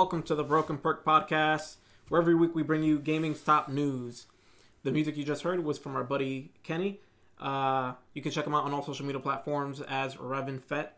Welcome 0.00 0.22
to 0.24 0.34
the 0.34 0.42
Broken 0.42 0.78
Perk 0.78 1.04
Podcast, 1.04 1.76
where 2.08 2.22
every 2.22 2.34
week 2.34 2.54
we 2.54 2.62
bring 2.62 2.82
you 2.82 2.98
gaming's 2.98 3.42
top 3.42 3.68
news. 3.68 4.24
The 4.82 4.90
music 4.90 5.14
you 5.18 5.24
just 5.24 5.42
heard 5.42 5.62
was 5.62 5.76
from 5.78 5.94
our 5.94 6.04
buddy 6.04 6.52
Kenny. 6.62 7.00
Uh, 7.38 7.92
you 8.14 8.22
can 8.22 8.32
check 8.32 8.46
him 8.46 8.54
out 8.54 8.64
on 8.64 8.72
all 8.72 8.82
social 8.82 9.04
media 9.04 9.20
platforms 9.20 9.82
as 9.82 10.14
Revin 10.14 10.58
Fett. 10.62 10.96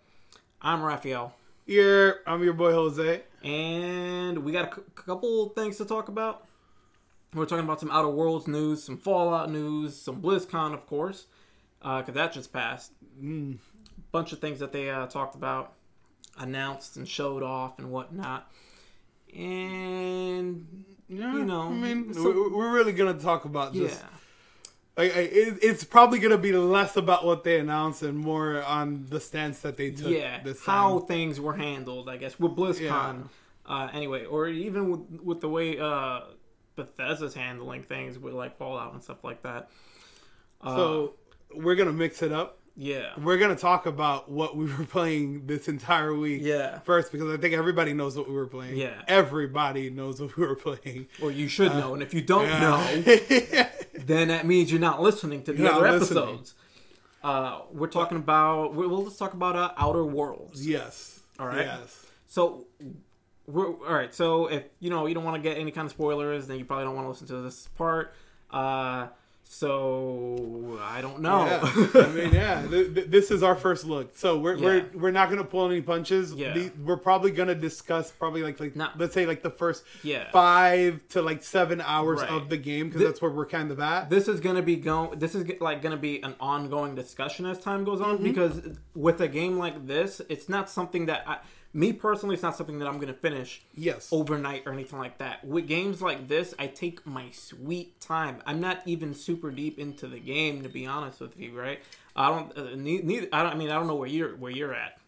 I'm 0.62 0.80
Raphael, 0.82 1.34
Yeah, 1.66 2.12
I'm 2.28 2.44
your 2.44 2.52
boy 2.52 2.70
Jose. 2.70 3.22
and 3.42 4.38
we 4.44 4.52
got 4.52 4.70
a 4.72 4.76
c- 4.76 4.82
couple 4.94 5.48
things 5.48 5.78
to 5.78 5.84
talk 5.84 6.06
about. 6.06 6.46
We're 7.34 7.46
talking 7.46 7.64
about 7.64 7.80
some 7.80 7.90
Outer 7.90 8.08
Worlds 8.08 8.46
news, 8.46 8.84
some 8.84 8.98
Fallout 8.98 9.50
news, 9.50 9.96
some 10.00 10.22
BlizzCon, 10.22 10.72
of 10.74 10.86
course, 10.86 11.26
because 11.80 12.14
that 12.14 12.32
just 12.32 12.52
passed. 12.52 12.92
Bunch 13.20 14.32
of 14.32 14.38
things 14.38 14.60
that 14.60 14.70
they 14.70 14.90
uh, 14.90 15.06
talked 15.08 15.34
about, 15.34 15.72
announced, 16.38 16.96
and 16.96 17.08
showed 17.08 17.42
off, 17.42 17.80
and 17.80 17.90
whatnot. 17.90 18.48
And 19.34 20.84
Yeah, 21.08 21.34
You 21.34 21.44
know, 21.44 21.68
I 21.68 21.72
mean, 21.72 22.14
so- 22.14 22.50
we're, 22.50 22.72
really 22.72 22.92
gonna 22.92 23.18
talk 23.18 23.44
about 23.44 23.74
yeah, 23.74 23.88
just 23.88 24.04
like 24.96 25.14
it, 25.14 25.58
it's 25.62 25.84
probably 25.84 26.18
gonna 26.18 26.38
be 26.38 26.52
less 26.52 26.96
about 26.96 27.24
what 27.24 27.44
they 27.44 27.58
announced 27.58 28.02
and 28.02 28.16
more 28.16 28.62
on 28.62 29.06
the 29.08 29.20
stance 29.20 29.60
that 29.60 29.76
they 29.76 29.90
took. 29.90 30.08
yeah, 30.10 30.42
this 30.42 30.64
how 30.64 31.00
things 31.00 31.38
were 31.40 31.54
handled, 31.54 32.08
I 32.08 32.16
guess, 32.16 32.38
with 32.38 32.52
BlizzCon. 32.52 32.80
Yeah. 32.80 33.14
Uh, 33.64 33.88
anyway, 33.92 34.24
or 34.24 34.48
even 34.48 34.90
with, 34.90 35.20
with 35.22 35.40
the 35.40 35.48
way 35.48 35.78
uh, 35.78 36.20
Bethesda's 36.76 37.34
handling 37.34 37.82
things 37.82 38.18
with 38.18 38.32
like 38.34 38.56
Fallout 38.58 38.92
and 38.94 39.02
stuff 39.02 39.22
like 39.22 39.42
that. 39.42 39.70
Uh, 40.60 40.76
So 40.76 41.14
we're 41.54 41.74
gonna 41.76 41.92
mix 41.92 42.22
it 42.22 42.32
up. 42.32 42.58
Yeah, 42.76 43.10
We're 43.18 43.36
gonna 43.38 43.54
talk 43.56 43.86
about 43.86 44.30
what 44.30 44.56
we 44.56 44.64
were 44.66 44.84
playing 44.88 45.46
this 45.46 45.68
entire 45.68 46.14
week. 46.14 46.40
yeah. 46.42 46.78
First, 46.80 47.12
because 47.12 47.32
I 47.32 47.36
think 47.36 47.54
everybody 47.54 47.92
knows 47.92 48.16
what 48.16 48.28
we 48.28 48.34
were 48.34 48.46
playing. 48.46 48.76
Yeah. 48.76 49.02
Everybody 49.08 49.90
knows 49.90 50.20
what 50.20 50.36
we 50.36 50.46
were 50.46 50.54
playing. 50.56 51.08
Or 51.22 51.30
you 51.30 51.48
should 51.48 51.72
know, 51.72 51.94
and 51.94 52.02
if 52.02 52.14
you 52.14 52.22
don't 52.22 52.48
know, 52.48 52.82
then 54.06 54.28
that 54.28 54.46
means 54.46 54.70
you're 54.70 54.80
not 54.80 55.02
listening 55.02 55.42
to 55.44 55.52
the 55.52 55.62
You're 55.64 55.72
other 55.72 55.86
episodes. 55.86 56.54
Uh, 57.22 57.60
we're 57.72 57.86
talking 57.88 58.16
about. 58.18 58.74
we- 58.74 58.86
Well, 58.86 59.04
let's 59.04 59.16
talk 59.16 59.34
about 59.34 59.54
uh, 59.54 59.72
Outer 59.76 60.04
Worlds. 60.04 60.66
yes. 60.66 61.20
All 61.38 61.46
right. 61.46 61.66
Yes. 61.66 62.06
So, 62.26 62.66
we're, 63.46 63.66
all 63.66 63.94
right. 63.94 64.14
So, 64.14 64.46
if 64.46 64.64
you 64.80 64.90
know 64.90 65.06
you 65.06 65.14
don't 65.14 65.24
want 65.24 65.36
to 65.36 65.48
get 65.48 65.58
any 65.58 65.70
kind 65.70 65.84
of 65.86 65.92
spoilers, 65.92 66.46
then 66.46 66.58
you 66.58 66.64
probably 66.64 66.84
don't 66.86 66.94
want 66.96 67.04
to 67.06 67.10
listen 67.10 67.26
to 67.28 67.42
this 67.42 67.68
part. 67.76 68.14
Uh, 68.50 69.08
so 69.52 70.78
I 70.82 71.00
don't 71.00 71.20
know. 71.20 71.44
Yeah. 71.46 72.02
I 72.02 72.06
mean, 72.08 72.32
yeah. 72.34 72.66
Th- 72.70 72.94
th- 72.94 73.06
this 73.08 73.30
is 73.30 73.42
our 73.42 73.54
first 73.54 73.84
look, 73.84 74.16
so 74.16 74.38
we're 74.38 74.56
Yeah. 74.56 74.64
we're, 74.64 74.86
we're 74.94 75.10
not 75.10 75.30
gonna 75.30 75.44
pull 75.44 75.66
any 75.70 75.80
punches. 75.80 76.32
Yeah. 76.34 76.52
The- 76.54 76.72
we're 76.84 76.96
probably 76.96 77.30
gonna 77.30 77.54
discuss 77.54 78.10
probably 78.10 78.42
like 78.42 78.58
like 78.60 78.76
Not- 78.76 78.98
let's 78.98 79.14
say 79.14 79.26
like 79.26 79.42
the 79.42 79.50
first 79.50 79.84
Yeah. 80.02 80.30
five 80.30 81.06
to 81.10 81.22
like 81.22 81.42
seven 81.42 81.80
hours 81.80 82.20
Right. 82.20 82.30
of 82.30 82.48
the 82.48 82.56
game 82.56 82.88
because 82.88 83.02
that's 83.02 83.22
where 83.22 83.30
we're 83.30 83.46
kind 83.46 83.70
of 83.70 83.80
at. 83.80 84.10
this 84.10 84.28
is 84.28 84.40
gonna 84.40 84.62
be 84.62 84.76
going. 84.76 85.18
This 85.18 85.34
is 85.34 85.44
like 85.60 85.82
gonna 85.82 85.96
be 85.96 86.22
an 86.22 86.34
ongoing 86.40 86.94
discussion 86.94 87.46
as 87.46 87.58
time 87.58 87.84
goes 87.84 88.00
Mm-hmm. 88.00 88.10
on 88.10 88.22
because 88.22 88.60
with 88.94 89.20
a 89.20 89.28
game 89.28 89.58
like 89.58 89.86
this, 89.86 90.20
it's 90.28 90.48
not 90.48 90.68
something 90.70 91.06
that 91.06 91.24
I, 91.26 91.38
me 91.74 91.92
personally, 91.92 92.34
it's 92.34 92.42
not 92.42 92.56
something 92.56 92.78
that 92.78 92.88
I'm 92.88 92.98
gonna 92.98 93.14
finish 93.14 93.62
yes. 93.74 94.08
overnight 94.12 94.64
or 94.66 94.72
anything 94.72 94.98
like 94.98 95.18
that. 95.18 95.44
With 95.44 95.66
games 95.66 96.02
like 96.02 96.28
this, 96.28 96.54
I 96.58 96.66
take 96.66 97.06
my 97.06 97.30
sweet 97.30 98.00
time. 98.00 98.42
I'm 98.46 98.60
not 98.60 98.82
even 98.86 99.14
super 99.14 99.50
deep 99.50 99.78
into 99.78 100.06
the 100.06 100.20
game 100.20 100.62
to 100.62 100.68
be 100.68 100.86
honest 100.86 101.20
with 101.20 101.38
you, 101.38 101.58
right? 101.58 101.80
I 102.14 102.28
don't. 102.28 102.56
Uh, 102.56 102.74
ne- 102.76 103.02
neither. 103.02 103.28
I 103.32 103.42
don't. 103.42 103.52
I 103.52 103.56
mean, 103.56 103.70
I 103.70 103.74
don't 103.74 103.86
know 103.86 103.96
where 103.96 104.08
you're 104.08 104.36
where 104.36 104.52
you're 104.52 104.74
at. 104.74 104.98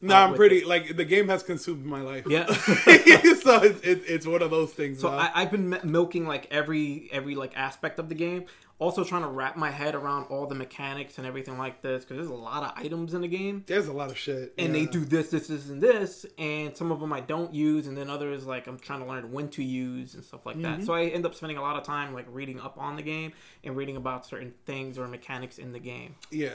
No, 0.00 0.14
uh, 0.14 0.18
I'm 0.28 0.34
pretty 0.34 0.64
like 0.64 0.96
the 0.96 1.04
game 1.04 1.28
has 1.28 1.42
consumed 1.42 1.84
my 1.84 2.00
life. 2.00 2.24
Yeah. 2.28 2.46
so 2.54 3.62
it's, 3.62 3.80
it, 3.82 4.02
it's 4.06 4.26
one 4.26 4.42
of 4.42 4.50
those 4.50 4.72
things. 4.72 5.00
So 5.00 5.08
I, 5.08 5.30
I've 5.34 5.50
been 5.50 5.78
milking 5.84 6.26
like 6.26 6.46
every 6.50 7.08
every 7.12 7.34
like 7.34 7.56
aspect 7.56 7.98
of 7.98 8.08
the 8.08 8.14
game. 8.14 8.44
Also 8.78 9.04
trying 9.04 9.20
to 9.20 9.28
wrap 9.28 9.58
my 9.58 9.70
head 9.70 9.94
around 9.94 10.24
all 10.30 10.46
the 10.46 10.54
mechanics 10.54 11.18
and 11.18 11.26
everything 11.26 11.58
like 11.58 11.82
this 11.82 12.02
because 12.02 12.16
there's 12.16 12.30
a 12.30 12.42
lot 12.42 12.62
of 12.62 12.72
items 12.82 13.12
in 13.12 13.20
the 13.20 13.28
game. 13.28 13.62
there's 13.66 13.88
a 13.88 13.92
lot 13.92 14.10
of 14.10 14.16
shit, 14.16 14.54
and 14.56 14.74
yeah. 14.74 14.80
they 14.80 14.86
do 14.90 15.04
this, 15.04 15.28
this, 15.28 15.48
this, 15.48 15.68
and 15.68 15.82
this, 15.82 16.24
and 16.38 16.74
some 16.74 16.90
of 16.90 16.98
them 16.98 17.12
I 17.12 17.20
don't 17.20 17.52
use, 17.52 17.86
and 17.86 17.94
then 17.94 18.08
others 18.08 18.46
like 18.46 18.66
I'm 18.66 18.78
trying 18.78 19.00
to 19.00 19.04
learn 19.06 19.30
when 19.32 19.50
to 19.50 19.62
use 19.62 20.14
and 20.14 20.24
stuff 20.24 20.46
like 20.46 20.56
Mm-hmm. 20.56 20.80
that. 20.80 20.86
So 20.86 20.94
I 20.94 21.04
end 21.08 21.26
up 21.26 21.34
spending 21.34 21.58
a 21.58 21.60
lot 21.60 21.76
of 21.76 21.82
time 21.84 22.14
like 22.14 22.24
reading 22.32 22.58
up 22.58 22.78
on 22.78 22.96
the 22.96 23.02
game 23.02 23.32
and 23.64 23.76
reading 23.76 23.96
about 23.98 24.24
certain 24.24 24.54
things 24.64 24.96
or 24.98 25.06
mechanics 25.08 25.58
in 25.58 25.72
the 25.72 25.78
game. 25.78 26.14
Yeah, 26.30 26.48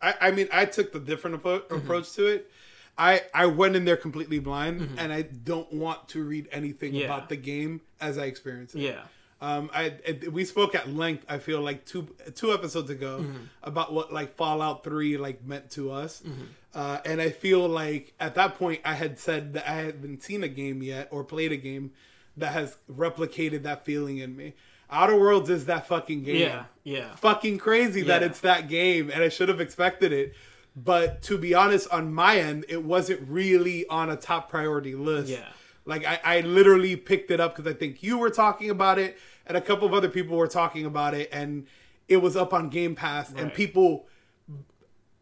I, 0.00 0.14
I 0.22 0.30
mean, 0.30 0.48
I 0.50 0.64
took 0.64 0.92
the 0.94 0.98
different 1.00 1.42
Mm-hmm. 1.42 1.74
approach 1.76 2.10
to 2.14 2.26
it. 2.26 2.50
I 2.98 3.22
I 3.34 3.46
went 3.46 3.76
in 3.76 3.84
there 3.84 3.96
completely 3.96 4.38
blind, 4.38 4.96
and 4.98 5.12
I 5.12 5.22
don't 5.22 5.70
want 5.72 6.08
to 6.08 6.24
read 6.24 6.48
anything 6.52 6.92
Mm-hmm. 6.92 7.00
Yeah. 7.00 7.04
about 7.06 7.28
the 7.28 7.36
game 7.36 7.80
as 8.00 8.16
I 8.18 8.24
experience 8.24 8.74
it. 8.74 8.80
Yeah, 8.80 9.02
Um, 9.40 9.70
I, 9.74 9.94
I 10.08 10.28
we 10.28 10.44
spoke 10.44 10.74
at 10.74 10.88
length. 10.88 11.24
I 11.28 11.38
feel 11.38 11.60
like 11.60 11.84
two 11.84 12.08
two 12.34 12.52
episodes 12.52 12.90
ago 12.90 13.18
Mm-hmm. 13.20 13.36
about 13.62 13.92
what 13.92 14.12
like 14.12 14.36
Fallout 14.36 14.82
Three 14.84 15.16
like 15.18 15.44
meant 15.44 15.70
to 15.72 15.90
us, 15.92 16.22
Mm-hmm. 16.22 16.42
uh, 16.74 16.98
and 17.04 17.20
I 17.20 17.30
feel 17.30 17.68
like 17.68 18.14
at 18.18 18.34
that 18.36 18.54
point 18.58 18.80
I 18.84 18.94
had 18.94 19.18
said 19.18 19.52
that 19.54 19.68
I 19.68 19.74
hadn't 19.74 20.22
seen 20.22 20.42
a 20.42 20.48
game 20.48 20.82
yet 20.82 21.08
or 21.10 21.22
played 21.24 21.52
a 21.52 21.56
game 21.58 21.92
that 22.38 22.52
has 22.52 22.76
replicated 22.90 23.62
that 23.64 23.84
feeling 23.84 24.18
in 24.18 24.36
me. 24.36 24.54
Outer 24.88 25.18
Worlds 25.18 25.50
is 25.50 25.64
that 25.66 25.86
fucking 25.88 26.22
game 26.22 26.36
yeah, 26.36 26.64
yeah, 26.84 27.14
fucking 27.16 27.58
crazy 27.58 28.02
that 28.02 28.22
it's 28.22 28.40
that 28.40 28.68
game 28.68 29.10
and 29.10 29.22
I 29.22 29.28
should 29.30 29.48
have 29.48 29.60
expected 29.60 30.12
it. 30.12 30.32
But 30.76 31.22
to 31.22 31.38
be 31.38 31.54
honest, 31.54 31.88
on 31.90 32.12
my 32.12 32.38
end, 32.38 32.66
it 32.68 32.84
wasn't 32.84 33.26
really 33.28 33.86
on 33.88 34.10
a 34.10 34.16
top 34.16 34.50
priority 34.50 34.94
list. 34.94 35.30
Yeah. 35.30 35.48
Like 35.86 36.04
I, 36.04 36.20
I 36.22 36.40
literally 36.40 36.96
picked 36.96 37.30
it 37.30 37.40
up 37.40 37.56
because 37.56 37.70
I 37.70 37.74
think 37.74 38.02
you 38.02 38.18
were 38.18 38.30
talking 38.30 38.70
about 38.70 38.98
it 38.98 39.16
and 39.46 39.56
a 39.56 39.60
couple 39.60 39.86
of 39.86 39.94
other 39.94 40.08
people 40.08 40.36
were 40.36 40.48
talking 40.48 40.84
about 40.84 41.14
it 41.14 41.30
and 41.32 41.66
it 42.08 42.18
was 42.18 42.36
up 42.36 42.52
on 42.52 42.68
Game 42.68 42.94
Pass 42.94 43.32
and 43.32 43.54
people 43.54 44.06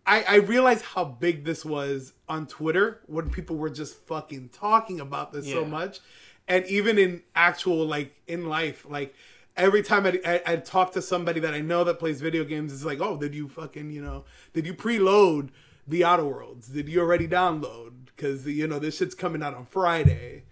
I, 0.06 0.22
I 0.22 0.34
realized 0.36 0.84
how 0.84 1.04
big 1.04 1.44
this 1.44 1.64
was 1.64 2.12
on 2.28 2.46
Twitter 2.46 3.00
when 3.06 3.30
people 3.30 3.56
were 3.56 3.70
just 3.70 3.96
fucking 4.06 4.50
talking 4.50 5.00
about 5.00 5.32
this 5.32 5.50
so 5.50 5.64
much. 5.64 6.00
And 6.46 6.66
even 6.66 6.98
in 6.98 7.22
actual, 7.34 7.86
like, 7.86 8.14
in 8.26 8.48
life, 8.48 8.84
like, 8.86 9.14
every 9.56 9.82
time 9.82 10.06
I, 10.06 10.20
I, 10.24 10.42
I 10.52 10.56
talk 10.56 10.92
to 10.92 11.02
somebody 11.02 11.40
that 11.40 11.54
I 11.54 11.60
know 11.60 11.84
that 11.84 11.98
plays 11.98 12.20
video 12.20 12.44
games, 12.44 12.72
it's 12.72 12.84
like, 12.84 13.00
oh, 13.00 13.16
did 13.16 13.34
you 13.34 13.48
fucking, 13.48 13.90
you 13.90 14.02
know, 14.02 14.24
did 14.52 14.66
you 14.66 14.74
preload 14.74 15.50
the 15.86 16.04
Outer 16.04 16.24
Worlds? 16.24 16.68
Did 16.68 16.88
you 16.88 17.00
already 17.00 17.28
download? 17.28 17.92
Because, 18.06 18.46
you 18.46 18.66
know, 18.66 18.78
this 18.78 18.96
shit's 18.96 19.14
coming 19.14 19.42
out 19.42 19.54
on 19.54 19.66
Friday. 19.66 20.44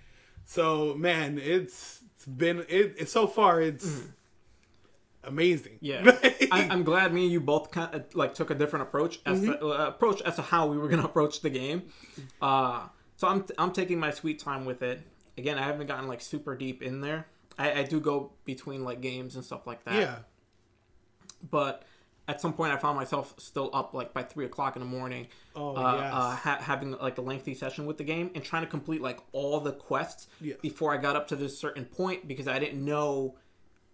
So, 0.45 0.95
man, 0.95 1.39
it's, 1.39 2.03
it's 2.15 2.27
been, 2.27 2.61
it, 2.69 2.95
it 2.99 3.09
so 3.09 3.27
far, 3.27 3.61
it's 3.61 4.03
amazing. 5.25 5.79
Mm-hmm. 5.83 6.09
yeah. 6.09 6.47
I, 6.53 6.69
I'm 6.69 6.83
glad 6.83 7.13
me 7.13 7.25
and 7.25 7.33
you 7.33 7.41
both 7.41 7.71
kind 7.71 7.95
of 7.95 8.15
like 8.15 8.35
took 8.35 8.51
a 8.51 8.55
different 8.55 8.85
approach 8.89 9.21
as 9.25 9.41
to, 9.41 9.47
Mm-hmm. 9.53 9.65
uh, 9.67 9.87
approach 9.89 10.21
as 10.23 10.37
to 10.37 10.43
how 10.43 10.67
we 10.67 10.77
were 10.77 10.89
gonna 10.89 11.05
approach 11.13 11.41
the 11.41 11.51
game. 11.51 11.85
Uh, 12.41 12.87
so 13.17 13.29
I'm 13.29 13.45
I'm 13.59 13.73
taking 13.73 13.99
my 14.01 14.11
sweet 14.11 14.39
time 14.41 14.65
with 14.65 14.83
it. 14.83 15.01
Again, 15.39 15.59
I 15.59 15.63
haven't 15.63 15.87
gotten 15.87 16.09
like 16.09 16.21
super 16.21 16.55
deep 16.57 16.83
in 16.83 17.01
there. 17.01 17.27
I, 17.59 17.81
I 17.81 17.83
do 17.85 18.01
go 18.01 18.33
between 18.45 18.85
like 18.85 19.01
games 19.01 19.37
and 19.37 19.45
stuff 19.45 19.67
like 19.67 19.85
that. 19.85 19.95
yeah. 19.95 20.17
but 21.51 21.85
at 22.29 22.41
some 22.41 22.53
point 22.53 22.73
I 22.73 22.77
found 22.77 22.97
myself 22.97 23.35
still 23.39 23.69
up 23.73 23.95
like 23.95 24.15
by 24.15 24.23
three 24.23 24.45
o'clock 24.45 24.77
in 24.77 24.81
the 24.81 24.87
morning, 24.87 25.27
Oh, 25.57 25.75
uh, 25.75 25.97
yes. 25.97 26.13
uh, 26.15 26.37
ha- 26.37 26.59
having 26.63 26.93
like 26.93 27.19
a 27.19 27.21
lengthy 27.21 27.53
session 27.55 27.85
with 27.85 27.99
the 27.99 28.05
game 28.05 28.31
and 28.35 28.45
trying 28.45 28.63
to 28.63 28.69
complete 28.69 29.03
like 29.03 29.19
all 29.33 29.59
the 29.61 29.73
quests 29.73 30.29
Yeah. 30.41 30.55
before 30.63 30.95
I 30.95 30.99
got 30.99 31.17
up 31.17 31.29
to 31.29 31.37
this 31.37 31.59
certain 31.59 31.85
point 31.85 32.29
because 32.29 32.47
I 32.47 32.59
didn't 32.59 32.83
know 32.85 33.37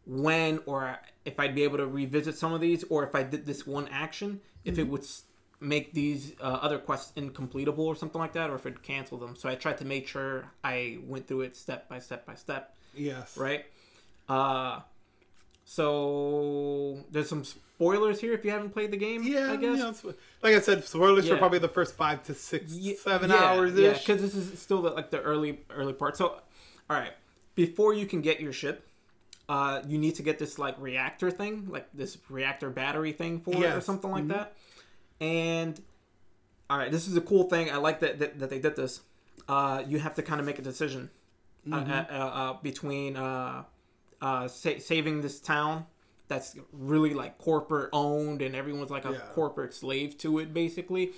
when 0.06 0.60
or 0.66 0.98
if 1.24 1.40
I'd 1.40 1.54
be 1.54 1.64
able 1.64 1.78
to 1.78 1.86
revisit 1.86 2.36
some 2.36 2.52
of 2.52 2.60
these 2.60 2.84
or 2.90 3.02
if 3.06 3.14
I 3.14 3.22
did 3.22 3.46
this 3.46 3.66
one 3.66 3.88
action 3.88 4.40
if 4.64 4.74
Mm-hmm. 4.74 4.80
it 4.82 4.88
would 4.88 5.00
s- 5.02 5.22
make 5.60 5.94
these 5.94 6.34
uh, 6.40 6.44
other 6.44 6.78
quests 6.78 7.12
incompletable 7.16 7.78
or 7.78 7.96
something 7.96 8.20
like 8.20 8.34
that 8.34 8.50
or 8.50 8.56
if 8.56 8.66
it'd 8.66 8.82
cancel 8.82 9.16
them. 9.18 9.34
So 9.36 9.48
I 9.48 9.54
tried 9.54 9.78
to 9.78 9.84
make 9.84 10.06
sure 10.06 10.50
I 10.62 10.98
went 11.02 11.26
through 11.26 11.40
it 11.42 11.56
step 11.56 11.88
by 11.88 11.98
step 11.98 12.26
by 12.26 12.34
step 12.34 12.76
Yes. 12.94 13.36
right? 13.36 13.64
Uh, 14.28 14.80
so 15.64 16.98
there's 17.10 17.28
some 17.28 17.44
spoilers 17.44 18.20
here 18.20 18.32
if 18.32 18.44
you 18.44 18.50
haven't 18.50 18.70
played 18.70 18.90
the 18.90 18.96
game. 18.96 19.22
Yeah, 19.22 19.52
I 19.52 19.56
guess. 19.56 19.78
yeah, 19.78 19.88
it's- 19.90 20.04
like 20.42 20.54
I 20.54 20.60
said, 20.60 20.84
spoilers 20.84 21.28
for 21.28 21.36
probably 21.36 21.58
the 21.58 21.68
first 21.68 21.94
five 21.94 22.22
to 22.24 22.34
six, 22.34 22.72
Ye- 22.72 22.96
seven 22.96 23.30
yeah, 23.30 23.36
hours 23.36 23.74
Yeah, 23.74 23.92
because 23.92 24.20
this 24.22 24.34
is 24.34 24.58
still 24.58 24.82
the, 24.82 24.90
like 24.90 25.10
the 25.10 25.20
early 25.20 25.60
early 25.70 25.92
part. 25.92 26.16
So, 26.16 26.28
all 26.28 26.40
right, 26.98 27.12
before 27.54 27.92
you 27.94 28.06
can 28.06 28.20
get 28.22 28.40
your 28.40 28.52
ship, 28.52 28.86
uh, 29.48 29.82
you 29.86 29.98
need 29.98 30.14
to 30.16 30.22
get 30.22 30.38
this 30.38 30.58
like 30.58 30.74
reactor 30.80 31.30
thing, 31.30 31.68
like 31.68 31.86
this 31.92 32.18
reactor 32.28 32.70
battery 32.70 33.12
thing 33.12 33.40
for 33.40 33.52
it 33.54 33.64
or 33.76 33.80
something 33.80 34.10
like 34.10 34.28
that. 34.28 34.54
And 35.20 35.80
all 36.70 36.78
right, 36.78 36.90
this 36.90 37.06
is 37.08 37.16
a 37.16 37.20
cool 37.20 37.44
thing. 37.44 37.70
I 37.70 37.76
like 37.76 38.00
that 38.00 38.18
that, 38.20 38.38
that 38.38 38.50
they 38.50 38.58
did 38.58 38.74
this. 38.76 39.00
Uh, 39.48 39.82
you 39.86 39.98
have 39.98 40.14
to 40.14 40.22
kind 40.22 40.40
of 40.40 40.46
make 40.46 40.58
a 40.58 40.62
decision 40.62 41.10
uh, 41.72 41.76
uh, 41.76 42.04
uh, 42.10 42.14
uh, 42.14 42.52
between 42.62 43.16
uh, 43.16 43.64
uh, 44.20 44.48
sa- 44.48 44.78
saving 44.78 45.20
this 45.22 45.40
town 45.40 45.86
that's 46.28 46.56
really 46.72 47.14
like 47.14 47.38
corporate 47.38 47.90
owned 47.92 48.42
and 48.42 48.54
everyone's 48.54 48.90
like 48.90 49.04
a 49.06 49.12
Yeah. 49.12 49.18
corporate 49.34 49.72
slave 49.74 50.18
to 50.18 50.38
it 50.38 50.52
basically 50.52 51.12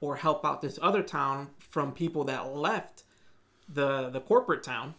or 0.00 0.16
help 0.16 0.44
out 0.44 0.60
this 0.62 0.78
other 0.82 1.02
town 1.02 1.48
from 1.58 1.92
people 1.92 2.24
that 2.24 2.54
left 2.54 3.04
the 3.68 4.08
the 4.10 4.20
corporate 4.20 4.62
town. 4.62 4.94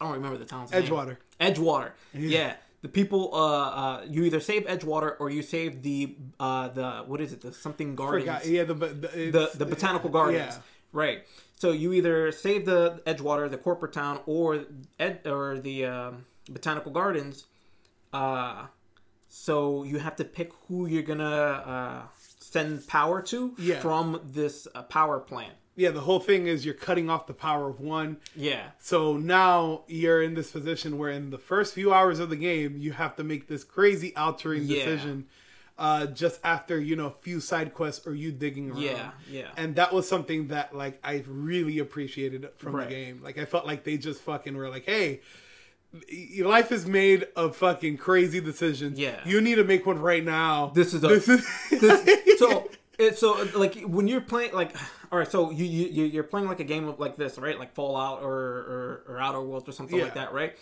I 0.00 0.04
don't 0.06 0.14
remember 0.14 0.36
the 0.38 0.44
town's 0.44 0.70
name. 0.72 0.82
Edgewater. 0.82 1.16
Edgewater. 1.40 1.92
Yeah. 2.12 2.54
The 2.82 2.88
people, 2.90 3.30
uh, 3.32 3.38
uh, 3.38 4.04
you 4.06 4.24
either 4.24 4.40
save 4.40 4.64
Edgewater 4.66 5.16
or 5.18 5.30
you 5.30 5.40
save 5.40 5.82
the, 5.82 6.16
uh, 6.38 6.68
the 6.68 6.90
what 7.06 7.18
is 7.22 7.32
it? 7.32 7.40
The 7.40 7.50
something 7.54 7.94
gardens. 7.94 8.24
Forgot. 8.24 8.44
Yeah, 8.46 8.64
the 8.64 8.74
the, 8.74 8.94
the 9.32 9.50
the 9.54 9.64
botanical 9.64 10.10
gardens. 10.10 10.54
Yeah. 10.54 10.58
Right. 10.92 11.24
So 11.64 11.72
you 11.72 11.94
either 11.94 12.30
save 12.30 12.66
the 12.66 13.00
Edgewater, 13.06 13.50
the 13.50 13.56
corporate 13.56 13.94
town, 13.94 14.20
or 14.26 14.66
Ed 15.00 15.26
or 15.26 15.58
the 15.58 15.86
um, 15.86 16.26
botanical 16.46 16.92
gardens. 16.92 17.46
Uh, 18.12 18.66
so 19.30 19.82
you 19.82 19.96
have 19.98 20.14
to 20.16 20.24
pick 20.24 20.52
who 20.68 20.84
you're 20.84 21.02
gonna 21.02 21.24
uh, 21.24 22.02
send 22.38 22.86
power 22.86 23.22
to 23.22 23.54
Yeah. 23.58 23.80
from 23.80 24.20
this 24.22 24.68
uh, 24.74 24.82
power 24.82 25.18
plant. 25.18 25.54
Yeah, 25.74 25.88
the 25.88 26.02
whole 26.02 26.20
thing 26.20 26.46
is 26.48 26.66
you're 26.66 26.74
cutting 26.74 27.08
off 27.08 27.26
the 27.26 27.32
power 27.32 27.70
of 27.70 27.80
one. 27.80 28.18
Yeah. 28.36 28.72
So 28.78 29.16
now 29.16 29.84
you're 29.88 30.20
in 30.22 30.34
this 30.34 30.50
position 30.50 30.98
where 30.98 31.10
in 31.12 31.30
the 31.30 31.38
first 31.38 31.72
few 31.72 31.94
hours 31.94 32.18
of 32.18 32.28
the 32.28 32.36
game 32.36 32.76
you 32.76 32.92
have 32.92 33.16
to 33.16 33.24
make 33.24 33.48
this 33.48 33.64
crazy 33.64 34.14
altering 34.16 34.64
Yeah. 34.64 34.84
decision 34.84 35.28
uh, 35.76 36.06
just 36.06 36.38
after 36.44 36.78
you 36.80 36.94
know 36.96 37.06
a 37.06 37.10
few 37.22 37.40
side 37.40 37.74
quests 37.74 38.06
or 38.06 38.14
you 38.14 38.30
digging 38.32 38.70
around. 38.70 38.80
Yeah, 38.82 39.10
yeah. 39.30 39.48
And 39.56 39.74
that 39.76 39.92
was 39.92 40.08
something 40.08 40.48
that 40.48 40.74
like 40.74 41.00
I 41.02 41.24
really 41.26 41.78
appreciated 41.80 42.48
from 42.56 42.76
Right. 42.76 42.88
the 42.88 42.94
game. 42.94 43.20
Like 43.22 43.38
I 43.38 43.44
felt 43.44 43.66
like 43.66 43.84
they 43.84 43.96
just 43.98 44.20
fucking 44.22 44.56
were 44.56 44.68
like, 44.68 44.84
hey. 44.86 45.20
Life 46.40 46.72
is 46.72 46.86
made 46.86 47.28
of 47.36 47.54
fucking 47.56 47.98
crazy 47.98 48.40
decisions. 48.40 48.98
Yeah. 48.98 49.20
you 49.24 49.40
need 49.40 49.54
to 49.56 49.64
make 49.64 49.86
one 49.86 50.00
right 50.00 50.24
now. 50.24 50.72
This 50.74 50.92
is 50.92 51.04
a- 51.04 51.08
this 51.08 51.28
is 51.28 51.46
This- 51.70 52.38
so 52.40 52.68
it's 52.98 53.20
so 53.20 53.46
like 53.54 53.80
when 53.82 54.08
you're 54.08 54.20
playing 54.20 54.52
like 54.54 54.74
all 55.12 55.18
right 55.20 55.30
so 55.30 55.50
you, 55.52 55.64
you 55.64 55.86
you- 55.88 56.04
you're 56.06 56.24
playing 56.24 56.48
like 56.48 56.58
a 56.58 56.64
game 56.64 56.88
of 56.88 56.98
like 56.98 57.14
this 57.16 57.38
right 57.38 57.58
like 57.60 57.74
fallout 57.74 58.22
or 58.22 58.32
or, 58.32 59.04
or 59.08 59.20
outer 59.20 59.40
worlds 59.40 59.68
or 59.68 59.72
something 59.72 60.00
like 60.00 60.14
that 60.14 60.32
right 60.32 60.56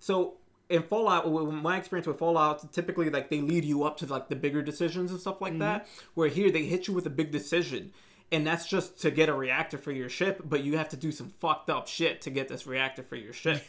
so 0.00 0.34
in 0.68 0.82
fallout 0.82 1.30
my 1.52 1.76
experience 1.76 2.06
with 2.06 2.18
fallout 2.18 2.72
typically 2.72 3.08
like 3.10 3.30
they 3.30 3.40
lead 3.40 3.64
you 3.64 3.84
up 3.84 3.96
to 3.96 4.06
like 4.06 4.28
the 4.28 4.36
bigger 4.36 4.62
decisions 4.62 5.10
and 5.10 5.20
stuff 5.20 5.40
like 5.40 5.52
Mm-hmm. 5.52 5.60
that 5.60 5.88
where 6.14 6.28
here 6.28 6.50
they 6.50 6.64
hit 6.64 6.88
you 6.88 6.94
with 6.94 7.06
a 7.06 7.10
big 7.10 7.30
decision 7.30 7.92
and 8.32 8.44
that's 8.46 8.66
just 8.66 9.00
to 9.02 9.10
get 9.12 9.28
a 9.28 9.34
reactor 9.34 9.78
for 9.78 9.92
your 9.92 10.08
ship 10.08 10.42
but 10.44 10.64
you 10.64 10.76
have 10.76 10.88
to 10.88 10.96
do 10.96 11.12
some 11.12 11.28
fucked 11.38 11.70
up 11.70 11.86
shit 11.86 12.20
to 12.22 12.30
get 12.30 12.48
this 12.48 12.66
reactor 12.66 13.02
for 13.02 13.16
your 13.16 13.32
ship 13.32 13.64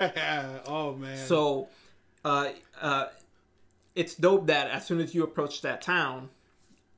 oh 0.66 0.94
man. 0.98 1.16
so, 1.16 1.68
uh, 2.24 2.48
uh, 2.80 3.06
it's 3.94 4.14
dope 4.16 4.46
that 4.48 4.68
as 4.70 4.86
soon 4.86 5.00
as 5.00 5.14
you 5.14 5.22
approach 5.22 5.62
that 5.62 5.82
town, 5.82 6.30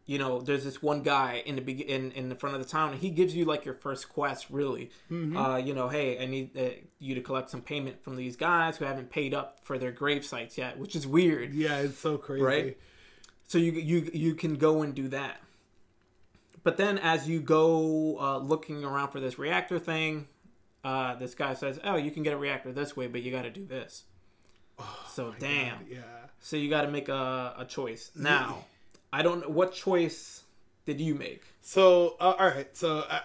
you 0.07 0.19
know, 0.19 0.41
there's 0.41 0.65
this 0.65 0.83
one 0.83 1.03
guy 1.03 1.43
in 1.47 1.57
the 1.57 1.63
be- 1.63 1.89
in 1.89 2.13
in 2.13 2.29
the 2.29 2.35
front 2.35 2.57
of 2.57 2.63
the 2.63 2.69
town, 2.69 2.93
and 2.93 3.01
he 3.01 3.11
gives 3.11 3.35
you 3.35 3.45
like 3.47 3.65
your 3.65 3.75
first 3.75 4.09
quest. 4.11 4.47
Really, 4.51 4.91
uh, 5.11 5.57
you 5.57 5.73
know, 5.75 5.89
hey, 5.89 6.23
I 6.23 6.27
need 6.27 6.57
uh, 6.59 6.71
you 6.99 7.15
to 7.15 7.21
collect 7.23 7.51
some 7.51 7.63
payment 7.63 8.03
from 8.03 8.17
these 8.17 8.37
guys 8.37 8.77
who 8.77 8.85
haven't 8.85 9.11
paid 9.11 9.33
up 9.33 9.61
for 9.63 9.79
their 9.79 9.93
grave 9.93 10.25
sites 10.25 10.59
yet, 10.59 10.79
which 10.79 10.95
is 10.95 11.07
weird. 11.07 11.55
yeah, 11.55 11.79
it's 11.79 11.99
so 11.99 12.19
crazy. 12.19 12.43
Right? 12.43 12.79
So 13.49 13.59
you 13.59 13.73
you 13.73 14.11
you 14.13 14.35
can 14.35 14.57
go 14.57 14.83
and 14.83 14.95
do 14.95 15.09
that. 15.09 15.41
But 16.63 16.77
then, 16.77 16.99
as 16.99 17.29
you 17.29 17.41
go 17.41 18.19
uh, 18.19 18.39
looking 18.39 18.85
around 18.85 19.11
for 19.11 19.21
this 19.21 19.39
reactor 19.39 19.79
thing, 19.79 20.29
uh, 20.83 21.15
this 21.15 21.35
guy 21.35 21.55
says, 21.55 21.79
"Oh, 21.85 21.97
you 21.97 22.11
can 22.11 22.23
get 22.23 22.33
a 22.33 22.39
reactor 22.39 22.73
this 22.73 22.97
way, 22.97 23.07
but 23.07 23.23
you 23.23 23.31
got 23.31 23.43
to 23.43 23.51
do 23.51 23.65
this." 23.65 24.05
so 25.09 25.35
damn. 25.39 25.79
Yeah. 25.89 26.01
So 26.41 26.57
you 26.57 26.69
got 26.69 26.83
to 26.83 26.91
make 26.91 27.09
a, 27.09 27.55
a 27.59 27.65
choice. 27.65 28.11
Now, 28.15 28.65
I 29.15 29.23
don't 29.23 29.43
know 29.43 29.49
what 29.49 29.73
choice 29.73 30.43
did 30.87 31.01
you 31.01 31.15
make. 31.15 31.45
So 31.61 32.17
uh, 32.21 32.35
all 32.37 32.49
right, 32.49 32.77
so 32.77 33.05
I, 33.09 33.21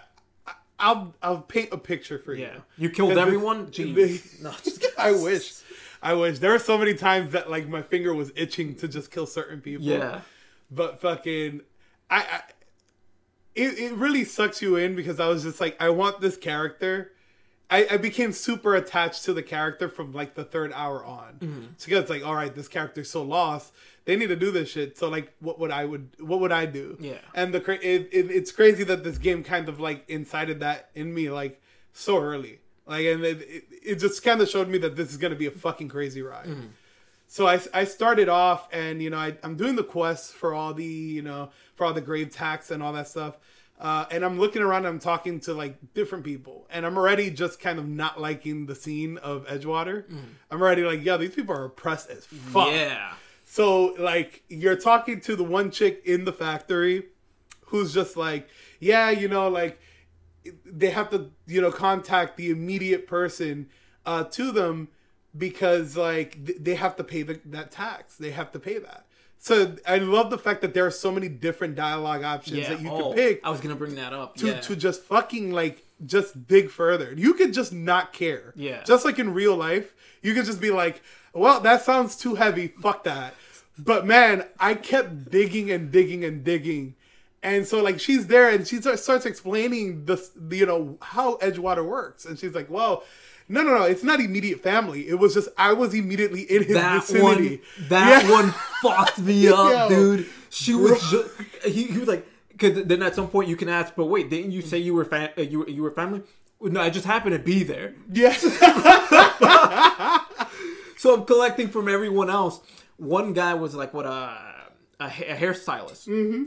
I'll 0.78 1.14
I'll 1.20 1.40
paint 1.42 1.70
a 1.72 1.78
picture 1.78 2.16
for 2.16 2.32
you. 2.32 2.44
Yeah, 2.44 2.58
you 2.78 2.90
killed 2.90 3.18
everyone. 3.18 3.66
Jeez. 3.72 4.40
No. 4.42 4.52
I 4.96 5.10
wish, 5.10 5.52
I 6.00 6.14
wish. 6.14 6.38
There 6.38 6.52
were 6.52 6.60
so 6.60 6.78
many 6.78 6.94
times 6.94 7.32
that 7.32 7.50
like 7.50 7.68
my 7.68 7.82
finger 7.82 8.14
was 8.14 8.30
itching 8.36 8.76
to 8.76 8.86
just 8.86 9.10
kill 9.10 9.26
certain 9.26 9.60
people. 9.60 9.84
Yeah. 9.84 10.20
but 10.70 11.00
fucking, 11.00 11.62
I, 12.08 12.18
I 12.18 12.40
it 13.56 13.78
it 13.78 13.92
really 13.94 14.24
sucks 14.24 14.62
you 14.62 14.76
in 14.76 14.94
because 14.94 15.18
I 15.18 15.26
was 15.26 15.42
just 15.42 15.60
like, 15.60 15.76
I 15.82 15.90
want 15.90 16.20
this 16.20 16.36
character. 16.36 17.10
I, 17.68 17.86
I 17.92 17.96
became 17.96 18.32
super 18.32 18.74
attached 18.76 19.24
to 19.24 19.32
the 19.32 19.42
character 19.42 19.88
from 19.88 20.12
like 20.12 20.34
the 20.34 20.44
third 20.44 20.72
hour 20.72 21.04
on. 21.04 21.34
Mm-hmm. 21.40 21.62
So 21.78 21.92
it's 21.92 22.10
like, 22.10 22.24
all 22.24 22.34
right, 22.34 22.54
this 22.54 22.68
character's 22.68 23.10
so 23.10 23.22
lost. 23.22 23.72
They 24.10 24.16
need 24.16 24.26
to 24.30 24.34
do 24.36 24.50
this 24.50 24.68
shit. 24.68 24.98
So 24.98 25.08
like, 25.08 25.32
what 25.38 25.60
would 25.60 25.70
I 25.70 25.84
would 25.84 26.08
what 26.18 26.40
would 26.40 26.50
I 26.50 26.66
do? 26.66 26.96
Yeah. 26.98 27.18
And 27.32 27.54
the 27.54 27.60
cra- 27.60 27.76
it, 27.76 28.08
it, 28.10 28.28
it's 28.28 28.50
crazy 28.50 28.82
that 28.82 29.04
this 29.04 29.18
game 29.18 29.44
kind 29.44 29.68
of 29.68 29.78
like 29.78 30.02
incited 30.08 30.58
that 30.58 30.90
in 30.96 31.14
me 31.14 31.30
like 31.30 31.62
so 31.92 32.20
early. 32.20 32.58
Like, 32.88 33.06
and 33.06 33.24
it, 33.24 33.40
it, 33.42 33.64
it 33.84 33.94
just 34.00 34.24
kind 34.24 34.40
of 34.40 34.48
showed 34.48 34.68
me 34.68 34.78
that 34.78 34.96
this 34.96 35.10
is 35.12 35.16
gonna 35.16 35.36
be 35.36 35.46
a 35.46 35.52
fucking 35.52 35.90
crazy 35.90 36.22
ride. 36.22 36.48
So 37.28 37.46
I, 37.46 37.60
I 37.72 37.84
started 37.84 38.28
off 38.28 38.66
and 38.72 39.00
you 39.00 39.10
know 39.10 39.18
I, 39.18 39.36
I'm 39.44 39.54
doing 39.56 39.76
the 39.76 39.84
quests 39.84 40.32
for 40.32 40.54
all 40.54 40.74
the 40.74 40.84
you 40.84 41.22
know 41.22 41.50
for 41.76 41.84
all 41.86 41.92
the 41.92 42.00
grave 42.00 42.30
tax 42.32 42.72
and 42.72 42.82
all 42.82 42.92
that 42.94 43.06
stuff, 43.06 43.36
uh, 43.78 44.06
and 44.10 44.24
I'm 44.24 44.40
looking 44.40 44.60
around. 44.60 44.86
I'm 44.86 44.98
talking 44.98 45.38
to 45.42 45.54
like 45.54 45.94
different 45.94 46.24
people, 46.24 46.66
and 46.68 46.84
I'm 46.84 46.98
already 46.98 47.30
just 47.30 47.60
kind 47.60 47.78
of 47.78 47.86
not 47.86 48.20
liking 48.20 48.66
the 48.66 48.74
scene 48.74 49.18
of 49.18 49.46
Edgewater. 49.46 50.02
I'm 50.50 50.60
already 50.60 50.82
like, 50.82 51.04
yeah, 51.04 51.16
these 51.16 51.32
people 51.36 51.54
are 51.54 51.66
oppressed 51.66 52.10
as 52.10 52.26
fuck. 52.26 52.72
Yeah. 52.72 53.12
So 53.50 53.94
like 53.98 54.44
you're 54.48 54.76
talking 54.76 55.20
to 55.22 55.34
the 55.34 55.42
one 55.42 55.72
chick 55.72 56.02
in 56.04 56.24
the 56.24 56.32
factory 56.32 57.06
who's 57.66 57.92
just 57.92 58.16
like, 58.16 58.48
yeah, 58.78 59.10
you 59.10 59.26
know, 59.26 59.48
like 59.48 59.80
they 60.64 60.90
have 60.90 61.10
to, 61.10 61.32
you 61.48 61.60
know, 61.60 61.72
contact 61.72 62.36
the 62.36 62.50
immediate 62.50 63.08
person 63.08 63.68
uh 64.06 64.22
to 64.22 64.52
them 64.52 64.86
because 65.36 65.96
like 65.96 66.46
th- 66.46 66.58
they 66.60 66.76
have 66.76 66.94
to 66.94 67.02
pay 67.02 67.22
the, 67.22 67.40
that 67.46 67.72
tax. 67.72 68.16
They 68.16 68.30
have 68.30 68.52
to 68.52 68.60
pay 68.60 68.78
that. 68.78 69.06
So 69.38 69.74
I 69.84 69.98
love 69.98 70.30
the 70.30 70.38
fact 70.38 70.60
that 70.60 70.72
there 70.72 70.86
are 70.86 70.90
so 70.92 71.10
many 71.10 71.28
different 71.28 71.74
dialogue 71.74 72.22
options 72.22 72.58
Yeah. 72.58 72.68
that 72.68 72.80
you 72.80 72.88
oh, 72.88 73.08
can 73.08 73.14
pick 73.14 73.40
I 73.42 73.50
was 73.50 73.60
gonna 73.60 73.74
bring 73.74 73.96
that 73.96 74.12
up. 74.12 74.36
to, 74.36 74.46
yeah. 74.46 74.60
to 74.60 74.76
just 74.76 75.02
fucking 75.02 75.50
like 75.50 75.84
just 76.06 76.46
dig 76.46 76.70
further. 76.70 77.12
You 77.16 77.34
could 77.34 77.52
just 77.52 77.72
not 77.72 78.12
care. 78.12 78.52
Yeah. 78.54 78.84
Just 78.84 79.04
like 79.04 79.18
in 79.18 79.34
real 79.34 79.56
life, 79.56 79.92
you 80.22 80.34
could 80.34 80.44
just 80.44 80.60
be 80.60 80.70
like, 80.70 81.02
well, 81.32 81.60
that 81.60 81.82
sounds 81.82 82.16
too 82.16 82.34
heavy. 82.34 82.68
Fuck 82.68 83.04
that. 83.04 83.34
But 83.78 84.06
man, 84.06 84.44
I 84.58 84.74
kept 84.74 85.30
digging 85.30 85.70
and 85.70 85.90
digging 85.90 86.24
and 86.24 86.44
digging. 86.44 86.94
And 87.42 87.66
so 87.66 87.82
like 87.82 87.98
she's 88.00 88.26
there 88.26 88.50
and 88.50 88.66
she 88.68 88.76
starts 88.82 89.24
explaining 89.24 90.04
this, 90.04 90.30
you 90.50 90.66
know, 90.66 90.98
how 91.00 91.36
Edgewater 91.36 91.84
works. 91.86 92.26
And 92.26 92.38
she's 92.38 92.54
like, 92.54 92.68
well, 92.68 93.02
no, 93.48 93.62
no, 93.62 93.78
no, 93.78 93.84
it's 93.84 94.02
not 94.02 94.20
immediate 94.20 94.62
family. 94.62 95.08
It 95.08 95.14
was 95.18 95.32
just 95.34 95.48
I 95.56 95.72
was 95.72 95.94
immediately 95.94 96.42
in 96.42 96.64
his 96.64 96.74
that 96.74 97.00
vicinity. 97.06 97.56
one, 97.78 97.88
that 97.88 98.24
Yeah. 98.24 98.30
one 98.30 98.54
fucked 98.82 99.18
me 99.18 99.48
up, 99.52 99.88
Yo. 99.90 100.16
dude. 100.16 100.26
She 100.50 100.74
was, 100.74 101.00
just, 101.10 101.30
he, 101.64 101.84
he 101.84 101.98
was 101.98 102.08
like, 102.08 102.26
because 102.50 102.84
then 102.84 103.02
at 103.02 103.14
some 103.14 103.28
point 103.28 103.48
you 103.48 103.56
can 103.56 103.68
ask, 103.70 103.94
but 103.96 104.06
wait, 104.06 104.28
didn't 104.28 104.50
you 104.52 104.60
say 104.60 104.76
you 104.78 104.92
were 104.94 105.04
fa- 105.06 105.32
uh, 105.38 105.42
you 105.42 105.64
you 105.66 105.82
were 105.82 105.90
family? 105.92 106.22
No, 106.60 106.80
I 106.82 106.90
just 106.90 107.06
happened 107.06 107.32
to 107.32 107.38
be 107.38 107.62
there. 107.64 107.94
Yes. 108.12 108.42
So 111.00 111.14
I'm 111.14 111.24
collecting 111.24 111.68
from 111.68 111.88
everyone 111.88 112.28
else. 112.28 112.60
One 112.98 113.32
guy 113.32 113.54
was 113.54 113.74
like, 113.74 113.94
what 113.94 114.04
a 114.04 114.36
a, 115.00 115.06
a 115.06 115.34
hairstylist. 115.34 116.06
Mm-hmm. 116.06 116.42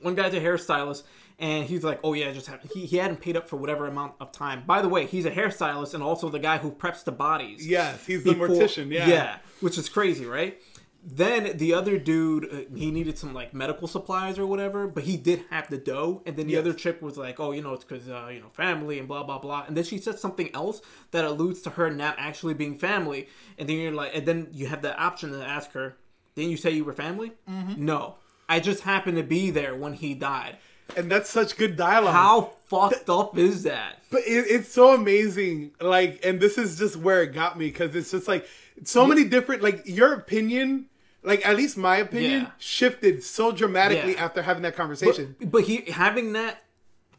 One 0.00 0.16
guy's 0.16 0.34
a 0.34 0.40
hairstylist, 0.40 1.04
and 1.38 1.64
he's 1.64 1.84
like, 1.84 2.00
oh 2.02 2.12
yeah, 2.12 2.30
I 2.30 2.32
just 2.32 2.48
have, 2.48 2.60
he 2.74 2.84
he 2.84 2.96
hadn't 2.96 3.20
paid 3.20 3.36
up 3.36 3.48
for 3.48 3.58
whatever 3.58 3.86
amount 3.86 4.14
of 4.18 4.32
time. 4.32 4.64
By 4.66 4.82
the 4.82 4.88
way, 4.88 5.06
he's 5.06 5.24
a 5.24 5.30
hairstylist 5.30 5.94
and 5.94 6.02
also 6.02 6.28
the 6.28 6.40
guy 6.40 6.58
who 6.58 6.72
preps 6.72 7.04
the 7.04 7.12
bodies. 7.12 7.64
yes, 7.64 8.04
he's 8.04 8.24
the 8.24 8.34
mortician. 8.34 8.90
Yeah. 8.90 9.06
Yeah, 9.06 9.38
which 9.60 9.78
is 9.78 9.88
crazy, 9.88 10.26
right? 10.26 10.60
Then 11.04 11.56
the 11.56 11.74
other 11.74 11.98
dude, 11.98 12.44
uh, 12.44 12.76
he 12.76 12.92
needed 12.92 13.18
some 13.18 13.34
like 13.34 13.52
medical 13.52 13.88
supplies 13.88 14.38
or 14.38 14.46
whatever, 14.46 14.86
but 14.86 15.02
he 15.02 15.16
did 15.16 15.44
have 15.50 15.68
the 15.68 15.76
dough. 15.76 16.22
And 16.26 16.36
then 16.36 16.46
the 16.46 16.52
Yes. 16.52 16.60
other 16.60 16.72
chick 16.74 17.02
was 17.02 17.16
like, 17.18 17.40
"Oh, 17.40 17.50
you 17.50 17.60
know, 17.60 17.72
it's 17.72 17.82
because 17.84 18.08
uh, 18.08 18.28
you 18.32 18.40
know 18.40 18.48
family 18.48 19.00
and 19.00 19.08
blah 19.08 19.24
blah 19.24 19.38
blah." 19.38 19.64
And 19.66 19.76
then 19.76 19.82
she 19.82 19.98
said 19.98 20.20
something 20.20 20.54
else 20.54 20.80
that 21.10 21.24
alludes 21.24 21.60
to 21.62 21.70
her 21.70 21.90
not 21.90 22.14
actually 22.18 22.54
being 22.54 22.78
family. 22.78 23.26
And 23.58 23.68
then 23.68 23.78
you're 23.78 23.90
like, 23.92 24.14
and 24.14 24.26
then 24.26 24.46
you 24.52 24.68
have 24.68 24.80
the 24.82 24.96
option 24.96 25.32
to 25.32 25.44
ask 25.44 25.72
her, 25.72 25.96
"Didn't 26.36 26.52
you 26.52 26.56
say 26.56 26.70
you 26.70 26.84
were 26.84 26.92
family?" 26.92 27.32
Mm-hmm. 27.50 27.84
No, 27.84 28.14
I 28.48 28.60
just 28.60 28.84
happened 28.84 29.16
to 29.16 29.24
be 29.24 29.50
there 29.50 29.74
when 29.74 29.94
he 29.94 30.14
died. 30.14 30.58
And 30.96 31.10
that's 31.10 31.30
such 31.30 31.56
good 31.56 31.76
dialogue. 31.76 32.12
How 32.14 32.40
fucked 32.66 33.08
up 33.08 33.36
is 33.38 33.62
that? 33.62 34.02
But 34.10 34.20
it, 34.26 34.44
it's 34.48 34.68
so 34.70 34.94
amazing. 34.94 35.72
Like, 35.80 36.24
and 36.24 36.38
this 36.38 36.58
is 36.58 36.78
just 36.78 36.96
where 36.96 37.22
it 37.22 37.32
got 37.32 37.58
me 37.58 37.66
because 37.68 37.96
it's 37.96 38.10
just 38.10 38.28
like 38.28 38.46
so 38.84 39.06
many 39.06 39.24
different. 39.24 39.62
Like 39.62 39.82
your 39.86 40.12
opinion, 40.12 40.86
like 41.22 41.46
at 41.46 41.56
least 41.56 41.76
my 41.76 41.96
opinion, 41.98 42.42
Yeah. 42.42 42.50
shifted 42.58 43.22
so 43.22 43.52
dramatically 43.52 44.12
Yeah. 44.14 44.24
after 44.24 44.42
having 44.42 44.62
that 44.64 44.76
conversation. 44.76 45.36
But, 45.38 45.50
but 45.50 45.62
he 45.64 45.90
having 45.90 46.32
that 46.34 46.64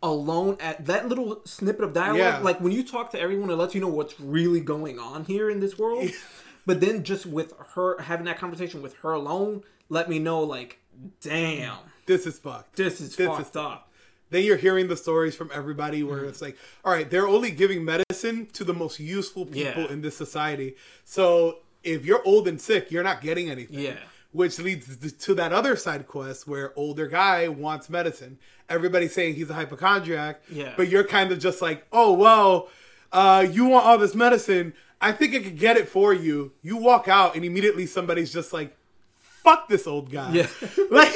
alone 0.02 0.58
at 0.60 0.86
that 0.86 1.08
little 1.08 1.42
snippet 1.46 1.84
of 1.86 1.94
dialogue, 1.94 2.18
Yeah. 2.18 2.40
like 2.40 2.60
when 2.60 2.74
you 2.74 2.84
talk 2.84 3.12
to 3.12 3.20
everyone, 3.20 3.50
it 3.50 3.56
lets 3.56 3.74
you 3.74 3.82
know 3.82 3.88
what's 3.88 4.20
really 4.20 4.60
going 4.60 5.00
on 5.00 5.26
here 5.26 5.50
in 5.50 5.60
this 5.62 5.78
world. 5.78 6.10
but 6.66 6.82
then 6.82 7.04
just 7.04 7.26
with 7.26 7.54
her 7.76 8.00
having 8.02 8.26
that 8.26 8.38
conversation 8.38 8.82
with 8.82 8.96
her 8.98 9.12
alone, 9.14 9.64
let 9.90 10.10
me 10.10 10.20
know 10.20 10.42
like, 10.42 10.80
damn, 11.22 11.78
this 12.06 12.26
is 12.28 12.38
fucked. 12.40 12.76
this 12.76 13.00
is 13.00 13.16
This 13.16 13.28
fucked 13.28 13.50
is 13.50 13.56
up. 13.56 13.90
then 14.30 14.44
you're 14.44 14.58
hearing 14.58 14.88
the 14.88 14.98
stories 14.98 15.36
from 15.36 15.50
everybody 15.54 16.04
where 16.04 16.20
Mm-hmm. 16.20 16.28
it's 16.30 16.42
like, 16.42 16.58
all 16.84 16.92
right, 16.92 17.10
they're 17.10 17.28
only 17.28 17.52
giving 17.52 17.86
medicine 17.86 18.48
to 18.54 18.64
the 18.66 18.74
most 18.74 19.00
useful 19.00 19.46
people 19.46 19.88
in 19.88 20.02
this 20.02 20.18
society. 20.18 20.76
So 21.06 21.60
if 21.84 22.06
you're 22.06 22.22
old 22.26 22.48
and 22.48 22.60
sick, 22.60 22.92
you're 22.92 23.04
not 23.04 23.22
getting 23.22 23.50
anything. 23.50 23.80
Yeah. 23.80 23.96
Which 24.32 24.58
leads 24.58 25.14
to- 25.26 25.36
that 25.36 25.54
other 25.54 25.76
side 25.76 26.08
quest 26.08 26.48
where 26.48 26.74
older 26.76 27.08
guy 27.08 27.48
wants 27.48 27.90
medicine. 27.90 28.40
Everybody's 28.68 29.14
saying 29.14 29.36
he's 29.36 29.50
a 29.50 29.54
hypochondriac. 29.54 30.42
Yeah. 30.50 30.74
But 30.76 30.88
you're 30.90 31.04
kind 31.04 31.32
of 31.32 31.40
just 31.40 31.62
like, 31.62 31.86
oh 31.92 32.14
well, 32.14 32.70
uh, 33.12 33.46
you 33.50 33.66
want 33.66 33.86
all 33.86 33.98
this 33.98 34.16
medicine. 34.16 34.74
I 35.00 35.12
think 35.12 35.36
I 35.36 35.40
could 35.40 35.60
get 35.60 35.78
it 35.78 35.88
for 35.88 36.14
you. 36.14 36.54
You 36.62 36.78
walk 36.78 37.08
out 37.08 37.36
and 37.36 37.44
immediately 37.46 37.86
somebody's 37.86 38.34
just 38.34 38.54
like, 38.54 38.76
fuck 39.20 39.68
this 39.68 39.86
old 39.86 40.10
guy. 40.12 40.32
Yeah. 40.32 40.48
like 40.90 41.14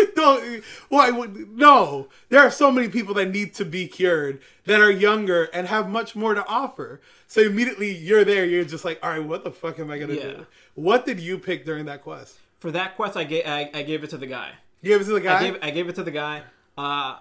don't 0.14 0.62
why 0.88 1.10
would 1.10 1.50
no 1.56 2.08
there 2.28 2.40
are 2.40 2.50
so 2.50 2.70
many 2.72 2.88
people 2.88 3.14
that 3.14 3.30
need 3.30 3.54
to 3.54 3.64
be 3.64 3.86
cured 3.88 4.40
that 4.66 4.80
are 4.80 4.90
younger 4.90 5.44
and 5.52 5.66
have 5.68 5.88
much 5.88 6.14
more 6.16 6.34
to 6.34 6.46
offer 6.46 7.00
so 7.26 7.40
immediately 7.40 7.92
you're 7.94 8.24
there 8.24 8.44
you're 8.44 8.64
just 8.64 8.84
like 8.84 8.98
all 9.02 9.10
right 9.10 9.24
what 9.24 9.44
the 9.44 9.50
fuck 9.50 9.78
am 9.78 9.90
i 9.90 9.98
gonna 9.98 10.14
Yeah. 10.14 10.22
do 10.22 10.46
what 10.74 11.04
did 11.06 11.20
you 11.20 11.38
pick 11.38 11.64
during 11.64 11.84
that 11.86 12.02
quest 12.02 12.36
For 12.58 12.70
that 12.72 12.96
quest, 12.96 13.16
I 13.16 13.24
gave 13.24 13.46
I, 13.46 13.70
I 13.74 13.82
gave 13.82 14.02
it 14.04 14.10
to 14.10 14.16
the 14.18 14.26
guy. 14.26 14.52
you 14.82 14.90
gave 14.92 15.00
it 15.00 15.04
to 15.04 15.12
the 15.12 15.20
guy 15.20 15.38
I 15.38 15.42
gave 15.50 15.58
I 15.62 15.70
gave 15.70 15.88
it 15.88 15.94
to 15.96 16.02
the 16.02 16.10
guy. 16.10 16.42
Uh, 16.76 17.18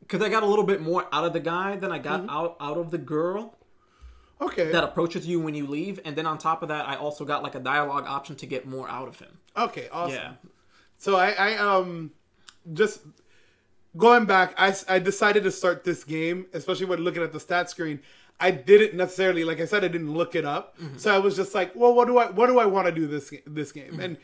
because 0.00 0.22
I 0.22 0.28
got 0.28 0.42
a 0.44 0.46
little 0.46 0.64
bit 0.64 0.80
more 0.80 1.06
out 1.12 1.24
of 1.24 1.32
the 1.32 1.40
guy 1.40 1.76
than 1.76 1.90
I 1.90 1.98
got 1.98 2.20
Mm-hmm. 2.20 2.30
out 2.30 2.56
out 2.60 2.76
of 2.78 2.90
the 2.90 2.98
girl 2.98 3.54
okay 4.40 4.70
that 4.70 4.84
approaches 4.84 5.26
you 5.26 5.40
when 5.40 5.54
you 5.54 5.66
leave, 5.66 5.98
and 6.04 6.14
then 6.14 6.26
on 6.26 6.36
top 6.38 6.62
of 6.62 6.68
that, 6.68 6.86
I 6.88 6.94
also 6.96 7.24
got 7.24 7.42
like 7.42 7.54
a 7.54 7.60
dialogue 7.60 8.04
option 8.06 8.36
to 8.36 8.46
get 8.46 8.66
more 8.66 8.88
out 8.88 9.08
of 9.08 9.18
him. 9.18 9.38
okay 9.56 9.88
awesome 9.90 10.14
Yeah, 10.14 10.32
so 10.98 11.16
I, 11.16 11.30
I 11.30 11.56
um 11.56 12.12
just 12.72 13.00
going 13.96 14.26
back 14.26 14.54
I, 14.58 14.74
I 14.88 14.98
decided 14.98 15.44
to 15.44 15.50
start 15.50 15.84
this 15.84 16.04
game 16.04 16.46
especially 16.52 16.86
when 16.86 17.00
looking 17.00 17.22
at 17.22 17.32
the 17.32 17.40
stat 17.40 17.70
screen. 17.70 18.00
I 18.38 18.50
didn't 18.50 18.94
necessarily 18.94 19.44
like 19.44 19.60
i 19.60 19.64
said 19.64 19.82
i 19.82 19.88
didn't 19.88 20.12
look 20.12 20.34
it 20.34 20.44
up. 20.44 20.78
Mm-hmm. 20.78 20.98
So 20.98 21.14
i 21.14 21.18
was 21.18 21.36
just 21.36 21.54
like 21.54 21.74
well 21.74 21.94
what 21.94 22.06
do 22.06 22.18
i 22.18 22.30
what 22.30 22.46
do 22.46 22.58
i 22.58 22.66
want 22.66 22.86
to 22.86 22.92
do 22.92 23.06
this 23.06 23.32
this 23.46 23.72
game? 23.72 23.92
Mm-hmm. 23.92 24.00
And 24.00 24.16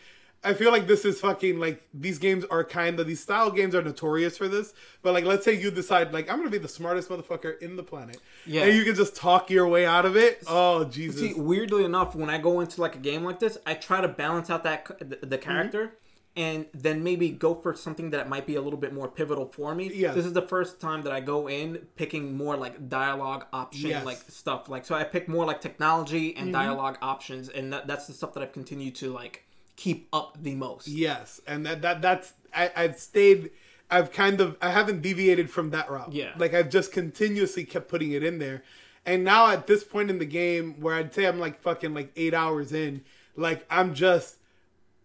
i 0.45 0.53
feel 0.53 0.73
like 0.73 0.87
this 0.87 1.05
is 1.05 1.21
fucking 1.21 1.59
like 1.59 1.83
these 1.95 2.19
games 2.19 2.45
are 2.51 2.65
kind 2.65 2.99
of 2.99 3.07
these 3.07 3.21
style 3.21 3.51
games 3.51 3.75
are 3.75 3.83
notorious 3.83 4.37
for 4.37 4.49
this. 4.49 4.75
But 5.01 5.15
like 5.15 5.25
let's 5.25 5.45
say 5.45 5.59
you 5.59 5.71
decide 5.71 6.13
like 6.13 6.31
i'm 6.31 6.39
gonna 6.39 6.51
be 6.51 6.59
the 6.59 6.69
smartest 6.69 7.09
motherfucker 7.09 7.59
in 7.63 7.77
the 7.77 7.83
planet. 7.83 8.19
Yeah. 8.45 8.65
and 8.65 8.77
you 8.77 8.85
can 8.85 8.95
just 8.95 9.17
talk 9.17 9.49
your 9.49 9.67
way 9.67 9.87
out 9.87 10.05
of 10.05 10.17
it? 10.17 10.43
Oh 10.47 10.85
jesus. 10.85 11.21
See, 11.21 11.33
weirdly 11.35 11.85
enough, 11.85 12.15
when 12.15 12.29
I 12.29 12.37
go 12.37 12.61
into 12.61 12.83
like 12.83 12.97
a 12.97 12.99
game 12.99 13.25
like 13.25 13.39
this, 13.39 13.57
I 13.65 13.75
try 13.75 14.03
to 14.03 14.09
balance 14.09 14.51
out 14.51 14.65
that 14.65 14.87
the, 14.99 15.05
the 15.05 15.17
mm-hmm. 15.17 15.37
character, 15.37 15.95
and 16.35 16.67
then 16.73 17.05
maybe 17.05 17.29
go 17.31 17.55
for 17.55 17.75
something 17.75 18.11
that 18.11 18.29
might 18.29 18.47
be 18.47 18.55
a 18.55 18.63
little 18.63 18.79
bit 18.79 18.93
more 18.93 19.09
pivotal 19.09 19.47
for 19.47 19.75
me. 19.75 19.91
Yeah. 19.93 20.13
This 20.13 20.25
is 20.25 20.33
the 20.33 20.43
first 20.43 20.81
time 20.81 21.03
that 21.03 21.13
I 21.13 21.21
go 21.21 21.49
in 21.49 21.87
picking 21.97 22.37
more 22.37 22.57
like 22.57 22.89
dialogue 22.89 23.47
option 23.53 23.91
Yes. 23.91 24.05
like 24.05 24.19
stuff. 24.29 24.69
Like 24.69 24.87
so, 24.87 24.95
I 24.95 25.05
pick 25.05 25.29
more 25.29 25.45
like 25.45 25.61
technology 25.61 26.35
and 26.35 26.47
mm-hmm. 26.47 26.53
dialogue 26.53 26.99
options, 27.03 27.49
and 27.49 27.73
that, 27.73 27.87
that's 27.87 28.07
the 28.07 28.15
stuff 28.15 28.33
that 28.35 28.43
I've 28.43 28.53
continued 28.53 28.95
to 28.97 29.13
like 29.13 29.45
keep 29.77 30.09
up 30.13 30.39
the 30.41 30.55
most. 30.55 30.89
Yes, 30.89 31.41
and 31.47 31.67
that 31.67 31.83
that 31.83 32.01
that's 32.01 32.33
I, 32.55 32.71
I've 32.75 32.99
stayed. 32.99 33.51
I've 33.91 34.11
kind 34.11 34.41
of 34.41 34.57
I 34.63 34.71
haven't 34.71 35.03
deviated 35.03 35.51
from 35.51 35.69
that 35.71 35.91
route. 35.91 36.13
Yeah. 36.13 36.33
like 36.39 36.55
I've 36.55 36.71
just 36.71 36.93
continuously 36.93 37.65
kept 37.65 37.89
putting 37.89 38.13
it 38.13 38.23
in 38.23 38.39
there, 38.39 38.63
and 39.05 39.23
now 39.23 39.51
at 39.51 39.67
this 39.67 39.85
point 39.85 40.09
in 40.09 40.19
the 40.19 40.25
game 40.25 40.81
where 40.81 40.95
I'd 40.95 41.13
say 41.13 41.27
I'm 41.27 41.39
like 41.39 41.61
fucking 41.61 41.93
like 41.93 42.11
eight 42.17 42.33
hours 42.33 42.73
in, 42.73 43.03
like 43.37 43.67
I'm 43.69 43.93
just 43.93 44.37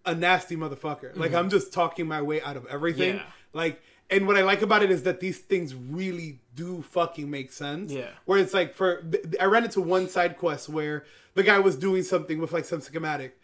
a 0.08 0.16
nasty 0.16 0.56
motherfucker. 0.56 1.16
Like 1.16 1.34
I'm 1.34 1.50
just 1.50 1.72
talking 1.72 2.08
my 2.08 2.22
way 2.22 2.42
out 2.42 2.58
of 2.58 2.66
everything. 2.68 3.16
Mm-hmm. 3.16 3.26
Yeah. 3.26 3.32
Like, 3.54 3.82
and 4.10 4.26
what 4.26 4.38
I 4.38 4.42
like 4.42 4.62
about 4.62 4.82
it 4.82 4.90
is 4.90 5.04
that 5.04 5.20
these 5.20 5.40
things 5.40 5.76
really 5.76 6.40
do 6.56 6.82
fucking 6.82 7.30
make 7.30 7.52
sense. 7.52 7.92
Yeah. 7.92 8.10
Where 8.26 8.40
it's 8.40 8.54
like 8.54 8.74
for 8.74 9.04
I 9.40 9.46
ran 9.46 9.66
into 9.66 9.82
one 9.82 10.10
side 10.10 10.38
quest 10.38 10.70
where 10.70 11.04
the 11.36 11.44
guy 11.44 11.60
was 11.60 11.76
doing 11.76 12.04
something 12.04 12.40
with 12.40 12.52
like 12.52 12.66
some 12.66 12.82
schematic. 12.82 13.38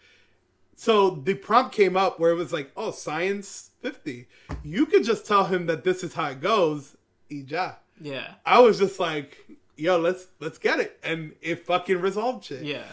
So 0.75 1.11
the 1.11 1.35
prompt 1.35 1.75
came 1.75 1.95
up 1.95 2.19
where 2.19 2.31
it 2.31 2.35
was 2.35 2.51
like, 2.51 2.71
oh, 2.75 2.89
science 2.91 3.71
50. 3.81 4.27
You 4.63 4.87
could 4.87 5.03
just 5.03 5.27
tell 5.27 5.45
him 5.45 5.67
that 5.67 5.83
this 5.83 6.03
is 6.03 6.13
how 6.15 6.29
it 6.29 6.41
goes. 6.41 6.97
Ija. 7.29 7.75
Yeah, 8.01 8.33
I 8.45 8.59
was 8.59 8.79
just 8.79 8.99
like, 8.99 9.45
yo, 9.77 9.97
let's 9.97 10.27
let's 10.39 10.57
get 10.57 10.79
it. 10.79 10.99
And 11.03 11.33
it 11.41 11.65
fucking 11.65 11.99
resolved 12.01 12.45
shit. 12.45 12.63
yeah, 12.63 12.85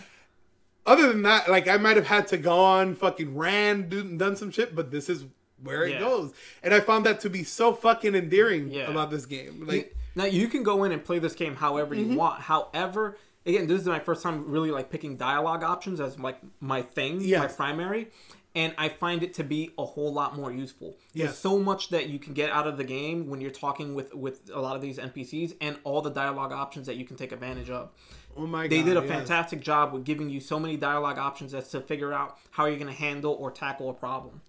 Other 0.87 1.09
than 1.09 1.23
that, 1.23 1.49
like 1.51 1.69
I 1.69 1.77
might 1.77 1.97
have 1.97 2.07
had 2.07 2.27
to 2.29 2.37
go 2.39 2.59
on 2.59 2.95
fucking 2.95 3.37
ran, 3.37 3.89
do, 3.89 4.03
done 4.17 4.37
some 4.37 4.51
shit, 4.51 4.75
but 4.75 4.91
this 4.91 5.09
is 5.09 5.25
where 5.63 5.85
it 5.85 5.93
Yeah. 5.93 6.01
goes. 6.01 6.33
And 6.63 6.73
I 6.73 6.81
found 6.81 7.05
that 7.07 7.21
to 7.21 7.31
be 7.31 7.45
so 7.45 7.75
fucking 7.75 8.15
endearing 8.15 8.71
Yeah. 8.71 8.91
about 8.91 9.11
this 9.11 9.27
game. 9.27 9.67
Like 9.67 9.95
now 10.15 10.25
you 10.25 10.49
can 10.49 10.63
go 10.63 10.85
in 10.85 10.93
and 10.93 11.05
play 11.05 11.19
this 11.19 11.35
game 11.35 11.57
however 11.57 11.95
Mm-hmm. 11.95 12.13
you 12.13 12.19
want. 12.19 12.41
However, 12.43 13.19
again, 13.45 13.67
this 13.67 13.81
is 13.81 13.87
my 13.87 14.01
first 14.01 14.23
time 14.23 14.51
really 14.51 14.71
like 14.71 14.91
picking 14.91 15.17
dialogue 15.17 15.63
options 15.63 16.01
as 16.01 16.19
like 16.19 16.39
my 16.61 16.81
thing, 16.83 17.29
my 17.31 17.47
primary, 17.47 18.09
and 18.55 18.75
I 18.79 18.89
find 18.89 19.23
it 19.23 19.35
to 19.35 19.45
be 19.45 19.71
a 19.79 19.85
whole 19.85 20.13
lot 20.13 20.35
more 20.35 20.51
useful. 20.51 20.97
There's 21.15 21.37
so 21.39 21.59
much 21.59 21.91
that 21.91 22.09
you 22.09 22.19
can 22.19 22.33
get 22.33 22.51
out 22.51 22.67
of 22.67 22.79
the 22.79 22.85
game 22.85 23.29
when 23.29 23.41
you're 23.43 23.51
talking 23.53 23.95
with 23.95 24.15
with 24.15 24.51
a 24.53 24.61
lot 24.61 24.77
of 24.77 24.83
these 24.83 24.99
NPCs 24.99 25.55
and 25.61 25.77
all 25.85 26.01
the 26.03 26.11
dialogue 26.11 26.53
options 26.53 26.87
that 26.87 26.97
you 26.97 27.05
can 27.05 27.17
take 27.17 27.33
advantage 27.33 27.69
of. 27.71 27.91
Oh 28.37 28.47
my 28.47 28.63
god. 28.65 28.71
They 28.71 28.83
did 28.83 28.97
a 28.97 29.01
yes. 29.01 29.09
fantastic 29.09 29.61
job 29.61 29.93
with 29.93 30.05
giving 30.05 30.31
you 30.31 30.41
so 30.41 30.59
many 30.59 30.77
dialogue 30.77 31.19
options 31.19 31.55
as 31.55 31.69
to 31.69 31.81
figure 31.81 32.13
out 32.13 32.39
how 32.51 32.67
you're 32.67 32.79
going 32.79 32.87
to 32.95 33.01
handle 33.01 33.33
or 33.35 33.51
tackle 33.51 33.91
a 33.91 33.95
problem. 33.95 34.41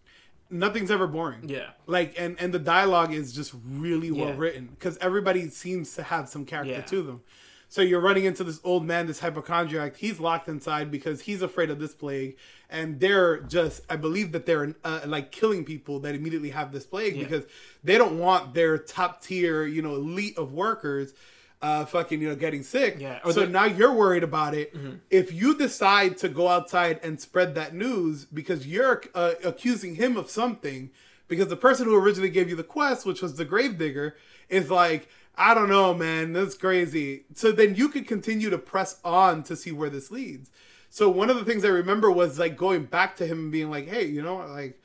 Nothing's 0.50 0.92
ever 0.92 1.08
boring. 1.08 1.48
Yeah. 1.48 1.70
like 1.88 2.14
and 2.18 2.36
and 2.40 2.54
the 2.54 2.60
dialogue 2.60 3.14
is 3.14 3.32
just 3.32 3.54
really 3.66 4.12
well 4.12 4.30
Yeah. 4.30 4.36
written 4.38 4.68
because 4.68 4.98
everybody 4.98 5.48
seems 5.50 5.96
to 5.96 6.04
have 6.04 6.28
some 6.28 6.46
character 6.46 6.74
Yeah. 6.74 6.82
to 6.82 7.02
them 7.02 7.22
so 7.70 7.82
you're 7.82 8.02
running 8.02 8.26
into 8.26 8.44
this 8.44 8.60
old 8.66 8.86
man 8.86 9.08
this 9.08 9.22
hypochondriac 9.22 9.96
he's 9.96 10.20
locked 10.20 10.50
inside 10.50 10.92
because 10.92 11.22
he's 11.22 11.42
afraid 11.42 11.70
of 11.70 11.80
this 11.80 11.94
plague 11.94 12.36
and 12.70 13.00
they're 13.00 13.40
just 13.44 13.82
i 13.90 13.96
believe 13.96 14.34
that 14.34 14.46
they're 14.46 14.76
uh, 14.84 15.00
like 15.06 15.32
killing 15.32 15.64
people 15.64 16.00
that 16.02 16.16
immediately 16.16 16.50
have 16.50 16.74
this 16.74 16.86
plague 16.86 17.16
Yeah. 17.16 17.24
because 17.24 17.46
they 17.82 17.98
don't 17.98 18.20
want 18.20 18.54
their 18.54 18.78
top 18.78 19.22
tier 19.24 19.64
you 19.66 19.82
know 19.82 19.96
elite 19.96 20.38
of 20.38 20.52
workers 20.52 21.14
uh 21.62 21.86
fucking 21.86 22.22
you 22.22 22.30
know 22.30 22.36
getting 22.36 22.64
sick. 22.64 22.98
Yeah, 23.00 23.20
so 23.32 23.46
now 23.46 23.66
you're 23.66 23.94
worried 23.94 24.24
about 24.24 24.54
it. 24.56 24.76
If 25.10 25.32
you 25.34 25.58
decide 25.58 26.18
to 26.20 26.30
go 26.30 26.48
outside 26.48 27.00
and 27.04 27.20
spread 27.20 27.56
that 27.56 27.74
news 27.76 28.26
because 28.26 28.66
you're 28.66 29.04
uh, 29.14 29.34
accusing 29.44 29.96
him 29.96 30.18
of 30.18 30.30
something 30.30 30.90
because 31.28 31.48
the 31.48 31.56
person 31.56 31.86
who 31.86 31.96
originally 31.96 32.30
gave 32.30 32.50
you 32.50 32.56
the 32.56 32.64
quest 32.64 33.06
which 33.06 33.22
was 33.22 33.36
the 33.36 33.46
gravedigger 33.46 34.16
is 34.50 34.70
like 34.70 35.08
i 35.38 35.54
don't 35.54 35.70
know 35.70 35.94
man. 35.94 36.34
That's 36.34 36.56
crazy. 36.56 37.24
So 37.36 37.52
then 37.52 37.76
you 37.76 37.90
could 37.90 38.08
continue 38.08 38.50
to 38.50 38.58
press 38.58 39.00
on 39.04 39.44
to 39.44 39.56
see 39.56 39.72
where 39.72 39.90
this 39.90 40.12
leads. 40.12 40.52
So 40.90 41.10
one 41.10 41.30
of 41.30 41.38
the 41.38 41.46
things 41.46 41.64
i 41.64 41.70
remember 41.70 42.12
was 42.12 42.40
like 42.40 42.58
going 42.58 42.86
back 42.86 43.16
to 43.18 43.26
him 43.28 43.38
and 43.40 43.52
being 43.52 43.70
like 43.70 43.88
hey 43.88 44.06
you 44.06 44.22
know 44.22 44.38
like 44.38 44.82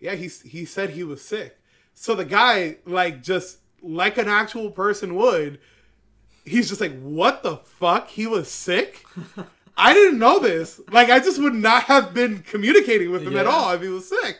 yeah 0.00 0.14
he, 0.14 0.28
he 0.44 0.64
said 0.64 0.90
he 0.90 1.04
was 1.04 1.20
sick. 1.22 1.58
So 1.94 2.14
the 2.14 2.24
guy 2.24 2.76
like 2.86 3.22
just 3.22 3.58
like 3.82 4.18
an 4.18 4.28
actual 4.28 4.70
person 4.70 5.14
would 5.14 5.60
he's 6.46 6.68
just 6.68 6.80
like, 6.80 6.98
what 7.00 7.42
the 7.42 7.56
fuck? 7.58 8.08
He 8.08 8.26
was 8.26 8.50
sick? 8.50 9.04
I 9.76 9.92
didn't 9.92 10.18
know 10.18 10.38
this. 10.38 10.80
Like, 10.90 11.10
I 11.10 11.18
just 11.20 11.40
would 11.40 11.54
not 11.54 11.84
have 11.84 12.14
been 12.14 12.38
communicating 12.40 13.10
with 13.10 13.22
him 13.26 13.36
at 13.36 13.46
all 13.46 13.72
if 13.72 13.82
he 13.82 13.88
was 13.88 14.08
sick. 14.08 14.38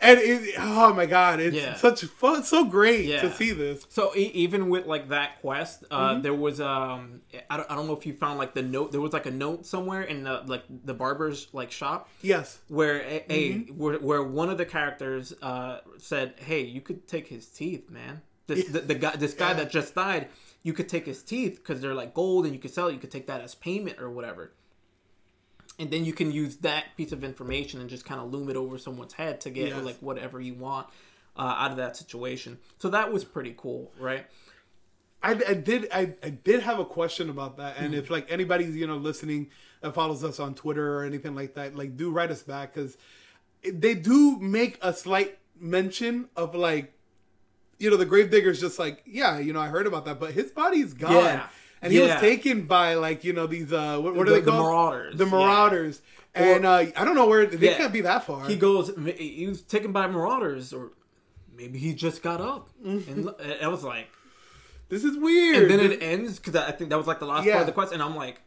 And 0.00 0.20
it, 0.20 0.54
oh 0.58 0.94
my 0.94 1.06
god, 1.06 1.40
it's 1.40 1.56
Yeah. 1.56 1.74
such 1.74 2.04
fun, 2.04 2.44
so 2.44 2.64
great 2.64 3.06
Yeah. 3.06 3.20
to 3.22 3.32
see 3.32 3.50
this. 3.50 3.84
So 3.88 4.12
e- 4.14 4.30
even 4.32 4.68
with 4.68 4.86
like 4.86 5.08
that 5.08 5.40
quest, 5.40 5.82
uh, 5.90 6.12
Mm-hmm. 6.12 6.22
there 6.22 6.34
was 6.34 6.60
um, 6.60 7.22
I 7.50 7.56
don't, 7.56 7.68
I 7.68 7.74
don't 7.74 7.88
know 7.88 7.94
if 7.96 8.06
you 8.06 8.12
found 8.12 8.38
like 8.38 8.54
the 8.54 8.62
note. 8.62 8.92
There 8.92 9.00
was 9.00 9.12
like 9.12 9.26
a 9.26 9.30
note 9.32 9.66
somewhere 9.66 10.02
in 10.02 10.22
the 10.22 10.44
like 10.46 10.62
the 10.84 10.94
barber's 10.94 11.48
like 11.52 11.72
shop 11.72 12.08
Yes, 12.22 12.60
where 12.68 13.00
a, 13.00 13.24
a- 13.28 13.52
Mm-hmm. 13.54 13.72
where, 13.76 13.98
where 13.98 14.22
one 14.22 14.50
of 14.50 14.58
the 14.58 14.66
characters 14.66 15.32
uh, 15.42 15.78
said, 15.96 16.34
"Hey, 16.36 16.60
you 16.62 16.80
could 16.80 17.08
take 17.08 17.26
his 17.26 17.46
teeth, 17.48 17.90
man. 17.90 18.22
This 18.46 18.68
the, 18.68 18.78
the 18.80 18.94
guy 18.94 19.16
this 19.16 19.34
guy 19.34 19.48
Yeah. 19.48 19.54
that 19.54 19.70
just 19.72 19.96
died, 19.96 20.28
you 20.62 20.72
could 20.72 20.88
take 20.88 21.06
his 21.06 21.22
teeth 21.22 21.56
because 21.56 21.80
they're 21.80 21.94
like 21.94 22.14
gold 22.14 22.44
and 22.44 22.54
you 22.54 22.60
could 22.60 22.72
sell. 22.72 22.88
it. 22.88 22.92
You 22.92 22.98
could 22.98 23.10
take 23.10 23.26
that 23.26 23.40
as 23.40 23.54
payment 23.54 24.00
or 24.00 24.10
whatever." 24.10 24.52
And 25.78 25.90
then 25.90 26.04
you 26.04 26.12
can 26.12 26.32
use 26.32 26.56
that 26.58 26.96
piece 26.96 27.12
of 27.12 27.22
information 27.22 27.80
and 27.80 27.88
just 27.88 28.04
kind 28.04 28.20
of 28.20 28.32
loom 28.32 28.48
it 28.50 28.56
over 28.56 28.78
someone's 28.78 29.12
head 29.12 29.40
to 29.42 29.50
get 29.50 29.68
Yes. 29.68 29.84
like 29.84 29.98
whatever 29.98 30.40
you 30.40 30.54
want 30.54 30.88
uh, 31.36 31.42
out 31.56 31.70
of 31.70 31.76
that 31.76 31.96
situation. 31.96 32.58
So 32.78 32.88
that 32.90 33.12
was 33.12 33.24
pretty 33.24 33.54
cool, 33.56 33.92
right? 34.00 34.26
I, 35.22 35.32
I 35.48 35.54
did. 35.54 35.88
I, 35.92 36.14
I 36.22 36.30
did 36.30 36.62
have 36.62 36.78
a 36.80 36.84
question 36.84 37.28
about 37.30 37.56
that, 37.58 37.76
and 37.78 37.94
if 37.94 38.10
like 38.10 38.30
anybody's 38.30 38.74
you 38.76 38.86
know 38.86 38.96
listening 38.96 39.50
that 39.80 39.94
follows 39.94 40.22
us 40.24 40.38
on 40.40 40.54
Twitter 40.54 40.96
or 40.98 41.04
anything 41.04 41.34
like 41.34 41.54
that, 41.54 41.76
like 41.76 41.96
do 41.96 42.10
write 42.10 42.30
us 42.30 42.42
back 42.42 42.74
because 42.74 42.96
they 43.64 43.94
do 43.94 44.38
make 44.38 44.78
a 44.82 44.92
slight 44.92 45.38
mention 45.60 46.28
of 46.36 46.54
like 46.54 46.92
you 47.78 47.90
know 47.90 47.96
the 47.96 48.06
gravedigger's 48.06 48.60
just 48.60 48.78
like 48.78 49.02
yeah 49.06 49.38
you 49.38 49.52
know 49.52 49.60
I 49.60 49.68
heard 49.68 49.86
about 49.86 50.04
that, 50.06 50.18
but 50.20 50.32
his 50.32 50.50
body's 50.50 50.94
gone. 50.94 51.12
Yeah. 51.12 51.46
And 51.80 51.92
he 51.92 51.98
Yeah. 52.00 52.14
was 52.14 52.20
taken 52.20 52.62
by 52.66 52.94
like 52.94 53.22
you 53.24 53.32
know 53.32 53.46
these 53.46 53.72
uh 53.72 53.98
what, 54.00 54.14
what 54.14 54.26
The- 54.26 54.32
are 54.32 54.34
they 54.36 54.40
the 54.42 54.50
called 54.50 54.64
Marauders, 54.64 55.16
the 55.16 55.24
yeah. 55.24 55.30
Marauders 55.30 56.02
and 56.34 56.66
uh 56.66 56.72
I 56.96 57.04
don't 57.04 57.14
know 57.14 57.26
where 57.26 57.46
they 57.46 57.70
Yeah. 57.70 57.76
can't 57.76 57.92
be 57.92 58.00
that 58.02 58.24
far 58.24 58.46
He 58.46 58.56
goes. 58.56 58.90
He 59.16 59.46
was 59.48 59.62
taken 59.62 59.92
by 59.92 60.06
marauders, 60.08 60.72
or 60.72 60.90
maybe 61.56 61.78
he 61.78 61.94
just 61.94 62.22
got 62.22 62.40
up, 62.40 62.68
and 62.84 63.26
l- 63.28 63.36
I 63.62 63.68
was 63.68 63.82
like, 63.84 64.08
This 64.88 65.04
is 65.04 65.16
weird. 65.16 65.70
and 65.70 65.70
then 65.70 65.92
it 65.92 66.02
ends 66.02 66.38
because 66.38 66.56
I 66.56 66.72
think 66.72 66.90
that 66.90 66.96
was 66.98 67.06
like 67.06 67.18
the 67.20 67.26
last 67.26 67.44
Yeah. 67.46 67.52
part 67.54 67.62
of 67.62 67.66
the 67.66 67.72
quest, 67.72 67.92
and 67.92 68.02
I'm 68.02 68.14
like, 68.16 68.40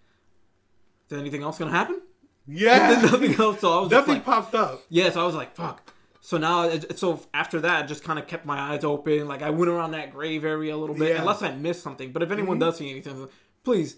is 1.10 1.18
anything 1.18 1.44
else 1.44 1.58
gonna 1.58 1.72
happen? 1.72 2.02
yeah, 2.48 3.02
Nothing 3.12 3.34
else. 3.36 3.60
So 3.62 3.78
I 3.78 3.82
was 3.82 3.92
nothing 3.92 4.16
like, 4.16 4.26
popped 4.26 4.56
up. 4.56 4.84
yeah. 4.90 5.10
So 5.12 5.22
I 5.22 5.26
was 5.26 5.36
like, 5.36 5.56
fuck. 5.56 5.94
So 6.24 6.38
now, 6.38 6.64
it- 6.64 6.98
so 7.00 7.20
after 7.34 7.60
that, 7.62 7.84
I 7.84 7.88
just 7.88 8.04
kind 8.04 8.20
of 8.20 8.28
kept 8.28 8.46
my 8.46 8.60
eyes 8.60 8.84
open. 8.84 9.28
Like 9.28 9.42
I 9.42 9.50
went 9.50 9.70
around 9.70 9.92
that 9.92 10.12
grave 10.14 10.46
area 10.46 10.76
a 10.76 10.78
little 10.78 10.96
bit, 10.96 11.10
Yeah. 11.10 11.14
Mm-hmm. 11.16 11.22
unless 11.22 11.42
I 11.42 11.52
missed 11.56 11.82
something. 11.84 12.12
But 12.12 12.22
if 12.24 12.32
anyone 12.32 12.60
does 12.60 12.78
see 12.78 12.90
anything, 12.92 13.28
please 13.64 13.98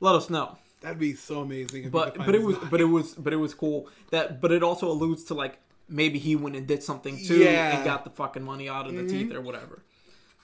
let 0.00 0.14
us 0.14 0.30
know. 0.30 0.56
That'd 0.80 0.98
be 0.98 1.14
so 1.14 1.40
amazing. 1.40 1.90
But 1.90 2.16
but 2.16 2.34
it 2.34 2.42
was 2.42 2.56
body. 2.56 2.68
but 2.70 2.80
it 2.80 2.84
was 2.84 3.14
but 3.14 3.32
it 3.32 3.36
was 3.36 3.52
cool 3.52 3.88
that 4.10 4.40
but 4.40 4.50
it 4.52 4.62
also 4.62 4.88
alludes 4.90 5.24
to 5.24 5.34
like 5.34 5.58
maybe 5.88 6.18
he 6.18 6.36
went 6.36 6.54
and 6.54 6.66
did 6.66 6.82
something 6.82 7.16
too 7.22 7.36
Yeah. 7.38 7.68
Mm-hmm. 7.70 7.76
and 7.78 7.84
got 7.84 8.04
the 8.04 8.10
fucking 8.10 8.42
money 8.44 8.68
out 8.68 8.86
of 8.86 8.94
the 8.94 9.06
teeth 9.06 9.32
or 9.34 9.40
whatever. 9.40 9.82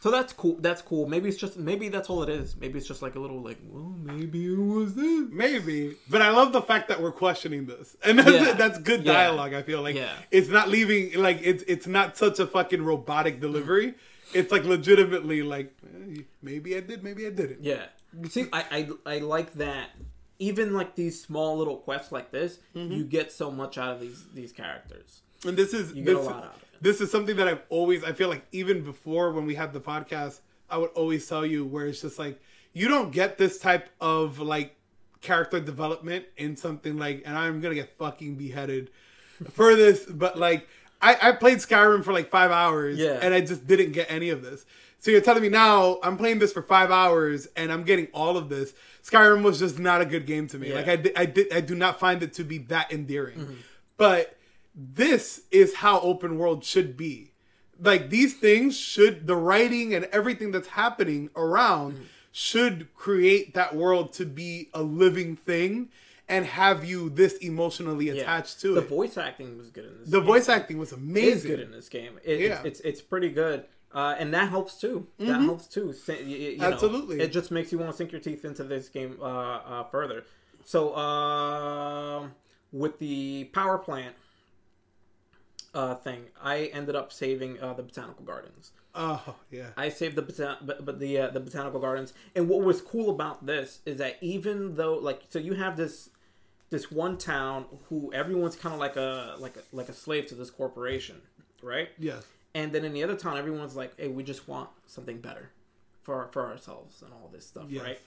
So 0.05 0.11
that's 0.11 0.35
cool. 0.35 0.57
That's 0.61 0.83
cool. 0.83 1.09
Maybe 1.09 1.31
it's 1.31 1.39
just 1.39 1.57
maybe 1.57 1.89
that's 1.89 2.11
all 2.11 2.23
it 2.23 2.29
is. 2.29 2.57
Maybe 2.61 2.77
it's 2.79 2.87
just 2.87 3.01
like 3.01 3.15
a 3.15 3.19
little 3.19 3.41
like 3.41 3.57
well 3.71 3.95
maybe 4.03 4.53
it 4.53 4.59
was 4.59 4.95
this. 4.95 5.29
Maybe, 5.33 5.97
but 6.11 6.21
I 6.21 6.29
love 6.29 6.53
the 6.53 6.61
fact 6.61 6.89
that 6.89 7.01
we're 7.01 7.11
questioning 7.11 7.65
this, 7.65 7.97
and 8.05 8.19
that's 8.19 8.31
Yeah. 8.31 8.53
that's 8.53 8.79
good 8.81 9.03
Yeah. 9.07 9.15
dialogue. 9.15 9.55
I 9.55 9.63
feel 9.63 9.81
like 9.81 9.97
Yeah. 9.97 10.13
it's 10.31 10.51
not 10.51 10.69
leaving 10.69 11.15
like 11.15 11.39
it's 11.43 11.65
it's 11.67 11.87
not 11.87 12.19
such 12.19 12.39
a 12.39 12.47
fucking 12.47 12.83
robotic 12.83 13.41
delivery. 13.41 13.95
It's 14.35 14.53
like 14.53 14.65
legitimately 14.65 15.43
like 15.43 15.73
eh, 15.83 16.21
maybe 16.43 16.77
I 16.77 16.81
did, 16.81 17.03
maybe 17.03 17.27
I 17.27 17.31
didn't. 17.31 17.65
Yeah. 17.65 17.87
See, 18.29 18.45
I, 18.53 18.89
I 19.07 19.15
I 19.15 19.19
like 19.21 19.55
that. 19.55 19.89
Even 20.39 20.75
like 20.75 20.97
these 20.97 21.19
small 21.23 21.57
little 21.57 21.79
quests 21.79 22.13
like 22.13 22.31
this, 22.31 22.59
Mm-hmm. 22.77 22.93
you 22.93 23.05
get 23.05 23.33
so 23.33 23.51
much 23.51 23.79
out 23.79 23.95
of 23.95 24.01
these 24.03 24.23
these 24.35 24.53
characters. 24.53 25.23
And 25.47 25.57
this 25.57 25.73
is 25.73 25.95
You 25.95 26.05
get 26.05 26.17
a 26.17 26.19
this, 26.19 26.27
lot 26.75 26.81
out 26.81 26.81
of 26.81 26.87
it. 26.87 26.91
this 26.91 27.01
is 27.01 27.11
something 27.11 27.37
that 27.37 27.49
I've 27.49 27.63
always 27.69 28.05
I 28.05 28.13
feel 28.13 28.29
like 28.29 28.45
even 28.53 28.83
before 28.83 29.33
when 29.33 29.47
we 29.47 29.55
had 29.55 29.73
the 29.73 29.81
podcast, 29.81 30.41
I 30.71 30.79
would 30.79 30.91
always 30.91 31.27
tell 31.29 31.45
you 31.47 31.65
where 31.65 31.87
it's 31.87 32.01
just 32.01 32.19
like 32.19 32.41
you 32.73 32.89
don't 32.89 33.13
get 33.13 33.39
this 33.39 33.59
type 33.59 33.89
of 34.01 34.39
like 34.41 34.77
character 35.21 35.61
development 35.61 36.27
in 36.37 36.57
something 36.57 36.97
like 36.99 37.23
and 37.25 37.37
I'm 37.39 37.61
gonna 37.61 37.75
get 37.75 37.97
fucking 37.99 38.35
beheaded 38.35 38.91
for 39.53 39.75
this, 39.75 40.05
but 40.05 40.39
like 40.39 40.69
I, 41.01 41.17
I 41.21 41.33
played 41.33 41.59
Skyrim 41.59 42.03
for 42.05 42.13
like 42.13 42.31
five 42.31 42.51
hours 42.51 42.99
Yeah. 42.99 43.19
and 43.21 43.35
I 43.35 43.41
just 43.41 43.67
didn't 43.67 43.93
get 43.93 44.11
any 44.11 44.31
of 44.31 44.43
this. 44.43 44.65
So 45.01 45.11
you're 45.11 45.21
telling 45.21 45.43
me 45.43 45.51
now 45.51 45.99
I'm 46.03 46.17
playing 46.17 46.39
this 46.39 46.53
for 46.53 46.63
five 46.63 46.91
hours 46.91 47.47
and 47.57 47.71
I'm 47.71 47.85
getting 47.85 48.07
all 48.15 48.37
of 48.39 48.49
this. 48.49 48.73
Skyrim 49.03 49.43
was 49.43 49.59
just 49.59 49.79
not 49.79 50.01
a 50.01 50.07
good 50.07 50.25
game 50.27 50.47
to 50.49 50.59
me. 50.59 50.71
Yeah. 50.71 50.77
Like 50.77 50.89
I 50.89 50.97
did, 50.97 51.13
I 51.17 51.27
did 51.27 51.53
I 51.53 51.61
do 51.61 51.75
not 51.75 52.01
find 52.01 52.23
it 52.23 52.33
to 52.35 52.45
be 52.45 52.59
that 52.69 52.91
endearing. 52.91 53.39
Mm-hmm. 53.39 53.55
But 53.99 54.37
this 54.75 55.43
is 55.51 55.75
how 55.77 56.01
open 56.01 56.39
world 56.39 56.65
should 56.65 56.97
be. 56.97 57.33
Like 57.81 58.11
these 58.11 58.35
things 58.35 58.77
should 58.79 59.27
the 59.27 59.37
writing 59.37 59.95
and 59.95 60.05
everything 60.07 60.51
that's 60.53 60.69
happening 60.69 61.31
around 61.37 61.95
Mm-hmm. 61.95 62.03
should 62.33 62.93
create 62.95 63.55
that 63.55 63.75
world 63.77 64.13
to 64.15 64.25
be 64.27 64.69
a 64.75 64.83
living 64.83 65.37
thing 65.37 65.89
and 66.29 66.47
have 66.47 66.85
you 66.85 67.11
this 67.11 67.35
emotionally 67.39 68.07
Yeah. 68.07 68.15
attached 68.23 68.61
to 68.63 68.75
the 68.75 68.81
it. 68.81 68.89
The 68.89 68.89
voice 68.89 69.17
acting 69.19 69.59
was 69.59 69.71
good 69.71 69.85
in 69.85 69.99
this. 70.01 70.11
the 70.11 70.19
game. 70.21 70.27
voice 70.27 70.49
acting 70.49 70.79
was 70.79 70.89
is 70.93 70.99
amazing. 70.99 71.51
good 71.51 71.61
in 71.61 71.71
this 71.71 71.89
game. 71.89 72.19
It, 72.25 72.41
Yeah. 72.41 72.47
it's, 72.65 72.65
it's 72.65 72.81
it's 72.81 73.01
pretty 73.03 73.29
good, 73.31 73.65
uh, 73.93 74.15
and 74.19 74.33
that 74.35 74.49
helps 74.49 74.81
too. 74.81 75.07
That 75.19 75.43
helps 75.43 75.67
too. 75.67 75.93
Sa- 75.93 76.13
y- 76.15 76.19
y- 76.23 76.27
you 76.27 76.57
know, 76.59 76.73
Absolutely. 76.73 77.21
it 77.21 77.31
just 77.33 77.51
makes 77.51 77.71
you 77.73 77.79
want 77.79 77.91
to 77.91 77.97
sink 77.97 78.11
your 78.13 78.21
teeth 78.21 78.45
into 78.45 78.65
this 78.65 78.89
game 78.89 79.19
uh, 79.21 79.25
uh, 79.27 79.85
further. 79.85 80.25
So 80.65 80.95
um 80.97 82.33
with 82.73 82.99
the 82.99 83.45
power 83.53 83.79
plant 83.79 84.15
uh, 85.75 85.95
thing, 85.97 86.27
I 86.43 86.67
ended 86.73 86.95
up 86.97 87.13
saving 87.13 87.61
uh, 87.61 87.75
the 87.75 87.83
botanical 87.83 88.25
gardens. 88.25 88.73
Oh 88.95 89.35
yeah. 89.51 89.69
I 89.77 89.89
saved 89.89 90.15
the 90.17 90.23
botan- 90.23 90.59
but, 90.65 90.85
but 90.85 91.01
the 91.01 91.19
uh, 91.19 91.31
the 91.31 91.41
botanical 91.41 91.81
gardens. 91.81 92.15
And 92.37 92.49
what 92.49 92.63
was 92.63 92.81
cool 92.81 93.11
about 93.11 93.45
this 93.45 93.81
is 93.85 93.99
that 93.99 94.19
even 94.21 94.77
though 94.77 94.95
like 94.95 95.23
so 95.31 95.39
you 95.39 95.55
have 95.55 95.77
this 95.77 96.11
this 96.71 96.91
one 96.91 97.19
town 97.19 97.65
who 97.89 98.13
everyone's 98.13 98.57
kind 98.57 98.73
of 98.73 98.81
like 98.81 98.97
a 98.97 99.35
like 99.39 99.57
a, 99.57 99.63
like 99.77 99.89
a 99.89 99.93
slave 99.93 100.27
to 100.29 100.35
this 100.37 100.51
corporation, 100.51 101.17
right? 101.63 101.89
Yes. 101.99 102.25
And 102.55 102.73
then 102.73 102.85
in 102.85 102.93
the 102.93 103.03
other 103.03 103.17
town, 103.17 103.37
everyone's 103.37 103.75
like, 103.75 103.99
"Hey, 103.99 104.07
we 104.09 104.23
just 104.23 104.47
want 104.47 104.69
something 104.87 105.19
better 105.19 105.51
for 106.05 106.29
for 106.31 106.47
ourselves 106.47 107.03
and 107.03 107.13
all 107.13 107.29
this 107.33 107.45
stuff, 107.47 107.65
Yes. 107.69 107.83
right?" 107.83 107.99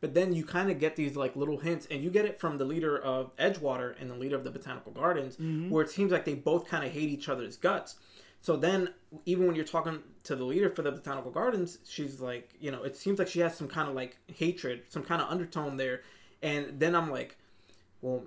But 0.00 0.12
then 0.12 0.34
you 0.34 0.44
kind 0.44 0.70
of 0.70 0.78
get 0.78 0.96
these 0.96 1.16
like 1.16 1.36
little 1.36 1.58
hints, 1.58 1.86
and 1.90 2.02
you 2.02 2.10
get 2.10 2.24
it 2.26 2.38
from 2.38 2.58
the 2.58 2.64
leader 2.64 2.98
of 2.98 3.34
Edgewater 3.38 4.00
and 4.00 4.10
the 4.10 4.14
leader 4.14 4.36
of 4.36 4.44
the 4.44 4.50
Botanical 4.50 4.92
Gardens, 4.92 5.36
where 5.70 5.82
it 5.82 5.90
seems 5.90 6.12
like 6.12 6.24
they 6.24 6.34
both 6.34 6.68
kind 6.68 6.84
of 6.84 6.92
hate 6.92 7.08
each 7.08 7.28
other's 7.28 7.56
guts. 7.56 7.96
So 8.42 8.56
then, 8.56 8.90
even 9.24 9.46
when 9.46 9.56
you're 9.56 9.64
talking 9.64 10.00
to 10.24 10.36
the 10.36 10.44
leader 10.44 10.68
for 10.68 10.82
the 10.82 10.92
Botanical 10.92 11.30
Gardens, 11.30 11.78
she's 11.88 12.20
like, 12.20 12.50
you 12.60 12.70
know, 12.70 12.82
it 12.84 12.96
seems 12.96 13.18
like 13.18 13.26
she 13.26 13.40
has 13.40 13.56
some 13.56 13.66
kind 13.68 13.88
of 13.88 13.94
like 13.94 14.18
hatred, 14.32 14.82
some 14.88 15.02
kind 15.02 15.22
of 15.22 15.28
undertone 15.28 15.78
there. 15.78 16.02
And 16.42 16.78
then 16.78 16.94
I'm 16.94 17.10
like, 17.10 17.38
well, 18.02 18.24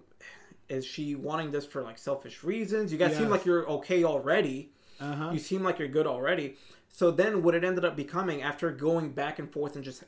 is 0.67 0.85
she 0.85 1.15
wanting 1.15 1.51
this 1.51 1.65
for 1.65 1.83
like 1.83 1.97
selfish 1.97 2.43
reasons? 2.43 2.91
You 2.91 2.97
guys 2.97 3.15
seem 3.15 3.29
like 3.29 3.45
you're 3.45 3.69
okay 3.69 4.03
already. 4.03 4.71
Uh 4.99 5.13
huh. 5.13 5.29
You 5.31 5.39
seem 5.39 5.63
like 5.63 5.79
you're 5.79 5.87
good 5.87 6.07
already. 6.07 6.57
So 6.91 7.11
then, 7.11 7.43
what 7.43 7.53
it 7.55 7.63
ended 7.63 7.85
up 7.85 7.95
becoming 7.95 8.41
after 8.41 8.71
going 8.71 9.11
back 9.11 9.39
and 9.39 9.49
forth 9.49 9.75
and 9.75 9.85
just 9.85 10.03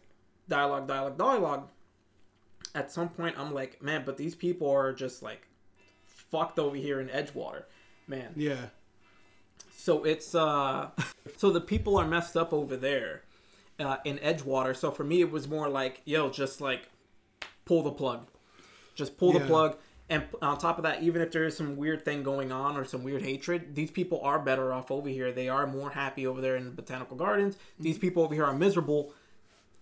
dialogue, 0.48 0.88
dialogue, 0.88 1.18
dialogue, 1.18 1.70
at 2.74 2.92
some 2.92 3.10
point, 3.10 3.36
I'm 3.38 3.54
like, 3.54 3.82
man, 3.82 4.04
but 4.06 4.18
these 4.18 4.36
people 4.36 4.70
are 4.70 4.94
just 4.94 5.22
like 5.22 5.48
fucked 6.06 6.60
over 6.60 6.76
here 6.76 7.00
in 7.00 7.08
Edgewater, 7.08 7.64
man. 8.08 8.34
Yeah. 8.36 8.68
So 9.76 10.04
it's 10.04 10.36
uh, 10.36 10.90
so 11.38 11.52
the 11.52 11.62
people 11.62 11.98
are 11.98 12.08
messed 12.08 12.38
up 12.38 12.54
over 12.54 12.78
there 12.78 13.24
uh, 13.80 13.98
in 14.06 14.18
Edgewater. 14.20 14.76
So 14.76 14.92
for 14.92 15.04
me, 15.04 15.22
it 15.22 15.32
was 15.32 15.48
more 15.48 15.70
like, 15.70 16.02
yo, 16.06 16.30
just 16.30 16.62
like 16.62 16.90
pull 17.66 17.84
the 17.84 17.92
plug, 17.92 18.28
just 18.96 19.18
pull 19.18 19.34
the 19.34 19.42
plug. 19.42 19.78
And 20.10 20.26
on 20.42 20.58
top 20.58 20.78
of 20.78 20.84
that, 20.84 21.04
even 21.04 21.22
if 21.22 21.32
there 21.32 21.46
is 21.46 21.56
some 21.56 21.78
weird 21.78 22.04
thing 22.04 22.22
going 22.22 22.52
on 22.52 22.76
or 22.76 22.84
some 22.84 23.02
weird 23.02 23.22
hatred, 23.22 23.76
these 23.76 23.90
people 23.90 24.20
are 24.22 24.40
better 24.40 24.74
off 24.74 24.92
over 24.92 25.08
here. 25.08 25.32
They 25.32 25.48
are 25.48 25.66
more 25.66 25.90
happy 25.90 26.28
over 26.28 26.42
there 26.42 26.58
in 26.58 26.66
the 26.66 26.72
botanical 26.72 27.16
gardens. 27.16 27.56
These 27.80 27.98
people 27.98 28.22
over 28.22 28.34
here 28.34 28.44
are 28.44 28.54
miserable, 28.54 29.14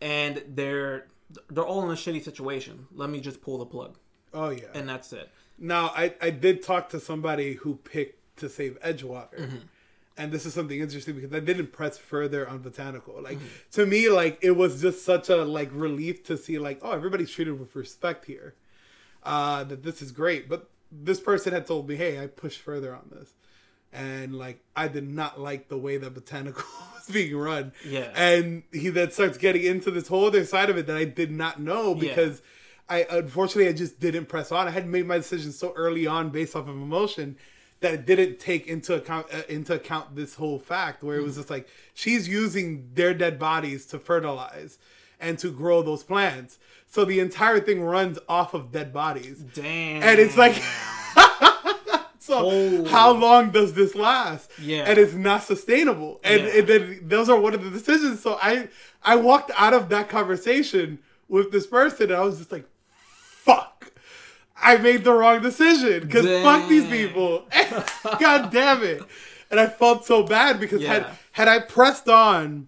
and 0.02 0.44
they're 0.48 1.08
they're 1.50 1.66
all 1.66 1.84
in 1.86 1.90
a 1.92 1.94
shitty 1.96 2.24
situation. 2.24 2.88
Let 2.94 3.10
me 3.10 3.20
just 3.20 3.42
pull 3.42 3.58
the 3.60 3.66
plug, 3.66 3.98
Oh 4.34 4.50
yeah. 4.50 4.66
and 4.74 4.88
that's 4.90 5.14
it. 5.14 5.30
Now, 5.58 5.92
I, 5.96 6.14
I 6.22 6.30
did 6.30 6.64
talk 6.64 6.90
to 6.90 7.00
somebody 7.00 7.54
who 7.56 7.76
picked 7.76 8.38
to 8.40 8.48
save 8.50 8.80
Edgewater. 8.82 9.38
Mm-hmm. 9.38 9.56
And 10.18 10.32
this 10.34 10.46
is 10.46 10.54
something 10.54 10.80
interesting 10.80 11.16
because 11.16 11.34
I 11.34 11.40
didn't 11.40 11.72
press 11.72 11.98
further 11.98 12.48
on 12.48 12.60
Botanical. 12.60 13.22
Like 13.22 13.38
Mm-hmm. 13.38 13.72
to 13.72 13.86
me, 13.86 14.10
like 14.10 14.38
it 14.42 14.52
was 14.52 14.82
just 14.82 15.04
such 15.06 15.30
a 15.30 15.44
like 15.46 15.70
relief 15.72 16.24
to 16.26 16.38
see 16.38 16.58
like, 16.60 16.80
oh, 16.82 16.92
everybody's 16.92 17.30
treated 17.32 17.60
with 17.60 17.76
respect 17.76 18.26
here. 18.26 18.56
Uh 19.24 19.64
that 19.66 19.84
this 19.84 20.02
is 20.02 20.12
great. 20.12 20.50
But 20.50 20.70
this 20.92 21.20
person 21.20 21.54
had 21.54 21.68
told 21.68 21.88
me, 21.88 21.96
hey, 21.96 22.22
I 22.22 22.28
pushed 22.28 22.60
further 22.62 22.94
on 22.96 23.10
this. 23.12 23.34
And 23.92 24.36
like 24.36 24.60
I 24.76 24.88
did 24.88 25.08
not 25.10 25.40
like 25.40 25.68
the 25.68 25.78
way 25.78 25.98
that 25.98 26.14
Botanical 26.14 26.64
was 26.96 27.08
being 27.14 27.36
run. 27.36 27.72
Yeah. 27.86 28.12
And 28.16 28.64
he 28.72 28.90
then 28.90 29.12
starts 29.12 29.38
getting 29.38 29.64
into 29.64 29.90
this 29.92 30.08
whole 30.08 30.26
other 30.26 30.46
side 30.46 30.70
of 30.70 30.78
it 30.78 30.86
that 30.88 30.96
I 30.98 31.06
did 31.06 31.32
not 31.32 31.60
know 31.60 31.96
Yeah. 31.96 32.10
because 32.10 32.42
I 32.88 33.06
unfortunately 33.10 33.68
I 33.68 33.74
just 33.74 34.00
didn't 34.00 34.28
press 34.28 34.52
on. 34.52 34.68
I 34.68 34.72
had 34.72 34.88
made 34.88 35.06
my 35.08 35.18
decision 35.18 35.52
so 35.52 35.74
early 35.76 36.06
on 36.08 36.30
based 36.30 36.56
off 36.56 36.68
of 36.68 36.76
emotion 36.76 37.36
that 37.82 37.94
it 37.94 38.06
didn't 38.06 38.40
take 38.40 38.68
into 38.68 38.94
account 38.94 39.26
uh, 39.34 39.42
into 39.50 39.74
account 39.74 40.16
this 40.16 40.36
whole 40.36 40.60
fact 40.60 41.02
where 41.04 41.18
it 41.18 41.24
was 41.24 41.36
just 41.38 41.50
like 41.50 41.68
she's 41.94 42.28
using 42.28 42.90
their 42.94 43.14
dead 43.14 43.40
bodies 43.40 43.86
to 43.88 43.98
fertilize 44.00 44.78
and 45.20 45.40
to 45.40 45.50
grow 45.52 45.82
those 45.82 46.04
plants. 46.04 46.60
So 46.88 47.06
the 47.06 47.20
entire 47.20 47.60
thing 47.60 47.82
runs 47.82 48.20
off 48.28 48.54
of 48.54 48.72
dead 48.72 48.92
bodies. 48.94 49.40
Damn. 49.54 50.02
And 50.04 50.20
it's 50.20 50.36
like 50.38 50.56
so 52.30 52.50
Oh. 52.50 52.86
how 52.86 53.12
long 53.12 53.52
does 53.52 53.74
this 53.74 53.96
last? 53.96 54.50
Yeah. 54.62 54.84
And 54.88 54.98
it's 54.98 55.14
not 55.14 55.44
sustainable. 55.44 56.20
And, 56.24 56.44
Yeah. 56.44 56.50
and 56.60 56.68
then 56.68 57.00
those 57.04 57.28
are 57.30 57.40
one 57.40 57.54
of 57.54 57.64
the 57.64 57.70
decisions. 57.70 58.22
So 58.22 58.38
I 58.42 58.70
I 59.04 59.16
walked 59.18 59.52
out 59.58 59.74
of 59.74 59.90
that 59.90 60.10
conversation 60.10 61.00
with 61.28 61.52
this 61.52 61.68
person 61.68 62.10
and 62.12 62.16
I 62.22 62.24
was 62.24 62.38
just 62.38 62.52
like, 62.52 62.66
fuck. 63.46 63.92
I 64.62 64.78
made 64.78 65.04
the 65.04 65.14
wrong 65.14 65.42
decision. 65.42 66.02
Because 66.02 66.26
fuck 66.44 66.68
these 66.70 66.86
people. 66.88 67.46
God 68.20 68.52
damn 68.52 68.84
it. 68.84 69.02
And 69.52 69.60
I 69.60 69.68
felt 69.68 70.06
so 70.06 70.24
bad 70.24 70.60
because 70.60 70.82
had 70.84 71.02
Yeah. 71.04 71.08
Mm-hmm. 71.08 71.16
had 71.32 71.48
I 71.48 71.60
pressed 71.60 72.08
on 72.10 72.68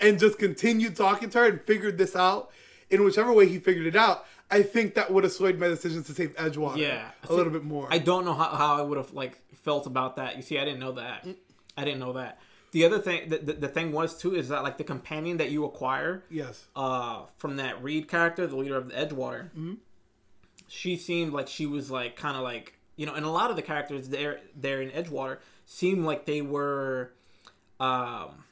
and 0.00 0.18
just 0.18 0.38
continued 0.38 0.96
talking 0.96 1.30
to 1.30 1.38
her 1.38 1.44
and 1.46 1.60
figured 1.62 1.96
this 1.96 2.16
out 2.16 2.50
in 2.90 3.04
whichever 3.04 3.32
way 3.32 3.46
he 3.48 3.58
figured 3.60 3.86
it 3.86 3.96
out, 3.96 4.26
I 4.52 4.62
think 4.62 4.94
that 4.94 5.10
would 5.10 5.24
have 5.24 5.32
swayed 5.32 5.58
my 5.58 5.68
decisions 5.68 6.06
to 6.06 6.14
save 6.14 6.36
Edgewater 6.36 6.76
Yeah. 6.76 7.10
a 7.28 7.32
little 7.32 7.52
bit 7.52 7.64
more. 7.64 7.88
I 7.90 7.98
don't 7.98 8.24
know 8.24 8.34
how, 8.34 8.50
how 8.50 8.76
I 8.76 8.82
would 8.82 8.98
have 8.98 9.12
like 9.12 9.38
felt 9.62 9.86
about 9.86 10.16
that. 10.16 10.36
You 10.36 10.42
see, 10.42 10.58
I 10.58 10.64
didn't 10.64 10.80
know 10.80 10.92
that. 10.92 11.26
I 11.76 11.84
didn't 11.84 12.00
know 12.00 12.12
that. 12.12 12.38
The 12.72 12.84
other 12.84 12.98
thing, 12.98 13.28
the, 13.28 13.38
the, 13.38 13.52
the 13.54 13.68
thing 13.68 13.92
was 13.92 14.16
too, 14.16 14.34
is 14.34 14.48
that 14.48 14.62
like 14.62 14.78
the 14.78 14.84
companion 14.84 15.38
that 15.38 15.50
you 15.50 15.64
acquire 15.64 16.22
yes. 16.30 16.66
uh, 16.76 17.22
from 17.38 17.56
that 17.56 17.82
Reed 17.82 18.08
character, 18.08 18.46
the 18.46 18.56
leader 18.56 18.76
of 18.76 18.88
the 18.88 18.94
Edgewater, 18.94 19.48
she 20.68 20.96
seemed 20.96 21.32
like 21.32 21.48
she 21.48 21.66
was 21.66 21.90
like 21.90 22.16
kind 22.16 22.36
of 22.36 22.42
like 22.42 22.74
you 22.96 23.06
know, 23.06 23.14
and 23.14 23.24
a 23.24 23.30
lot 23.30 23.50
of 23.50 23.56
the 23.56 23.62
characters 23.62 24.08
there 24.08 24.40
there 24.54 24.80
in 24.80 24.90
Edgewater 24.90 25.38
seemed 25.66 26.04
like 26.04 26.24
they 26.26 26.42
were 26.42 27.12
um, 27.80 28.44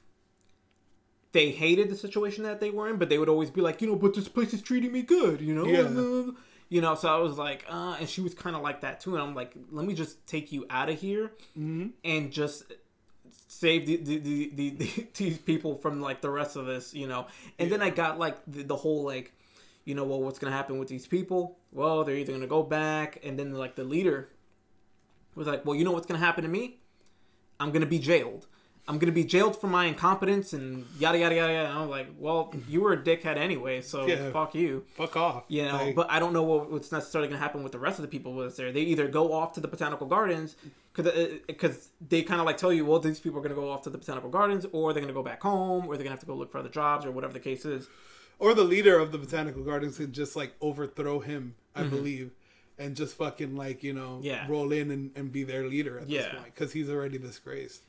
they 1.33 1.51
hated 1.51 1.89
the 1.91 1.97
situation 1.97 2.45
that 2.45 2.61
they 2.61 2.71
were 2.71 2.89
in, 2.89 2.97
but 2.97 3.09
they 3.09 3.19
would 3.19 3.29
always 3.29 3.51
be 3.51 3.61
like, 3.61 3.81
you 3.81 3.89
know, 3.89 3.97
but 3.97 4.15
this 4.15 4.29
place 4.29 4.53
is 4.53 4.63
treating 4.63 4.93
me 4.93 5.03
good, 5.03 5.41
you 5.41 5.55
know. 5.55 5.67
Yeah. 5.67 6.33
You 6.73 6.81
know, 6.81 6.95
so 6.95 7.13
I 7.13 7.19
was 7.19 7.37
like, 7.37 7.67
uh, 7.69 7.97
and 7.99 8.09
she 8.09 8.21
was 8.21 8.33
kind 8.33 8.55
of 8.55 8.63
like 8.63 8.83
that 8.83 9.01
too. 9.01 9.17
And 9.17 9.23
I'm 9.25 9.35
like, 9.35 9.55
let 9.73 9.85
me 9.85 9.93
just 9.93 10.25
take 10.29 10.53
you 10.53 10.67
out 10.71 10.89
of 10.89 11.01
here 11.01 11.33
and 11.57 12.31
just 12.31 12.63
save 13.49 13.87
the, 13.87 13.97
the, 13.97 14.19
the, 14.19 14.51
the, 14.55 14.71
the 14.71 15.07
these 15.17 15.39
people 15.39 15.75
from 15.75 16.01
like 16.01 16.21
the 16.21 16.31
rest 16.31 16.55
of 16.55 16.67
this, 16.67 16.95
you 16.95 17.09
know. 17.09 17.27
And 17.59 17.73
then 17.73 17.83
I 17.83 17.91
got 17.91 18.21
like 18.21 18.37
the, 18.47 18.63
the 18.63 18.77
whole 18.77 19.03
like, 19.03 19.33
you 19.85 19.97
know, 19.97 20.05
well, 20.05 20.21
what's 20.23 20.39
gonna 20.39 20.55
happen 20.55 20.79
with 20.79 20.87
these 20.87 21.09
people? 21.09 21.59
Well, 21.73 22.05
they're 22.05 22.15
either 22.15 22.33
gonna 22.33 22.47
go 22.47 22.63
back, 22.63 23.19
and 23.25 23.37
then 23.37 23.53
like 23.53 23.75
the 23.75 23.83
leader 23.83 24.29
was 25.35 25.49
like, 25.49 25.67
well, 25.67 25.75
you 25.75 25.85
know 25.85 25.91
what's 25.91 26.07
gonna 26.07 26.21
happen 26.21 26.45
to 26.45 26.51
me? 26.51 26.79
I'm 27.59 27.73
gonna 27.73 27.87
be 27.87 27.99
jailed. 27.99 28.47
I'm 28.89 28.99
gonna 28.99 29.13
be 29.13 29.25
jailed 29.25 29.61
for 29.61 29.69
my 29.69 29.85
incompetence 29.85 30.53
and 30.53 30.85
yada 30.99 31.19
yada 31.19 31.35
yada. 31.37 31.53
yada. 31.53 31.69
And 31.71 31.79
I'm 31.79 31.89
like, 31.91 32.09
well, 32.19 32.53
you 32.69 32.81
were 32.81 32.93
a 32.93 32.97
dickhead 32.97 33.37
anyway, 33.37 33.81
so 33.83 34.07
Yeah. 34.07 34.31
fuck 34.33 34.55
you. 34.55 34.85
Fuck 34.95 35.17
off. 35.17 35.45
You 35.49 35.65
know, 35.67 35.77
Like, 35.77 35.95
but 35.95 36.11
I 36.11 36.19
don't 36.19 36.33
know 36.33 36.43
what, 36.43 36.71
what's 36.73 36.91
necessarily 36.91 37.29
going 37.29 37.39
to 37.39 37.43
happen 37.43 37.63
with 37.63 37.73
the 37.73 37.79
rest 37.79 37.99
of 37.99 38.03
the 38.03 38.09
people 38.09 38.35
that's 38.37 38.57
there. 38.57 38.73
They 38.73 38.81
either 38.81 39.07
go 39.07 39.33
off 39.33 39.53
to 39.55 39.61
the 39.61 39.69
botanical 39.69 40.07
gardens 40.09 40.57
because 40.95 41.89
they 42.09 42.23
kind 42.23 42.41
of 42.41 42.47
like 42.47 42.57
tell 42.57 42.73
you, 42.73 42.85
well, 42.85 42.99
these 42.99 43.21
people 43.21 43.39
are 43.39 43.43
going 43.43 43.55
to 43.55 43.61
go 43.61 43.71
off 43.71 43.83
to 43.83 43.91
the 43.91 43.99
botanical 43.99 44.29
gardens, 44.31 44.67
or 44.73 44.93
they're 44.93 45.01
going 45.03 45.13
to 45.13 45.19
go 45.19 45.23
back 45.23 45.41
home, 45.43 45.87
or 45.87 45.97
they're 45.97 46.05
going 46.05 46.07
to 46.07 46.11
have 46.11 46.21
to 46.21 46.27
go 46.27 46.35
look 46.35 46.51
for 46.51 46.59
other 46.59 46.69
jobs, 46.69 47.07
or 47.07 47.11
whatever 47.11 47.33
the 47.33 47.41
case 47.41 47.65
is. 47.65 47.89
or 48.39 48.55
the 48.55 48.65
leader 48.65 48.99
of 48.99 49.13
the 49.13 49.19
botanical 49.19 49.63
gardens 49.63 49.99
can 49.99 50.13
just 50.13 50.35
like 50.35 50.53
overthrow 50.61 51.21
him, 51.21 51.55
I 51.77 51.85
believe, 51.85 52.31
and 52.79 52.97
just 52.97 53.17
fucking 53.17 53.55
like 53.57 53.83
you 53.83 53.93
know 53.93 54.17
Mm-hmm. 54.17 54.25
Yeah. 54.27 54.47
roll 54.49 54.73
in 54.73 54.91
and, 54.91 55.11
and 55.15 55.31
be 55.31 55.45
their 55.45 55.67
leader 55.69 55.99
at 55.99 56.09
this 56.09 56.27
point 56.27 56.47
because 56.47 56.73
he's 56.73 56.91
already 56.91 57.19
disgraced. 57.19 57.83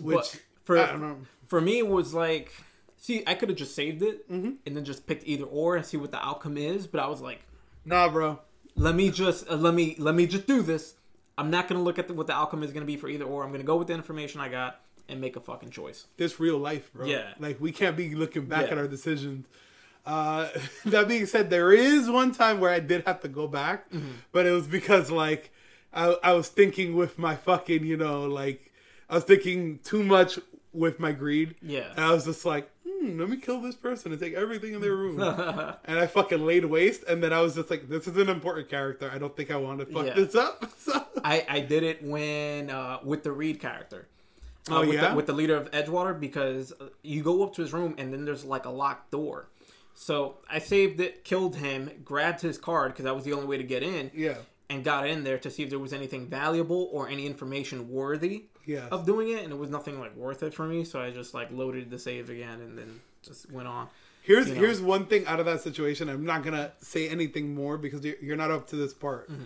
Which 0.00 0.16
But 0.16 0.40
for 0.64 0.78
I 0.78 0.86
don't 0.92 1.00
know. 1.00 1.16
for 1.46 1.60
me, 1.60 1.82
was 1.82 2.14
like, 2.14 2.52
see, 2.96 3.22
I 3.26 3.34
could 3.34 3.48
have 3.48 3.58
just 3.58 3.74
saved 3.74 4.02
it 4.02 4.30
Mm-hmm. 4.30 4.50
and 4.66 4.76
then 4.76 4.84
just 4.84 5.06
picked 5.06 5.26
either 5.26 5.44
or 5.44 5.76
and 5.76 5.84
see 5.86 5.96
what 5.96 6.10
the 6.10 6.24
outcome 6.24 6.56
is. 6.56 6.86
But 6.86 7.00
I 7.00 7.06
was 7.06 7.20
like, 7.20 7.40
Nah, 7.84 8.08
bro. 8.08 8.40
let 8.76 8.94
me 8.94 9.10
just 9.10 9.48
uh, 9.50 9.56
let 9.56 9.74
me 9.74 9.94
let 9.98 10.14
me 10.14 10.26
just 10.26 10.46
do 10.46 10.62
this. 10.62 10.94
I'm 11.36 11.50
not 11.50 11.68
going 11.68 11.78
to 11.78 11.82
look 11.84 11.98
at 11.98 12.06
the, 12.08 12.14
what 12.14 12.28
the 12.28 12.32
outcome 12.34 12.62
is 12.62 12.70
going 12.70 12.82
to 12.82 12.86
be 12.86 12.96
for 12.96 13.08
either 13.08 13.24
or. 13.24 13.42
I'm 13.42 13.48
going 13.50 13.60
to 13.60 13.66
go 13.66 13.76
with 13.76 13.88
the 13.88 13.94
information 13.94 14.40
I 14.40 14.48
got 14.48 14.80
and 15.08 15.20
make 15.20 15.36
a 15.36 15.40
fucking 15.40 15.70
choice. 15.70 16.06
This 16.16 16.38
real 16.40 16.58
life, 16.58 16.90
bro. 16.94 17.06
Yeah. 17.06 17.34
Like 17.40 17.60
we 17.60 17.72
can't 17.72 17.96
be 17.96 18.14
looking 18.14 18.46
back 18.46 18.66
Yeah. 18.66 18.72
at 18.72 18.78
our 18.78 18.88
decisions. 18.88 19.46
Uh, 20.06 20.48
that 20.86 21.08
being 21.08 21.26
said, 21.26 21.50
there 21.50 21.72
is 21.72 22.08
one 22.10 22.32
time 22.32 22.60
where 22.60 22.70
I 22.70 22.78
did 22.80 23.04
have 23.06 23.20
to 23.22 23.28
go 23.28 23.46
back, 23.48 23.90
Mm-hmm. 23.90 24.10
but 24.32 24.46
it 24.46 24.50
was 24.52 24.66
because 24.66 25.10
like 25.10 25.50
I, 25.92 26.16
I 26.22 26.32
was 26.32 26.48
thinking 26.48 26.94
with 26.96 27.18
my 27.18 27.36
fucking, 27.36 27.84
you 27.84 27.96
know, 27.96 28.24
like 28.24 28.72
I 29.14 29.18
was 29.18 29.24
thinking 29.24 29.78
too 29.84 30.02
much 30.02 30.40
with 30.72 30.98
my 30.98 31.12
greed. 31.12 31.54
Yeah. 31.62 31.90
And 31.94 32.04
I 32.04 32.12
was 32.12 32.24
just 32.24 32.44
like, 32.44 32.68
hmm, 32.84 33.16
let 33.20 33.28
me 33.30 33.36
kill 33.36 33.60
this 33.60 33.76
person 33.76 34.10
and 34.10 34.20
take 34.20 34.34
everything 34.34 34.74
in 34.74 34.80
their 34.80 34.96
room. 34.96 35.20
and 35.84 35.98
I 36.00 36.08
fucking 36.08 36.44
laid 36.44 36.64
waste. 36.64 37.04
And 37.04 37.22
then 37.22 37.32
I 37.32 37.40
was 37.40 37.54
just 37.54 37.70
like, 37.70 37.88
this 37.88 38.08
is 38.08 38.16
an 38.16 38.28
important 38.28 38.68
character. 38.68 39.08
I 39.14 39.18
don't 39.18 39.36
think 39.36 39.52
I 39.52 39.56
want 39.56 39.78
to 39.78 39.86
fuck 39.86 40.06
Yeah. 40.06 40.14
this 40.14 40.34
up. 40.34 40.66
So, 40.80 41.04
I, 41.24 41.46
I 41.48 41.60
did 41.60 41.84
it 41.84 42.02
when 42.02 42.70
uh, 42.70 42.98
with 43.04 43.22
the 43.22 43.30
Reed 43.30 43.60
character. 43.60 44.08
Uh, 44.68 44.78
Oh, 44.78 44.80
with 44.80 44.94
yeah? 44.94 45.10
the, 45.10 45.14
with 45.14 45.26
the 45.26 45.32
leader 45.32 45.54
of 45.56 45.70
Edgewater 45.70 46.18
because 46.18 46.72
uh, 46.72 46.86
you 47.02 47.22
go 47.22 47.44
up 47.44 47.54
to 47.54 47.62
his 47.62 47.72
room 47.72 47.94
and 47.98 48.12
then 48.12 48.24
there's 48.24 48.44
like 48.44 48.64
a 48.64 48.70
locked 48.70 49.12
door. 49.12 49.48
So 49.94 50.38
I 50.50 50.58
saved 50.58 50.98
it, 50.98 51.22
killed 51.22 51.54
him, 51.54 51.88
grabbed 52.04 52.40
his 52.40 52.58
card 52.58 52.92
because 52.92 53.04
that 53.04 53.14
was 53.14 53.22
the 53.24 53.32
only 53.32 53.46
way 53.46 53.58
to 53.58 53.62
get 53.62 53.84
in, 53.84 54.10
yeah. 54.12 54.38
And 54.74 54.84
got 54.84 55.08
in 55.08 55.24
there 55.24 55.38
to 55.38 55.50
see 55.50 55.62
if 55.62 55.70
there 55.70 55.78
was 55.78 55.92
anything 55.92 56.26
valuable 56.26 56.88
or 56.92 57.08
any 57.08 57.26
information 57.26 57.90
worthy 57.90 58.44
Yeah. 58.66 58.88
of 58.90 59.06
doing 59.06 59.28
it, 59.30 59.42
and 59.44 59.52
it 59.52 59.58
was 59.58 59.70
nothing 59.70 59.98
like 60.00 60.14
worth 60.16 60.42
it 60.42 60.52
for 60.54 60.66
me. 60.66 60.84
So 60.84 61.00
I 61.00 61.10
just 61.10 61.34
like 61.34 61.50
loaded 61.50 61.90
the 61.90 61.98
save 61.98 62.30
again 62.30 62.60
and 62.60 62.76
then 62.78 63.00
just 63.22 63.50
went 63.50 63.68
on. 63.68 63.88
Here's 64.22 64.48
you 64.48 64.54
know. 64.54 64.60
here's 64.60 64.80
one 64.80 65.06
thing 65.06 65.26
out 65.26 65.38
of 65.40 65.46
that 65.46 65.60
situation. 65.60 66.08
I'm 66.08 66.24
not 66.24 66.42
gonna 66.42 66.72
say 66.80 67.08
anything 67.08 67.54
more 67.54 67.76
because 67.78 68.04
you're, 68.04 68.16
you're 68.22 68.36
not 68.36 68.50
up 68.50 68.66
to 68.68 68.76
this 68.76 68.94
part. 68.94 69.30
Mm-hmm. 69.30 69.42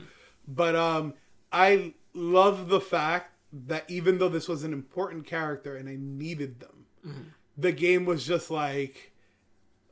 But 0.46 0.74
um, 0.76 1.14
I 1.52 1.94
love 2.14 2.68
the 2.68 2.80
fact 2.80 3.32
that 3.52 3.84
even 3.90 4.18
though 4.18 4.28
this 4.28 4.46
was 4.48 4.62
an 4.64 4.72
important 4.72 5.26
character 5.26 5.76
and 5.76 5.88
I 5.88 5.96
needed 5.98 6.60
them, 6.60 6.70
Mm-hmm. 7.06 7.22
the 7.56 7.72
game 7.72 8.04
was 8.04 8.26
just 8.26 8.50
like, 8.50 9.12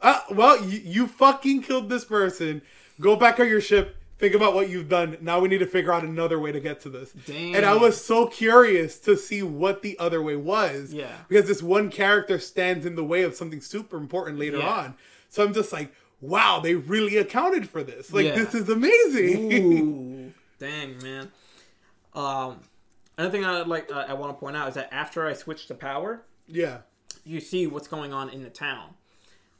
ah, 0.03 0.25
well, 0.31 0.63
you, 0.65 0.81
you 0.85 1.07
fucking 1.07 1.63
killed 1.63 1.89
this 1.89 2.05
person. 2.05 2.63
Go 3.01 3.15
back 3.17 3.39
on 3.41 3.49
your 3.49 3.61
ship. 3.61 3.97
Think 4.19 4.35
about 4.35 4.55
what 4.55 4.71
you've 4.71 4.89
done. 4.89 5.19
Now 5.21 5.41
we 5.41 5.49
need 5.49 5.59
to 5.59 5.67
figure 5.67 5.93
out 5.93 6.03
another 6.03 6.39
way 6.39 6.51
to 6.51 6.59
get 6.61 6.81
to 6.81 6.89
this. 6.89 7.13
And 7.29 7.67
I 7.67 7.75
was 7.75 8.03
so 8.03 8.27
curious 8.27 8.99
to 9.01 9.15
see 9.17 9.43
what 9.43 9.83
the 9.83 9.99
other 9.99 10.23
way 10.23 10.37
was. 10.37 10.93
Yeah. 10.95 11.13
Because 11.29 11.47
this 11.47 11.63
one 11.63 11.91
character 11.91 12.39
stands 12.39 12.87
in 12.87 12.95
the 12.97 13.05
way 13.05 13.23
of 13.25 13.35
something 13.35 13.61
super 13.61 13.99
important 13.99 14.39
later 14.39 14.59
Yeah. 14.59 14.69
on. 14.71 14.95
So 15.29 15.45
I'm 15.45 15.53
just 15.53 15.71
like, 15.71 15.93
wow, 16.23 16.61
they 16.61 16.75
really 16.75 17.19
accounted 17.19 17.69
for 17.69 17.83
this. 17.83 18.11
Like, 18.11 18.25
Yeah. 18.27 18.37
this 18.37 18.55
is 18.55 18.71
amazing. 18.71 19.53
Ooh, 19.53 20.33
dang 20.59 20.97
man. 21.03 21.31
Um, 22.15 22.61
another 23.19 23.31
thing 23.33 23.45
I 23.45 23.61
like 23.63 23.93
uh, 23.93 24.07
I 24.09 24.15
want 24.15 24.35
to 24.35 24.41
point 24.41 24.57
out 24.57 24.69
is 24.69 24.75
that 24.75 24.89
after 24.95 25.27
I 25.27 25.35
switched 25.35 25.69
to 25.69 25.75
power, 25.75 26.23
yeah. 26.49 26.79
you 27.25 27.41
see 27.41 27.67
what's 27.67 27.87
going 27.89 28.15
on 28.15 28.31
in 28.31 28.43
the 28.43 28.49
town. 28.49 28.95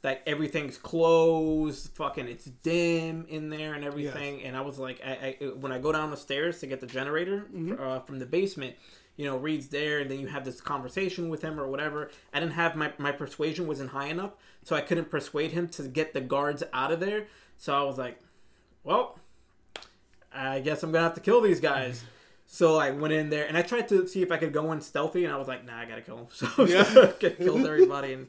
Like 0.07 0.21
everything's 0.25 0.77
closed, 0.77 1.89
fucking 1.95 2.29
it's 2.29 2.45
dim 2.45 3.25
in 3.27 3.49
there 3.49 3.73
and 3.73 3.83
everything. 3.83 4.41
And 4.43 4.55
I 4.55 4.61
was 4.61 4.79
like, 4.79 5.01
I, 5.05 5.35
I 5.41 5.45
when 5.47 5.73
I 5.73 5.79
go 5.79 5.91
down 5.91 6.11
the 6.11 6.15
stairs 6.17 6.61
to 6.61 6.65
get 6.65 6.79
the 6.79 6.87
generator 6.87 7.45
uh, 7.77 7.99
from 7.99 8.17
the 8.17 8.25
basement, 8.25 8.77
you 9.17 9.25
know, 9.25 9.35
Reed's 9.35 9.67
there, 9.67 9.99
and 9.99 10.09
then 10.09 10.21
you 10.21 10.27
have 10.27 10.45
this 10.45 10.61
conversation 10.61 11.27
with 11.27 11.41
him 11.41 11.59
or 11.59 11.67
whatever. 11.67 12.09
I 12.33 12.39
didn't 12.39 12.53
have 12.53 12.77
my 12.77 12.93
my 12.97 13.11
persuasion 13.11 13.67
wasn't 13.67 13.89
high 13.89 14.05
enough, 14.07 14.31
so 14.63 14.77
I 14.77 14.81
couldn't 14.81 15.09
persuade 15.11 15.51
him 15.51 15.67
to 15.69 15.83
get 15.83 16.13
the 16.13 16.21
guards 16.21 16.63
out 16.71 16.93
of 16.93 17.01
there. 17.01 17.27
So 17.57 17.75
I 17.77 17.83
was 17.83 17.97
like, 17.97 18.17
well, 18.85 19.19
I 20.33 20.61
guess 20.61 20.83
I'm 20.83 20.93
gonna 20.93 21.03
have 21.03 21.15
to 21.15 21.21
kill 21.21 21.41
these 21.41 21.59
guys. 21.59 22.01
So 22.49 22.77
I 22.77 22.91
went 22.91 23.11
in 23.13 23.29
there 23.29 23.45
and 23.45 23.57
I 23.57 23.61
tried 23.61 23.89
to 23.89 24.07
see 24.07 24.21
if 24.21 24.31
I 24.31 24.37
could 24.37 24.53
go 24.53 24.71
in 24.71 24.79
stealthy, 24.79 25.25
and 25.25 25.33
I 25.33 25.37
was 25.37 25.49
like, 25.49 25.65
nah, 25.65 25.79
I 25.79 25.83
gotta 25.83 26.01
kill 26.01 26.17
him. 26.19 26.27
So 26.31 26.47
Yeah. 26.65 27.11
I 27.21 27.29
killed 27.29 27.65
everybody 27.65 28.13
and 28.13 28.27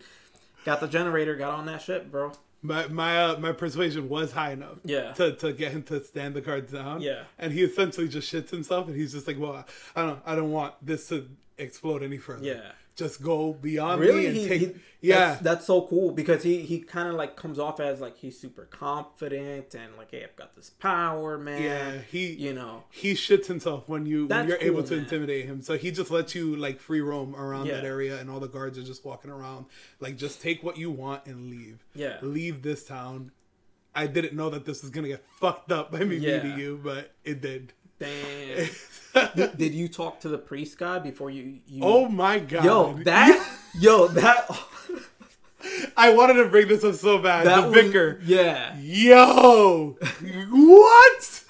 got 0.68 0.80
the 0.80 0.86
generator, 0.86 1.34
got 1.34 1.54
on 1.54 1.64
that 1.66 1.80
ship, 1.80 2.10
bro. 2.10 2.32
My 2.60 2.86
my 2.88 3.22
uh, 3.22 3.38
my 3.38 3.52
persuasion 3.52 4.08
was 4.08 4.32
high 4.32 4.52
enough. 4.52 4.78
Yeah. 4.84 5.12
To, 5.12 5.32
to 5.36 5.52
get 5.52 5.72
him 5.72 5.82
to 5.84 6.04
stand 6.04 6.34
the 6.34 6.42
cards 6.42 6.72
down. 6.72 7.00
Yeah. 7.00 7.22
And 7.38 7.52
he 7.52 7.62
essentially 7.62 8.08
just 8.08 8.32
shits 8.32 8.50
himself 8.50 8.88
and 8.88 8.96
he's 8.96 9.12
just 9.12 9.26
like, 9.26 9.38
Well, 9.38 9.64
I 9.96 10.02
don't 10.02 10.20
I 10.26 10.34
don't 10.34 10.50
want 10.50 10.74
this 10.82 11.08
to 11.08 11.28
explode 11.56 12.02
any 12.02 12.18
further. 12.18 12.44
Yeah. 12.44 12.72
Just 12.98 13.22
go 13.22 13.52
beyond 13.52 14.00
me 14.00 14.08
Really, 14.08 14.26
and 14.26 14.36
he, 14.36 14.48
take 14.48 14.60
he- 14.60 14.74
Yeah. 15.02 15.18
that's, 15.28 15.40
that's 15.42 15.66
so 15.66 15.82
cool 15.82 16.10
because 16.10 16.42
he 16.42 16.62
he 16.62 16.80
kind 16.80 17.08
of 17.08 17.14
like 17.14 17.36
comes 17.36 17.56
off 17.60 17.78
as 17.78 18.00
like 18.00 18.16
he's 18.18 18.36
super 18.36 18.64
confident 18.64 19.72
and 19.76 19.96
like, 19.96 20.10
hey, 20.10 20.24
I've 20.24 20.34
got 20.34 20.56
this 20.56 20.70
power, 20.70 21.38
man. 21.38 21.62
Yeah, 21.62 21.98
he 22.10 22.32
you 22.32 22.52
know, 22.52 22.82
he 22.90 23.12
shits 23.12 23.46
himself 23.46 23.88
when 23.88 24.04
you 24.04 24.26
when 24.26 24.48
you're 24.48 24.58
able 24.60 24.82
to 24.82 24.94
man. 24.96 25.04
intimidate 25.04 25.44
him. 25.46 25.62
So 25.62 25.78
he 25.78 25.92
just 25.92 26.10
lets 26.10 26.34
you 26.34 26.56
like 26.56 26.80
free 26.80 27.00
roam 27.00 27.36
around 27.36 27.66
Yeah. 27.66 27.74
that 27.76 27.84
area, 27.84 28.18
and 28.18 28.28
all 28.28 28.40
the 28.40 28.48
guards 28.48 28.76
are 28.76 28.82
just 28.82 29.04
walking 29.04 29.30
around. 29.30 29.66
Like, 30.00 30.16
just 30.16 30.42
take 30.42 30.64
what 30.64 30.76
you 30.76 30.90
want 30.90 31.24
and 31.26 31.48
leave. 31.48 31.84
Yeah. 31.94 32.16
leave 32.20 32.62
this 32.62 32.82
town. 32.84 33.30
I 33.94 34.08
didn't 34.08 34.34
know 34.34 34.50
that 34.50 34.64
this 34.64 34.82
was 34.82 34.90
gonna 34.90 35.06
get 35.08 35.24
fucked 35.40 35.70
up 35.70 35.92
by 35.92 36.00
me 36.00 36.16
Yeah. 36.16 36.42
meeting 36.42 36.58
you, 36.58 36.80
but 36.82 37.12
it 37.24 37.40
did. 37.40 37.74
damn. 38.00 38.68
did, 39.34 39.58
did 39.58 39.74
you 39.74 39.88
talk 39.88 40.20
to 40.20 40.28
the 40.28 40.38
priest 40.38 40.78
guy 40.78 40.98
before 40.98 41.30
you? 41.30 41.58
you 41.66 41.80
oh 41.84 42.08
my 42.08 42.38
god! 42.38 42.64
yo, 42.64 42.92
that, 43.04 43.58
yo, 43.78 44.08
that, 44.08 44.48
I 45.96 46.12
wanted 46.14 46.34
to 46.42 46.48
bring 46.48 46.68
this 46.68 46.84
up 46.84 46.94
so 46.94 47.18
bad. 47.18 47.46
that 47.46 47.62
the 47.62 47.68
was- 47.70 47.82
vicar. 47.84 48.20
yeah. 48.24 48.76
Yo, 48.78 49.96
what? 50.50 51.44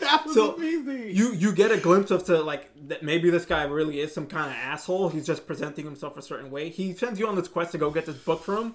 That 0.00 0.24
was 0.26 0.34
So, 0.34 0.54
amazing. 0.54 1.16
You 1.16 1.32
you 1.34 1.52
get 1.52 1.72
a 1.72 1.76
glimpse 1.76 2.10
of 2.12 2.24
to 2.26 2.40
like 2.40 2.70
that 2.88 3.02
maybe 3.02 3.30
this 3.30 3.44
guy 3.44 3.64
really 3.64 3.98
is 4.00 4.12
some 4.12 4.26
kind 4.26 4.46
of 4.50 4.56
asshole. 4.56 5.08
He's 5.08 5.26
just 5.26 5.46
presenting 5.46 5.84
himself 5.84 6.16
a 6.16 6.22
certain 6.22 6.50
way. 6.50 6.68
He 6.68 6.94
sends 6.94 7.18
you 7.18 7.26
on 7.26 7.34
this 7.36 7.48
quest 7.48 7.72
to 7.72 7.78
go 7.78 7.90
get 7.90 8.06
this 8.06 8.16
book 8.16 8.42
for 8.44 8.56
him. 8.56 8.74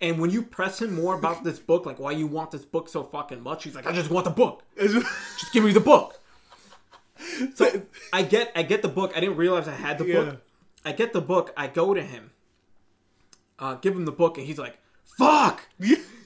And 0.00 0.18
when 0.20 0.30
you 0.30 0.42
press 0.42 0.82
him 0.82 0.92
more 0.96 1.14
about 1.16 1.44
this 1.44 1.60
book, 1.60 1.86
like 1.86 2.00
why 2.00 2.10
you 2.10 2.26
want 2.26 2.50
this 2.50 2.64
book 2.64 2.88
so 2.88 3.04
fucking 3.04 3.40
much, 3.40 3.62
he's 3.62 3.76
like, 3.76 3.86
I 3.86 3.92
just 3.92 4.10
want 4.10 4.24
the 4.24 4.30
book. 4.32 4.64
Just 4.76 5.52
give 5.52 5.62
me 5.62 5.70
the 5.72 5.78
book. 5.78 6.20
So 7.54 7.82
I 8.12 8.22
get 8.22 8.52
I 8.54 8.62
get 8.62 8.82
the 8.82 8.88
book. 8.88 9.12
I 9.16 9.20
didn't 9.20 9.36
realize 9.36 9.66
I 9.68 9.72
had 9.74 9.98
the 9.98 10.06
Yeah. 10.06 10.14
book. 10.24 10.40
I 10.84 10.92
get 10.92 11.12
the 11.12 11.20
book. 11.20 11.52
I 11.56 11.66
go 11.66 11.94
to 11.94 12.02
him, 12.02 12.30
uh, 13.58 13.74
give 13.76 13.94
him 13.94 14.04
the 14.04 14.12
book, 14.12 14.36
and 14.38 14.46
he's 14.46 14.58
like, 14.58 14.76
"Fuck, 15.18 15.66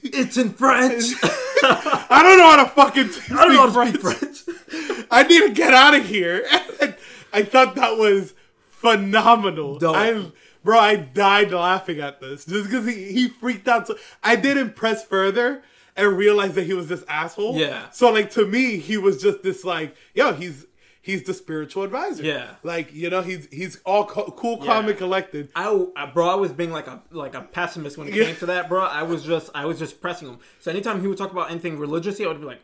it's 0.03 0.37
in 0.37 0.51
French." 0.51 1.03
I 1.63 2.21
don't 2.23 2.37
know 2.37 2.49
how 2.51 2.63
to 2.63 2.69
fucking 2.69 3.09
speak 3.09 3.31
I 3.37 3.45
don't 3.45 3.53
know 3.53 3.59
how 3.69 3.91
to 3.91 3.99
French. 3.99 4.35
speak 4.35 4.55
French. 4.55 5.05
I 5.11 5.23
need 5.23 5.41
to 5.47 5.53
get 5.53 5.73
out 5.73 5.93
of 5.95 6.05
here. 6.05 6.45
I 7.33 7.43
thought 7.43 7.75
that 7.75 7.97
was 7.97 8.33
phenomenal. 8.69 9.77
Dope. 9.77 9.95
I, 9.95 10.31
bro, 10.63 10.79
I 10.79 10.95
died 10.95 11.51
laughing 11.51 11.99
at 11.99 12.19
this 12.21 12.45
just 12.45 12.65
because 12.69 12.85
he, 12.87 13.11
he 13.11 13.27
freaked 13.29 13.67
out. 13.67 13.87
So 13.87 13.97
I 14.23 14.35
didn't 14.35 14.75
press 14.75 15.05
further 15.05 15.63
and 15.95 16.17
realize 16.17 16.55
that 16.55 16.63
he 16.63 16.73
was 16.73 16.87
this 16.87 17.03
asshole. 17.07 17.55
Yeah. 17.57 17.89
So 17.91 18.09
like 18.11 18.31
to 18.31 18.45
me, 18.45 18.77
he 18.77 18.97
was 18.97 19.21
just 19.21 19.43
this 19.43 19.63
like, 19.63 19.95
yo, 20.13 20.33
he's 20.33 20.65
he's 21.01 21.23
the 21.23 21.33
spiritual 21.33 21.83
advisor. 21.83 22.23
Yeah. 22.23 22.55
like 22.63 22.93
you 22.93 23.09
know, 23.09 23.21
he's 23.21 23.47
he's 23.51 23.79
all 23.85 24.05
co- 24.05 24.31
cool, 24.31 24.57
calm, 24.57 24.85
Yeah. 24.85 24.89
and 24.91 24.97
collected. 24.97 25.49
I, 25.55 25.85
I- 25.95 26.05
bro, 26.07 26.27
I 26.29 26.35
was 26.35 26.51
being 26.51 26.71
like 26.71 26.87
a 26.87 27.01
like 27.11 27.35
a 27.35 27.41
pessimist 27.41 27.97
when 27.97 28.07
it 28.07 28.13
Yeah. 28.13 28.25
came 28.25 28.35
to 28.37 28.45
that, 28.47 28.69
bro. 28.69 28.81
I 28.81 29.03
was 29.03 29.23
just 29.23 29.49
I 29.55 29.65
was 29.65 29.79
just 29.79 30.01
pressing 30.01 30.27
him. 30.29 30.39
So 30.59 30.71
anytime 30.71 31.01
he 31.01 31.07
would 31.07 31.17
talk 31.17 31.31
about 31.31 31.49
anything 31.51 31.77
religious, 31.79 32.19
I 32.21 32.27
would 32.27 32.39
be 32.39 32.45
like, 32.47 32.61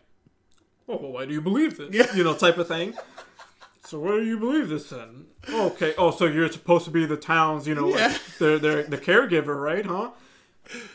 "Oh, 0.88 0.98
well, 0.98 1.12
why 1.14 1.26
do 1.26 1.34
you 1.34 1.42
believe 1.42 1.78
this?" 1.78 1.90
Yeah. 1.94 2.14
You 2.16 2.24
know, 2.24 2.34
type 2.36 2.58
of 2.58 2.68
thing. 2.68 2.94
So 3.86 4.00
why 4.00 4.12
do 4.18 4.24
you 4.26 4.40
believe 4.40 4.70
this 4.70 4.90
then? 4.90 5.26
Okay. 5.48 5.94
Oh, 5.98 6.10
so 6.10 6.26
you're 6.26 6.52
supposed 6.52 6.86
to 6.86 6.92
be 6.92 7.06
the 7.06 7.18
town's, 7.18 7.68
you 7.68 7.76
know, 7.76 7.90
Yeah. 7.90 8.08
like 8.08 8.22
they're 8.40 8.58
they're 8.60 8.84
the 8.84 8.98
caregiver, 8.98 9.62
right? 9.62 9.86
Huh? 9.86 10.10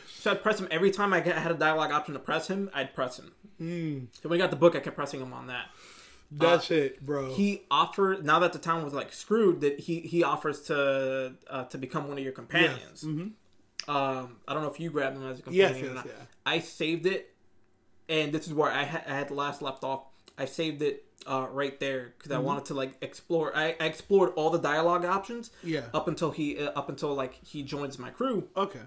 So 0.08 0.32
I'd 0.32 0.42
press 0.42 0.58
him 0.60 0.68
every 0.70 0.90
time 0.90 1.12
I 1.14 1.20
had 1.20 1.50
a 1.50 1.54
dialogue 1.54 1.92
option 1.92 2.14
to 2.14 2.20
press 2.20 2.48
him. 2.48 2.68
I'd 2.74 2.92
press 2.94 3.18
him. 3.18 3.32
Hmm. 3.58 3.98
So 4.20 4.28
when 4.28 4.38
he 4.38 4.42
got 4.42 4.50
the 4.50 4.56
book, 4.56 4.74
I 4.76 4.80
kept 4.80 4.96
pressing 4.96 5.20
him 5.20 5.32
on 5.32 5.46
that. 5.46 5.66
That 6.32 6.62
shit, 6.62 7.04
bro. 7.04 7.34
He 7.34 7.62
offered 7.70 8.24
now 8.24 8.38
that 8.38 8.52
the 8.52 8.58
town 8.60 8.84
was 8.84 8.92
like 8.94 9.12
screwed 9.12 9.60
that 9.62 9.80
he 9.80 10.00
he 10.00 10.22
offers 10.22 10.60
to 10.62 11.34
uh, 11.48 11.64
to 11.64 11.78
become 11.78 12.06
one 12.08 12.18
of 12.18 12.22
your 12.24 12.32
companions. 12.32 13.02
Um, 13.04 14.36
I 14.46 14.52
don't 14.54 14.62
know 14.62 14.70
if 14.70 14.78
you 14.78 14.90
grabbed 14.90 15.16
him 15.16 15.26
as 15.28 15.40
a 15.40 15.42
Yes, 15.50 15.72
companion 15.72 15.84
or 15.92 15.94
yes, 15.94 15.94
not. 15.94 16.06
yeah. 16.06 16.24
I 16.46 16.58
saved 16.60 17.06
it, 17.06 17.34
and 18.08 18.30
this 18.32 18.46
is 18.46 18.54
where 18.54 18.70
I, 18.70 18.84
ha- 18.84 19.02
I 19.06 19.14
had 19.14 19.30
last 19.30 19.62
left 19.62 19.82
off. 19.84 20.02
I 20.38 20.44
saved 20.44 20.82
it 20.82 21.04
uh, 21.26 21.48
right 21.50 21.78
there 21.80 22.14
because 22.16 22.30
I 22.30 22.38
wanted 22.38 22.66
to 22.66 22.74
like 22.74 22.92
explore. 23.02 23.56
I, 23.56 23.74
I 23.80 23.86
explored 23.86 24.32
all 24.36 24.50
the 24.50 24.58
dialogue 24.58 25.04
options. 25.04 25.50
Yeah. 25.64 25.82
Up 25.92 26.08
until 26.08 26.30
he 26.30 26.58
uh, 26.58 26.70
up 26.72 26.88
until 26.88 27.14
like 27.14 27.34
he 27.44 27.62
joins 27.62 27.98
my 27.98 28.10
crew, 28.10 28.48
okay. 28.56 28.80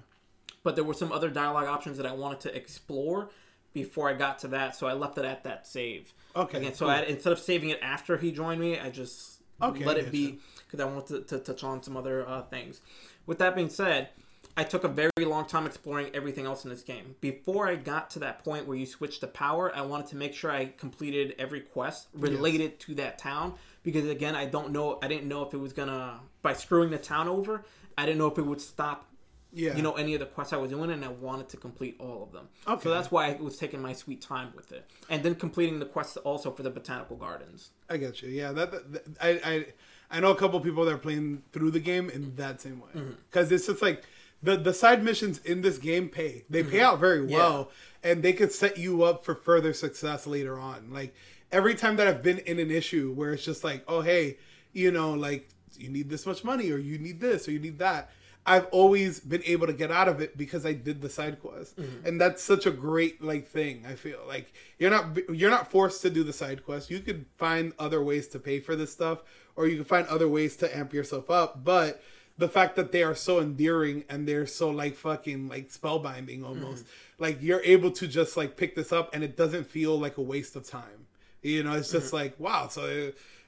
but 0.64 0.76
there 0.76 0.84
were 0.86 0.94
some 0.94 1.12
other 1.12 1.30
dialogue 1.30 1.68
options 1.68 1.98
that 1.98 2.06
I 2.06 2.14
wanted 2.14 2.40
to 2.42 2.56
explore 2.56 3.30
before 3.74 4.10
I 4.10 4.14
got 4.14 4.40
to 4.40 4.48
that, 4.50 4.76
so 4.76 4.88
I 4.88 4.94
left 4.94 5.18
it 5.18 5.26
at 5.26 5.44
that 5.44 5.68
save. 5.68 6.14
Okay, 6.36 6.60
Again, 6.60 6.74
so 6.74 6.86
cool. 6.86 6.96
I, 6.96 7.02
instead 7.02 7.34
of 7.34 7.40
saving 7.40 7.70
it 7.70 7.80
after 7.82 8.18
he 8.18 8.32
joined 8.32 8.62
me, 8.62 8.80
I 8.80 8.90
just 8.90 9.42
Okay, 9.62 9.86
let 9.86 9.98
it 9.98 10.12
be 10.12 10.40
because 10.66 10.80
I 10.80 10.86
wanted 10.86 11.28
to, 11.28 11.38
to 11.38 11.44
touch 11.44 11.64
on 11.64 11.84
some 11.84 11.96
other 11.96 12.28
uh, 12.28 12.44
things. 12.44 12.82
With 13.26 13.38
that 13.40 13.56
being 13.56 13.70
said, 13.70 14.10
I 14.56 14.64
took 14.64 14.84
a 14.84 14.88
very 14.88 15.12
long 15.20 15.46
time 15.46 15.66
exploring 15.66 16.10
everything 16.14 16.46
else 16.46 16.64
in 16.64 16.70
this 16.70 16.84
game. 16.84 17.16
Before 17.22 17.68
I 17.68 17.76
got 17.76 18.12
to 18.12 18.20
that 18.20 18.44
point 18.44 18.68
where 18.68 18.78
you 18.78 18.86
switch 18.86 19.20
to 19.20 19.28
power, 19.28 19.76
I 19.76 19.82
wanted 19.82 20.08
to 20.08 20.16
make 20.16 20.34
sure 20.34 20.52
I 20.52 20.66
completed 20.66 21.36
every 21.40 21.62
quest 21.62 22.08
related 22.14 22.80
to 22.82 22.96
that 22.96 23.18
town 23.18 23.56
because 23.82 24.08
again, 24.08 24.36
I 24.36 24.46
don't 24.46 24.72
know. 24.72 25.00
I 25.02 25.08
didn't 25.08 25.28
know 25.28 25.44
if 25.44 25.54
it 25.54 25.58
was 25.58 25.74
gonna 25.74 26.20
by 26.42 26.54
screwing 26.54 26.92
the 26.92 26.98
town 27.00 27.28
over. 27.28 27.64
I 27.98 28.06
didn't 28.06 28.18
know 28.20 28.28
if 28.28 28.38
it 28.38 28.44
would 28.44 28.62
stop 28.62 29.08
Yeah. 29.56 29.76
you 29.76 29.84
know 29.84 29.94
any 29.94 30.14
of 30.16 30.20
the 30.20 30.26
quests 30.26 30.52
I 30.54 30.58
was 30.58 30.72
doing, 30.72 30.90
and 30.90 31.06
I 31.06 31.10
wanted 31.10 31.48
to 31.50 31.58
complete 31.58 31.96
all 32.00 32.24
of 32.24 32.32
them. 32.32 32.48
Okay. 32.68 32.84
So 32.84 32.90
that's 32.90 33.12
why 33.12 33.28
I 33.30 33.34
was 33.42 33.58
taking 33.58 33.82
my 33.82 33.94
sweet 33.94 34.22
time 34.22 34.52
with 34.56 34.72
it, 34.72 34.90
and 35.10 35.24
then 35.24 35.36
completing 35.36 35.80
the 35.80 35.86
quests 35.86 36.18
also 36.18 36.52
for 36.52 36.64
the 36.64 36.70
botanical 36.72 37.16
gardens. 37.18 37.70
I 37.90 37.98
get 37.98 38.22
you. 38.22 38.30
Yeah, 38.30 38.52
that, 38.54 38.72
that, 38.72 38.94
that- 38.94 39.06
I, 39.22 39.30
I 39.54 39.66
I 40.12 40.20
know 40.20 40.32
a 40.32 40.36
couple 40.36 40.60
people 40.60 40.86
that 40.86 40.94
are 40.94 40.98
playing 41.00 41.42
through 41.54 41.72
the 41.72 41.80
game 41.80 42.10
in 42.10 42.36
that 42.36 42.62
same 42.62 42.80
way 42.82 42.90
Mm-hmm. 42.96 43.12
because 43.30 43.52
it's 43.52 43.66
just 43.68 43.82
like 43.82 44.04
the 44.42 44.58
the 44.58 44.74
side 44.74 45.04
missions 45.04 45.40
in 45.40 45.62
this 45.62 45.78
game 45.78 46.10
pay. 46.10 46.44
They 46.50 46.64
pay 46.64 46.82
out 46.82 47.00
very 47.00 47.26
well, 47.26 47.70
and 48.04 48.22
they 48.24 48.34
could 48.34 48.52
set 48.52 48.78
you 48.78 49.04
up 49.04 49.24
for 49.24 49.36
further 49.36 49.74
success 49.74 50.26
later 50.28 50.60
on. 50.60 50.90
Like 50.92 51.14
every 51.52 51.76
time 51.76 51.96
that 51.98 52.08
I've 52.08 52.24
been 52.24 52.40
in 52.40 52.60
an 52.60 52.72
issue 52.72 53.14
where 53.14 53.34
it's 53.34 53.46
just 53.46 53.64
like, 53.64 53.84
oh 53.88 54.02
hey, 54.02 54.38
you 54.72 54.92
know, 54.92 55.14
like 55.14 55.48
you 55.78 55.90
need 55.90 56.10
this 56.10 56.26
much 56.26 56.44
money 56.44 56.72
or 56.72 56.78
you 56.78 56.98
need 57.00 57.20
this 57.20 57.48
or 57.48 57.52
you 57.52 57.60
need 57.60 57.80
that. 57.80 58.10
I've 58.46 58.66
always 58.68 59.20
been 59.20 59.44
able 59.46 59.68
to 59.68 59.74
get 59.74 59.90
out 59.90 60.10
of 60.10 60.20
it 60.20 60.38
because 60.38 60.66
I 60.66 60.74
did 60.74 61.02
the 61.02 61.10
side 61.10 61.42
quest, 61.42 61.78
mm-hmm. 61.78 62.06
and 62.06 62.20
that's 62.20 62.44
such 62.44 62.66
a 62.66 62.72
great 62.72 63.24
like 63.24 63.48
thing. 63.48 63.86
I 63.88 63.96
feel 63.96 64.20
like 64.28 64.54
you're 64.80 64.92
not 64.92 65.18
you're 65.30 65.50
not 65.50 65.72
forced 65.72 66.02
to 66.02 66.10
do 66.10 66.24
the 66.24 66.34
side 66.34 66.66
quest. 66.66 66.90
You 66.90 67.00
could 67.00 67.26
find 67.38 67.74
other 67.80 68.04
ways 68.04 68.28
to 68.30 68.40
pay 68.40 68.60
for 68.60 68.76
this 68.76 68.92
stuff, 68.92 69.20
or 69.56 69.68
you 69.68 69.78
can 69.78 69.86
find 69.86 70.08
other 70.08 70.28
ways 70.28 70.58
to 70.58 70.78
amp 70.78 70.94
yourself 70.94 71.32
up. 71.32 71.64
But 71.64 72.02
the 72.38 72.50
fact 72.50 72.76
that 72.76 72.92
they 72.92 73.04
are 73.04 73.16
so 73.16 73.40
endearing 73.40 74.04
and 74.10 74.28
they're 74.28 74.48
so 74.48 74.70
like 74.70 74.96
fucking 74.96 75.48
like 75.48 75.70
spellbinding 75.70 76.40
mm-hmm. 76.40 76.46
almost, 76.46 76.86
like 77.20 77.42
you're 77.42 77.62
able 77.64 77.92
to 77.92 78.08
just 78.08 78.36
like 78.36 78.58
pick 78.58 78.76
this 78.76 78.92
up 78.92 79.14
and 79.14 79.24
it 79.24 79.38
doesn't 79.38 79.66
feel 79.66 79.98
like 79.98 80.18
a 80.18 80.22
waste 80.22 80.56
of 80.56 80.68
time. 80.68 81.08
You 81.42 81.64
know, 81.64 81.74
it's 81.74 81.92
just 81.92 82.08
mm-hmm. 82.08 82.16
like 82.18 82.40
wow. 82.40 82.68
So 82.68 82.82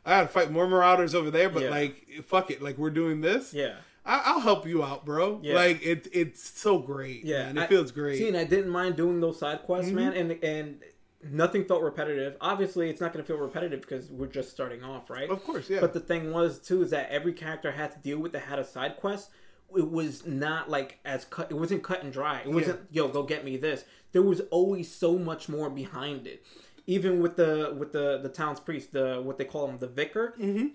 uh, 0.05 0.10
I 0.10 0.17
had 0.17 0.21
to 0.23 0.27
fight 0.27 0.51
more 0.51 0.67
marauders 0.67 1.15
over 1.15 1.31
there, 1.31 1.49
but 1.49 1.63
Yeah. 1.63 1.69
like 1.69 2.23
fuck 2.25 2.51
it, 2.51 2.62
like 2.62 2.77
we're 2.77 2.91
doing 2.91 3.21
this. 3.21 3.53
Yeah. 3.53 3.75
I, 4.06 4.22
I'll 4.26 4.39
help 4.39 4.68
you 4.68 4.84
out, 4.84 5.04
bro. 5.06 5.39
Yeah. 5.41 5.56
Like 5.56 5.82
it, 5.84 6.08
it's 6.13 6.44
so 6.60 6.78
great. 6.80 7.26
Yeah, 7.26 7.52
man. 7.52 7.63
it 7.63 7.70
feels 7.70 7.91
great. 7.91 8.18
See, 8.20 8.28
and 8.28 8.38
I 8.38 8.44
didn't 8.44 8.70
mind 8.70 8.96
doing 8.96 9.20
those 9.20 9.39
side 9.39 9.63
quests, 9.63 9.91
man, 9.91 10.13
Mm-hmm. 10.13 10.32
and 10.32 10.44
and 10.44 10.84
nothing 11.24 11.65
felt 11.65 11.82
repetitive. 11.82 12.38
Obviously, 12.39 12.89
it's 12.89 13.02
not 13.02 13.12
going 13.13 13.24
to 13.24 13.28
feel 13.28 13.38
repetitive 13.41 13.82
because 13.82 14.12
we're 14.12 14.28
just 14.28 14.52
starting 14.52 14.84
off, 14.84 15.10
right? 15.10 15.30
Of 15.30 15.44
course, 15.44 15.70
yeah. 15.70 15.80
But 15.82 15.94
the 15.94 16.00
thing 16.00 16.32
was 16.32 16.60
too 16.60 16.84
is 16.84 16.91
that 16.91 17.10
every 17.10 17.34
character 17.34 17.72
had 17.72 17.91
to 17.94 17.98
deal 18.00 18.20
with 18.20 18.32
that 18.34 18.44
had 18.44 18.60
a 18.60 18.65
side 18.65 18.98
quest. 18.98 19.32
It 19.76 19.89
was 19.89 20.26
not 20.28 20.70
like 20.70 21.00
as 21.04 21.26
cut. 21.26 21.50
It 21.50 21.56
wasn't 21.56 21.82
cut 21.84 22.04
and 22.04 22.13
dry. 22.13 22.41
It 22.41 22.52
wasn't 22.52 22.82
yo 22.91 23.08
go 23.08 23.24
get 23.24 23.44
me 23.44 23.58
this. 23.58 23.86
There 24.12 24.22
was 24.22 24.41
always 24.52 24.89
so 24.94 25.18
much 25.18 25.50
more 25.50 25.70
behind 25.72 26.28
it. 26.28 26.46
Even 26.88 27.20
with 27.20 27.36
the 27.38 27.76
with 27.76 27.91
the 27.91 28.20
the 28.22 28.30
town's 28.30 28.60
priest, 28.60 28.94
the 28.94 29.20
what 29.24 29.39
they 29.39 29.46
call 29.46 29.68
him, 29.68 29.80
the 29.80 29.88
vicar. 29.88 30.36
Mm-hmm. 30.39 30.68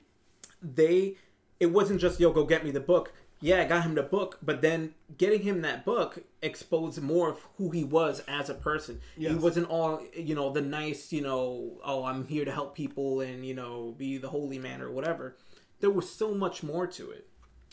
They, 0.62 1.16
it 1.58 1.66
wasn't 1.66 2.00
just 2.00 2.18
yo 2.20 2.32
go 2.32 2.44
get 2.44 2.64
me 2.64 2.70
the 2.72 2.80
book. 2.80 3.12
Yeah, 3.42 3.62
I 3.62 3.64
got 3.64 3.84
him 3.84 3.94
the 3.94 4.02
book, 4.02 4.38
but 4.42 4.60
then 4.60 4.94
getting 5.16 5.42
him 5.42 5.62
that 5.62 5.84
book 5.84 6.18
exposed 6.42 7.00
more 7.00 7.30
of 7.30 7.38
who 7.56 7.70
he 7.70 7.84
was 7.84 8.22
as 8.28 8.50
a 8.50 8.54
person. 8.54 9.00
He 9.16 9.34
wasn't 9.34 9.68
all 9.70 10.02
you 10.14 10.34
know 10.34 10.50
the 10.52 10.60
nice 10.60 11.12
you 11.12 11.22
know 11.22 11.78
oh 11.84 12.04
I'm 12.04 12.26
here 12.26 12.44
to 12.44 12.52
help 12.52 12.74
people 12.74 13.20
and 13.20 13.44
you 13.46 13.54
know 13.54 13.94
be 13.96 14.18
the 14.18 14.28
holy 14.28 14.58
man 14.58 14.82
or 14.82 14.90
whatever. 14.90 15.36
There 15.80 15.90
was 15.90 16.10
so 16.10 16.34
much 16.34 16.62
more 16.62 16.86
to 16.86 17.10
it 17.10 17.26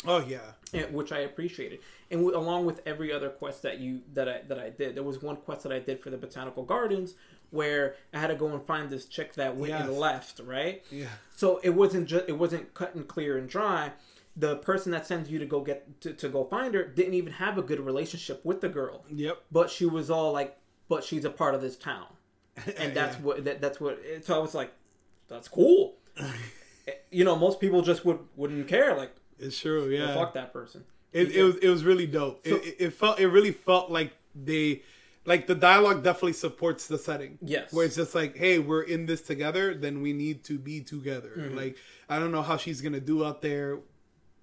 oh 0.05 0.23
yeah. 0.25 0.39
and- 0.73 0.93
which 0.93 1.11
I 1.11 1.19
appreciated. 1.19 1.79
And 2.09 2.21
w- 2.21 2.37
along 2.37 2.65
with 2.65 2.81
every 2.85 3.11
other 3.11 3.29
quest 3.29 3.63
that 3.63 3.79
you 3.79 4.01
that 4.13 4.29
I 4.29 4.41
that 4.47 4.59
I 4.59 4.69
did, 4.69 4.95
there 4.95 5.03
was 5.03 5.21
one 5.21 5.35
quest 5.35 5.63
that 5.63 5.73
I 5.73 5.79
did 5.79 5.99
for 5.99 6.09
the 6.09 6.17
botanical 6.17 6.63
gardens 6.63 7.15
where 7.49 7.95
I 8.13 8.19
had 8.19 8.27
to 8.27 8.35
go 8.35 8.47
and 8.47 8.61
find 8.65 8.89
this 8.89 9.05
chick 9.05 9.33
that 9.35 9.55
went 9.57 9.73
and 9.73 9.93
left, 9.97 10.39
right? 10.39 10.83
Yeah. 10.91 11.07
So 11.35 11.59
it 11.63 11.71
wasn't 11.71 12.07
just 12.07 12.29
it 12.29 12.37
wasn't 12.37 12.73
cut 12.73 12.95
and 12.95 13.05
clear 13.05 13.37
and 13.37 13.49
dry. 13.49 13.91
The 14.39 14.57
person 14.57 14.91
that 14.91 15.07
sends 15.07 15.29
you 15.31 15.39
to 15.39 15.45
go 15.45 15.61
get 15.61 15.99
to, 16.01 16.13
to 16.13 16.29
go 16.29 16.43
find 16.45 16.73
her 16.75 16.83
didn't 16.85 17.15
even 17.15 17.33
have 17.33 17.57
a 17.57 17.61
good 17.63 17.79
relationship 17.79 18.45
with 18.45 18.61
the 18.61 18.69
girl, 18.69 19.03
Yep. 19.11 19.41
but 19.51 19.69
she 19.71 19.85
was 19.87 20.09
all 20.11 20.31
like, 20.31 20.57
"But 20.89 21.03
she's 21.03 21.25
a 21.25 21.29
part 21.31 21.55
of 21.55 21.61
this 21.61 21.75
town," 21.75 22.05
and 22.77 22.93
that's 22.95 23.15
Yeah. 23.17 23.21
what 23.23 23.45
that, 23.45 23.61
that's 23.61 23.79
what. 23.81 23.99
So 24.21 24.35
I 24.35 24.37
was 24.39 24.53
like, 24.53 24.71
"That's 25.27 25.47
cool." 25.47 25.95
you 27.11 27.23
know, 27.25 27.35
most 27.35 27.59
people 27.59 27.81
just 27.81 28.05
would 28.05 28.19
wouldn't 28.35 28.67
care. 28.67 28.95
Like, 28.95 29.11
It's 29.39 29.59
true. 29.59 29.89
Yeah. 29.89 30.13
fuck 30.13 30.33
that 30.33 30.53
person. 30.53 30.83
It, 31.13 31.31
it 31.31 31.43
was 31.43 31.55
it 31.57 31.69
was 31.69 31.83
really 31.83 32.05
dope. 32.07 32.45
So- 32.47 32.55
it, 32.57 32.65
it, 32.65 32.75
it 32.79 32.89
felt 32.93 33.19
it 33.19 33.27
really 33.27 33.51
felt 33.51 33.89
like 33.91 34.13
they 34.35 34.83
like 35.25 35.47
the 35.47 35.55
dialogue 35.55 36.03
definitely 36.03 36.33
supports 36.33 36.87
the 36.87 36.97
setting. 36.97 37.37
Yes. 37.41 37.73
Where 37.73 37.85
it's 37.85 37.95
just 37.95 38.13
like, 38.15 38.37
hey, 38.37 38.59
we're 38.59 38.83
in 38.83 39.05
this 39.07 39.21
together, 39.21 39.73
then 39.73 40.01
we 40.01 40.13
need 40.13 40.43
to 40.45 40.57
be 40.57 40.81
together. 40.81 41.33
Mm-hmm. 41.37 41.57
Like 41.57 41.77
I 42.07 42.19
don't 42.19 42.31
know 42.31 42.41
how 42.43 42.57
she's 42.57 42.81
gonna 42.81 42.99
do 42.99 43.25
out 43.25 43.41
there. 43.41 43.79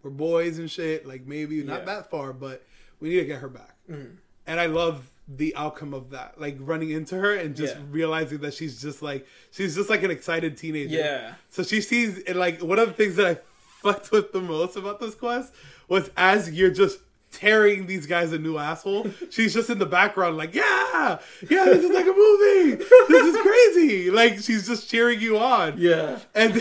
We're 0.05 0.11
boys 0.11 0.59
and 0.59 0.71
shit. 0.71 1.07
Like 1.07 1.27
maybe 1.27 1.63
not 1.65 1.73
Yeah. 1.73 1.77
Mm-hmm. 1.79 1.87
that 1.87 2.11
far, 2.11 2.33
but 2.33 2.63
we 3.01 3.09
need 3.09 3.17
to 3.21 3.25
get 3.25 3.41
her 3.41 3.49
back. 3.49 3.75
And 3.89 4.61
I 4.61 4.67
love 4.67 5.11
the 5.27 5.57
outcome 5.57 5.95
of 5.95 6.11
that. 6.11 6.39
Like 6.39 6.57
running 6.61 6.91
into 6.91 7.17
her 7.17 7.35
and 7.35 7.57
just 7.57 7.75
Yeah. 7.75 7.83
realizing 7.91 8.39
that 8.39 8.53
she's 8.55 8.81
just 8.81 9.01
like 9.03 9.27
she's 9.51 9.75
just 9.75 9.89
like 9.91 10.03
an 10.03 10.11
excited 10.11 10.57
teenager. 10.59 10.95
Yeah. 10.97 11.35
So 11.49 11.63
she 11.63 11.81
sees 11.81 12.23
and 12.25 12.39
like 12.39 12.63
one 12.63 12.79
of 12.79 12.87
the 12.89 12.93
things 12.95 13.17
that 13.17 13.27
I 13.27 13.39
fucked 13.83 14.13
with 14.13 14.33
the 14.33 14.41
most 14.43 14.77
about 14.77 15.01
this 15.01 15.15
quest 15.15 15.53
was 15.89 16.11
as 16.17 16.51
you're 16.53 16.71
just 16.71 16.99
tearing 17.33 17.87
these 17.87 18.07
guys 18.07 18.33
a 18.33 18.39
new 18.39 18.59
asshole, 18.59 19.11
she's 19.31 19.53
just 19.55 19.69
in 19.69 19.79
the 19.79 19.87
background 19.87 20.37
like, 20.37 20.55
yeah, 20.55 21.19
yeah, 21.51 21.65
this 21.65 21.83
is 21.85 21.91
like 21.91 22.07
a 22.07 22.13
movie. 22.13 22.77
This 23.09 23.35
is 23.35 23.41
crazy. 23.43 24.11
Like 24.11 24.35
she's 24.39 24.67
just 24.69 24.89
cheering 24.89 25.21
you 25.21 25.39
on. 25.39 25.75
Yeah. 25.79 26.19
And 26.35 26.55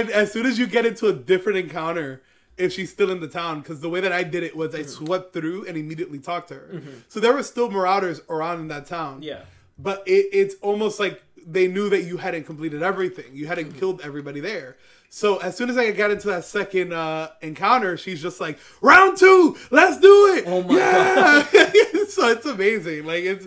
and 0.00 0.10
as 0.10 0.32
soon 0.32 0.46
as 0.46 0.58
you 0.58 0.66
get 0.66 0.86
into 0.86 1.06
a 1.08 1.12
different 1.12 1.58
encounter, 1.58 2.22
if 2.56 2.72
she's 2.72 2.90
still 2.90 3.10
in 3.10 3.20
the 3.20 3.28
town, 3.28 3.60
because 3.60 3.80
the 3.80 3.88
way 3.88 4.00
that 4.00 4.12
I 4.12 4.22
did 4.22 4.42
it 4.42 4.56
was 4.56 4.74
I 4.74 4.80
Mm-hmm. 4.80 5.04
swept 5.06 5.32
through 5.32 5.66
and 5.66 5.76
immediately 5.76 6.18
talked 6.18 6.48
to 6.48 6.54
her. 6.54 6.82
So 7.08 7.18
there 7.20 7.32
were 7.32 7.42
still 7.42 7.70
marauders 7.70 8.20
around 8.28 8.60
in 8.60 8.68
that 8.68 8.86
town. 8.86 9.22
Yeah. 9.22 9.40
But 9.78 10.04
it, 10.06 10.26
it's 10.32 10.54
almost 10.62 11.00
like 11.00 11.20
they 11.46 11.66
knew 11.66 11.90
that 11.90 12.02
you 12.04 12.16
hadn't 12.16 12.44
completed 12.44 12.82
everything. 12.82 13.26
You 13.32 13.46
hadn't 13.48 13.68
Mm-hmm. 13.70 13.78
killed 13.80 14.00
everybody 14.04 14.40
there. 14.40 14.76
So 15.10 15.38
as 15.38 15.56
soon 15.56 15.68
as 15.70 15.76
I 15.76 15.90
got 15.92 16.10
into 16.10 16.26
that 16.28 16.44
second 16.44 16.92
uh, 16.92 17.30
encounter, 17.40 17.96
she's 17.96 18.20
just 18.22 18.40
like, 18.40 18.58
"Round 18.80 19.16
two, 19.16 19.56
let's 19.70 19.98
do 20.00 20.34
it!" 20.34 20.44
Oh 20.46 20.62
my 20.64 20.76
yeah! 20.76 21.42
so 22.08 22.28
it's 22.28 22.46
amazing. 22.46 23.04
Like 23.06 23.22
it's 23.24 23.46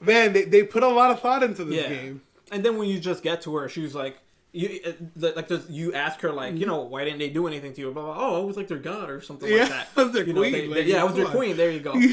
man, 0.00 0.32
they, 0.32 0.44
they 0.44 0.62
put 0.62 0.82
a 0.82 0.88
lot 0.88 1.10
of 1.10 1.20
thought 1.20 1.42
into 1.42 1.64
this 1.64 1.82
Yeah. 1.82 1.88
game. 1.88 2.22
And 2.50 2.64
then 2.64 2.76
when 2.78 2.88
you 2.88 2.98
just 2.98 3.22
get 3.22 3.42
to 3.42 3.54
her, 3.56 3.68
she's 3.68 3.94
like, 3.94 4.16
you 4.52 4.80
uh, 4.86 4.92
the, 5.16 5.32
like 5.32 5.48
the, 5.48 5.62
you 5.68 5.92
ask 5.94 6.20
her 6.20 6.30
like, 6.32 6.56
you 6.56 6.66
know, 6.66 6.82
why 6.82 7.04
didn't 7.04 7.18
they 7.20 7.30
do 7.30 7.46
anything 7.46 7.72
to 7.74 7.80
you? 7.80 7.90
Blah, 7.92 8.02
blah, 8.04 8.14
blah. 8.14 8.26
Oh, 8.36 8.42
I 8.42 8.44
was 8.44 8.56
like 8.56 8.68
their 8.68 8.78
god 8.78 9.08
or 9.10 9.20
something 9.20 9.50
Yeah, 9.50 9.60
like 9.60 9.68
that. 9.70 9.88
I 9.96 10.02
was 10.04 10.12
their 10.12 10.24
You 10.26 10.32
know, 10.34 10.40
queen, 10.40 10.52
they- 10.52 10.60
they- 10.62 10.66
like, 10.68 10.86
yeah, 10.86 11.00
I 11.00 11.04
was 11.04 11.14
their 11.14 11.26
on. 11.26 11.32
queen. 11.32 11.56
There 11.56 11.70
you 11.70 11.80
go. 11.80 11.94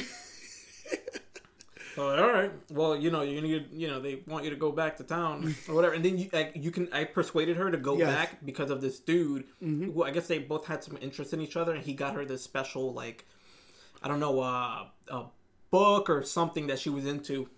So 1.96 2.16
all 2.18 2.32
right, 2.32 2.52
well, 2.70 2.96
you 2.96 3.12
know, 3.12 3.24
you're 3.24 3.42
gonna, 3.42 3.66
you 3.74 3.88
know, 3.90 4.00
they 4.00 4.22
want 4.26 4.46
you 4.46 4.52
to 4.52 4.56
go 4.56 4.72
back 4.72 4.96
to 4.98 5.04
town 5.04 5.54
or 5.68 5.76
whatever, 5.76 5.94
and 5.96 6.06
then 6.06 6.18
you, 6.18 6.30
like, 6.32 6.54
you 6.56 6.72
can. 6.72 6.88
I 6.94 7.04
persuaded 7.04 7.58
her 7.58 7.70
to 7.72 7.78
go 7.78 7.98
Yes. 7.98 8.14
back 8.16 8.46
because 8.46 8.70
of 8.70 8.80
this 8.80 9.00
dude 9.00 9.46
who 9.60 10.04
I 10.04 10.12
guess 10.12 10.28
they 10.28 10.40
both 10.40 10.66
had 10.66 10.82
some 10.82 10.98
interest 11.02 11.34
in 11.34 11.42
each 11.42 11.58
other, 11.58 11.74
and 11.74 11.84
he 11.84 11.94
got 11.94 12.14
her 12.16 12.24
this 12.24 12.42
special, 12.42 12.94
like, 12.94 13.26
I 14.02 14.08
don't 14.08 14.22
know, 14.22 14.40
uh, 14.40 14.86
a 15.10 15.24
book 15.72 16.10
or 16.10 16.24
something 16.24 16.68
that 16.68 16.80
she 16.80 16.90
was 16.90 17.06
into, 17.06 17.50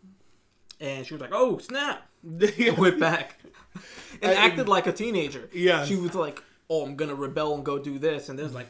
and 0.79 1.05
she 1.05 1.13
was 1.13 1.21
like, 1.21 1.31
"Oh 1.33 1.59
snap!" 1.59 2.07
Yeah. 2.23 2.71
went 2.73 2.99
back 2.99 3.37
and 4.21 4.31
I- 4.31 4.35
acted 4.35 4.67
like 4.69 4.87
a 4.87 4.91
teenager. 4.93 5.49
Yeah, 5.53 5.85
she 5.85 5.95
was 5.95 6.13
like, 6.15 6.41
"Oh, 6.69 6.83
I'm 6.85 6.95
gonna 6.95 7.15
rebel 7.15 7.55
and 7.55 7.65
go 7.65 7.79
do 7.79 7.97
this," 7.97 8.29
and 8.29 8.37
then 8.37 8.45
it's 8.45 8.55
like, 8.55 8.69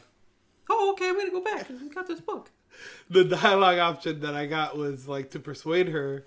"Oh, 0.70 0.92
okay, 0.92 1.08
I'm 1.08 1.16
gonna 1.18 1.30
go 1.30 1.40
back. 1.42 1.68
We 1.68 1.88
got 1.88 2.06
this 2.06 2.20
book." 2.20 2.50
the 3.10 3.22
dialogue 3.24 3.78
option 3.78 4.20
that 4.20 4.34
I 4.34 4.46
got 4.46 4.76
was 4.78 5.06
like 5.06 5.30
to 5.32 5.38
persuade 5.38 5.88
her. 5.88 6.24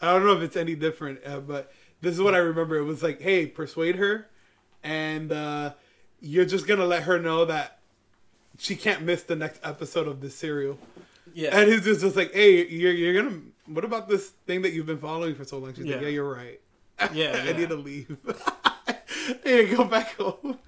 I 0.00 0.12
don't 0.12 0.24
know 0.24 0.32
if 0.36 0.42
it's 0.42 0.56
any 0.56 0.74
different, 0.76 1.18
uh, 1.26 1.40
but 1.40 1.72
this 2.00 2.14
is 2.14 2.20
what 2.22 2.34
I 2.34 2.38
remember. 2.38 2.76
It 2.76 2.84
was 2.84 3.02
like, 3.02 3.20
hey, 3.20 3.46
persuade 3.46 3.96
her, 3.96 4.28
and 4.84 5.32
uh, 5.32 5.72
you're 6.20 6.44
just 6.44 6.66
gonna 6.68 6.86
let 6.86 7.02
her 7.02 7.18
know 7.18 7.44
that 7.46 7.80
she 8.58 8.76
can't 8.76 9.02
miss 9.02 9.24
the 9.24 9.34
next 9.36 9.60
episode 9.64 10.06
of 10.06 10.20
this 10.20 10.34
serial. 10.36 10.78
Yeah, 11.34 11.56
And 11.58 11.70
he's 11.70 11.82
just, 11.84 12.00
just 12.00 12.16
like, 12.16 12.32
hey, 12.32 12.66
you're 12.68 12.92
you're 12.92 13.22
gonna. 13.22 13.40
What 13.72 13.84
about 13.84 14.08
this 14.08 14.30
thing 14.46 14.62
that 14.62 14.72
you've 14.72 14.86
been 14.86 14.98
following 14.98 15.34
for 15.34 15.44
so 15.44 15.58
long? 15.58 15.74
She's 15.74 15.84
like, 15.84 15.96
Yeah. 15.96 16.00
yeah, 16.02 16.08
you're 16.08 16.32
right. 16.34 16.60
Yeah, 17.12 17.30
I 17.42 17.44
yeah. 17.50 17.56
need 17.56 17.68
to 17.68 17.76
leave. 17.76 18.16
hey, 19.44 19.66
go 19.74 19.84
back 19.84 20.14
home. 20.16 20.58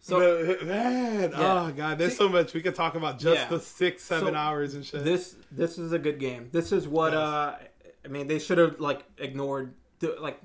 So- 0.00 0.46
But, 0.58 0.66
man, 0.66 1.30
Yeah. 1.32 1.62
oh 1.68 1.72
god, 1.72 1.98
there's 1.98 2.12
See- 2.12 2.18
so 2.18 2.28
much 2.28 2.52
we 2.54 2.62
could 2.62 2.74
talk 2.74 2.94
about 2.94 3.18
just 3.18 3.40
Yeah. 3.42 3.48
the 3.48 3.60
six, 3.60 4.02
seven 4.04 4.28
So, 4.28 4.34
hours 4.34 4.74
and 4.74 4.84
shit. 4.84 5.02
this 5.04 5.36
this 5.50 5.78
is 5.78 5.92
a 5.92 5.98
good 5.98 6.18
game. 6.20 6.50
This 6.52 6.72
is 6.72 6.86
what 6.86 7.12
Yes. 7.12 7.20
uh, 7.20 7.58
I 8.04 8.08
mean, 8.08 8.26
they 8.26 8.38
should 8.38 8.58
have 8.58 8.80
like 8.80 9.02
ignored 9.18 9.74
the, 10.00 10.16
like. 10.20 10.40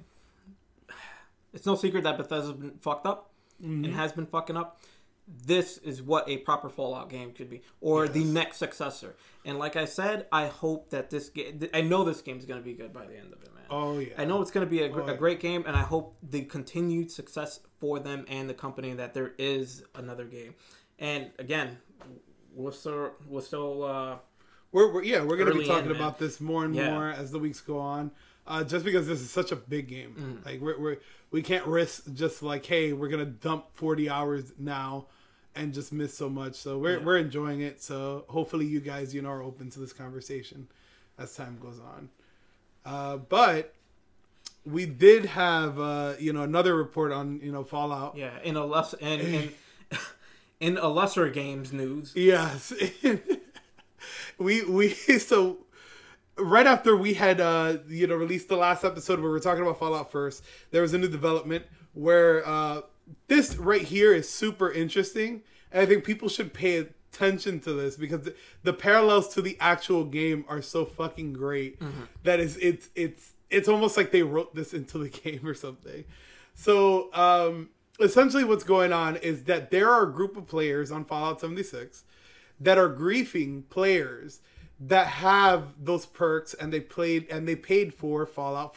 It's 1.54 1.66
no 1.66 1.76
secret 1.76 2.04
that 2.04 2.18
Bethesda's 2.18 2.54
been 2.54 2.78
fucked 2.82 3.06
up 3.06 3.26
Mm-hmm. 3.62 3.84
and 3.86 3.94
has 3.96 4.14
been 4.14 4.26
fucking 4.26 4.56
up. 4.56 4.80
This 5.46 5.78
is 5.80 6.02
what 6.02 6.28
a 6.28 6.38
proper 6.38 6.70
Fallout 6.70 7.10
game 7.10 7.34
could 7.34 7.50
be, 7.50 7.62
or 7.82 8.08
the 8.08 8.24
next 8.24 8.58
successor. 8.58 9.16
And 9.46 9.60
like 9.60 9.76
I 9.76 9.86
said, 9.86 10.26
I 10.32 10.48
hope 10.48 10.90
that 10.90 11.10
this 11.12 11.30
game. 11.30 11.60
I 11.74 11.82
know 11.82 12.04
this 12.04 12.22
game's 12.22 12.46
gonna 12.46 12.62
be 12.62 12.74
good 12.74 12.92
by 12.94 13.06
the 13.06 13.16
end 13.16 13.32
of 13.34 13.42
it, 13.44 13.54
man. 13.54 13.64
oh 13.70 14.00
yeah, 14.00 14.14
I 14.18 14.26
know 14.26 14.42
it's 14.42 14.50
going 14.52 14.66
to 14.66 14.70
be 14.70 14.82
a, 14.82 14.90
gr- 14.90 15.02
Oh, 15.02 15.08
a 15.08 15.16
great 15.16 15.40
game, 15.40 15.64
and 15.68 15.76
I 15.76 15.82
hope 15.82 16.18
the 16.24 16.42
continued 16.46 17.12
success 17.12 17.60
for 17.80 18.00
them 18.00 18.26
and 18.28 18.50
the 18.50 18.54
company 18.56 18.94
that 18.94 19.14
there 19.14 19.34
is 19.38 19.84
another 19.94 20.26
game. 20.26 20.56
And 20.98 21.30
again, 21.38 21.78
we're 22.56 22.72
still 22.72 23.12
we're 23.28 23.42
still 23.42 23.84
uh, 23.84 24.16
We're, 24.72 24.92
we're 24.92 25.04
yeah, 25.04 25.24
we're 25.24 25.38
gonna 25.38 25.54
be 25.54 25.66
talking 25.66 25.92
in, 25.92 25.96
about 25.96 26.18
this 26.20 26.42
more 26.42 26.66
and 26.66 26.76
Yeah. 26.76 26.92
more 26.92 27.10
as 27.10 27.32
the 27.32 27.40
weeks 27.40 27.62
go 27.62 27.78
on. 27.78 28.12
Uh, 28.48 28.64
just 28.64 28.84
because 28.84 29.06
this 29.08 29.22
is 29.22 29.30
such 29.30 29.52
a 29.52 29.56
big 29.56 29.88
game, 29.88 30.16
Mm. 30.42 30.46
like 30.46 30.60
we're, 30.60 30.80
we're 30.80 30.98
we 31.30 31.44
can't 31.44 31.68
risk 31.68 32.12
just 32.16 32.42
like 32.42 32.66
hey 32.66 32.94
we're 32.94 33.08
gonna 33.10 33.26
dump 33.26 33.66
forty 33.76 34.10
hours 34.10 34.54
now 34.58 35.06
and 35.60 35.74
just 35.74 35.92
miss 35.94 36.14
so 36.18 36.30
much. 36.30 36.56
So 36.56 36.78
we're 36.78 36.98
Yeah. 37.00 37.06
we're 37.06 37.18
enjoying 37.18 37.62
it. 37.62 37.82
So 37.84 38.26
hopefully 38.30 38.66
you 38.66 38.80
guys 38.80 39.14
you 39.14 39.22
know 39.22 39.30
are 39.30 39.44
open 39.44 39.70
to 39.72 39.80
this 39.80 39.94
conversation 39.94 40.68
as 41.18 41.36
time 41.36 41.58
goes 41.62 41.80
on. 41.80 42.10
Uh, 42.86 43.18
but 43.18 43.74
we 44.66 44.86
did 44.86 45.26
have 45.26 45.80
uh, 45.80 46.14
you 46.20 46.34
know 46.34 46.42
another 46.44 46.76
report 46.76 47.12
on 47.12 47.40
you 47.44 47.52
know 47.52 47.64
Fallout. 47.64 48.16
yeah 48.18 48.40
in 48.44 48.56
a 48.56 48.66
less 48.66 48.94
in 48.94 49.20
in, 49.22 49.50
in 50.60 50.78
a 50.78 50.88
lesser 50.88 51.30
games 51.30 51.72
news. 51.74 52.14
Yes. 52.16 52.74
we 54.38 54.64
we 54.64 54.90
so 55.20 55.58
right 56.38 56.66
after 56.68 56.96
we 56.96 57.14
had 57.16 57.42
uh 57.42 57.78
you 57.88 58.08
know 58.08 58.16
released 58.16 58.48
the 58.48 58.56
last 58.56 58.84
episode 58.86 59.20
where 59.20 59.30
we 59.32 59.38
are 59.38 59.42
talking 59.42 59.64
about 59.64 59.78
Fallout 59.80 60.12
first, 60.12 60.44
there 60.72 60.82
was 60.82 60.94
a 60.94 60.98
new 60.98 61.10
development 61.10 61.66
where 61.94 62.48
uh 62.48 62.82
this 63.28 63.56
right 63.58 63.82
here 63.82 64.14
is 64.14 64.30
super 64.30 64.72
interesting. 64.72 65.42
And 65.72 65.82
I 65.82 65.86
think 65.86 66.04
people 66.04 66.30
should 66.30 66.54
pay 66.54 66.78
attention 66.78 67.60
to 67.62 67.74
this 67.74 67.96
because 67.96 68.30
the, 68.64 68.74
parallels 68.74 69.30
to 69.30 69.42
the 69.42 69.58
actual 69.60 70.04
game 70.04 70.46
are 70.48 70.62
so 70.62 70.86
fucking 70.86 71.34
great 71.34 71.80
that 72.24 72.40
is 72.40 72.58
it's 72.58 72.90
it's 72.96 73.34
it's 73.50 73.68
almost 73.68 73.98
like 73.98 74.12
they 74.12 74.22
wrote 74.24 74.54
this 74.56 74.74
into 74.74 74.98
the 74.98 75.10
game 75.24 75.46
or 75.46 75.54
something. 75.54 76.04
So 76.56 77.14
um 77.14 77.70
essentially 78.00 78.44
what's 78.44 78.64
going 78.64 78.94
on 78.94 79.18
is 79.18 79.44
that 79.44 79.72
there 79.72 79.90
are 79.90 80.04
a 80.04 80.14
group 80.14 80.38
of 80.38 80.48
players 80.48 80.92
on 80.92 81.04
Fallout 81.04 81.42
76 81.42 82.04
that 82.60 82.78
are 82.78 82.90
griefing 82.90 83.68
players 83.70 84.42
that 84.80 85.08
have 85.08 85.74
those 85.84 86.06
perks 86.06 86.54
and 86.54 86.72
they 86.72 86.80
played 86.80 87.28
and 87.30 87.48
they 87.48 87.56
paid 87.56 87.94
for 87.94 88.26
Fallout 88.26 88.74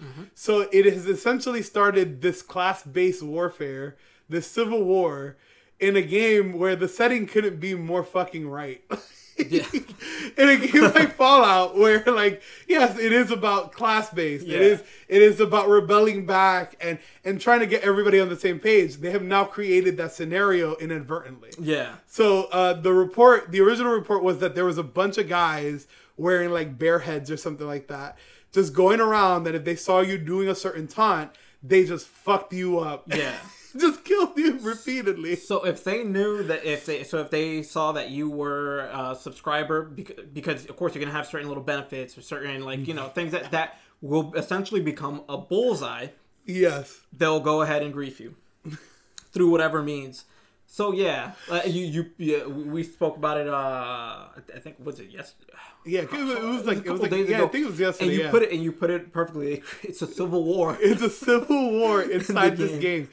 1st 0.00 0.26
So 0.34 0.68
it 0.72 0.84
has 0.86 1.06
essentially 1.06 1.62
started 1.62 2.22
this 2.22 2.42
class-based 2.42 3.22
warfare, 3.22 3.96
this 4.28 4.46
civil 4.46 4.84
war 4.84 5.36
in 5.80 5.96
a 5.96 6.02
game 6.02 6.58
where 6.58 6.76
the 6.76 6.88
setting 6.88 7.26
couldn't 7.26 7.60
be 7.60 7.74
more 7.74 8.02
fucking 8.04 8.48
right. 8.48 8.82
Yeah. 9.38 9.64
in 10.36 10.48
a 10.48 10.56
game 10.56 10.82
like 10.82 11.14
Fallout, 11.14 11.76
where 11.78 12.02
like 12.06 12.42
yes, 12.66 12.98
it 12.98 13.12
is 13.12 13.30
about 13.30 13.70
class 13.70 14.10
based. 14.10 14.44
Yeah. 14.44 14.56
It 14.56 14.62
is 14.62 14.82
it 15.06 15.22
is 15.22 15.38
about 15.38 15.68
rebelling 15.68 16.26
back 16.26 16.74
and 16.80 16.98
and 17.24 17.40
trying 17.40 17.60
to 17.60 17.66
get 17.66 17.82
everybody 17.82 18.18
on 18.18 18.28
the 18.30 18.36
same 18.36 18.58
page. 18.58 18.96
They 18.96 19.12
have 19.12 19.22
now 19.22 19.44
created 19.44 19.96
that 19.98 20.12
scenario 20.12 20.74
inadvertently. 20.78 21.50
Yeah, 21.56 21.94
So 22.06 22.46
uh, 22.46 22.72
the 22.72 22.92
report, 22.92 23.52
the 23.52 23.60
original 23.60 23.92
report 23.92 24.24
was 24.24 24.38
that 24.38 24.56
there 24.56 24.64
was 24.64 24.76
a 24.76 24.82
bunch 24.82 25.18
of 25.18 25.28
guys 25.28 25.86
wearing 26.16 26.50
like 26.50 26.76
bear 26.76 26.98
heads 26.98 27.30
or 27.30 27.36
something 27.36 27.66
like 27.66 27.86
that, 27.86 28.18
just 28.52 28.72
going 28.72 29.00
around. 29.00 29.44
That 29.44 29.54
if 29.54 29.64
they 29.64 29.76
saw 29.76 30.00
you 30.00 30.18
doing 30.18 30.48
a 30.48 30.54
certain 30.54 30.86
taunt, 30.86 31.32
they 31.62 31.84
just 31.84 32.06
fucked 32.06 32.52
you 32.52 32.78
up. 32.78 33.04
Yeah. 33.06 33.36
just 33.78 34.04
killed 34.04 34.36
you 34.36 34.58
repeatedly. 34.60 35.36
So 35.36 35.64
if 35.64 35.84
they 35.84 36.04
knew 36.04 36.42
that 36.44 36.64
if 36.64 36.86
they 36.86 37.04
so 37.04 37.18
if 37.18 37.30
they 37.30 37.62
saw 37.62 37.92
that 37.92 38.10
you 38.10 38.30
were 38.30 38.88
a 38.92 39.16
subscriber 39.18 39.82
because, 39.84 40.24
because 40.32 40.64
of 40.66 40.76
course 40.76 40.94
you're 40.94 41.04
gonna 41.04 41.16
have 41.16 41.26
certain 41.26 41.48
little 41.48 41.62
benefits 41.62 42.16
or 42.16 42.22
certain 42.22 42.62
like 42.64 42.86
you 42.86 42.94
know 42.94 43.04
mm-hmm. 43.04 43.14
things 43.14 43.32
that 43.32 43.50
that 43.50 43.78
will 44.00 44.32
essentially 44.34 44.80
become 44.80 45.24
a 45.28 45.36
bullseye, 45.36 46.08
Yes. 46.46 47.00
they'll 47.12 47.40
go 47.40 47.62
ahead 47.62 47.82
and 47.82 47.92
grief 47.92 48.20
you 48.20 48.36
through 49.32 49.50
whatever 49.50 49.82
means. 49.82 50.24
So 50.70 50.92
yeah, 50.92 51.32
uh, 51.50 51.62
you 51.66 51.86
you 51.86 52.10
yeah, 52.18 52.46
we 52.46 52.82
spoke 52.82 53.16
about 53.16 53.38
it. 53.38 53.48
Uh, 53.48 54.26
I 54.54 54.58
think 54.60 54.76
was 54.84 55.00
it 55.00 55.08
yes. 55.10 55.34
Yeah, 55.86 56.02
it 56.02 56.12
was 56.12 56.66
like 56.66 56.78
it 56.78 56.90
was 56.90 57.00
couple 57.00 57.02
like 57.02 57.10
days 57.10 57.30
yeah, 57.30 57.36
ago. 57.36 57.46
I 57.46 57.48
think 57.48 57.64
it 57.64 57.70
was 57.70 57.80
yesterday. 57.80 58.10
And 58.10 58.18
you 58.18 58.24
yeah. 58.24 58.30
put 58.30 58.42
it 58.42 58.52
and 58.52 58.62
you 58.62 58.72
put 58.72 58.90
it 58.90 59.10
perfectly. 59.10 59.62
It's 59.82 60.02
a 60.02 60.06
civil 60.06 60.44
war. 60.44 60.76
It's 60.82 61.00
a 61.00 61.08
civil 61.08 61.70
war 61.70 62.02
inside 62.16 62.58
this 62.58 62.78
game. 62.78 63.08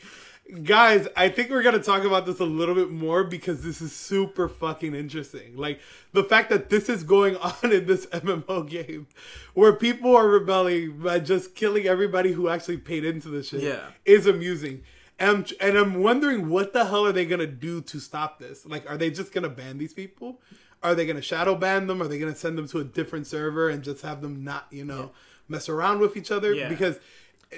Guys, 0.63 1.07
I 1.15 1.29
think 1.29 1.49
we're 1.49 1.63
gonna 1.63 1.79
talk 1.79 2.03
about 2.03 2.25
this 2.25 2.41
a 2.41 2.45
little 2.45 2.75
bit 2.75 2.91
more 2.91 3.23
because 3.23 3.63
this 3.63 3.81
is 3.81 3.95
super 3.95 4.49
fucking 4.49 4.93
interesting. 4.93 5.55
Like 5.55 5.79
the 6.11 6.25
fact 6.25 6.49
that 6.49 6.69
this 6.69 6.89
is 6.89 7.03
going 7.03 7.37
on 7.37 7.71
in 7.71 7.85
this 7.87 8.05
MMO 8.07 8.67
game, 8.69 9.07
where 9.53 9.71
people 9.71 10.13
are 10.13 10.27
rebelling 10.27 10.99
by 10.99 11.19
just 11.19 11.55
killing 11.55 11.87
everybody 11.87 12.33
who 12.33 12.49
actually 12.49 12.77
paid 12.77 13.05
into 13.05 13.29
this 13.29 13.47
shit, 13.47 13.61
Yeah. 13.61 13.91
is 14.03 14.27
amusing. 14.27 14.83
And, 15.17 15.51
and 15.61 15.77
I'm 15.77 16.03
wondering 16.03 16.49
what 16.49 16.73
the 16.73 16.85
hell 16.85 17.05
are 17.05 17.11
they 17.11 17.25
gonna 17.25 17.47
do 17.47 17.81
to 17.81 17.99
stop 17.99 18.39
this? 18.39 18.65
Like, 18.65 18.89
are 18.89 18.97
they 18.97 19.09
just 19.09 19.31
gonna 19.31 19.49
ban 19.49 19.77
these 19.77 19.93
people? 19.93 20.41
Are 20.83 20.93
they 20.93 21.05
gonna 21.05 21.21
shadow 21.21 21.55
ban 21.55 21.87
them? 21.87 22.01
Are 22.01 22.07
they 22.07 22.19
gonna 22.19 22.35
send 22.35 22.57
them 22.57 22.67
to 22.69 22.79
a 22.79 22.83
different 22.83 23.25
server 23.27 23.69
and 23.69 23.83
just 23.83 24.01
have 24.01 24.21
them 24.21 24.43
not, 24.43 24.67
you 24.71 24.83
know, 24.85 25.11
mess 25.47 25.69
around 25.69 25.99
with 25.99 26.17
each 26.17 26.31
other? 26.31 26.53
Yeah. 26.53 26.69
Because 26.69 26.99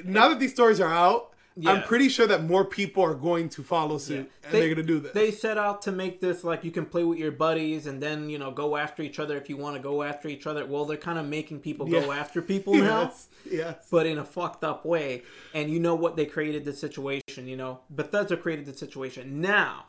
now 0.03 0.30
that 0.30 0.39
these 0.39 0.51
stories 0.51 0.80
are 0.80 0.93
out, 0.93 1.34
I'm 1.66 1.82
pretty 1.84 2.10
sure 2.10 2.28
that 2.28 2.43
more 2.43 2.64
people 2.66 3.01
are 3.03 3.16
going 3.16 3.49
to 3.49 3.64
follow 3.64 3.97
suit 3.97 4.30
and 4.43 4.51
They- 4.51 4.60
they're 4.60 4.76
gonna 4.76 4.86
do 4.86 4.99
this. 4.99 5.14
They 5.14 5.32
set 5.32 5.58
out 5.58 5.82
to 5.84 5.91
make 5.91 6.20
this 6.22 6.43
like 6.43 6.64
you 6.64 6.72
can 6.72 6.86
play 6.86 7.03
with 7.03 7.18
your 7.18 7.32
buddies 7.32 7.88
and 7.88 8.01
then 8.01 8.30
you 8.30 8.38
know 8.38 8.51
go 8.51 8.78
after 8.78 9.01
each 9.01 9.18
other 9.20 9.38
if 9.38 9.49
you 9.49 9.58
want 9.58 9.76
to 9.76 9.82
go 9.82 10.03
after 10.03 10.28
each 10.28 10.45
other. 10.45 10.66
Well, 10.66 10.86
they're 10.86 10.97
kind 10.97 11.18
of 11.18 11.26
making 11.26 11.62
people 11.62 11.88
go 11.88 12.12
after 12.12 12.41
people 12.41 12.74
now, 12.76 13.01
yes, 13.01 13.28
yes. 13.49 13.88
but 13.89 14.05
in 14.05 14.18
a 14.18 14.26
fucked 14.26 14.64
up 14.64 14.86
way. 14.86 15.24
And 15.53 15.72
you 15.72 15.80
know 15.80 15.95
what? 15.95 16.16
They 16.16 16.26
created 16.26 16.64
the 16.66 16.74
situation. 16.74 17.47
You 17.47 17.58
know, 17.58 17.80
Bethesda 17.89 18.38
created 18.38 18.66
the 18.66 18.74
situation. 18.78 19.41
Now, 19.41 19.86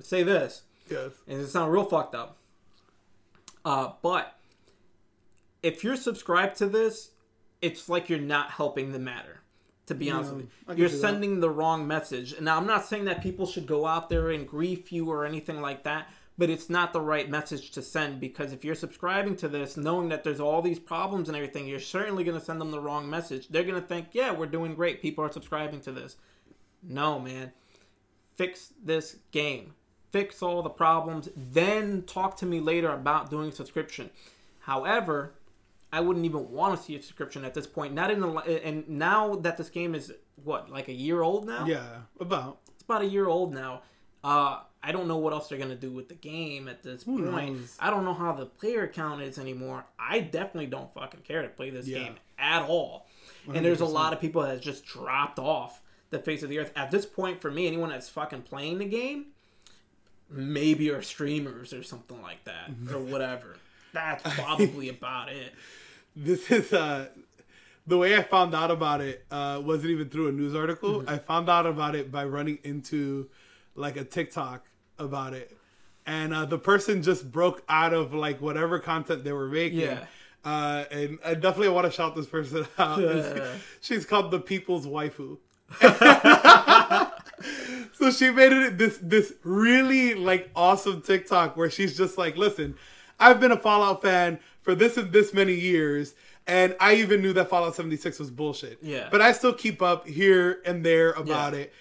say 0.00 0.22
this, 0.22 0.62
yes. 0.88 1.10
and 1.26 1.40
it 1.40 1.46
sounds 1.48 1.72
real 1.72 1.84
fucked 1.84 2.14
up. 2.14 2.36
Uh, 3.64 3.92
but 4.02 4.36
if 5.62 5.82
you're 5.84 5.96
subscribed 5.96 6.56
to 6.56 6.66
this, 6.66 7.10
it's 7.60 7.88
like 7.88 8.08
you're 8.08 8.18
not 8.18 8.52
helping 8.52 8.92
the 8.92 8.98
matter. 8.98 9.40
To 9.90 9.96
be 9.96 10.08
honest 10.08 10.32
with 10.32 10.48
you. 10.68 10.74
You're 10.76 10.88
see 10.88 10.94
that. 10.94 11.00
sending 11.00 11.40
the 11.40 11.50
wrong 11.50 11.84
message. 11.84 12.40
Now, 12.40 12.56
I'm 12.56 12.66
not 12.66 12.84
saying 12.84 13.06
that 13.06 13.24
people 13.24 13.44
should 13.44 13.66
go 13.66 13.86
out 13.86 14.08
there 14.08 14.30
and 14.30 14.46
grief 14.46 14.92
you 14.92 15.10
or 15.10 15.26
anything 15.26 15.60
like 15.60 15.82
that, 15.82 16.08
but 16.38 16.48
it's 16.48 16.70
not 16.70 16.92
the 16.92 17.00
right 17.00 17.28
message 17.28 17.72
to 17.72 17.82
send 17.82 18.20
because 18.20 18.52
if 18.52 18.64
you're 18.64 18.76
subscribing 18.76 19.34
to 19.38 19.48
this, 19.48 19.76
knowing 19.76 20.08
that 20.10 20.22
there's 20.22 20.38
all 20.38 20.62
these 20.62 20.78
problems 20.78 21.28
and 21.28 21.34
everything, 21.34 21.66
you're 21.66 21.80
certainly 21.80 22.22
going 22.22 22.38
to 22.38 22.44
send 22.44 22.60
them 22.60 22.70
the 22.70 22.78
wrong 22.78 23.10
message. 23.10 23.48
They're 23.48 23.64
going 23.64 23.82
to 23.82 23.86
think, 23.86 24.10
yeah, 24.12 24.30
we're 24.30 24.46
doing 24.46 24.76
great. 24.76 25.02
People 25.02 25.24
are 25.24 25.32
subscribing 25.32 25.80
to 25.80 25.90
this. 25.90 26.16
No, 26.84 27.18
man. 27.18 27.50
Fix 28.36 28.72
this 28.80 29.16
game. 29.32 29.74
Fix 30.12 30.40
all 30.40 30.62
the 30.62 30.70
problems. 30.70 31.30
Then 31.36 32.04
talk 32.04 32.36
to 32.36 32.46
me 32.46 32.60
later 32.60 32.92
about 32.92 33.28
doing 33.28 33.50
subscription. 33.50 34.10
However, 34.60 35.34
I 35.92 36.00
wouldn't 36.00 36.24
even 36.24 36.50
want 36.50 36.76
to 36.78 36.82
see 36.82 36.94
a 36.96 37.02
subscription 37.02 37.44
at 37.44 37.52
this 37.54 37.66
point. 37.66 37.94
Not 37.94 38.10
in 38.10 38.20
the 38.20 38.28
and 38.64 38.88
now 38.88 39.34
that 39.36 39.56
this 39.56 39.68
game 39.70 39.94
is 39.94 40.12
what 40.44 40.70
like 40.70 40.88
a 40.88 40.92
year 40.92 41.22
old 41.22 41.46
now. 41.46 41.66
Yeah, 41.66 41.84
about. 42.20 42.58
It's 42.74 42.82
about 42.84 43.02
a 43.02 43.06
year 43.06 43.26
old 43.26 43.52
now. 43.52 43.82
Uh, 44.22 44.60
I 44.82 44.92
don't 44.92 45.08
know 45.08 45.16
what 45.18 45.32
else 45.32 45.48
they're 45.48 45.58
gonna 45.58 45.74
do 45.74 45.90
with 45.90 46.08
the 46.08 46.14
game 46.14 46.68
at 46.68 46.82
this 46.82 47.02
Who 47.02 47.30
point. 47.30 47.56
knows? 47.56 47.76
I 47.80 47.90
don't 47.90 48.04
know 48.04 48.14
how 48.14 48.32
the 48.32 48.46
player 48.46 48.86
count 48.86 49.20
is 49.22 49.38
anymore. 49.38 49.84
I 49.98 50.20
definitely 50.20 50.66
don't 50.66 50.92
fucking 50.94 51.20
care 51.20 51.42
to 51.42 51.48
play 51.48 51.70
this 51.70 51.86
Yeah. 51.86 51.98
game 52.04 52.14
at 52.38 52.62
all. 52.62 53.06
And 53.52 53.64
there's 53.64 53.80
a 53.80 53.86
lot 53.86 54.12
of 54.12 54.20
people 54.20 54.42
that 54.42 54.50
has 54.50 54.60
just 54.60 54.84
dropped 54.84 55.38
off 55.38 55.82
the 56.10 56.18
face 56.18 56.42
of 56.42 56.50
the 56.50 56.58
earth. 56.58 56.72
At 56.76 56.90
this 56.90 57.04
point, 57.06 57.40
for 57.40 57.50
me, 57.50 57.66
anyone 57.66 57.88
that's 57.90 58.08
fucking 58.08 58.42
playing 58.42 58.78
the 58.78 58.84
game, 58.84 59.26
maybe 60.28 60.90
are 60.90 61.02
streamers 61.02 61.72
or 61.72 61.82
something 61.82 62.20
like 62.22 62.44
that 62.44 62.70
or 62.92 62.98
whatever. 63.00 63.56
That's 63.92 64.22
probably 64.34 64.88
about 64.88 65.28
it. 65.30 65.52
This 66.16 66.50
is 66.50 66.72
uh 66.72 67.08
the 67.86 67.96
way 67.96 68.16
I 68.16 68.22
found 68.22 68.54
out 68.54 68.70
about 68.70 69.00
it 69.00 69.24
uh 69.30 69.60
wasn't 69.64 69.90
even 69.90 70.08
through 70.08 70.28
a 70.28 70.32
news 70.32 70.54
article. 70.54 71.00
Mm-hmm. 71.00 71.10
I 71.10 71.18
found 71.18 71.48
out 71.48 71.66
about 71.66 71.94
it 71.94 72.10
by 72.10 72.24
running 72.24 72.58
into 72.64 73.28
like 73.74 73.96
a 73.96 74.04
TikTok 74.04 74.66
about 74.98 75.32
it. 75.34 75.56
And 76.06 76.34
uh, 76.34 76.44
the 76.44 76.58
person 76.58 77.02
just 77.02 77.30
broke 77.30 77.62
out 77.68 77.92
of 77.92 78.14
like 78.14 78.40
whatever 78.40 78.78
content 78.78 79.24
they 79.24 79.32
were 79.32 79.48
making. 79.48 79.80
Yeah. 79.80 80.04
Uh, 80.44 80.84
and 80.90 81.18
I 81.24 81.34
definitely 81.34 81.68
want 81.68 81.86
to 81.86 81.92
shout 81.92 82.16
this 82.16 82.26
person 82.26 82.66
out. 82.78 83.00
Yeah. 83.00 83.52
She's 83.80 84.04
called 84.06 84.30
the 84.30 84.40
People's 84.40 84.86
Waifu. 84.86 85.38
so 87.92 88.10
she 88.10 88.30
made 88.30 88.50
it 88.50 88.76
this 88.76 88.98
this 89.00 89.32
really 89.44 90.14
like 90.14 90.50
awesome 90.56 91.00
TikTok 91.00 91.56
where 91.56 91.70
she's 91.70 91.96
just 91.96 92.18
like, 92.18 92.36
listen, 92.36 92.76
I've 93.20 93.38
been 93.40 93.52
a 93.52 93.56
Fallout 93.56 94.02
fan 94.02 94.38
for 94.62 94.74
this 94.74 94.96
and 94.96 95.12
this 95.12 95.32
many 95.34 95.54
years, 95.54 96.14
and 96.46 96.74
I 96.80 96.94
even 96.96 97.20
knew 97.22 97.32
that 97.34 97.48
Fallout 97.48 97.74
76 97.76 98.18
was 98.18 98.30
bullshit. 98.30 98.78
Yeah. 98.82 99.08
But 99.10 99.20
I 99.22 99.32
still 99.32 99.52
keep 99.52 99.82
up 99.82 100.08
here 100.08 100.60
and 100.64 100.84
there 100.84 101.10
about 101.12 101.52
Yeah. 101.52 101.60
it. 101.60 101.72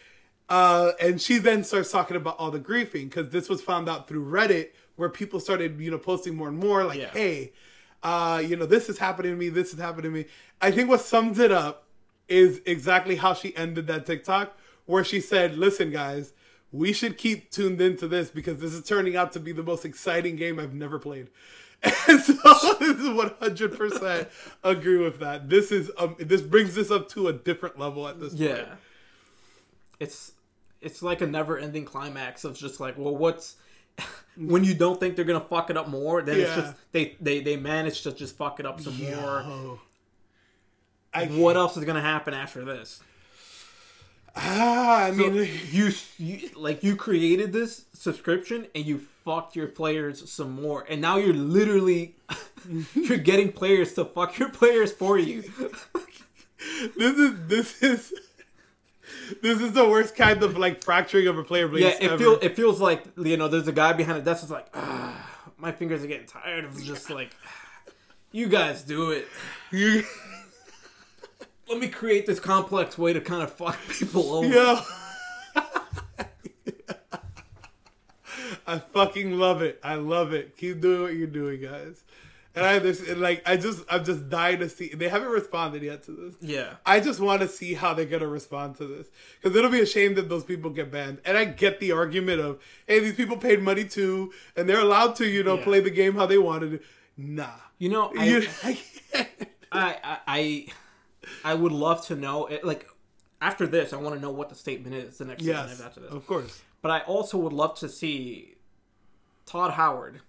Uh, 0.50 0.92
and 1.00 1.22
she 1.22 1.38
then 1.38 1.64
starts 1.64 1.92
talking 1.92 2.18
about 2.18 2.36
all 2.40 2.52
the 2.52 2.60
griefing 2.60 3.04
because 3.10 3.30
this 3.30 3.50
was 3.50 3.62
found 3.62 3.88
out 3.88 4.08
through 4.08 4.26
Reddit 4.26 4.70
where 4.96 5.08
people 5.10 5.40
started, 5.40 5.80
you 5.80 5.92
know, 5.92 5.98
posting 5.98 6.36
more 6.36 6.48
and 6.50 6.58
more 6.58 6.84
like, 6.86 7.00
Yeah. 7.00 7.10
hey, 7.12 7.54
uh, 8.04 8.42
you 8.46 8.56
know, 8.56 8.66
this 8.66 8.90
is 8.90 8.98
happening 8.98 9.32
to 9.34 9.38
me, 9.38 9.50
this 9.50 9.74
is 9.74 9.80
happening 9.80 10.12
to 10.12 10.18
me. 10.18 10.26
I 10.62 10.72
think 10.72 10.90
what 10.90 11.02
sums 11.02 11.40
it 11.40 11.52
up 11.52 11.86
is 12.28 12.62
exactly 12.66 13.16
how 13.16 13.34
she 13.34 13.56
ended 13.56 13.88
that 13.88 14.06
TikTok, 14.06 14.58
where 14.86 15.04
she 15.04 15.20
said, 15.22 15.58
listen, 15.58 15.92
guys, 15.92 16.34
we 16.72 16.94
should 16.94 17.18
keep 17.18 17.52
tuned 17.52 17.82
into 17.82 18.08
this 18.08 18.30
because 18.30 18.60
this 18.60 18.74
is 18.74 18.84
turning 18.84 19.16
out 19.16 19.32
to 19.34 19.40
be 19.40 19.52
the 19.52 19.64
most 19.64 19.86
exciting 19.86 20.36
game 20.36 20.60
I've 20.60 20.74
never 20.74 21.00
played. 21.00 21.30
And 22.10 22.20
so 22.20 22.34
this 22.80 22.98
is 22.98 23.08
100% 23.08 24.28
agree 24.64 24.98
with 24.98 25.20
that. 25.20 25.48
This 25.48 25.72
is 25.72 25.90
um, 25.98 26.18
this 26.20 26.42
brings 26.42 26.76
this 26.76 26.92
up 26.92 27.08
to 27.10 27.30
a 27.30 27.34
different 27.34 27.80
level 27.80 28.06
at 28.06 28.20
this 28.20 28.32
point. 28.32 28.42
Yeah. 28.42 28.66
It's 30.00 30.34
it's 30.82 31.02
like 31.02 31.22
a 31.22 31.28
never 31.28 31.58
ending 31.58 31.86
climax 31.86 32.44
of 32.44 32.58
just 32.58 32.82
like, 32.82 32.98
well, 32.98 33.16
what's 33.16 33.56
when 34.38 34.66
you 34.66 34.74
don't 34.74 35.00
think 35.00 35.16
they're 35.16 35.24
gonna 35.24 35.40
fuck 35.40 35.70
it 35.70 35.78
up 35.78 35.88
more, 35.88 36.22
then 36.22 36.42
it's 36.42 36.54
just 36.54 36.76
they 36.92 37.16
they 37.22 37.40
they 37.40 37.56
manage 37.56 38.02
to 38.02 38.12
just 38.12 38.36
fuck 38.36 38.60
it 38.60 38.66
up 38.66 38.82
some 38.82 38.98
more. 39.02 39.80
I, 41.14 41.26
What 41.26 41.56
else 41.56 41.78
is 41.78 41.86
gonna 41.86 42.02
happen 42.02 42.34
after 42.34 42.66
this? 42.66 43.02
Ah, 44.42 45.04
I 45.06 45.10
So 45.12 45.30
mean, 45.30 45.50
you, 45.72 45.92
you 46.18 46.50
like 46.56 46.84
you 46.84 46.96
created 46.96 47.52
this 47.54 47.86
subscription 47.94 48.68
and 48.74 48.86
you 48.86 49.00
fucked 49.26 49.56
your 49.56 49.68
players 49.68 50.30
some 50.32 50.52
more, 50.62 50.86
and 50.90 51.02
now 51.02 51.18
you're 51.18 51.34
literally 51.34 52.16
you're 52.96 53.18
getting 53.18 53.52
players 53.52 53.94
to 53.94 54.06
fuck 54.06 54.38
your 54.40 54.50
players 54.50 54.92
for 54.92 55.18
you. 55.18 55.42
this 56.98 57.18
is 57.18 57.34
this 57.48 57.84
is 57.84 58.14
this 59.42 59.62
is 59.62 59.74
the 59.74 59.88
worst 59.88 60.16
kind 60.16 60.42
of 60.44 60.58
like 60.58 60.84
fracturing 60.84 61.28
of 61.28 61.38
a 61.38 61.44
player 61.44 61.68
base 61.68 61.82
Yeah, 61.82 62.14
it 62.14 62.18
feels 62.18 62.40
it 62.44 62.56
feels 62.56 62.80
like 62.82 63.04
you 63.18 63.38
know 63.38 63.48
there's 63.48 63.68
a 63.68 63.72
guy 63.74 63.94
behind 63.94 64.18
the 64.20 64.24
desk 64.24 64.42
that's 64.42 64.52
like, 64.52 64.68
ah, 64.74 65.30
my 65.58 65.72
fingers 65.72 66.04
are 66.04 66.08
getting 66.08 66.28
tired 66.28 66.64
of 66.66 66.82
just 66.84 67.10
like, 67.10 67.32
you 68.32 68.48
guys 68.48 68.82
do 68.84 69.12
it. 69.12 69.28
You- 69.72 70.04
Let 71.70 71.80
me 71.80 71.88
create 71.88 72.26
this 72.26 72.40
complex 72.40 72.98
way 72.98 73.14
to 73.14 73.22
kind 73.22 73.44
of 73.44 73.54
fuck 73.54 73.78
people 73.90 74.32
over. 74.34 74.48
Yo. 74.48 74.80
I 78.68 78.78
fucking 78.80 79.38
love 79.38 79.62
it. 79.62 79.80
I 79.84 79.96
love 79.96 80.34
it. 80.34 80.56
Keep 80.58 80.82
doing 80.82 81.02
what 81.02 81.14
you're 81.16 81.28
doing, 81.28 81.62
guys. 81.62 82.04
And 82.56 82.66
I 82.66 82.80
just 82.80 83.04
and, 83.08 83.22
like 83.22 83.42
I 83.48 83.58
just 83.58 83.84
I'm 83.90 84.04
just 84.04 84.30
dying 84.30 84.60
to 84.60 84.70
see. 84.70 84.90
They 84.90 85.08
haven't 85.10 85.30
responded 85.30 85.82
yet 85.84 86.04
to 86.04 86.12
this. 86.12 86.36
Yeah. 86.42 86.74
I 86.86 87.00
just 87.00 87.20
want 87.20 87.42
to 87.42 87.48
see 87.48 87.74
how 87.74 87.94
they're 87.94 88.06
gonna 88.06 88.28
respond 88.28 88.76
to 88.78 88.86
this 88.88 89.08
because 89.42 89.56
it'll 89.56 89.70
be 89.72 89.82
a 89.82 89.86
shame 89.86 90.16
that 90.16 90.30
those 90.30 90.44
people 90.44 90.70
get 90.72 90.92
banned. 90.92 91.20
And 91.26 91.38
I 91.38 91.46
get 91.46 91.80
the 91.80 91.92
argument 91.92 92.42
of, 92.42 92.60
hey, 92.88 93.00
these 93.00 93.14
people 93.16 93.38
paid 93.38 93.62
money 93.62 93.86
too, 93.86 94.34
and 94.56 94.68
they're 94.68 94.80
allowed 94.82 95.16
to, 95.18 95.28
you 95.28 95.44
know, 95.44 95.58
Yeah. 95.58 95.64
play 95.64 95.80
the 95.80 95.92
game 95.92 96.16
how 96.16 96.26
they 96.26 96.38
wanted. 96.40 96.72
to. 96.72 96.80
Nah, 97.18 97.50
You 97.78 97.90
know, 97.90 98.12
I, 98.18 98.48
I. 98.64 98.80
I, 99.72 100.18
I, 100.28 100.66
I, 101.44 101.54
would 101.54 101.72
love 101.72 102.06
to 102.08 102.16
know. 102.16 102.48
It, 102.48 102.64
like 102.64 102.88
after 103.42 103.68
this, 103.68 103.94
I 103.94 103.98
want 103.98 104.16
to 104.16 104.22
know 104.22 104.32
what 104.32 104.50
the 104.50 104.56
statement 104.56 104.96
is. 104.96 105.18
The 105.18 105.26
next 105.26 105.44
yes, 105.44 105.68
statement 105.68 105.88
after 105.88 106.00
this. 106.02 106.12
of 106.12 106.26
course. 106.28 106.62
But 106.82 106.92
I 106.92 107.00
also 107.02 107.38
would 107.38 107.54
love 107.54 107.78
to 107.80 107.90
see 107.90 108.56
Todd 109.46 109.72
Howard 109.72 110.22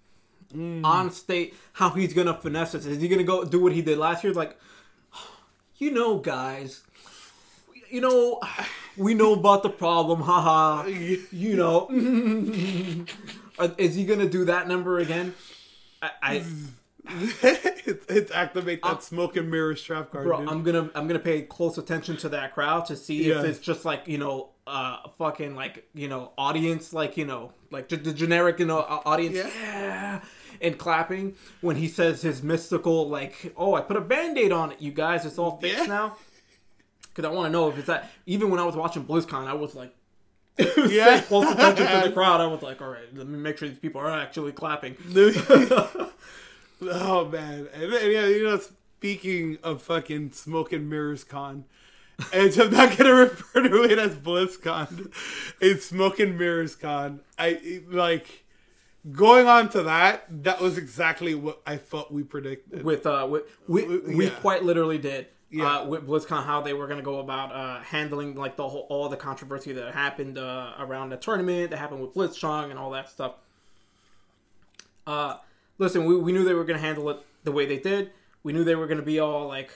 Mm. 0.55 0.84
on 0.84 1.12
state 1.12 1.55
how 1.74 1.90
he's 1.90 2.12
gonna 2.12 2.34
finesse 2.34 2.72
this. 2.72 2.84
Is 2.84 3.01
he 3.01 3.07
gonna 3.07 3.22
go 3.22 3.44
do 3.44 3.61
what 3.61 3.72
he 3.72 3.82
did 3.82 3.98
last 3.98 4.24
year? 4.24 4.32
Like, 4.32 4.59
you 5.78 5.92
know, 5.92 6.18
guys, 6.18 6.82
you 7.88 8.01
know, 8.01 8.40
we 8.96 9.14
know 9.14 9.34
about 9.34 9.62
the 9.62 9.70
problem. 9.70 10.22
Haha. 10.22 10.86
You 10.88 11.57
know, 11.57 11.88
is 13.78 13.94
he 13.94 14.05
gonna 14.05 14.28
do 14.28 14.46
that 14.46 14.66
number 14.66 14.98
again? 14.98 15.34
I, 16.03 16.11
I 16.20 16.44
it's, 17.42 18.06
it's 18.08 18.30
activate 18.32 18.82
that 18.82 19.02
smoke 19.02 19.36
and 19.36 19.50
mirrors 19.50 19.82
trap 19.82 20.11
card, 20.12 20.26
bro, 20.26 20.40
dude. 20.40 20.48
I'm 20.48 20.62
gonna 20.62 20.90
I'm 20.94 21.06
gonna 21.06 21.18
pay 21.18 21.42
close 21.42 21.78
attention 21.78 22.16
to 22.18 22.28
that 22.30 22.54
crowd 22.54 22.86
to 22.86 22.96
see 22.96 23.28
Yeah. 23.28 23.40
if 23.40 23.44
it's 23.46 23.58
just 23.58 23.84
like 23.84 24.06
you 24.06 24.18
know, 24.18 24.50
uh, 24.66 24.98
fucking 25.18 25.54
like 25.54 25.88
you 25.94 26.08
know, 26.08 26.32
audience 26.38 26.92
like 26.92 27.16
you 27.16 27.24
know, 27.24 27.52
like 27.70 27.88
the, 27.88 27.96
the 27.96 28.12
generic 28.12 28.58
you 28.58 28.66
know 28.66 28.78
au- 28.80 29.02
audience, 29.04 29.36
Yeah. 29.36 29.48
yeah. 29.62 30.20
and 30.61 30.78
clapping 30.78 31.34
when 31.61 31.76
he 31.76 31.88
says 31.88 32.22
his 32.22 32.42
mystical 32.42 33.08
like, 33.08 33.52
oh, 33.56 33.74
I 33.74 33.80
put 33.80 33.96
a 33.96 34.00
band-aid 34.00 34.52
on 34.52 34.72
it, 34.72 34.80
you 34.80 34.92
guys, 34.92 35.24
it's 35.26 35.38
all 35.38 35.58
fixed 35.58 35.78
Yeah. 35.80 35.86
now. 35.86 36.16
Because 37.02 37.24
I 37.28 37.32
want 37.34 37.46
to 37.46 37.50
know 37.50 37.68
if 37.68 37.76
it's 37.76 37.88
that. 37.88 38.08
Even 38.26 38.50
when 38.50 38.61
I 38.61 38.64
was 38.64 38.76
watching 38.76 39.04
BlizzCon, 39.04 39.46
I 39.48 39.54
was 39.54 39.74
like. 39.74 39.94
Yeah. 40.88 41.20
close 41.22 41.50
attention 41.50 41.86
to 41.86 42.08
the 42.08 42.12
crowd. 42.14 42.40
I 42.40 42.46
was 42.46 42.61
like, 42.62 42.82
all 42.82 42.88
right, 42.88 43.02
let 43.14 43.26
me 43.26 43.38
make 43.38 43.56
sure 43.56 43.66
these 43.68 43.78
people 43.78 44.00
are 44.00 44.11
actually 44.11 44.52
clapping. 44.52 44.94
oh 46.83 47.26
man, 47.26 47.68
and, 47.74 47.93
then, 47.93 48.11
yeah, 48.11 48.26
you 48.26 48.45
know, 48.45 48.59
speaking 48.59 49.59
of 49.62 49.83
fucking 49.83 50.33
smoke 50.33 50.72
and 50.72 50.89
mirrors 50.89 51.24
con, 51.24 51.64
and 52.33 52.57
I'm 52.59 52.70
not 52.70 52.97
gonna 52.99 53.14
refer 53.26 53.68
to 53.68 53.83
it 53.85 53.99
as 53.99 54.16
BlizzCon. 54.16 55.12
It's 55.61 55.87
smoke 55.87 56.18
and 56.20 56.39
mirrors 56.39 56.74
con. 56.76 57.20
I 57.39 57.49
it- 57.62 57.93
like 57.93 58.45
going 59.12 59.47
on 59.47 59.68
to 59.70 59.83
that. 59.85 60.24
That 60.45 60.61
was 60.61 60.76
exactly 60.76 61.35
what 61.35 61.61
I 61.66 61.76
thought 61.76 62.12
we 62.12 62.22
predicted. 62.22 62.85
with 62.85 63.07
uh 63.07 63.26
with, 63.31 63.45
we, 63.66 63.85
we 64.01 64.26
Yeah. 64.26 64.31
quite 64.41 64.62
literally 64.62 64.99
did 64.99 65.28
Yeah. 65.51 65.78
uh 65.78 65.87
with 65.87 66.07
BlizzCon 66.07 66.45
how 66.45 66.61
they 66.61 66.74
were 66.74 66.87
going 66.87 66.99
to 66.99 67.05
go 67.05 67.18
about 67.20 67.51
uh 67.53 67.81
handling 67.81 68.35
like 68.35 68.57
the 68.57 68.68
whole 68.68 68.87
all 68.91 69.09
the 69.09 69.16
controversy 69.16 69.72
that 69.72 69.95
happened 69.95 70.37
uh 70.37 70.74
around 70.78 71.09
the 71.09 71.16
tournament 71.16 71.70
that 71.70 71.78
happened 71.78 72.03
with 72.03 72.12
Blitzchung 72.14 72.68
and 72.70 72.78
all 72.78 72.91
that 72.91 73.09
stuff 73.09 73.33
uh 75.07 75.37
listen 75.81 76.05
we, 76.05 76.14
we 76.16 76.31
knew 76.33 76.45
they 76.45 76.55
were 76.55 76.64
going 76.64 76.78
to 76.78 76.87
handle 76.87 77.11
it 77.11 77.18
the 77.43 77.51
way 77.53 77.66
they 77.66 77.78
did. 77.78 78.12
We 78.45 78.53
knew 78.53 78.62
they 78.64 78.76
were 78.76 78.87
going 78.87 79.01
to 79.01 79.05
be 79.05 79.18
all 79.18 79.49
like 79.49 79.70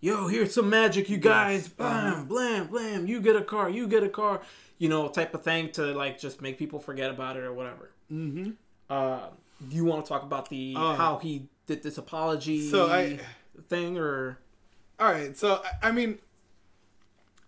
yo 0.00 0.26
here's 0.26 0.52
some 0.52 0.68
magic 0.68 1.08
you 1.08 1.18
guys. 1.18 1.68
Blam 1.68 2.26
blam 2.26 2.66
blam. 2.66 3.06
You 3.06 3.20
get 3.20 3.36
a 3.36 3.42
car 3.42 3.70
you 3.70 3.86
get 3.86 4.02
a 4.02 4.08
car. 4.08 4.42
You 4.78 4.88
know 4.88 5.08
type 5.08 5.32
of 5.34 5.42
thing 5.44 5.70
to 5.72 5.82
like 5.94 6.18
just 6.18 6.42
make 6.42 6.58
people 6.58 6.80
forget 6.80 7.10
about 7.10 7.36
it 7.36 7.44
or 7.44 7.52
whatever. 7.52 7.90
Mm-hmm. 8.10 8.50
uh 8.90 9.28
do 9.68 9.76
you 9.76 9.84
want 9.84 10.04
to 10.04 10.08
talk 10.08 10.24
about 10.24 10.48
the 10.48 10.74
Uh, 10.76 10.94
how 10.96 11.18
he 11.18 11.46
did 11.66 11.84
this 11.84 11.96
apology 11.98 12.68
So 12.68 12.90
I- 12.90 13.20
thing 13.68 13.96
or? 13.96 14.38
All 14.98 15.10
right, 15.10 15.36
so 15.36 15.62
I- 15.64 15.88
I 15.88 15.92
mean, 15.92 16.18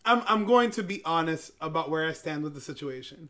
I'm 0.05 0.23
I'm 0.27 0.45
going 0.45 0.71
to 0.73 0.83
be 0.83 1.03
honest 1.05 1.51
about 1.61 1.91
where 1.91 2.07
I 2.07 2.13
stand 2.13 2.43
with 2.45 2.55
the 2.55 2.61
situation, 2.61 3.29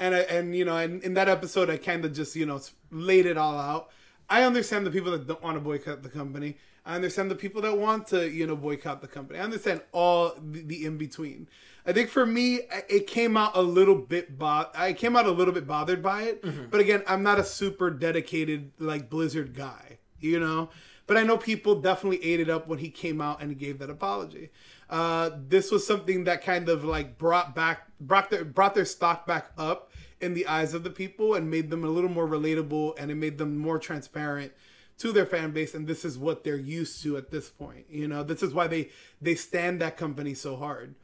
and 0.00 0.14
I, 0.14 0.20
and 0.20 0.56
you 0.56 0.64
know, 0.64 0.76
and 0.76 1.02
in 1.04 1.14
that 1.14 1.28
episode, 1.28 1.70
I 1.70 1.76
kind 1.76 2.04
of 2.04 2.12
just 2.12 2.34
you 2.34 2.46
know 2.46 2.60
laid 2.90 3.26
it 3.26 3.36
all 3.36 3.56
out. 3.56 3.90
I 4.28 4.42
understand 4.42 4.86
the 4.86 4.90
people 4.90 5.12
that 5.12 5.26
don't 5.26 5.42
want 5.42 5.56
to 5.56 5.60
boycott 5.60 6.02
the 6.02 6.08
company. 6.08 6.56
I 6.86 6.94
understand 6.94 7.30
the 7.30 7.36
people 7.36 7.60
that 7.62 7.76
want 7.78 8.06
to 8.08 8.28
you 8.28 8.46
know 8.46 8.56
boycott 8.56 9.02
the 9.02 9.08
company. 9.08 9.38
I 9.38 9.42
understand 9.44 9.82
all 9.92 10.34
the, 10.40 10.62
the 10.62 10.84
in 10.84 10.96
between. 10.96 11.48
I 11.86 11.92
think 11.92 12.08
for 12.10 12.26
me, 12.26 12.60
it 12.88 13.06
came 13.06 13.36
out 13.36 13.52
a 13.54 13.62
little 13.62 13.94
bit. 13.94 14.38
Bo- 14.38 14.70
I 14.74 14.94
came 14.94 15.16
out 15.16 15.26
a 15.26 15.30
little 15.30 15.54
bit 15.54 15.66
bothered 15.66 16.02
by 16.02 16.22
it, 16.22 16.44
but 16.70 16.80
again, 16.80 17.02
I'm 17.06 17.22
not 17.22 17.38
a 17.38 17.44
super 17.44 17.90
dedicated 17.90 18.72
like 18.78 19.10
Blizzard 19.10 19.54
guy. 19.54 19.98
You 20.18 20.38
know, 20.38 20.68
but 21.06 21.16
I 21.16 21.22
know 21.22 21.36
people 21.38 21.80
definitely 21.80 22.22
ate 22.24 22.40
it 22.40 22.48
up 22.48 22.68
when 22.68 22.78
he 22.78 22.90
came 22.90 23.20
out 23.20 23.42
and 23.42 23.58
gave 23.58 23.78
that 23.78 23.90
apology. 23.90 24.50
Uh, 24.88 25.30
this 25.48 25.70
was 25.70 25.86
something 25.86 26.24
that 26.24 26.42
kind 26.42 26.68
of 26.68 26.84
like 26.84 27.18
brought 27.18 27.54
back 27.54 27.88
brought 28.00 28.30
their 28.30 28.44
brought 28.44 28.74
their 28.74 28.84
stock 28.84 29.26
back 29.26 29.50
up 29.56 29.89
in 30.20 30.34
the 30.34 30.46
eyes 30.46 30.74
of 30.74 30.84
the 30.84 30.90
people 30.90 31.34
and 31.34 31.50
made 31.50 31.70
them 31.70 31.84
a 31.84 31.88
little 31.88 32.10
more 32.10 32.28
relatable 32.28 32.98
and 32.98 33.10
it 33.10 33.14
made 33.14 33.38
them 33.38 33.56
more 33.56 33.78
transparent 33.78 34.52
to 34.98 35.12
their 35.12 35.24
fan 35.24 35.50
base. 35.50 35.74
And 35.74 35.86
this 35.86 36.04
is 36.04 36.18
what 36.18 36.44
they're 36.44 36.56
used 36.56 37.02
to 37.02 37.16
at 37.16 37.30
this 37.30 37.48
point 37.48 37.86
you 37.88 38.06
know? 38.06 38.22
This 38.22 38.42
is 38.42 38.52
why 38.52 38.66
they 38.66 38.90
they 39.20 39.34
stand 39.34 39.80
that 39.80 39.96
company 39.96 40.34
so 40.34 40.56
hard. 40.56 40.94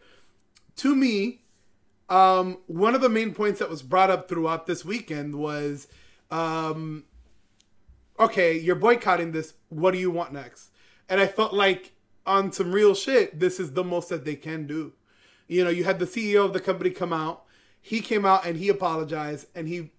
To 0.77 0.95
me 0.95 1.43
um 2.09 2.59
one 2.67 2.95
of 2.95 3.01
the 3.01 3.09
main 3.09 3.33
points 3.35 3.59
that 3.59 3.71
was 3.71 3.83
brought 3.83 4.11
up 4.11 4.29
throughout 4.29 4.67
this 4.67 4.85
weekend 4.85 5.35
was 5.35 5.89
um 6.31 7.05
okay 8.21 8.59
you're 8.59 8.77
boycotting 8.77 9.33
this. 9.33 9.55
What 9.71 9.93
do 9.93 9.99
you 9.99 10.11
want 10.11 10.33
next? 10.33 10.71
And 11.09 11.21
i 11.21 11.27
felt 11.27 11.55
like 11.55 11.93
on 12.27 12.53
some 12.53 12.73
real 12.73 12.95
shit 12.95 13.41
this 13.41 13.59
is 13.59 13.73
the 13.73 13.85
most 13.85 14.11
that 14.11 14.27
they 14.27 14.37
can 14.37 14.67
do. 14.67 14.93
You 15.49 15.65
know 15.65 15.71
you 15.71 15.85
had 15.85 16.01
the 16.01 16.07
ceo 16.07 16.45
of 16.45 16.53
the 16.53 16.61
company 16.61 16.91
come 16.91 17.15
out 17.15 17.46
he 17.87 18.01
came 18.01 18.25
out 18.25 18.45
and 18.45 18.57
he 18.57 18.69
apologized 18.69 19.47
and 19.55 19.69
he 19.69 19.91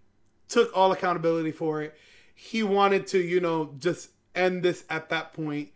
took 0.49 0.75
all 0.75 0.91
accountability 0.91 1.51
for 1.51 1.81
it 1.81 1.97
he 2.39 2.61
wanted 2.61 3.07
to, 3.07 3.17
you 3.17 3.39
know, 3.39 3.73
just 3.79 4.11
end 4.35 4.61
this 4.61 4.85
at 4.91 5.09
that 5.09 5.33
point 5.33 5.69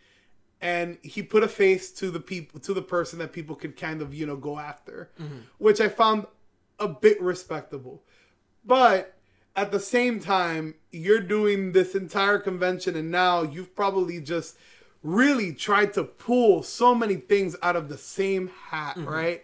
and 0.62 1.00
he 1.02 1.24
put 1.24 1.42
a 1.42 1.48
face 1.48 1.92
to 1.92 2.12
the 2.12 2.20
people 2.20 2.60
to 2.60 2.74
the 2.76 2.84
person 2.84 3.18
that 3.18 3.34
people 3.34 3.56
could 3.56 3.76
kind 3.76 4.00
of, 4.00 4.14
you 4.14 4.28
know, 4.28 4.36
go 4.36 4.60
after, 4.60 5.10
mm-hmm. 5.20 5.40
which 5.58 5.82
I 5.82 5.90
found 5.90 6.28
a 6.80 6.88
bit 6.88 7.20
respectable. 7.20 8.04
But 8.64 9.18
at 9.56 9.72
the 9.72 9.80
same 9.80 10.20
time, 10.20 10.76
you're 10.92 11.20
doing 11.20 11.72
this 11.72 11.96
entire 11.96 12.38
convention 12.38 12.96
and 12.96 13.10
now 13.10 13.42
you've 13.42 13.76
probably 13.76 14.22
just 14.22 14.56
really 15.02 15.54
tried 15.54 15.94
to 15.96 16.04
pull 16.04 16.62
so 16.62 16.94
many 16.94 17.16
things 17.16 17.56
out 17.64 17.76
of 17.76 17.90
the 17.90 17.98
same 17.98 18.52
hat, 18.70 18.98
mm-hmm. 18.98 19.10
right? 19.10 19.44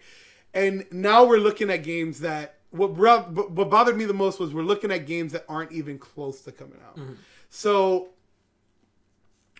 And 0.54 0.86
now 0.92 1.24
we're 1.24 1.40
looking 1.40 1.68
at 1.68 1.82
games 1.82 2.20
that 2.20 2.57
what 2.70 2.90
what 2.90 3.70
bothered 3.70 3.96
me 3.96 4.04
the 4.04 4.14
most 4.14 4.38
was 4.38 4.52
we're 4.52 4.62
looking 4.62 4.90
at 4.90 5.06
games 5.06 5.32
that 5.32 5.44
aren't 5.48 5.72
even 5.72 5.98
close 5.98 6.42
to 6.42 6.52
coming 6.52 6.78
out. 6.86 6.96
Mm-hmm. 6.96 7.14
So, 7.50 8.08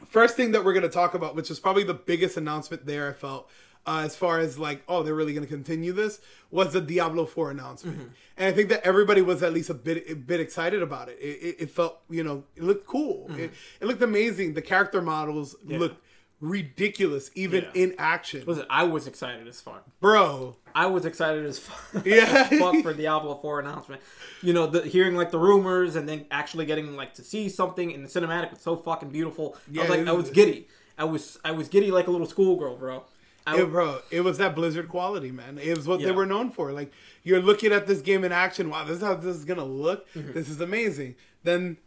first 0.06 0.36
thing 0.36 0.52
that 0.52 0.64
we're 0.64 0.74
going 0.74 0.82
to 0.82 0.90
talk 0.90 1.14
about, 1.14 1.34
which 1.34 1.50
is 1.50 1.58
probably 1.58 1.84
the 1.84 1.94
biggest 1.94 2.36
announcement 2.36 2.86
there, 2.86 3.08
I 3.08 3.12
felt. 3.12 3.48
Uh, 3.86 4.02
as 4.04 4.14
far 4.14 4.38
as 4.38 4.58
like, 4.58 4.82
oh, 4.86 5.02
they're 5.02 5.14
really 5.14 5.32
going 5.32 5.46
to 5.46 5.50
continue 5.50 5.92
this, 5.92 6.20
was 6.50 6.74
the 6.74 6.80
Diablo 6.80 7.24
Four 7.24 7.50
announcement, 7.50 7.96
mm-hmm. 7.96 8.08
and 8.36 8.46
I 8.46 8.52
think 8.52 8.68
that 8.68 8.84
everybody 8.84 9.22
was 9.22 9.42
at 9.42 9.54
least 9.54 9.70
a 9.70 9.74
bit 9.74 10.04
a 10.10 10.14
bit 10.14 10.40
excited 10.40 10.82
about 10.82 11.08
it. 11.08 11.16
It, 11.18 11.24
it, 11.24 11.56
it 11.60 11.70
felt, 11.70 12.00
you 12.10 12.22
know, 12.22 12.44
it 12.54 12.64
looked 12.64 12.86
cool. 12.86 13.28
Mm-hmm. 13.30 13.40
It, 13.40 13.52
it, 13.80 13.86
looked 13.86 14.02
amazing. 14.02 14.52
The 14.52 14.60
character 14.60 15.00
models 15.00 15.56
yeah. 15.66 15.78
looked 15.78 16.04
ridiculous, 16.40 17.30
even 17.34 17.64
yeah. 17.74 17.82
in 17.82 17.94
action. 17.98 18.44
Listen, 18.46 18.66
I 18.70 18.84
was 18.84 19.06
excited 19.06 19.46
as 19.48 19.60
fuck, 19.60 19.84
bro. 20.00 20.56
I 20.74 20.86
was 20.86 21.04
excited 21.04 21.44
as 21.44 21.58
fuck, 21.58 22.02
yeah. 22.06 22.44
fuck 22.44 22.82
for 22.82 22.94
Diablo 22.94 23.36
Four 23.36 23.60
announcement. 23.60 24.02
You 24.42 24.52
know, 24.52 24.66
the, 24.66 24.82
hearing 24.82 25.16
like 25.16 25.30
the 25.30 25.38
rumors 25.38 25.96
and 25.96 26.08
then 26.08 26.26
actually 26.30 26.66
getting 26.66 26.96
like 26.96 27.14
to 27.14 27.24
see 27.24 27.48
something 27.48 27.90
in 27.90 28.02
the 28.02 28.08
cinematic 28.08 28.50
was 28.50 28.60
so 28.60 28.76
fucking 28.76 29.10
beautiful. 29.10 29.56
Yeah, 29.70 29.82
I 29.82 29.88
was 29.88 29.98
like, 29.98 30.08
I 30.08 30.12
was 30.12 30.30
giddy. 30.30 30.68
I 30.96 31.04
was 31.04 31.38
I 31.44 31.52
was 31.52 31.68
giddy 31.68 31.90
like 31.90 32.06
a 32.06 32.10
little 32.10 32.26
schoolgirl, 32.26 32.76
bro. 32.76 33.04
I, 33.46 33.62
it, 33.62 33.70
bro, 33.70 34.00
it 34.10 34.20
was 34.20 34.36
that 34.38 34.54
Blizzard 34.54 34.88
quality, 34.88 35.30
man. 35.30 35.58
It 35.58 35.74
was 35.74 35.88
what 35.88 36.00
yeah. 36.00 36.06
they 36.06 36.12
were 36.12 36.26
known 36.26 36.50
for. 36.50 36.72
Like 36.72 36.92
you're 37.22 37.40
looking 37.40 37.72
at 37.72 37.86
this 37.86 38.02
game 38.02 38.24
in 38.24 38.32
action. 38.32 38.68
Wow, 38.68 38.84
this 38.84 38.98
is 38.98 39.02
how 39.02 39.14
this 39.14 39.36
is 39.36 39.44
gonna 39.44 39.64
look. 39.64 40.12
Mm-hmm. 40.12 40.32
This 40.32 40.48
is 40.48 40.60
amazing. 40.60 41.14
Then 41.44 41.78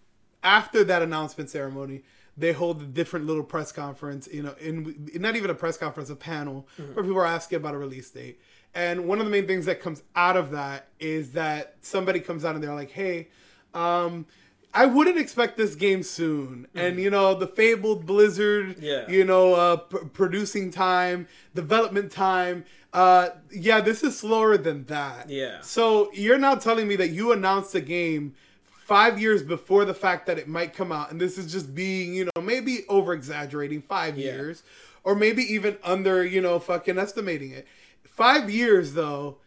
after 0.43 0.83
that 0.83 1.01
announcement 1.01 1.49
ceremony, 1.49 2.03
they 2.41 2.51
hold 2.51 2.81
a 2.81 2.85
different 2.85 3.25
little 3.25 3.43
press 3.43 3.71
conference, 3.71 4.27
you 4.31 4.43
know, 4.43 4.55
in 4.59 5.09
not 5.15 5.35
even 5.35 5.49
a 5.49 5.55
press 5.55 5.77
conference, 5.77 6.09
a 6.09 6.15
panel 6.15 6.67
mm-hmm. 6.77 6.93
where 6.93 7.03
people 7.03 7.19
are 7.19 7.25
asking 7.25 7.57
about 7.57 7.73
a 7.73 7.77
release 7.77 8.09
date. 8.09 8.39
And 8.73 9.07
one 9.07 9.19
of 9.19 9.25
the 9.25 9.31
main 9.31 9.47
things 9.47 9.65
that 9.65 9.81
comes 9.81 10.01
out 10.15 10.37
of 10.37 10.51
that 10.51 10.87
is 10.99 11.33
that 11.33 11.75
somebody 11.81 12.19
comes 12.19 12.43
out 12.43 12.55
and 12.55 12.63
they're 12.63 12.73
like, 12.73 12.91
"Hey, 12.91 13.27
um, 13.73 14.25
I 14.73 14.85
wouldn't 14.85 15.17
expect 15.17 15.57
this 15.57 15.75
game 15.75 16.03
soon." 16.03 16.67
Mm-hmm. 16.67 16.77
And 16.77 16.99
you 16.99 17.09
know, 17.09 17.33
the 17.35 17.47
fabled 17.47 18.05
Blizzard, 18.05 18.77
yeah. 18.79 19.07
you 19.09 19.25
know, 19.25 19.53
uh, 19.53 19.75
p- 19.77 19.97
producing 20.13 20.71
time, 20.71 21.27
development 21.53 22.11
time. 22.11 22.65
Uh, 22.93 23.29
yeah, 23.51 23.81
this 23.81 24.03
is 24.03 24.17
slower 24.17 24.57
than 24.57 24.85
that. 24.85 25.29
Yeah. 25.29 25.61
So 25.61 26.11
you're 26.13 26.37
now 26.37 26.55
telling 26.55 26.87
me 26.87 26.95
that 26.97 27.09
you 27.09 27.31
announced 27.31 27.75
a 27.75 27.81
game 27.81 28.35
five 28.83 29.19
years 29.19 29.43
before 29.43 29.85
the 29.85 29.93
fact 29.93 30.25
that 30.25 30.37
it 30.37 30.47
might 30.47 30.73
come 30.73 30.91
out, 30.91 31.11
and 31.11 31.21
this 31.21 31.37
is 31.37 31.51
just 31.51 31.73
being, 31.73 32.13
you 32.13 32.25
know, 32.25 32.41
maybe 32.41 32.85
over 32.89 33.13
exaggerating 33.13 33.81
five 33.81 34.17
yeah. 34.17 34.33
years, 34.33 34.63
or 35.03 35.15
maybe 35.15 35.43
even 35.43 35.77
under, 35.83 36.25
you 36.25 36.41
know, 36.41 36.59
fucking 36.59 36.97
estimating 36.97 37.51
it. 37.51 37.67
Five 38.03 38.49
years 38.49 38.93
though, 38.93 39.37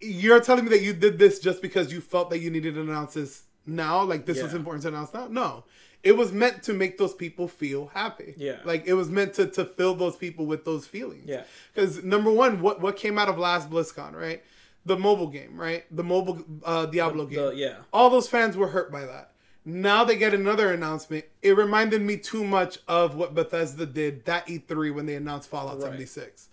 you're 0.00 0.40
telling 0.40 0.64
me 0.64 0.70
that 0.70 0.82
you 0.82 0.92
did 0.92 1.18
this 1.18 1.38
just 1.38 1.62
because 1.62 1.92
you 1.92 2.00
felt 2.00 2.30
that 2.30 2.38
you 2.38 2.50
needed 2.50 2.74
to 2.74 2.80
announce 2.80 3.14
this 3.14 3.42
now, 3.66 4.02
like 4.02 4.26
this 4.26 4.38
yeah. 4.38 4.44
was 4.44 4.54
important 4.54 4.82
to 4.82 4.88
announce 4.88 5.12
now. 5.12 5.26
No, 5.26 5.64
it 6.02 6.16
was 6.16 6.32
meant 6.32 6.62
to 6.64 6.72
make 6.72 6.98
those 6.98 7.14
people 7.14 7.48
feel 7.48 7.86
happy. 7.86 8.34
Yeah, 8.36 8.58
like 8.64 8.86
it 8.86 8.94
was 8.94 9.10
meant 9.10 9.34
to 9.34 9.46
to 9.46 9.64
fill 9.64 9.94
those 9.94 10.16
people 10.16 10.46
with 10.46 10.64
those 10.64 10.86
feelings. 10.86 11.24
Yeah, 11.26 11.44
because 11.72 12.04
number 12.04 12.30
one, 12.30 12.60
what 12.60 12.80
what 12.80 12.96
came 12.96 13.18
out 13.18 13.28
of 13.28 13.38
last 13.38 13.70
BlizzCon, 13.70 14.14
right? 14.14 14.42
The 14.86 14.96
mobile 14.96 15.28
game, 15.28 15.56
right? 15.56 15.84
The 15.94 16.04
mobile 16.04 16.44
uh, 16.64 16.86
Diablo 16.86 17.24
the, 17.24 17.34
game. 17.34 17.44
The, 17.46 17.52
yeah. 17.52 17.76
All 17.92 18.10
those 18.10 18.28
fans 18.28 18.56
were 18.56 18.68
hurt 18.68 18.92
by 18.92 19.04
that. 19.06 19.30
Now 19.64 20.04
they 20.04 20.16
get 20.16 20.34
another 20.34 20.72
announcement. 20.72 21.24
It 21.40 21.56
reminded 21.56 22.02
me 22.02 22.18
too 22.18 22.44
much 22.44 22.78
of 22.86 23.14
what 23.14 23.34
Bethesda 23.34 23.86
did 23.86 24.26
that 24.26 24.46
E3 24.46 24.94
when 24.94 25.06
they 25.06 25.14
announced 25.14 25.48
Fallout 25.48 25.76
right. 25.76 25.84
76. 25.84 26.50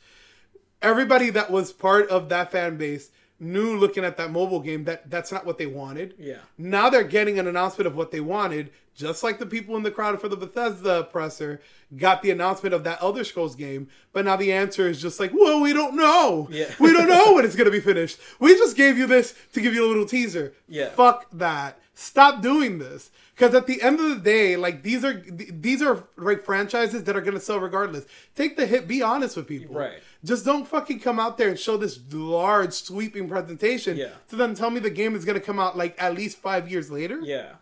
Everybody 0.81 1.29
that 1.31 1.51
was 1.51 1.73
part 1.73 2.09
of 2.09 2.29
that 2.29 2.51
fan 2.51 2.77
base 2.77 3.11
knew 3.41 3.75
looking 3.75 4.05
at 4.05 4.17
that 4.17 4.31
mobile 4.31 4.59
game 4.59 4.83
that 4.85 5.09
that's 5.09 5.31
not 5.31 5.45
what 5.45 5.57
they 5.57 5.65
wanted. 5.65 6.13
Yeah. 6.17 6.37
Now 6.57 6.89
they're 6.89 7.03
getting 7.03 7.39
an 7.39 7.47
announcement 7.47 7.87
of 7.87 7.95
what 7.95 8.11
they 8.11 8.19
wanted, 8.19 8.71
just 8.95 9.23
like 9.23 9.39
the 9.39 9.45
people 9.45 9.75
in 9.75 9.83
the 9.83 9.91
crowd 9.91 10.21
for 10.21 10.29
the 10.29 10.37
Bethesda 10.37 11.03
presser 11.11 11.59
got 11.97 12.21
the 12.21 12.29
announcement 12.31 12.75
of 12.75 12.83
that 12.83 13.01
Elder 13.01 13.23
Scrolls 13.23 13.55
game. 13.55 13.89
But 14.13 14.25
now 14.25 14.35
the 14.35 14.53
answer 14.53 14.87
is 14.87 15.01
just 15.01 15.19
like, 15.19 15.31
well, 15.33 15.59
we 15.59 15.73
don't 15.73 15.95
know. 15.95 16.47
Yeah. 16.51 16.71
we 16.79 16.93
don't 16.93 17.09
know 17.09 17.33
when 17.33 17.43
it's 17.43 17.55
gonna 17.57 17.71
be 17.71 17.79
finished. 17.79 18.19
We 18.39 18.53
just 18.55 18.77
gave 18.77 18.97
you 18.97 19.07
this 19.07 19.33
to 19.53 19.61
give 19.61 19.73
you 19.73 19.85
a 19.85 19.89
little 19.89 20.05
teaser. 20.05 20.53
Yeah. 20.69 20.89
Fuck 20.89 21.25
that. 21.33 21.79
Stop 21.95 22.41
doing 22.41 22.77
this. 22.77 23.09
Because 23.35 23.55
at 23.55 23.65
the 23.65 23.81
end 23.81 23.99
of 23.99 24.07
the 24.09 24.17
day, 24.17 24.55
like 24.55 24.83
these 24.83 25.03
are 25.03 25.13
these 25.13 25.81
are 25.81 26.03
like 26.15 26.43
franchises 26.45 27.05
that 27.05 27.15
are 27.15 27.21
gonna 27.21 27.39
sell 27.39 27.59
regardless. 27.59 28.05
Take 28.35 28.55
the 28.55 28.67
hit. 28.67 28.87
Be 28.87 29.01
honest 29.01 29.35
with 29.35 29.47
people. 29.47 29.73
Right. 29.75 29.99
Just 30.23 30.45
don't 30.45 30.67
fucking 30.67 30.99
come 30.99 31.19
out 31.19 31.37
there 31.37 31.49
and 31.49 31.57
show 31.57 31.77
this 31.77 31.99
large 32.11 32.73
sweeping 32.73 33.27
presentation. 33.27 33.97
Yeah. 33.97 34.09
To 34.29 34.35
then 34.35 34.53
tell 34.53 34.69
me 34.69 34.79
the 34.79 34.89
game 34.89 35.15
is 35.15 35.25
gonna 35.25 35.39
come 35.39 35.59
out 35.59 35.77
like 35.77 36.01
at 36.01 36.13
least 36.13 36.37
five 36.37 36.69
years 36.69 36.91
later. 36.91 37.19
Yeah. 37.23 37.53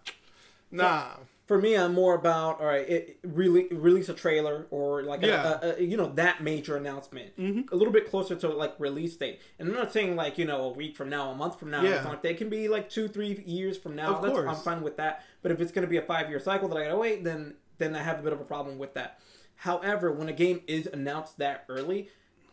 Nah. 0.72 1.04
So, 1.04 1.20
for 1.50 1.58
me, 1.58 1.76
I'm 1.76 1.96
more 1.96 2.14
about 2.14 2.60
all 2.60 2.68
right. 2.68 2.88
It, 2.88 3.20
really 3.24 3.68
release 3.72 4.08
a 4.08 4.14
trailer 4.14 4.68
or 4.70 5.02
like 5.02 5.24
yeah. 5.24 5.58
a, 5.62 5.70
a, 5.70 5.76
a, 5.80 5.82
you 5.82 5.98
know 5.98 6.12
that 6.14 6.44
major 6.44 6.78
announcement 6.78 7.36
mm-hmm. 7.38 7.74
a 7.74 7.76
little 7.76 7.92
bit 7.92 8.08
closer 8.08 8.36
to 8.36 8.50
like 8.50 8.76
release 8.78 9.16
date. 9.16 9.42
And 9.58 9.68
I'm 9.68 9.74
not 9.74 9.92
saying 9.92 10.16
like 10.16 10.38
you 10.38 10.46
know 10.46 10.62
a 10.66 10.70
week 10.70 10.96
from 10.96 11.10
now, 11.10 11.32
a 11.32 11.36
month 11.36 11.58
from 11.58 11.72
now, 11.72 11.82
yeah. 11.82 12.08
like 12.08 12.22
that. 12.22 12.32
It 12.32 12.38
can 12.38 12.50
be 12.50 12.68
like 12.68 12.88
two, 12.88 13.08
three 13.08 13.42
years 13.48 13.78
from 13.78 13.96
now. 13.96 14.16
Of 14.16 14.32
course. 14.32 14.48
I'm 14.48 14.64
fine 14.64 14.84
with 14.84 14.98
that. 14.98 15.24
But 15.42 15.52
if 15.52 15.60
it's 15.60 15.72
going 15.72 15.84
to 15.84 15.90
be 15.90 15.98
a 15.98 16.04
five 16.04 16.30
year 16.30 16.40
cycle 16.40 16.68
that 16.68 16.78
I 16.78 16.84
gotta 16.84 16.98
wait, 16.98 17.24
then 17.24 17.56
then 17.80 17.96
I 17.96 18.04
have 18.04 18.20
a 18.20 18.22
bit 18.22 18.34
of 18.34 18.40
a 18.40 18.46
problem 18.46 18.78
with 18.78 18.94
that. 18.94 19.20
However, 19.56 20.12
when 20.12 20.30
a 20.30 20.34
game 20.34 20.62
is 20.68 20.88
announced 20.88 21.40
that 21.40 21.66
early, 21.68 22.10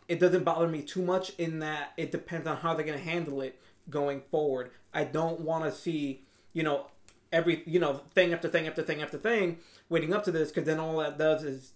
it 0.08 0.20
doesn't 0.20 0.44
bother 0.44 0.68
me 0.68 0.82
too 0.82 1.02
much 1.02 1.30
in 1.38 1.58
that 1.60 1.92
it 1.96 2.12
depends 2.12 2.46
on 2.46 2.56
how 2.58 2.74
they're 2.74 2.86
going 2.86 2.98
to 2.98 3.04
handle 3.04 3.40
it 3.40 3.60
going 3.90 4.22
forward. 4.30 4.70
I 4.94 5.04
don't 5.04 5.40
want 5.40 5.64
to 5.64 5.72
see, 5.72 6.22
you 6.52 6.62
know, 6.62 6.86
every, 7.32 7.62
you 7.66 7.78
know, 7.80 8.00
thing 8.14 8.32
after 8.32 8.48
thing 8.48 8.66
after 8.66 8.82
thing 8.82 9.02
after 9.02 9.18
thing 9.18 9.58
waiting 9.88 10.12
up 10.12 10.24
to 10.24 10.32
this 10.32 10.50
because 10.50 10.64
then 10.64 10.78
all 10.78 10.98
that 10.98 11.18
does 11.18 11.42
is 11.42 11.72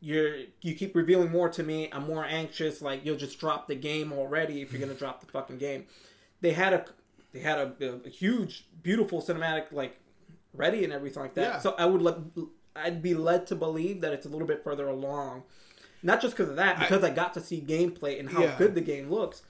you're 0.00 0.36
you 0.62 0.74
keep 0.74 0.94
revealing 0.94 1.30
more 1.30 1.48
to 1.48 1.62
me. 1.62 1.88
I'm 1.92 2.06
more 2.06 2.24
anxious 2.24 2.80
like 2.80 3.04
you'll 3.04 3.16
just 3.16 3.38
drop 3.38 3.66
the 3.66 3.74
game 3.74 4.12
already 4.12 4.62
if 4.62 4.72
you're 4.72 4.80
going 4.80 4.92
to 4.92 4.98
drop 4.98 5.20
the 5.20 5.26
fucking 5.26 5.58
game. 5.58 5.86
They 6.40 6.52
had 6.52 6.72
a 6.72 6.84
they 7.32 7.40
had 7.40 7.58
a, 7.58 8.00
a, 8.06 8.08
huge 8.08 8.66
beautiful 8.82 9.20
cinematic 9.20 9.70
like 9.72 9.98
ready 10.54 10.84
and 10.84 10.92
everything 10.92 11.22
like 11.22 11.34
that. 11.34 11.42
Yeah. 11.42 11.58
So 11.58 11.74
I 11.78 11.86
would 11.86 12.02
let 12.02 12.16
I'd 12.76 13.02
be 13.02 13.14
led 13.14 13.46
to 13.48 13.56
believe 13.56 14.00
that 14.02 14.12
it's 14.12 14.26
a 14.26 14.28
little 14.28 14.46
bit 14.46 14.62
further 14.62 14.88
along. 14.88 15.42
Not 16.02 16.20
just 16.20 16.36
because 16.36 16.50
of 16.50 16.56
that, 16.56 16.78
because 16.78 17.02
I, 17.02 17.08
I, 17.08 17.10
got 17.10 17.34
to 17.34 17.40
see 17.40 17.60
gameplay 17.60 18.20
and 18.20 18.30
how 18.30 18.42
yeah. 18.42 18.54
good 18.56 18.74
the 18.74 18.80
game 18.80 19.10
looks. 19.10 19.42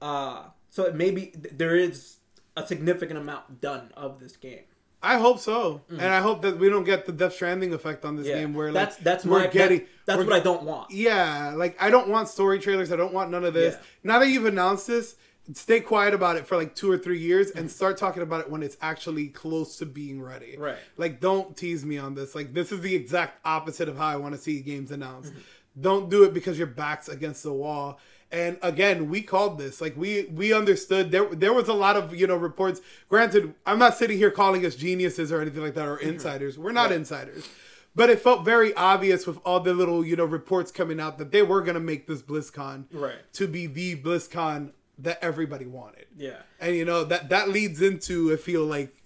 Uh, 0.00 0.44
so 0.70 0.84
it 0.84 0.94
maybe 0.94 1.32
there 1.52 1.76
is 1.76 2.16
a 2.56 2.66
significant 2.66 3.18
amount 3.18 3.60
done 3.60 3.92
of 3.96 4.20
this 4.20 4.36
game. 4.36 4.64
I 5.02 5.18
hope 5.18 5.38
so, 5.38 5.82
mm-hmm. 5.90 6.00
and 6.00 6.14
I 6.14 6.20
hope 6.20 6.40
that 6.42 6.58
we 6.58 6.70
don't 6.70 6.84
get 6.84 7.04
the 7.04 7.12
Death 7.12 7.34
Stranding 7.34 7.74
effect 7.74 8.06
on 8.06 8.16
this 8.16 8.26
yeah. 8.26 8.40
game, 8.40 8.54
where 8.54 8.72
like, 8.72 8.86
that's 8.86 8.96
that's 8.96 9.24
we're 9.26 9.40
my, 9.40 9.46
getting 9.48 9.80
that, 9.80 9.88
that's 10.06 10.24
what 10.24 10.32
I 10.32 10.40
don't 10.40 10.62
want. 10.62 10.90
Yeah, 10.90 11.52
like 11.54 11.76
I 11.80 11.90
don't 11.90 12.08
want 12.08 12.28
story 12.28 12.58
trailers. 12.58 12.90
I 12.90 12.96
don't 12.96 13.12
want 13.12 13.30
none 13.30 13.44
of 13.44 13.52
this. 13.52 13.74
Yeah. 13.74 13.80
Now 14.02 14.18
that 14.20 14.28
you've 14.28 14.46
announced 14.46 14.86
this, 14.86 15.16
stay 15.52 15.80
quiet 15.80 16.14
about 16.14 16.36
it 16.36 16.46
for 16.46 16.56
like 16.56 16.74
two 16.74 16.90
or 16.90 16.96
three 16.96 17.18
years 17.18 17.50
and 17.50 17.70
start 17.70 17.98
talking 17.98 18.22
about 18.22 18.40
it 18.40 18.50
when 18.50 18.62
it's 18.62 18.76
actually 18.80 19.28
close 19.28 19.76
to 19.76 19.86
being 19.86 20.22
ready. 20.22 20.56
Right. 20.56 20.78
Like, 20.96 21.20
don't 21.20 21.56
tease 21.56 21.84
me 21.84 21.98
on 21.98 22.14
this. 22.14 22.34
Like, 22.34 22.54
this 22.54 22.72
is 22.72 22.80
the 22.80 22.94
exact 22.94 23.40
opposite 23.44 23.88
of 23.88 23.96
how 23.96 24.06
I 24.06 24.16
want 24.16 24.34
to 24.34 24.40
see 24.40 24.60
games 24.60 24.90
announced. 24.90 25.32
Don't 25.80 26.08
do 26.08 26.24
it 26.24 26.32
because 26.32 26.58
your 26.58 26.66
back's 26.66 27.08
against 27.08 27.42
the 27.42 27.52
wall. 27.52 27.98
And 28.30 28.58
again, 28.62 29.10
we 29.10 29.22
called 29.22 29.58
this. 29.58 29.80
Like 29.80 29.96
we 29.96 30.24
we 30.24 30.52
understood 30.52 31.10
there 31.10 31.26
there 31.26 31.52
was 31.52 31.68
a 31.68 31.72
lot 31.72 31.96
of, 31.96 32.14
you 32.14 32.26
know, 32.26 32.36
reports. 32.36 32.80
Granted, 33.08 33.54
I'm 33.64 33.78
not 33.78 33.96
sitting 33.96 34.18
here 34.18 34.30
calling 34.30 34.66
us 34.66 34.74
geniuses 34.74 35.30
or 35.30 35.40
anything 35.40 35.62
like 35.62 35.74
that 35.74 35.86
or 35.86 35.98
mm-hmm. 35.98 36.10
insiders. 36.10 36.58
We're 36.58 36.72
not 36.72 36.90
insiders. 36.92 37.48
But 37.96 38.10
it 38.10 38.20
felt 38.20 38.44
very 38.44 38.74
obvious 38.74 39.24
with 39.24 39.38
all 39.44 39.60
the 39.60 39.72
little, 39.72 40.04
you 40.04 40.16
know, 40.16 40.24
reports 40.24 40.72
coming 40.72 40.98
out 40.98 41.18
that 41.18 41.30
they 41.30 41.42
were 41.42 41.62
gonna 41.62 41.78
make 41.78 42.08
this 42.08 42.22
BlizzCon 42.22 42.86
Right. 42.92 43.14
to 43.34 43.46
be 43.46 43.66
the 43.66 43.96
BlizzCon 43.96 44.72
that 44.98 45.18
everybody 45.22 45.66
wanted. 45.66 46.06
Yeah. 46.16 46.38
And 46.60 46.74
you 46.74 46.84
know, 46.84 47.04
that 47.04 47.28
that 47.28 47.50
leads 47.50 47.80
into 47.80 48.32
I 48.32 48.36
feel 48.36 48.64
like 48.64 49.04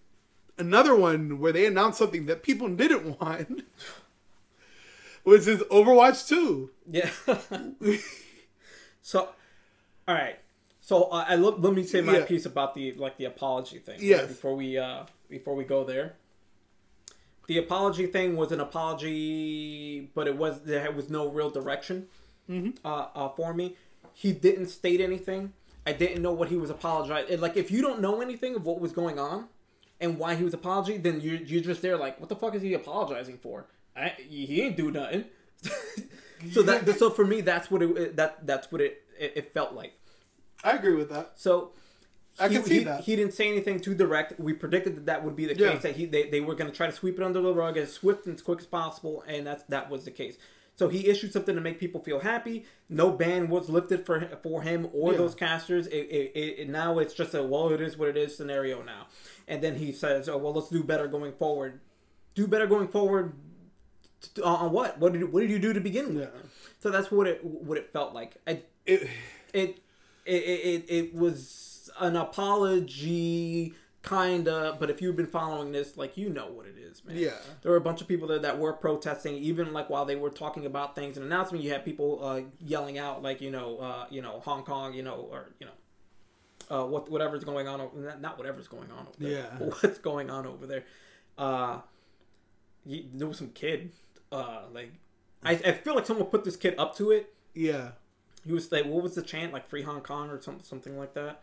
another 0.56 0.94
one 0.94 1.38
where 1.38 1.52
they 1.52 1.66
announced 1.66 1.98
something 1.98 2.26
that 2.26 2.42
people 2.42 2.68
didn't 2.68 3.20
want. 3.20 3.64
Which 5.24 5.46
is 5.46 5.60
Overwatch 5.70 6.26
2. 6.28 6.70
Yeah. 6.90 7.10
so, 9.02 9.28
all 10.06 10.14
right. 10.14 10.38
So 10.80 11.04
uh, 11.04 11.24
I 11.28 11.36
let, 11.36 11.60
let 11.60 11.74
me 11.74 11.82
say 11.84 12.00
my 12.00 12.18
Yeah. 12.18 12.24
piece 12.24 12.46
about 12.46 12.74
the 12.74 12.92
like 12.94 13.18
the 13.18 13.26
apology 13.26 13.78
thing. 13.78 13.94
right, 13.96 14.02
Yes. 14.02 14.28
before 14.28 14.54
we 14.56 14.78
uh 14.78 15.04
before 15.28 15.54
we 15.54 15.64
go 15.64 15.84
there. 15.84 16.14
The 17.46 17.58
apology 17.58 18.06
thing 18.06 18.36
was 18.36 18.52
an 18.52 18.60
apology, 18.60 20.10
but 20.14 20.26
it 20.26 20.36
was 20.36 20.62
there 20.62 20.90
was 20.92 21.10
no 21.10 21.28
real 21.28 21.50
direction 21.50 22.06
Mm-hmm. 22.48 22.70
uh, 22.86 23.08
uh, 23.14 23.28
for 23.30 23.52
me. 23.52 23.76
He 24.14 24.32
didn't 24.32 24.68
state 24.68 25.02
anything. 25.02 25.52
I 25.86 25.92
didn't 25.92 26.22
know 26.22 26.32
what 26.32 26.48
he 26.48 26.56
was 26.56 26.70
apologizing. 26.70 27.38
Like 27.40 27.58
if 27.58 27.70
you 27.70 27.82
don't 27.82 28.00
know 28.00 28.22
anything 28.22 28.54
of 28.54 28.64
what 28.64 28.80
was 28.80 28.92
going 28.92 29.18
on 29.18 29.48
and 30.00 30.18
why 30.18 30.34
he 30.34 30.44
was 30.44 30.54
apologizing, 30.54 31.02
then 31.02 31.20
you're 31.20 31.36
you're 31.36 31.62
just 31.62 31.82
there 31.82 31.98
like, 31.98 32.18
what 32.18 32.30
the 32.30 32.36
fuck 32.36 32.54
is 32.54 32.62
he 32.62 32.72
apologizing 32.72 33.36
for? 33.38 33.66
I, 33.98 34.14
he 34.18 34.62
ain't 34.62 34.76
do 34.76 34.90
nothing. 34.90 35.24
so 36.52 36.62
that 36.62 36.88
so 36.98 37.10
for 37.10 37.24
me, 37.24 37.40
that's 37.40 37.70
what 37.70 37.82
it 37.82 38.16
that 38.16 38.46
that's 38.46 38.70
what 38.70 38.80
it 38.80 39.02
it, 39.18 39.32
it 39.36 39.52
felt 39.52 39.72
like. 39.72 39.92
I 40.64 40.72
agree 40.72 40.94
with 40.94 41.10
that. 41.10 41.32
So 41.36 41.72
I 42.38 42.48
he, 42.48 42.54
can 42.54 42.64
see 42.64 42.78
he, 42.78 42.84
that. 42.84 43.00
He 43.02 43.16
didn't 43.16 43.34
say 43.34 43.48
anything 43.48 43.80
too 43.80 43.94
direct. 43.94 44.38
We 44.38 44.52
predicted 44.52 44.96
that 44.96 45.06
that 45.06 45.24
would 45.24 45.34
be 45.36 45.46
the 45.46 45.56
Yeah. 45.56 45.72
case. 45.72 45.82
That 45.82 45.96
he 45.96 46.06
they, 46.06 46.28
they 46.30 46.40
were 46.40 46.54
going 46.54 46.70
to 46.70 46.76
try 46.76 46.86
to 46.86 46.92
sweep 46.92 47.18
it 47.18 47.24
under 47.24 47.40
the 47.40 47.52
rug 47.52 47.76
as 47.76 47.92
swift 47.92 48.26
and 48.26 48.36
as 48.36 48.42
quick 48.42 48.60
as 48.60 48.66
possible, 48.66 49.24
and 49.26 49.46
that's 49.46 49.64
that 49.64 49.90
was 49.90 50.04
the 50.04 50.10
case. 50.12 50.36
So 50.76 50.88
he 50.88 51.08
issued 51.08 51.32
something 51.32 51.56
to 51.56 51.60
make 51.60 51.80
people 51.80 52.00
feel 52.00 52.20
happy. 52.20 52.64
No 52.88 53.10
ban 53.10 53.48
was 53.48 53.68
lifted 53.68 54.06
for 54.06 54.20
for 54.44 54.62
him 54.62 54.88
or 54.92 55.10
Yeah. 55.12 55.18
those 55.18 55.34
casters. 55.34 55.88
It, 55.88 55.96
it, 56.08 56.32
it, 56.36 56.58
it- 56.60 56.68
now 56.68 56.98
it's 57.00 57.14
just 57.14 57.34
a 57.34 57.42
well, 57.42 57.70
it 57.72 57.80
is 57.80 57.96
what 57.98 58.08
it 58.08 58.16
is 58.16 58.36
scenario 58.36 58.82
now. 58.82 59.08
And 59.48 59.60
then 59.60 59.74
he 59.76 59.90
says, 59.90 60.28
"Oh 60.28 60.36
well, 60.38 60.52
let's 60.52 60.68
do 60.68 60.84
better 60.84 61.08
going 61.08 61.32
forward. 61.32 61.80
Do 62.36 62.46
better 62.46 62.66
going 62.68 62.86
forward." 62.88 63.32
T- 64.34 64.42
On 64.42 64.56
on 64.66 64.72
what? 64.72 64.98
What 64.98 65.12
did 65.12 65.32
what 65.32 65.40
did 65.40 65.50
you 65.50 65.58
do 65.58 65.72
to 65.72 65.80
begin 65.80 66.14
with? 66.14 66.30
Yeah. 66.34 66.40
So 66.80 66.90
that's 66.90 67.10
what 67.10 67.26
it 67.26 67.44
what 67.44 67.78
it 67.78 67.92
felt 67.92 68.14
like. 68.14 68.36
I, 68.46 68.62
It, 68.86 69.08
it 69.52 69.78
it, 70.24 70.34
it 70.34 70.84
it 70.88 71.14
was 71.14 71.90
an 72.00 72.16
apology 72.16 73.74
kinda 74.02 74.76
but 74.78 74.88
if 74.90 75.02
you've 75.02 75.16
been 75.16 75.26
following 75.26 75.72
this 75.72 75.96
like 75.96 76.16
you 76.16 76.28
know 76.30 76.46
what 76.46 76.66
it 76.66 76.76
is 76.78 77.04
man 77.04 77.16
Yeah. 77.16 77.30
there 77.62 77.72
were 77.72 77.76
a 77.76 77.80
bunch 77.80 78.00
of 78.00 78.06
people 78.08 78.28
there 78.28 78.38
that 78.38 78.58
were 78.58 78.72
protesting 78.72 79.34
even 79.34 79.72
like 79.72 79.90
while 79.90 80.04
they 80.04 80.14
were 80.16 80.30
talking 80.30 80.64
about 80.66 80.94
things 80.94 81.16
and 81.16 81.26
announcement 81.26 81.64
you 81.64 81.70
had 81.72 81.84
people 81.84 82.20
uh, 82.24 82.40
yelling 82.60 82.96
out 82.96 83.22
like 83.22 83.40
you 83.40 83.50
know 83.50 83.78
uh, 83.78 84.06
you 84.08 84.22
know 84.22 84.40
hong 84.40 84.62
kong 84.64 84.94
you 84.94 85.02
know 85.02 85.28
or 85.30 85.50
you 85.58 85.66
know 85.66 85.72
uh, 86.70 86.86
what 86.86 87.10
whatever's 87.10 87.42
going 87.44 87.66
on 87.66 87.80
o- 87.80 87.90
not- 87.96 88.20
not 88.20 88.38
whatever's 88.38 88.68
going 88.68 88.90
on 88.92 89.06
over 89.08 89.16
there 89.18 89.30
Yeah. 89.30 89.66
what's 89.80 89.98
going 89.98 90.30
on 90.30 90.46
over 90.46 90.66
there 90.66 90.84
uh 91.36 91.80
you, 92.86 93.04
there 93.12 93.26
was 93.26 93.36
some 93.38 93.50
kid 93.50 93.90
uh 94.32 94.62
like 94.72 94.92
I, 95.42 95.52
I 95.52 95.72
feel 95.72 95.94
like 95.94 96.06
someone 96.06 96.26
put 96.26 96.44
this 96.44 96.56
kid 96.56 96.74
up 96.78 96.96
to 96.96 97.10
it 97.12 97.32
yeah. 97.54 97.90
he 98.44 98.52
was 98.52 98.70
like, 98.72 98.84
what 98.84 99.02
was 99.02 99.14
the 99.14 99.22
chant? 99.22 99.52
Like 99.52 99.68
free 99.68 99.82
Hong 99.82 100.00
Kong 100.00 100.30
or 100.30 100.40
something, 100.40 100.64
something 100.64 100.96
like 100.98 101.14
that. 101.14 101.40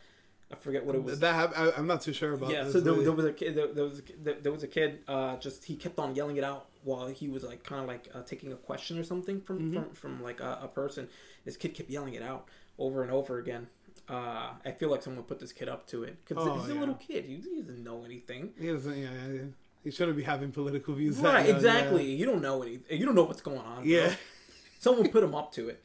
I 0.51 0.55
forget 0.55 0.85
what 0.85 0.95
it 0.95 1.03
was. 1.03 1.19
That 1.19 1.33
hap- 1.35 1.57
I, 1.57 1.71
I'm 1.77 1.87
not 1.87 2.01
too 2.01 2.13
sure 2.13 2.33
about 2.33 2.51
yeah, 2.51 2.63
this. 2.63 2.73
so 2.73 2.79
there, 2.79 2.93
there 2.93 3.11
was 3.11 3.25
a 3.25 3.33
kid. 3.33 3.55
There, 3.55 3.67
there 3.67 3.83
was 3.83 3.99
a, 3.99 4.33
there, 4.41 4.51
was 4.51 4.63
a 4.63 4.67
kid. 4.67 4.99
Uh, 5.07 5.35
just 5.37 5.65
he 5.65 5.75
kept 5.75 5.97
on 5.99 6.13
yelling 6.15 6.37
it 6.37 6.43
out 6.43 6.67
while 6.83 7.07
he 7.07 7.27
was 7.27 7.43
like 7.43 7.63
kind 7.63 7.81
of 7.81 7.87
like 7.87 8.07
uh, 8.13 8.21
taking 8.21 8.51
a 8.53 8.55
question 8.55 8.99
or 8.99 9.03
something 9.03 9.41
from 9.41 9.59
Mm-hmm. 9.59 9.73
from, 9.73 9.93
from 9.93 10.23
like 10.23 10.39
a, 10.41 10.59
a 10.63 10.67
person. 10.67 11.07
This 11.45 11.57
kid 11.57 11.73
kept 11.73 11.89
yelling 11.89 12.13
it 12.13 12.21
out 12.21 12.47
over 12.77 13.01
and 13.01 13.11
over 13.11 13.39
again. 13.39 13.67
Uh, 14.07 14.49
I 14.63 14.71
feel 14.71 14.89
like 14.91 15.01
someone 15.01 15.23
put 15.23 15.39
this 15.39 15.51
kid 15.51 15.67
up 15.67 15.87
to 15.87 16.03
it 16.03 16.17
because 16.25 16.45
Oh, 16.47 16.59
he's 16.59 16.69
a 16.69 16.73
yeah. 16.75 16.79
little 16.79 16.95
kid. 16.95 17.25
He, 17.25 17.37
he 17.37 17.61
doesn't 17.61 17.83
know 17.83 18.03
anything. 18.05 18.51
He 18.59 18.67
doesn't. 18.67 18.95
Yeah, 18.97 19.09
yeah, 19.27 19.33
yeah. 19.33 19.41
He 19.85 19.91
shouldn't 19.91 20.17
be 20.17 20.23
having 20.23 20.51
political 20.51 20.93
views. 20.95 21.17
Right, 21.19 21.45
young, 21.47 21.55
exactly. 21.55 22.11
You 22.13 22.25
don't 22.25 22.41
know 22.41 22.61
anything. 22.63 22.99
You 22.99 23.05
don't 23.05 23.15
know 23.15 23.23
what's 23.23 23.41
going 23.41 23.59
on. 23.59 23.85
Yeah. 23.85 24.13
someone 24.79 25.07
put 25.09 25.23
him 25.23 25.33
up 25.33 25.53
to 25.53 25.69
it. 25.69 25.81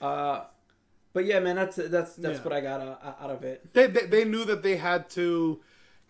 Uh, 0.00 0.42
but 1.14 1.24
yeah, 1.24 1.38
man, 1.40 1.56
that's 1.56 1.76
that's 1.76 2.16
that's 2.16 2.38
Yeah. 2.38 2.44
what 2.44 2.52
I 2.52 2.60
got 2.60 2.80
uh, 2.82 3.14
out 3.24 3.30
of 3.30 3.42
it. 3.44 3.72
They, 3.72 3.86
they 3.86 4.04
they 4.06 4.24
knew 4.24 4.44
that 4.44 4.62
they 4.62 4.76
had 4.76 5.08
to 5.10 5.60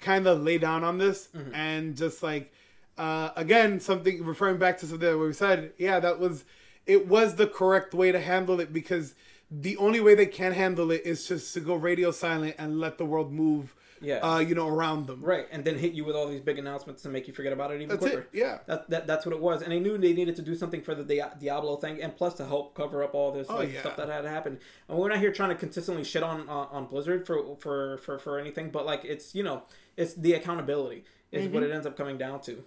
kind 0.01 0.27
of 0.27 0.43
lay 0.43 0.59
down 0.59 0.83
on 0.83 0.99
this 0.99 1.29
Mm-hmm. 1.37 1.55
and 1.55 1.97
just 1.97 2.23
like 2.23 2.53
uh, 2.99 3.31
again 3.37 3.79
something 3.81 4.25
referring 4.25 4.59
back 4.59 4.79
to 4.79 4.87
something 4.87 5.09
that 5.09 5.17
we 5.19 5.33
said. 5.33 5.73
Yeah, 5.79 6.01
that 6.01 6.19
was 6.19 6.45
it 6.87 7.07
was 7.07 7.37
the 7.37 7.47
correct 7.47 7.95
way 7.95 8.11
to 8.13 8.19
handle 8.21 8.59
it 8.61 8.73
because 8.73 9.15
the 9.51 9.77
only 9.77 10.01
way 10.01 10.15
they 10.17 10.27
can 10.27 10.53
handle 10.53 10.91
it 10.91 11.03
is 11.05 11.29
just 11.29 11.55
to 11.55 11.61
go 11.61 11.75
radio 11.75 12.11
silent 12.11 12.57
and 12.59 12.81
let 12.81 12.99
the 12.99 13.05
world 13.05 13.31
move. 13.33 13.75
Yeah. 14.01 14.17
Uh, 14.17 14.39
you 14.41 14.55
know, 14.55 14.69
around 14.69 15.07
them. 15.07 15.23
Right, 15.23 15.47
and 15.51 15.65
then 15.65 15.79
hit 15.79 15.93
you 15.93 16.05
with 16.05 16.15
all 16.17 16.29
these 16.29 16.41
big 16.41 16.59
announcements 16.59 17.03
to 17.03 17.09
make 17.09 17.27
you 17.29 17.33
forget 17.35 17.53
about 17.53 17.71
it 17.71 17.77
even 17.77 17.89
That's 17.89 18.01
quicker. 18.01 18.21
it. 18.21 18.29
Yeah. 18.33 18.59
That, 18.67 18.91
that 18.91 19.07
that's 19.07 19.25
what 19.25 19.35
it 19.35 19.41
was, 19.41 19.63
and 19.63 19.73
they 19.73 19.81
knew 19.81 19.97
they 19.99 20.13
needed 20.13 20.37
to 20.37 20.43
do 20.43 20.55
something 20.55 20.83
for 20.83 20.95
the 20.95 21.03
Dia- 21.05 21.35
Diablo 21.41 21.77
thing, 21.77 22.03
and 22.03 22.15
plus 22.17 22.35
to 22.35 22.45
help 22.47 22.75
cover 22.75 23.03
up 23.03 23.15
all 23.15 23.33
this 23.33 23.47
Oh, 23.49 23.57
like, 23.57 23.73
yeah. 23.73 23.81
stuff 23.81 23.97
that 23.97 24.09
had 24.09 24.25
happened. 24.25 24.59
And 24.89 24.99
we're 24.99 25.09
not 25.09 25.19
here 25.19 25.33
trying 25.33 25.49
to 25.51 25.55
consistently 25.57 26.05
shit 26.05 26.23
on 26.23 26.49
uh, 26.49 26.53
on 26.53 26.87
Blizzard 26.87 27.27
for, 27.27 27.57
for 27.61 27.99
for 27.99 28.19
for 28.19 28.39
anything, 28.39 28.71
but 28.71 28.85
like 28.85 29.05
it's 29.05 29.35
you 29.35 29.43
know 29.43 29.63
it's 29.97 30.15
the 30.15 30.35
accountability 30.35 31.05
is 31.33 31.45
Mm-hmm. 31.47 31.55
what 31.55 31.63
it 31.63 31.71
ends 31.73 31.87
up 31.87 31.97
coming 31.97 32.19
down 32.19 32.41
to. 32.43 32.65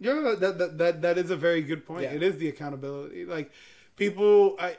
Yeah, 0.00 0.34
that 0.40 0.58
that 0.58 0.78
that 0.78 1.02
that 1.02 1.18
is 1.18 1.30
a 1.30 1.36
very 1.36 1.60
good 1.62 1.84
point. 1.86 2.02
Yeah. 2.04 2.12
It 2.12 2.22
is 2.22 2.38
the 2.38 2.48
accountability. 2.48 3.24
Like 3.24 3.50
people, 3.96 4.56
I 4.58 4.76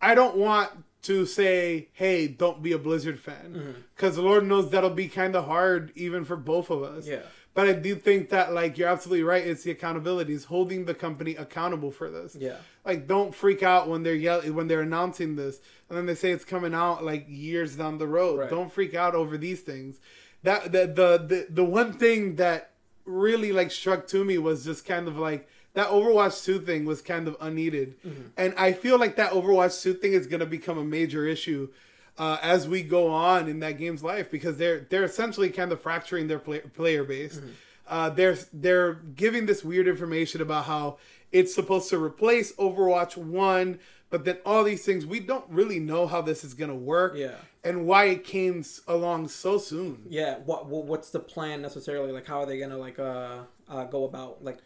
I 0.00 0.14
don't 0.14 0.36
want 0.36 0.70
to 1.06 1.26
say, 1.26 1.88
"Hey, 1.92 2.28
don't 2.28 2.62
be 2.62 2.72
a 2.72 2.78
Blizzard 2.78 3.20
fan," 3.20 3.54
mm-hmm. 3.54 3.70
because 3.94 4.16
the 4.16 4.22
Lord 4.22 4.46
knows 4.46 4.70
that'll 4.70 4.90
be 4.90 5.08
kind 5.08 5.34
of 5.34 5.46
hard 5.46 5.92
even 5.94 6.24
for 6.24 6.36
both 6.36 6.70
of 6.70 6.82
us. 6.82 7.06
Yeah. 7.06 7.22
But 7.54 7.68
I 7.68 7.72
do 7.72 7.94
think 7.94 8.28
that, 8.28 8.52
like, 8.52 8.76
you're 8.76 8.88
absolutely 8.88 9.22
right. 9.22 9.46
It's 9.46 9.62
the 9.62 9.70
accountability. 9.70 10.34
It's 10.34 10.44
holding 10.44 10.84
the 10.84 10.92
company 10.92 11.36
accountable 11.36 11.90
for 11.90 12.10
this. 12.10 12.36
Yeah. 12.38 12.58
Like, 12.84 13.06
don't 13.06 13.34
freak 13.34 13.62
out 13.62 13.88
when 13.88 14.02
they're 14.02 14.14
yell- 14.14 14.42
when 14.42 14.68
they're 14.68 14.82
announcing 14.82 15.36
this, 15.36 15.60
and 15.88 15.96
then 15.96 16.04
they 16.04 16.14
say 16.14 16.32
it's 16.32 16.44
coming 16.44 16.74
out 16.74 17.02
like 17.02 17.24
years 17.28 17.76
down 17.76 17.96
the 17.96 18.06
road. 18.06 18.40
Right. 18.40 18.50
Don't 18.50 18.70
freak 18.70 18.94
out 18.94 19.14
over 19.14 19.38
these 19.38 19.62
things. 19.62 20.00
That 20.42 20.70
the, 20.70 20.86
the 20.86 21.26
the 21.26 21.46
the 21.48 21.64
one 21.64 21.94
thing 21.94 22.36
that 22.36 22.72
really 23.06 23.52
like 23.52 23.70
struck 23.70 24.06
to 24.08 24.22
me 24.22 24.36
was 24.36 24.64
just 24.64 24.84
kind 24.84 25.08
of 25.08 25.16
like 25.16 25.48
that 25.76 25.90
Overwatch 25.90 26.42
2 26.42 26.60
thing 26.60 26.86
was 26.86 27.02
kind 27.02 27.28
of 27.28 27.36
unneeded. 27.38 27.96
And 28.38 28.54
I 28.56 28.72
feel 28.72 28.98
like 28.98 29.16
that 29.16 29.32
Overwatch 29.32 29.82
2 29.82 29.92
thing 29.92 30.14
is 30.14 30.26
going 30.26 30.40
to 30.40 30.46
become 30.46 30.78
a 30.78 30.84
major 30.84 31.26
issue 31.26 31.68
uh, 32.16 32.38
as 32.42 32.66
we 32.66 32.82
go 32.82 33.08
on 33.08 33.46
in 33.46 33.60
that 33.60 33.72
game's 33.76 34.02
life 34.02 34.30
because 34.30 34.56
they're 34.56 34.86
they're 34.88 35.04
essentially 35.04 35.50
kind 35.50 35.70
of 35.72 35.80
fracturing 35.82 36.28
their 36.28 36.38
play, 36.38 36.60
player 36.60 37.04
base. 37.04 37.38
Uh, 37.86 38.08
they're 38.08 38.38
they're 38.54 38.94
giving 38.94 39.44
this 39.44 39.62
weird 39.62 39.86
information 39.86 40.40
about 40.40 40.64
how 40.64 40.96
it's 41.30 41.54
supposed 41.54 41.90
to 41.90 42.02
replace 42.02 42.52
Overwatch 42.54 43.18
1, 43.18 43.78
but 44.08 44.24
then 44.24 44.38
all 44.46 44.64
these 44.64 44.82
things 44.82 45.04
we 45.04 45.20
don't 45.20 45.44
really 45.50 45.78
know 45.78 46.06
how 46.06 46.22
this 46.22 46.42
is 46.42 46.54
going 46.54 46.70
to 46.70 46.74
work 46.74 47.12
Yeah. 47.16 47.34
and 47.64 47.86
why 47.86 48.04
it 48.06 48.24
came 48.24 48.64
along 48.88 49.28
so 49.28 49.58
soon. 49.58 50.06
Yeah, 50.08 50.38
what, 50.38 50.64
what 50.68 50.86
what's 50.86 51.10
the 51.10 51.20
plan 51.20 51.60
necessarily? 51.60 52.12
Like, 52.12 52.26
how 52.26 52.40
are 52.40 52.46
they 52.46 52.58
gonna 52.58 52.78
like 52.78 52.98
uh, 52.98 53.40
uh 53.68 53.84
go 53.84 54.04
about 54.04 54.42
like? 54.42 54.56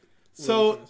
So 0.41 0.80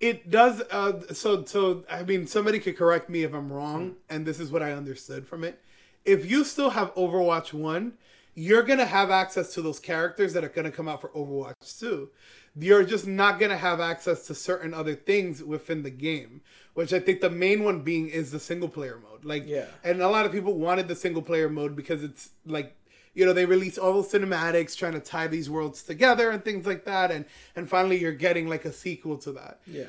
it 0.00 0.30
does. 0.30 0.62
Uh, 0.70 1.12
so 1.12 1.44
so 1.44 1.84
I 1.90 2.02
mean, 2.02 2.26
somebody 2.26 2.58
could 2.58 2.76
correct 2.76 3.08
me 3.08 3.22
if 3.22 3.32
I'm 3.34 3.52
wrong, 3.52 3.96
and 4.08 4.26
this 4.26 4.40
is 4.40 4.50
what 4.50 4.62
I 4.62 4.72
understood 4.72 5.26
from 5.26 5.44
it. 5.44 5.60
If 6.04 6.30
you 6.30 6.44
still 6.44 6.70
have 6.70 6.94
Overwatch 6.94 7.52
One, 7.52 7.94
you're 8.34 8.62
gonna 8.62 8.84
have 8.84 9.10
access 9.10 9.54
to 9.54 9.62
those 9.62 9.78
characters 9.80 10.32
that 10.34 10.44
are 10.44 10.48
gonna 10.48 10.70
come 10.70 10.88
out 10.88 11.00
for 11.00 11.08
Overwatch 11.10 11.78
Two. 11.78 12.10
You're 12.56 12.84
just 12.84 13.06
not 13.06 13.40
gonna 13.40 13.56
have 13.56 13.80
access 13.80 14.26
to 14.26 14.34
certain 14.34 14.74
other 14.74 14.94
things 14.94 15.42
within 15.42 15.82
the 15.82 15.90
game, 15.90 16.42
which 16.74 16.92
I 16.92 17.00
think 17.00 17.20
the 17.20 17.30
main 17.30 17.64
one 17.64 17.80
being 17.80 18.08
is 18.08 18.30
the 18.30 18.38
single 18.40 18.68
player 18.68 19.00
mode. 19.02 19.24
Like, 19.24 19.44
Yeah. 19.46 19.66
and 19.82 20.00
a 20.02 20.08
lot 20.08 20.26
of 20.26 20.32
people 20.32 20.54
wanted 20.54 20.86
the 20.86 20.94
single 20.94 21.22
player 21.22 21.48
mode 21.48 21.74
because 21.74 22.04
it's 22.04 22.30
like 22.46 22.76
you 23.14 23.24
know 23.24 23.32
they 23.32 23.46
release 23.46 23.78
all 23.78 24.02
the 24.02 24.18
cinematics 24.18 24.76
trying 24.76 24.92
to 24.92 25.00
tie 25.00 25.26
these 25.26 25.48
worlds 25.48 25.82
together 25.82 26.30
and 26.30 26.44
things 26.44 26.66
like 26.66 26.84
that 26.84 27.10
and 27.10 27.24
and 27.56 27.68
finally 27.68 27.98
you're 27.98 28.12
getting 28.12 28.48
like 28.48 28.64
a 28.64 28.72
sequel 28.72 29.16
to 29.16 29.32
that 29.32 29.60
yeah, 29.66 29.84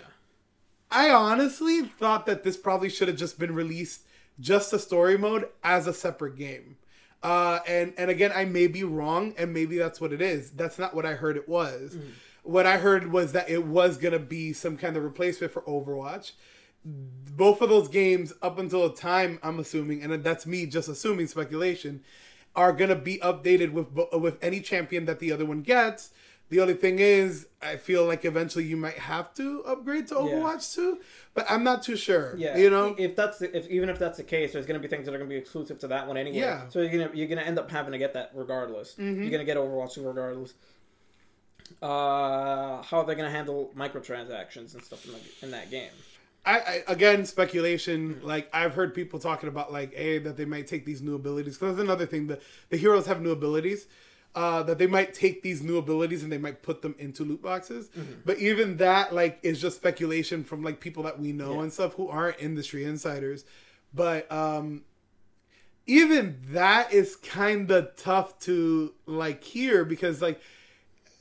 i 0.91 1.09
honestly 1.09 1.83
thought 1.83 2.25
that 2.25 2.43
this 2.43 2.57
probably 2.57 2.89
should 2.89 3.07
have 3.07 3.17
just 3.17 3.37
been 3.39 3.53
released 3.53 4.01
just 4.39 4.71
the 4.71 4.79
story 4.79 5.17
mode 5.17 5.47
as 5.63 5.87
a 5.87 5.93
separate 5.93 6.35
game. 6.35 6.77
Uh, 7.23 7.59
and 7.67 7.93
and 7.97 8.11
again, 8.11 8.31
I 8.35 8.45
may 8.45 8.67
be 8.67 8.83
wrong, 8.83 9.33
and 9.37 9.53
maybe 9.53 9.77
that's 9.77 9.99
what 9.99 10.13
it 10.13 10.21
is. 10.21 10.51
That's 10.51 10.77
not 10.77 10.93
what 10.93 11.05
I 11.05 11.13
heard 11.13 11.37
it 11.37 11.49
was. 11.49 11.95
Mm-hmm. 11.95 12.09
What 12.43 12.67
I 12.67 12.77
heard 12.77 13.11
was 13.11 13.31
that 13.31 13.49
it 13.49 13.65
was 13.65 13.97
gonna 13.97 14.19
be 14.19 14.53
some 14.53 14.77
kind 14.77 14.95
of 14.95 15.03
replacement 15.03 15.51
for 15.51 15.61
Overwatch. 15.63 16.33
Both 16.83 17.61
of 17.61 17.69
those 17.69 17.87
games, 17.87 18.31
up 18.43 18.59
until 18.59 18.87
the 18.87 18.95
time, 18.95 19.39
I'm 19.41 19.59
assuming, 19.59 20.03
and 20.03 20.23
that's 20.23 20.45
me 20.45 20.67
just 20.67 20.87
assuming 20.87 21.25
speculation, 21.25 22.03
are 22.55 22.73
gonna 22.73 22.95
be 22.95 23.17
updated 23.19 23.71
with 23.71 23.87
with 24.13 24.37
any 24.43 24.61
champion 24.61 25.05
that 25.05 25.19
the 25.19 25.31
other 25.31 25.45
one 25.45 25.61
gets. 25.61 26.11
The 26.49 26.59
only 26.59 26.75
thing 26.75 26.99
is, 26.99 27.47
I 27.59 27.75
feel 27.77 28.05
like 28.05 28.23
eventually 28.23 28.65
you 28.65 28.77
might 28.77 28.99
have 28.99 29.33
to 29.33 29.63
upgrade 29.63 30.07
to 30.09 30.13
Overwatch 30.15 30.75
2, 30.75 30.99
but 31.33 31.43
I'm 31.49 31.63
not 31.63 31.81
too 31.81 31.95
sure. 31.95 32.35
Yeah, 32.37 32.55
you 32.55 32.69
know, 32.69 32.93
if 32.99 33.15
that's 33.15 33.39
the, 33.39 33.55
if 33.57 33.67
even 33.67 33.89
if 33.89 33.97
that's 33.97 34.17
the 34.17 34.23
case, 34.23 34.53
there's 34.53 34.67
gonna 34.67 34.79
be 34.79 34.87
things 34.87 35.05
that 35.05 35.15
are 35.15 35.17
gonna 35.17 35.29
be 35.29 35.37
exclusive 35.37 35.79
to 35.79 35.87
that 35.87 36.07
one 36.07 36.17
anyway. 36.17 36.37
Yeah. 36.37 36.57
Mm-hmm. 36.57 36.69
So 36.69 36.81
you're 36.81 36.91
gonna 36.91 37.09
you're 37.15 37.27
gonna 37.27 37.41
end 37.41 37.57
up 37.57 37.71
having 37.71 37.93
to 37.93 37.97
get 37.97 38.13
that 38.13 38.31
regardless. 38.35 38.95
You're 38.97 39.31
gonna 39.31 39.43
get 39.43 39.57
Overwatch 39.57 39.95
2 39.95 40.07
regardless. 40.07 40.53
Uh, 41.81 42.83
how 42.83 42.99
are 42.99 43.05
they 43.05 43.15
gonna 43.15 43.31
handle 43.31 43.71
microtransactions 43.75 44.75
and 44.75 44.83
stuff 44.83 45.03
in, 45.05 45.13
the, 45.13 45.19
in 45.41 45.51
that 45.51 45.71
game? 45.71 45.89
I, 46.45 46.57
I 46.59 46.83
again 46.87 47.25
speculation. 47.25 48.19
Like 48.23 48.49
I've 48.53 48.73
heard 48.73 48.93
people 48.93 49.19
talking 49.19 49.49
about 49.49 49.71
like, 49.71 49.91
a 49.95 50.19
that 50.19 50.37
they 50.37 50.45
might 50.45 50.67
take 50.67 50.85
these 50.85 51.01
new 51.01 51.15
abilities. 51.15 51.57
Because 51.57 51.75
that's 51.75 51.83
another 51.83 52.05
thing. 52.05 52.27
The 52.27 52.39
the 52.69 52.77
heroes 52.77 53.05
have 53.07 53.21
new 53.21 53.31
abilities. 53.31 53.87
Uh, 54.33 54.61
that 54.63 54.77
they 54.77 54.85
might 54.87 55.13
take 55.13 55.41
these 55.43 55.61
new 55.61 55.77
abilities 55.77 56.21
and 56.21 56.29
they 56.29 56.37
might 56.37 56.61
put 56.61 56.81
them 56.81 56.93
into 56.99 57.23
loot 57.23 57.41
boxes. 57.41 57.89
But 58.25 58.37
even 58.39 58.75
that 58.77 59.13
like 59.15 59.39
is 59.43 59.61
just 59.61 59.77
speculation 59.77 60.43
from 60.43 60.61
like 60.61 60.81
people 60.81 61.03
that 61.03 61.17
we 61.17 61.31
know 61.31 61.53
Yeah. 61.53 61.61
and 61.61 61.71
stuff 61.73 61.93
who 61.93 62.09
aren't 62.09 62.41
industry 62.41 62.83
insiders. 62.83 63.45
But 63.93 64.29
um, 64.29 64.83
even 65.87 66.37
that 66.49 66.91
is 66.91 67.15
kind 67.15 67.71
of 67.71 67.95
tough 67.95 68.37
to 68.39 68.93
like 69.05 69.41
hear 69.43 69.85
because 69.85 70.21
like 70.21 70.41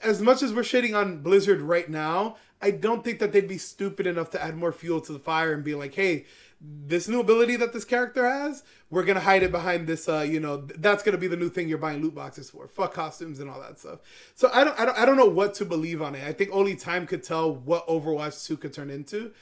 as 0.02 0.20
much 0.20 0.42
as 0.42 0.52
we're 0.52 0.62
shitting 0.62 0.96
on 0.96 1.18
Blizzard 1.22 1.60
right 1.60 1.88
now, 1.88 2.36
I 2.62 2.70
don't 2.70 3.04
think 3.04 3.18
that 3.18 3.32
they'd 3.32 3.48
be 3.48 3.58
stupid 3.58 4.06
enough 4.06 4.30
to 4.30 4.42
add 4.42 4.56
more 4.56 4.72
fuel 4.72 5.00
to 5.02 5.12
the 5.12 5.18
fire 5.18 5.52
and 5.52 5.62
be 5.62 5.74
like, 5.74 5.94
hey, 5.94 6.24
this 6.60 7.08
new 7.08 7.20
ability 7.20 7.56
that 7.56 7.72
this 7.72 7.84
character 7.84 8.26
has, 8.28 8.62
we're 8.88 9.04
gonna 9.04 9.20
hide 9.20 9.42
it 9.42 9.52
behind 9.52 9.86
this. 9.86 10.08
Uh, 10.08 10.20
you 10.20 10.40
know, 10.40 10.62
th- 10.62 10.80
that's 10.80 11.02
gonna 11.02 11.18
be 11.18 11.26
the 11.26 11.36
new 11.36 11.50
thing 11.50 11.68
you're 11.68 11.78
buying 11.78 12.00
loot 12.00 12.14
boxes 12.14 12.48
for. 12.48 12.66
Fuck 12.66 12.94
costumes 12.94 13.38
and 13.40 13.50
all 13.50 13.60
that 13.60 13.78
stuff. 13.78 13.98
So 14.34 14.50
I 14.52 14.64
don't, 14.64 14.78
I 14.80 14.86
don't, 14.86 14.98
I 14.98 15.04
don't 15.04 15.16
know 15.16 15.26
what 15.26 15.54
to 15.54 15.64
believe 15.64 16.00
on 16.00 16.14
it. 16.14 16.26
I 16.26 16.32
think 16.32 16.50
only 16.52 16.74
time 16.74 17.06
could 17.06 17.22
tell 17.22 17.54
what 17.54 17.86
Overwatch 17.86 18.46
Two 18.46 18.56
could 18.56 18.72
turn 18.72 18.88
into. 18.88 19.32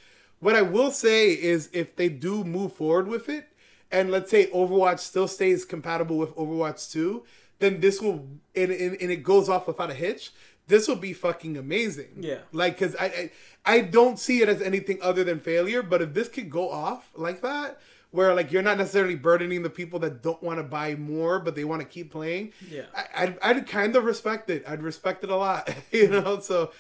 What 0.40 0.56
I 0.56 0.62
will 0.62 0.90
say 0.90 1.30
is, 1.30 1.70
if 1.72 1.94
they 1.94 2.08
do 2.08 2.42
move 2.42 2.72
forward 2.72 3.06
with 3.06 3.28
it, 3.28 3.46
and 3.92 4.10
let's 4.10 4.30
say 4.30 4.46
Overwatch 4.46 4.98
still 4.98 5.28
stays 5.28 5.64
compatible 5.64 6.16
with 6.16 6.34
Overwatch 6.34 6.90
2, 6.90 7.22
then 7.58 7.78
this 7.78 8.00
will 8.00 8.26
and, 8.56 8.72
and, 8.72 8.96
and 9.00 9.10
it 9.12 9.22
goes 9.22 9.48
off 9.48 9.68
without 9.68 9.90
a 9.90 9.94
hitch. 9.94 10.32
This 10.68 10.88
will 10.88 10.96
be 10.96 11.12
fucking 11.12 11.56
amazing. 11.56 12.18
Yeah. 12.20 12.38
Like, 12.52 12.78
cause 12.78 12.94
I, 12.98 13.04
I 13.06 13.30
I 13.64 13.80
don't 13.80 14.18
see 14.18 14.42
it 14.42 14.48
as 14.48 14.62
anything 14.62 14.98
other 15.02 15.24
than 15.24 15.40
failure. 15.40 15.82
But 15.82 16.02
if 16.02 16.14
this 16.14 16.28
could 16.28 16.50
go 16.50 16.70
off 16.70 17.10
like 17.14 17.42
that, 17.42 17.80
where 18.10 18.34
like 18.34 18.52
you're 18.52 18.62
not 18.62 18.78
necessarily 18.78 19.14
burdening 19.16 19.62
the 19.62 19.70
people 19.70 19.98
that 20.00 20.22
don't 20.22 20.42
want 20.42 20.58
to 20.58 20.62
buy 20.62 20.94
more, 20.94 21.38
but 21.40 21.54
they 21.56 21.64
want 21.64 21.80
to 21.82 21.88
keep 21.88 22.10
playing, 22.12 22.52
Yeah. 22.70 22.82
I, 22.94 23.06
I'd, 23.24 23.38
I'd 23.42 23.66
kind 23.66 23.96
of 23.96 24.04
respect 24.04 24.50
it. 24.50 24.64
I'd 24.66 24.82
respect 24.82 25.24
it 25.24 25.30
a 25.30 25.36
lot, 25.36 25.72
you 25.92 26.08
know. 26.08 26.38
So, 26.40 26.70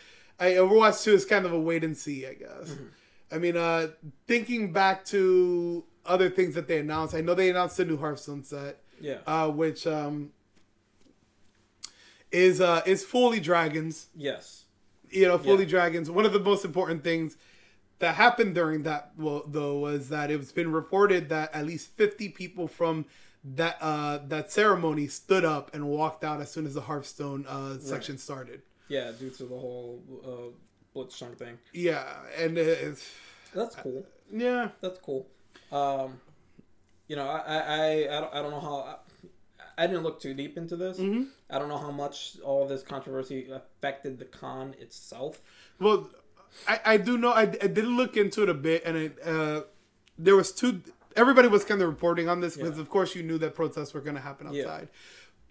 I 0.40 0.52
Overwatch 0.52 1.02
Two 1.04 1.12
is 1.12 1.24
kind 1.24 1.44
of 1.46 1.52
a 1.52 1.60
wait 1.60 1.84
and 1.84 1.96
see, 1.96 2.26
I 2.26 2.34
guess. 2.34 2.76
I 3.30 3.38
mean, 3.38 3.56
uh, 3.56 3.88
thinking 4.26 4.72
back 4.72 5.04
to 5.06 5.84
other 6.04 6.28
things 6.30 6.54
that 6.54 6.68
they 6.68 6.78
announced, 6.80 7.14
I 7.14 7.20
know 7.20 7.34
they 7.34 7.48
announced 7.50 7.78
a 7.80 7.84
new 7.84 7.96
Hearthstone 7.96 8.42
set, 8.44 8.78
Yeah. 9.00 9.18
uh, 9.26 9.48
which 9.50 9.86
um, 9.86 10.30
is 12.32 12.60
uh, 12.60 12.82
is 12.86 13.04
fully 13.04 13.40
dragons. 13.40 14.08
yes. 14.16 14.64
You 15.10 15.28
know, 15.28 15.36
fully 15.36 15.64
Yeah. 15.64 15.70
dragons. 15.70 16.10
One 16.10 16.24
of 16.24 16.32
the 16.32 16.40
most 16.40 16.64
important 16.64 17.04
things 17.04 17.36
that 17.98 18.14
happened 18.14 18.54
during 18.54 18.82
that, 18.84 19.12
well, 19.18 19.44
though, 19.46 19.78
was 19.78 20.08
that 20.08 20.30
it's 20.30 20.52
been 20.52 20.72
reported 20.72 21.28
that 21.28 21.54
at 21.54 21.66
least 21.66 21.90
fifty 21.96 22.30
people 22.30 22.66
from 22.66 23.04
that 23.44 23.76
uh, 23.82 24.20
that 24.28 24.50
ceremony 24.50 25.06
stood 25.08 25.44
up 25.44 25.74
and 25.74 25.86
walked 25.86 26.24
out 26.24 26.40
as 26.40 26.50
soon 26.50 26.64
as 26.66 26.72
the 26.74 26.80
Hearthstone 26.80 27.44
uh, 27.46 27.78
section 27.78 28.16
started. 28.16 28.62
Yeah, 28.88 29.12
due 29.18 29.30
to 29.30 29.42
the 29.44 29.58
whole 29.58 30.02
uh, 30.24 30.98
Blitzchung 30.98 31.36
thing. 31.36 31.58
Yeah, 31.74 32.04
and 32.38 32.56
it's 32.56 33.10
That's 33.54 33.76
cool. 33.76 34.06
yeah. 34.32 34.68
That's 34.80 34.98
cool. 35.00 35.26
Um, 35.70 36.20
you 37.08 37.16
know, 37.16 37.28
I 37.28 37.38
I, 37.38 37.58
I, 37.58 38.16
I, 38.16 38.20
don't, 38.20 38.34
I 38.34 38.42
don't 38.42 38.50
know 38.50 38.60
how. 38.60 38.98
I, 39.78 39.86
didn't 39.86 40.02
look 40.02 40.20
too 40.20 40.34
deep 40.34 40.56
into 40.56 40.76
this. 40.76 40.98
Mm-hmm. 40.98 41.24
I 41.50 41.58
don't 41.58 41.68
know 41.68 41.78
how 41.78 41.90
much 41.90 42.36
all 42.44 42.66
this 42.66 42.82
controversy 42.82 43.50
affected 43.50 44.18
the 44.18 44.24
con 44.24 44.74
itself. 44.78 45.40
Well, 45.78 46.10
I, 46.68 46.80
I 46.84 46.96
do 46.96 47.18
know 47.18 47.30
I, 47.30 47.42
I 47.42 47.46
did 47.46 47.86
look 47.86 48.16
into 48.16 48.42
it 48.42 48.48
a 48.48 48.54
bit, 48.54 48.84
and 48.84 48.96
it 48.96 49.18
uh, 49.24 49.62
there 50.18 50.36
was 50.36 50.52
two. 50.52 50.82
Everybody 51.14 51.48
was 51.48 51.64
kind 51.64 51.82
of 51.82 51.88
reporting 51.88 52.28
on 52.28 52.40
this 52.40 52.56
because, 52.56 52.76
Yeah. 52.76 52.82
of 52.82 52.88
course, 52.88 53.14
you 53.14 53.22
knew 53.22 53.36
that 53.38 53.54
protests 53.54 53.92
were 53.92 54.00
going 54.00 54.16
to 54.16 54.22
happen 54.22 54.52
Yeah. 54.52 54.80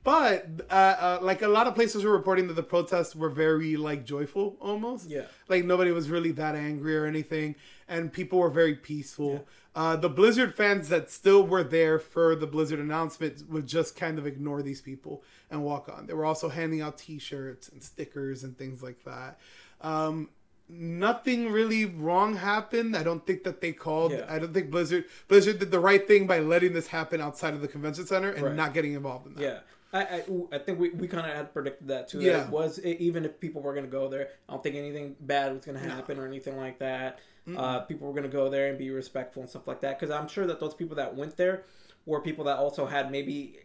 But 0.04 0.48
uh, 0.70 0.74
uh, 0.74 1.20
like 1.22 1.42
a 1.44 1.48
lot 1.48 1.68
of 1.68 1.76
places 1.76 2.04
were 2.04 2.12
reporting 2.12 2.48
that 2.48 2.56
the 2.56 2.64
protests 2.64 3.16
were 3.16 3.30
very 3.30 3.78
like 3.78 4.04
joyful 4.04 4.58
almost. 4.60 5.10
Yeah. 5.10 5.26
Like 5.48 5.64
nobody 5.66 5.92
was 5.92 6.10
really 6.10 6.32
that 6.32 6.56
angry 6.56 6.98
or 6.98 7.06
anything, 7.06 7.56
and 7.88 8.12
people 8.12 8.40
were 8.40 8.50
very 8.50 8.74
peaceful. 8.76 9.46
Uh, 9.76 9.96
the 9.96 10.10
Blizzard 10.10 10.54
fans 10.56 10.90
that 10.90 11.10
still 11.12 11.46
were 11.46 11.64
there 11.64 12.00
for 12.00 12.36
the 12.36 12.48
Blizzard 12.48 12.80
announcement 12.80 13.48
would 13.50 13.68
just 13.68 13.96
kind 13.96 14.18
of 14.18 14.26
ignore 14.28 14.62
these 14.62 14.82
people 14.82 15.24
and 15.50 15.64
walk 15.64 15.88
on. 15.88 16.08
They 16.08 16.14
were 16.14 16.26
also 16.26 16.50
handing 16.50 16.82
out 16.82 16.98
T-shirts 16.98 17.70
and 17.70 17.82
stickers 17.82 18.44
and 18.44 18.58
things 18.58 18.82
like 18.84 19.04
that. 19.06 19.40
Um, 19.82 20.30
nothing 20.68 21.52
really 21.52 21.86
wrong 21.86 22.36
happened. 22.36 22.96
I 22.98 23.04
don't 23.04 23.26
think 23.26 23.44
that 23.44 23.62
they 23.62 23.72
called. 23.72 24.12
Yeah. 24.14 24.26
I 24.28 24.40
don't 24.40 24.54
think 24.54 24.72
Blizzard 24.72 25.06
Blizzard 25.28 25.60
did 25.60 25.72
the 25.72 25.80
right 25.80 26.06
thing 26.08 26.28
by 26.28 26.40
letting 26.40 26.74
this 26.74 26.88
happen 26.88 27.22
outside 27.22 27.54
of 27.54 27.62
the 27.62 27.68
convention 27.68 28.06
center 28.08 28.32
and 28.32 28.44
Right. 28.44 28.56
not 28.56 28.74
getting 28.74 28.94
involved 28.94 29.28
in 29.28 29.36
that. 29.36 29.42
Yeah. 29.42 29.60
I, 29.94 30.02
I, 30.04 30.24
I 30.54 30.58
think 30.58 30.80
we, 30.80 30.90
we 30.92 31.08
kind 31.08 31.30
of 31.30 31.36
had 31.36 31.52
predicted 31.54 31.88
that 31.90 32.08
too. 32.08 32.20
that 32.20 32.48
it 32.48 32.50
was 32.50 32.80
even 32.80 33.26
if 33.26 33.40
people 33.40 33.62
were 33.62 33.74
going 33.74 33.86
to 33.86 33.92
go 33.92 34.08
there, 34.08 34.30
I 34.48 34.54
don't 34.54 34.64
think 34.64 34.76
anything 34.76 35.16
bad 35.20 35.54
was 35.54 35.66
going 35.66 35.78
to 35.78 35.84
happen 35.90 36.18
or 36.18 36.26
anything 36.26 36.58
like 36.58 36.80
that. 36.80 37.20
Uh, 37.58 37.80
people 37.82 38.08
were 38.08 38.14
going 38.14 38.24
to 38.24 38.30
go 38.30 38.50
there 38.50 38.70
and 38.70 38.78
be 38.78 38.90
respectful 38.92 39.42
and 39.42 39.50
stuff 39.50 39.68
like 39.68 39.82
that. 39.82 40.00
Because 40.00 40.14
I'm 40.14 40.28
sure 40.28 40.46
that 40.48 40.60
those 40.60 40.74
people 40.74 40.96
that 40.96 41.16
went 41.16 41.36
there 41.36 41.64
were 42.06 42.22
people 42.22 42.46
that 42.46 42.58
also 42.58 42.86
had 42.86 43.12
maybe 43.12 43.60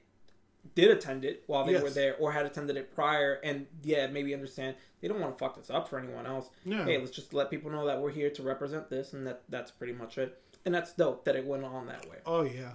did 0.75 0.91
attend 0.91 1.25
it 1.25 1.45
while 1.47 1.65
they 1.65 1.79
were 1.81 1.91
there 1.91 2.17
or 2.17 2.33
had 2.33 2.45
attended 2.45 2.77
it 2.77 2.93
prior 2.93 3.35
and 3.45 3.67
yeah 3.85 4.09
maybe 4.09 4.35
understand 4.35 4.75
they 5.01 5.07
don't 5.07 5.21
want 5.21 5.39
to 5.39 5.39
fuck 5.39 5.57
this 5.57 5.71
up 5.71 5.89
for 5.89 5.99
anyone 5.99 6.27
else. 6.27 6.51
Yeah. 6.65 6.85
hey 6.85 6.99
let's 6.99 7.13
just 7.13 7.33
let 7.33 7.51
people 7.51 7.71
know 7.71 7.87
that 7.87 8.01
we're 8.01 8.11
here 8.11 8.31
to 8.31 8.43
represent 8.43 8.91
this 8.91 9.13
and 9.13 9.25
that 9.29 9.43
that's 9.49 9.71
pretty 9.71 9.93
much 9.93 10.19
it. 10.19 10.43
And 10.65 10.75
that's 10.75 10.93
dope 10.93 11.25
that 11.27 11.37
it 11.37 11.47
went 11.47 11.65
on 11.65 11.87
that 11.87 12.09
way. 12.11 12.17
Oh 12.27 12.43
yeah, 12.43 12.73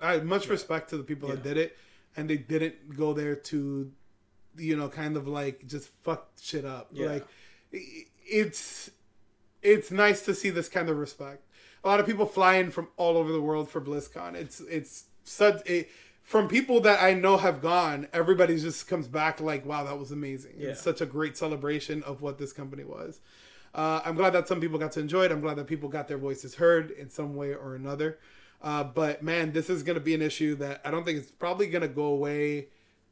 I 0.00 0.12
had 0.12 0.26
much 0.26 0.48
respect 0.48 0.90
to 0.90 0.98
the 0.98 1.02
people 1.02 1.30
that 1.30 1.42
did 1.42 1.56
it, 1.56 1.78
and 2.16 2.28
they 2.28 2.36
didn't 2.36 2.96
go 2.96 3.12
there 3.12 3.36
to, 3.36 3.90
you 4.56 4.76
know, 4.76 4.88
kind 4.88 5.16
of 5.16 5.28
like 5.28 5.66
just 5.66 5.88
fuck 6.02 6.30
shit 6.40 6.64
up. 6.64 6.88
Yeah. 6.92 7.06
Like, 7.06 7.26
it's 8.26 8.90
it's 9.62 9.90
nice 9.90 10.22
to 10.22 10.34
see 10.34 10.50
this 10.50 10.68
kind 10.68 10.88
of 10.88 10.96
respect. 10.96 11.44
A 11.84 11.88
lot 11.88 12.00
of 12.00 12.06
people 12.06 12.26
fly 12.26 12.56
in 12.56 12.70
from 12.70 12.88
all 12.96 13.16
over 13.16 13.32
the 13.32 13.40
world 13.40 13.70
for 13.70 13.80
BlizzCon. 13.80 14.34
It's 14.34 14.60
it's 14.60 15.04
such 15.24 15.66
it, 15.68 15.90
from 16.22 16.46
people 16.48 16.80
that 16.80 17.02
I 17.02 17.14
know 17.14 17.36
have 17.38 17.60
gone. 17.60 18.08
Everybody 18.12 18.58
just 18.58 18.86
comes 18.86 19.08
back 19.08 19.40
like, 19.40 19.64
wow, 19.66 19.84
that 19.84 19.98
was 19.98 20.12
amazing. 20.12 20.54
Yeah. 20.58 20.70
It's 20.70 20.80
such 20.80 21.00
a 21.00 21.06
great 21.06 21.36
celebration 21.36 22.02
of 22.02 22.22
what 22.22 22.38
this 22.38 22.52
company 22.52 22.84
was. 22.84 23.20
Uh, 23.74 24.00
I'm 24.04 24.16
glad 24.16 24.30
that 24.30 24.48
some 24.48 24.60
people 24.60 24.78
got 24.78 24.92
to 24.92 25.00
enjoy 25.00 25.24
it. 25.24 25.32
I'm 25.32 25.40
glad 25.40 25.56
that 25.56 25.66
people 25.66 25.88
got 25.88 26.08
their 26.08 26.18
voices 26.18 26.56
heard 26.56 26.90
in 26.90 27.08
some 27.08 27.34
way 27.34 27.54
or 27.54 27.74
another. 27.74 28.18
Uh, 28.62 28.84
but 28.84 29.22
man, 29.22 29.52
this 29.52 29.70
is 29.70 29.82
going 29.82 29.94
to 29.94 30.00
be 30.00 30.14
an 30.14 30.22
issue 30.22 30.54
that 30.56 30.80
I 30.84 30.90
don't 30.90 31.04
think 31.04 31.18
it's 31.18 31.30
probably 31.30 31.66
going 31.66 31.82
to 31.82 31.88
go 31.88 32.04
away 32.04 32.68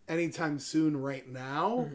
anytime 0.08 0.58
soon 0.58 0.96
right 1.00 1.26
now. 1.28 1.86
Mm-hmm. 1.86 1.94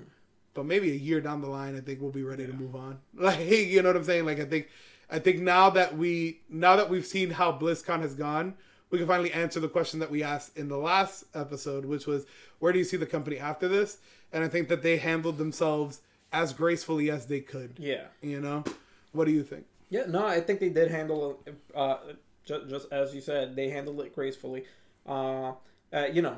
But 0.55 0.65
maybe 0.65 0.91
a 0.91 0.95
year 0.95 1.19
down 1.19 1.41
the 1.41 1.47
line, 1.47 1.75
I 1.75 1.79
think 1.79 1.99
we'll 1.99 2.11
be 2.11 2.23
ready 2.23 2.45
to 2.45 2.53
move 2.53 2.75
on. 2.75 2.99
Like, 3.15 3.39
you 3.39 3.81
know 3.81 3.89
what 3.89 3.95
I'm 3.95 4.03
saying? 4.03 4.25
Like, 4.25 4.39
I 4.39 4.45
think, 4.45 4.69
I 5.09 5.19
think 5.19 5.39
now 5.39 5.69
that 5.71 5.97
we 5.97 6.41
now 6.49 6.75
that 6.75 6.89
we've 6.89 7.05
seen 7.05 7.31
how 7.31 7.51
BlizzCon 7.51 8.01
has 8.01 8.13
gone, 8.13 8.55
we 8.93 8.99
can 8.99 9.07
finally 9.07 9.33
answer 9.33 9.59
the 9.59 9.67
question 9.67 9.99
that 9.99 10.11
we 10.11 10.21
asked 10.21 10.55
in 10.55 10.67
the 10.67 10.77
last 10.77 11.23
episode, 11.33 11.85
which 11.85 12.05
was, 12.05 12.27
where 12.59 12.71
do 12.71 12.77
you 12.77 12.85
see 12.85 12.97
the 12.97 13.07
company 13.07 13.39
after 13.39 13.67
this? 13.67 13.97
And 14.31 14.43
I 14.43 14.47
think 14.47 14.67
that 14.69 14.83
they 14.83 14.97
handled 14.97 15.39
themselves 15.39 16.01
as 16.31 16.53
gracefully 16.53 17.09
as 17.09 17.25
they 17.25 17.39
could. 17.39 17.73
yeah 17.79 18.05
You 18.21 18.39
know, 18.39 18.63
what 19.11 19.25
do 19.25 19.31
you 19.31 19.43
think? 19.43 19.65
Yeah, 19.89 20.03
no, 20.07 20.25
I 20.25 20.41
think 20.41 20.59
they 20.59 20.69
did 20.69 20.91
handle 20.91 21.39
it, 21.45 21.55
uh, 21.75 21.97
just, 22.45 22.69
just 22.69 22.91
as 22.91 23.13
you 23.15 23.21
said, 23.21 23.55
they 23.55 23.69
handled 23.69 23.99
it 24.01 24.13
gracefully. 24.15 24.65
Uh, 25.07 25.53
uh, 25.93 26.05
you 26.11 26.21
know, 26.21 26.37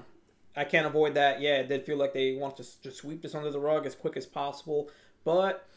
I 0.55 0.63
can't 0.63 0.85
avoid 0.87 1.13
that. 1.15 1.41
Yeah, 1.41 1.57
it 1.57 1.67
did 1.69 1.85
feel 1.85 1.97
like 1.97 2.13
they 2.13 2.35
wanted 2.35 2.65
to 2.65 2.81
just 2.81 2.97
sweep 2.97 3.21
this 3.21 3.35
under 3.35 3.51
the 3.51 3.59
rug 3.59 3.85
as 3.85 3.95
quick 3.95 4.17
as 4.17 4.25
possible. 4.25 4.89
But 5.23 5.67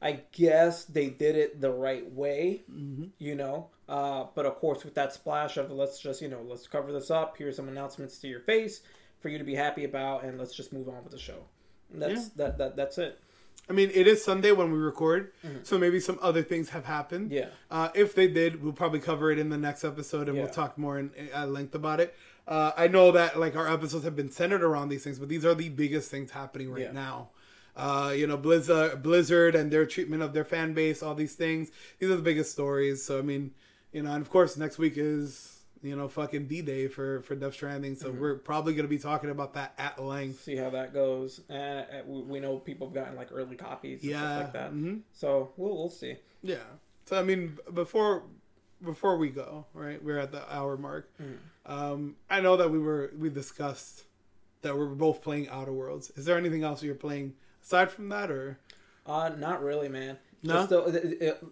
I 0.00 0.20
guess 0.32 0.84
they 0.84 1.08
did 1.08 1.34
it 1.36 1.60
the 1.60 1.70
right 1.70 2.10
way, 2.12 2.62
Mm-hmm. 2.70 3.04
you 3.18 3.34
know. 3.34 3.68
Uh, 3.88 4.26
but 4.34 4.44
of 4.46 4.56
course, 4.56 4.84
with 4.84 4.94
that 4.94 5.12
splash 5.14 5.56
of 5.56 5.70
let's 5.70 5.98
just 5.98 6.20
you 6.20 6.28
know 6.28 6.42
let's 6.46 6.66
cover 6.66 6.92
this 6.92 7.10
up. 7.10 7.36
Here's 7.38 7.56
some 7.56 7.68
announcements 7.68 8.18
to 8.18 8.28
your 8.28 8.40
face 8.40 8.82
for 9.20 9.28
you 9.30 9.38
to 9.38 9.44
be 9.44 9.54
happy 9.54 9.84
about, 9.84 10.24
and 10.24 10.38
let's 10.38 10.54
just 10.54 10.72
move 10.72 10.88
on 10.88 11.02
with 11.02 11.12
the 11.12 11.18
show. 11.18 11.44
That's 11.92 12.24
Yeah. 12.24 12.28
that, 12.36 12.58
that 12.58 12.76
that's 12.76 12.98
it. 12.98 13.18
I 13.68 13.72
mean, 13.74 13.90
it 13.92 14.06
is 14.06 14.24
Sunday 14.24 14.52
when 14.52 14.72
we 14.72 14.78
record, 14.78 15.32
so 15.62 15.76
maybe 15.78 16.00
some 16.00 16.18
other 16.22 16.42
things 16.42 16.70
have 16.70 16.86
happened. 16.86 17.26
Mm-hmm. 17.30 17.34
Yeah. 17.36 17.48
Uh, 17.70 17.88
if 17.94 18.14
they 18.14 18.26
did, 18.28 18.62
we'll 18.62 18.72
probably 18.72 19.00
cover 19.00 19.30
it 19.30 19.38
in 19.38 19.50
the 19.50 19.58
next 19.58 19.84
episode, 19.84 20.28
and 20.28 20.38
we'll 20.38 20.48
talk 20.48 20.78
more 20.78 20.98
in 20.98 21.10
at 21.34 21.50
length 21.50 21.74
about 21.74 22.00
it. 22.00 22.14
Uh, 22.46 22.72
I 22.76 22.88
know 22.88 23.12
that 23.12 23.38
like 23.38 23.56
our 23.56 23.68
episodes 23.70 24.04
have 24.04 24.16
been 24.16 24.30
centered 24.30 24.62
around 24.62 24.88
these 24.88 25.04
things, 25.04 25.18
but 25.18 25.28
these 25.28 25.44
are 25.44 25.54
the 25.54 25.68
biggest 25.68 26.10
things 26.10 26.30
happening 26.30 26.70
right 26.72 26.84
Yeah. 26.84 26.92
now. 26.92 27.28
Uh, 27.76 28.12
you 28.16 28.26
know, 28.26 28.36
Blizzard, 28.38 29.02
Blizzard, 29.02 29.54
and 29.54 29.70
their 29.70 29.84
treatment 29.86 30.22
of 30.22 30.32
their 30.32 30.44
fan 30.44 30.72
base, 30.72 31.02
all 31.02 31.14
these 31.14 31.34
things. 31.34 31.70
These 31.98 32.10
are 32.10 32.16
the 32.16 32.22
biggest 32.22 32.50
stories. 32.50 33.04
So 33.04 33.18
I 33.18 33.22
mean, 33.22 33.52
you 33.92 34.02
know, 34.02 34.10
and 34.12 34.22
of 34.22 34.30
course, 34.30 34.56
next 34.56 34.78
week 34.78 34.94
is 34.96 35.57
you 35.82 35.94
know 35.96 36.08
fucking 36.08 36.46
D 36.48 36.62
Day 36.62 36.88
for 36.88 37.22
for 37.22 37.34
Death 37.34 37.54
Stranding. 37.54 37.94
So 37.96 38.08
Mm-hmm. 38.10 38.20
we're 38.20 38.34
probably 38.36 38.74
gonna 38.74 38.88
be 38.88 38.98
talking 38.98 39.30
about 39.30 39.54
that 39.54 39.74
at 39.78 40.02
length. 40.02 40.42
See 40.42 40.56
how 40.56 40.70
that 40.70 40.92
goes. 40.92 41.40
And 41.48 41.86
uh, 41.92 42.02
we 42.06 42.40
know 42.40 42.56
people 42.58 42.88
have 42.88 42.94
gotten 42.94 43.16
like 43.16 43.28
early 43.32 43.56
copies 43.56 44.02
and 44.02 44.10
Yeah. 44.10 44.18
stuff 44.20 44.42
like 44.44 44.52
that. 44.54 44.72
mhm. 44.72 45.00
So 45.12 45.52
we'll 45.56 45.76
we'll 45.76 45.90
see. 45.90 46.16
Yeah. 46.42 46.64
So 47.06 47.18
I 47.18 47.22
mean, 47.22 47.58
before 47.72 48.24
before 48.84 49.16
we 49.16 49.28
go, 49.30 49.66
right? 49.74 50.02
We're 50.02 50.18
at 50.18 50.30
the 50.32 50.42
hour 50.54 50.76
mark. 50.76 51.10
Um, 51.66 52.16
I 52.30 52.40
know 52.40 52.56
that 52.56 52.70
we 52.70 52.78
were 52.78 53.12
we 53.18 53.28
discussed 53.30 54.04
that 54.62 54.76
we're 54.76 54.86
both 54.86 55.22
playing 55.22 55.48
Outer 55.48 55.72
Worlds. 55.72 56.10
Is 56.16 56.24
there 56.24 56.36
anything 56.36 56.64
else 56.64 56.82
you're 56.82 56.94
playing 56.94 57.34
aside 57.62 57.90
from 57.90 58.08
that, 58.10 58.30
or 58.30 58.58
Uh, 59.06 59.30
not 59.38 59.62
really, 59.62 59.88
man. 59.88 60.18
No? 60.42 60.54
Just 60.54 60.68
the, 60.70 60.78
it- 60.84 61.22
it- 61.22 61.44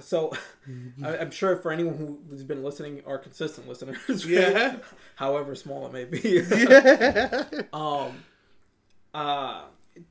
so, 0.00 0.32
I, 1.04 1.18
I'm 1.18 1.30
sure 1.30 1.56
for 1.56 1.72
anyone 1.72 1.96
who- 1.96 2.20
who's 2.28 2.42
been 2.42 2.62
listening, 2.64 3.02
are 3.06 3.18
consistent 3.18 3.68
listeners? 3.68 4.24
Yeah. 4.26 4.76
however 5.16 5.54
small 5.54 5.86
it 5.86 5.92
may 5.92 6.04
be. 6.04 6.42
yeah, 6.50 7.44
um, 7.72 8.12
uh, 9.14 9.64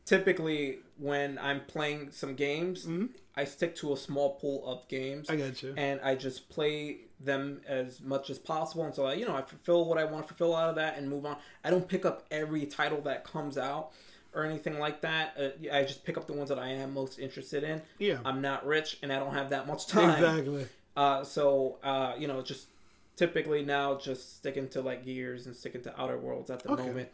typically 0.06 0.80
when 0.98 1.38
I'm 1.40 1.62
playing 1.62 2.12
some 2.12 2.36
games, 2.36 2.88
I 3.36 3.46
stick 3.46 3.76
to 3.78 3.94
a 3.94 3.98
small 3.98 4.36
pool 4.36 4.64
of 4.68 4.88
games, 4.90 5.28
Mm-hmm. 5.28 5.42
I 5.42 5.46
got 5.48 5.64
you. 5.64 5.74
and 5.78 6.00
I 6.04 6.16
just 6.16 6.50
play 6.50 6.98
them 7.22 7.62
as 7.68 8.02
much 8.02 8.30
as 8.30 8.38
possible 8.38 8.84
until 8.86 9.08
I, 9.08 9.14
you 9.14 9.26
know, 9.26 9.36
I 9.36 9.42
fulfill 9.42 9.86
what 9.86 9.98
I 9.98 10.04
want 10.06 10.28
to 10.28 10.34
fulfill 10.34 10.56
out 10.56 10.70
of 10.70 10.76
that 10.76 10.98
and 10.98 11.10
move 11.10 11.26
on. 11.26 11.38
I 11.64 11.70
don't 11.70 11.88
pick 11.88 12.06
up 12.06 12.26
every 12.32 12.66
title 12.66 13.02
that 13.02 13.24
comes 13.24 13.58
out 13.58 13.92
or 14.34 14.46
anything 14.46 14.80
like 14.80 15.02
that. 15.02 15.36
Uh, 15.40 15.50
I 15.74 15.84
just 15.84 16.04
pick 16.04 16.18
up 16.18 16.28
the 16.28 16.34
ones 16.34 16.50
that 16.50 16.60
I 16.60 16.70
am 16.70 16.94
most 16.94 17.20
interested 17.20 17.64
in. 17.64 17.82
Yeah, 17.98 18.20
I'm 18.26 18.42
not 18.42 18.66
rich 18.66 18.98
and 19.02 19.12
I 19.12 19.20
don't 19.20 19.34
have 19.34 19.50
that 19.50 19.68
much 19.68 19.88
time. 19.88 20.12
exactly. 20.24 20.68
Uh, 20.96 21.24
so 21.24 21.78
uh, 21.84 22.14
you 22.18 22.28
know, 22.28 22.42
just 22.42 22.68
typically 23.16 23.64
now 23.66 23.96
just 23.96 24.38
sticking 24.38 24.68
to 24.70 24.82
like 24.82 25.04
Gears 25.06 25.46
and 25.46 25.56
sticking 25.56 25.82
to 25.84 26.02
Outer 26.02 26.18
Worlds 26.18 26.50
at 26.50 26.64
the 26.64 26.72
Okay. 26.72 26.86
moment. 26.88 27.10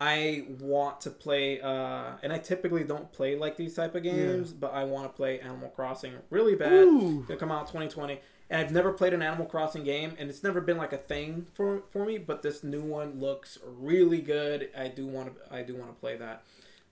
I 0.00 0.44
want 0.60 1.00
to 1.02 1.10
play, 1.10 1.60
uh, 1.60 2.12
and 2.22 2.30
I 2.32 2.38
typically 2.38 2.84
don't 2.84 3.10
play 3.12 3.34
like 3.34 3.56
these 3.56 3.74
type 3.74 3.94
of 3.94 4.02
games, 4.02 4.52
but 4.52 4.74
I 4.74 4.84
want 4.84 5.06
to 5.06 5.16
play 5.16 5.40
Animal 5.40 5.70
Crossing 5.70 6.12
really 6.28 6.54
bad. 6.54 6.72
Ooh. 6.72 7.24
It'll 7.24 7.36
come 7.38 7.50
out 7.50 7.66
2020, 7.68 8.20
and 8.50 8.60
I've 8.60 8.72
never 8.72 8.92
played 8.92 9.14
an 9.14 9.22
Animal 9.22 9.46
Crossing 9.46 9.84
game, 9.84 10.14
and 10.18 10.28
it's 10.28 10.42
never 10.42 10.60
been 10.60 10.76
like 10.76 10.92
a 10.92 10.98
thing 10.98 11.46
for 11.54 11.82
for 11.88 12.04
me. 12.04 12.18
But 12.18 12.42
this 12.42 12.62
new 12.62 12.82
one 12.82 13.18
looks 13.20 13.58
really 13.64 14.20
good. 14.20 14.68
I 14.76 14.88
do 14.88 15.06
want 15.06 15.34
to, 15.34 15.54
I 15.54 15.62
do 15.62 15.74
want 15.74 15.94
to 15.94 15.98
play 15.98 16.16
that. 16.16 16.42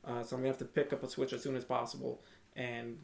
Uh, 0.02 0.22
so 0.22 0.36
I'm 0.36 0.42
gonna 0.42 0.48
have 0.48 0.59
to 0.59 0.64
pick 0.64 0.92
up 0.94 1.02
a 1.02 1.09
Switch 1.09 1.34
as 1.34 1.42
soon 1.42 1.57
as 1.57 1.64
possible, 1.64 2.22
and 2.57 2.96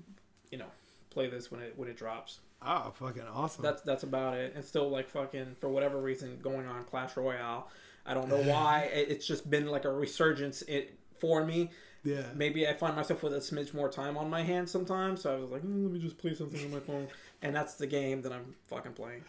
you 0.51 0.57
know, 0.57 0.71
play 1.11 1.29
this 1.29 1.51
when 1.51 1.61
it 1.61 1.75
when 1.77 1.89
it 1.89 1.97
drops. 1.99 2.41
Ah, 2.63 2.91
fucking 2.91 3.23
awesome. 3.35 3.63
That's 3.63 3.83
that's 3.83 4.03
about 4.03 4.39
it. 4.39 4.55
And 4.55 4.65
still 4.65 4.89
like 4.89 5.11
fucking 5.11 5.57
for 5.61 5.69
whatever 5.69 6.01
reason 6.01 6.39
going 6.43 6.67
on 6.67 6.85
Clash 6.85 7.17
Royale. 7.17 7.69
I 8.07 8.15
don't 8.15 8.29
know 8.29 8.43
why. 8.43 8.91
It's 8.93 9.27
just 9.27 9.49
been 9.51 9.67
like 9.67 9.85
a 9.85 9.93
resurgence 9.93 10.63
it, 10.63 10.95
for 11.19 11.45
me. 11.45 11.71
yeah. 12.05 12.23
Maybe 12.35 12.67
I 12.67 12.73
find 12.73 12.97
myself 12.97 13.23
with 13.23 13.35
a 13.35 13.39
smidge 13.39 13.75
more 13.75 13.89
time 13.89 14.17
on 14.17 14.31
my 14.31 14.43
hands 14.43 14.71
sometimes. 14.71 15.23
So 15.23 15.35
I 15.37 15.39
was 15.39 15.51
like, 15.51 15.63
"Mm, 15.63 15.85
let 15.85 15.93
me 15.93 15.99
just 15.99 16.19
play 16.19 16.35
something 16.35 16.65
on 16.65 16.71
my 16.71 16.81
phone, 16.81 17.09
and 17.43 17.55
that's 17.55 17.75
the 17.75 17.87
game 17.87 18.23
that 18.23 18.33
I'm 18.33 18.55
fucking 18.69 18.93
playing. 18.93 19.25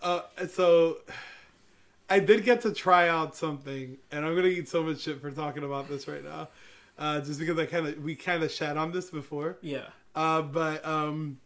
Uh, 0.00 0.22
so 0.48 0.98
I 2.08 2.18
did 2.18 2.44
get 2.44 2.60
to 2.62 2.72
try 2.72 3.08
out 3.08 3.34
something, 3.36 3.98
and 4.10 4.24
I'm 4.24 4.34
gonna 4.34 4.48
eat 4.48 4.68
so 4.68 4.82
much 4.82 5.00
shit 5.00 5.20
for 5.20 5.30
talking 5.30 5.64
about 5.64 5.88
this 5.88 6.06
right 6.06 6.24
now, 6.24 6.48
uh, 6.98 7.20
just 7.20 7.40
because 7.40 7.58
I 7.58 7.66
kind 7.66 7.86
of 7.86 8.02
we 8.02 8.14
kind 8.14 8.42
of 8.42 8.50
shat 8.50 8.76
on 8.76 8.92
this 8.92 9.10
before. 9.10 9.58
Yeah. 9.60 9.86
Uh, 10.14 10.42
but 10.42 10.84
um, 10.86 11.38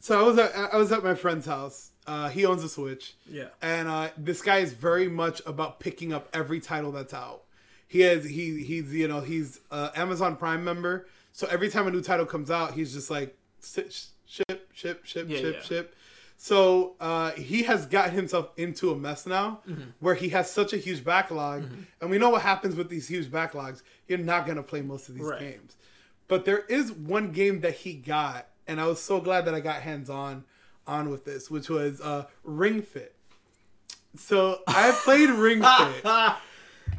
so 0.00 0.18
I 0.18 0.22
was 0.22 0.38
at 0.38 0.54
I 0.54 0.76
was 0.76 0.92
at 0.92 1.02
my 1.04 1.14
friend's 1.14 1.46
house. 1.46 1.90
Uh, 2.06 2.28
he 2.30 2.46
owns 2.46 2.64
a 2.64 2.68
Switch, 2.70 3.14
Yeah. 3.30 3.48
and 3.60 3.86
uh, 3.86 4.08
this 4.16 4.40
guy 4.40 4.58
is 4.58 4.72
very 4.72 5.08
much 5.08 5.42
about 5.44 5.78
picking 5.78 6.12
up 6.14 6.28
every 6.32 6.58
title 6.58 6.90
that's 6.90 7.12
out. 7.12 7.42
He 7.86 8.00
has 8.00 8.24
he 8.24 8.62
he's 8.64 8.92
you 8.94 9.08
know 9.08 9.20
he's 9.20 9.60
uh, 9.70 9.90
Amazon 9.94 10.36
Prime 10.36 10.64
member, 10.64 11.06
so 11.32 11.46
every 11.50 11.68
time 11.68 11.86
a 11.86 11.90
new 11.90 12.00
title 12.00 12.24
comes 12.26 12.50
out, 12.50 12.72
he's 12.74 12.92
just 12.94 13.10
like 13.10 13.36
"Sit- 13.60 14.06
ship 14.26 14.68
ship 14.72 15.04
ship 15.04 15.26
Yeah, 15.28 15.38
ship 15.38 15.54
yeah. 15.56 15.62
ship. 15.62 15.94
So 16.40 16.94
uh, 17.00 17.32
he 17.32 17.64
has 17.64 17.84
gotten 17.86 18.14
himself 18.14 18.50
into 18.56 18.90
a 18.92 18.96
mess 18.96 19.26
now, 19.26 19.60
Mm-hmm. 19.68 19.82
where 20.00 20.14
he 20.14 20.28
has 20.30 20.50
such 20.50 20.72
a 20.72 20.76
huge 20.76 21.04
backlog, 21.04 21.64
and 22.00 22.08
we 22.10 22.16
know 22.18 22.30
what 22.30 22.42
happens 22.42 22.74
with 22.76 22.88
these 22.88 23.08
huge 23.08 23.26
backlogs. 23.26 23.82
You're 24.06 24.18
not 24.18 24.46
gonna 24.46 24.62
play 24.62 24.80
most 24.80 25.08
of 25.08 25.14
these 25.16 25.24
Right. 25.24 25.40
games. 25.40 25.76
But 26.28 26.44
there 26.44 26.60
is 26.60 26.92
one 26.92 27.32
game 27.32 27.60
that 27.62 27.74
he 27.74 27.94
got, 27.94 28.47
and 28.68 28.80
I 28.80 28.86
was 28.86 29.00
so 29.00 29.20
glad 29.20 29.46
that 29.46 29.54
I 29.54 29.60
got 29.60 29.82
hands 29.82 30.08
on 30.10 30.44
on 30.86 31.10
with 31.10 31.24
this, 31.24 31.50
which 31.50 31.68
was 31.68 32.00
uh, 32.00 32.26
Ring 32.44 32.82
Fit. 32.82 33.14
So 34.16 34.60
I 34.66 34.96
played 35.04 35.30
Ring 35.30 35.62
Fit. 35.78 36.04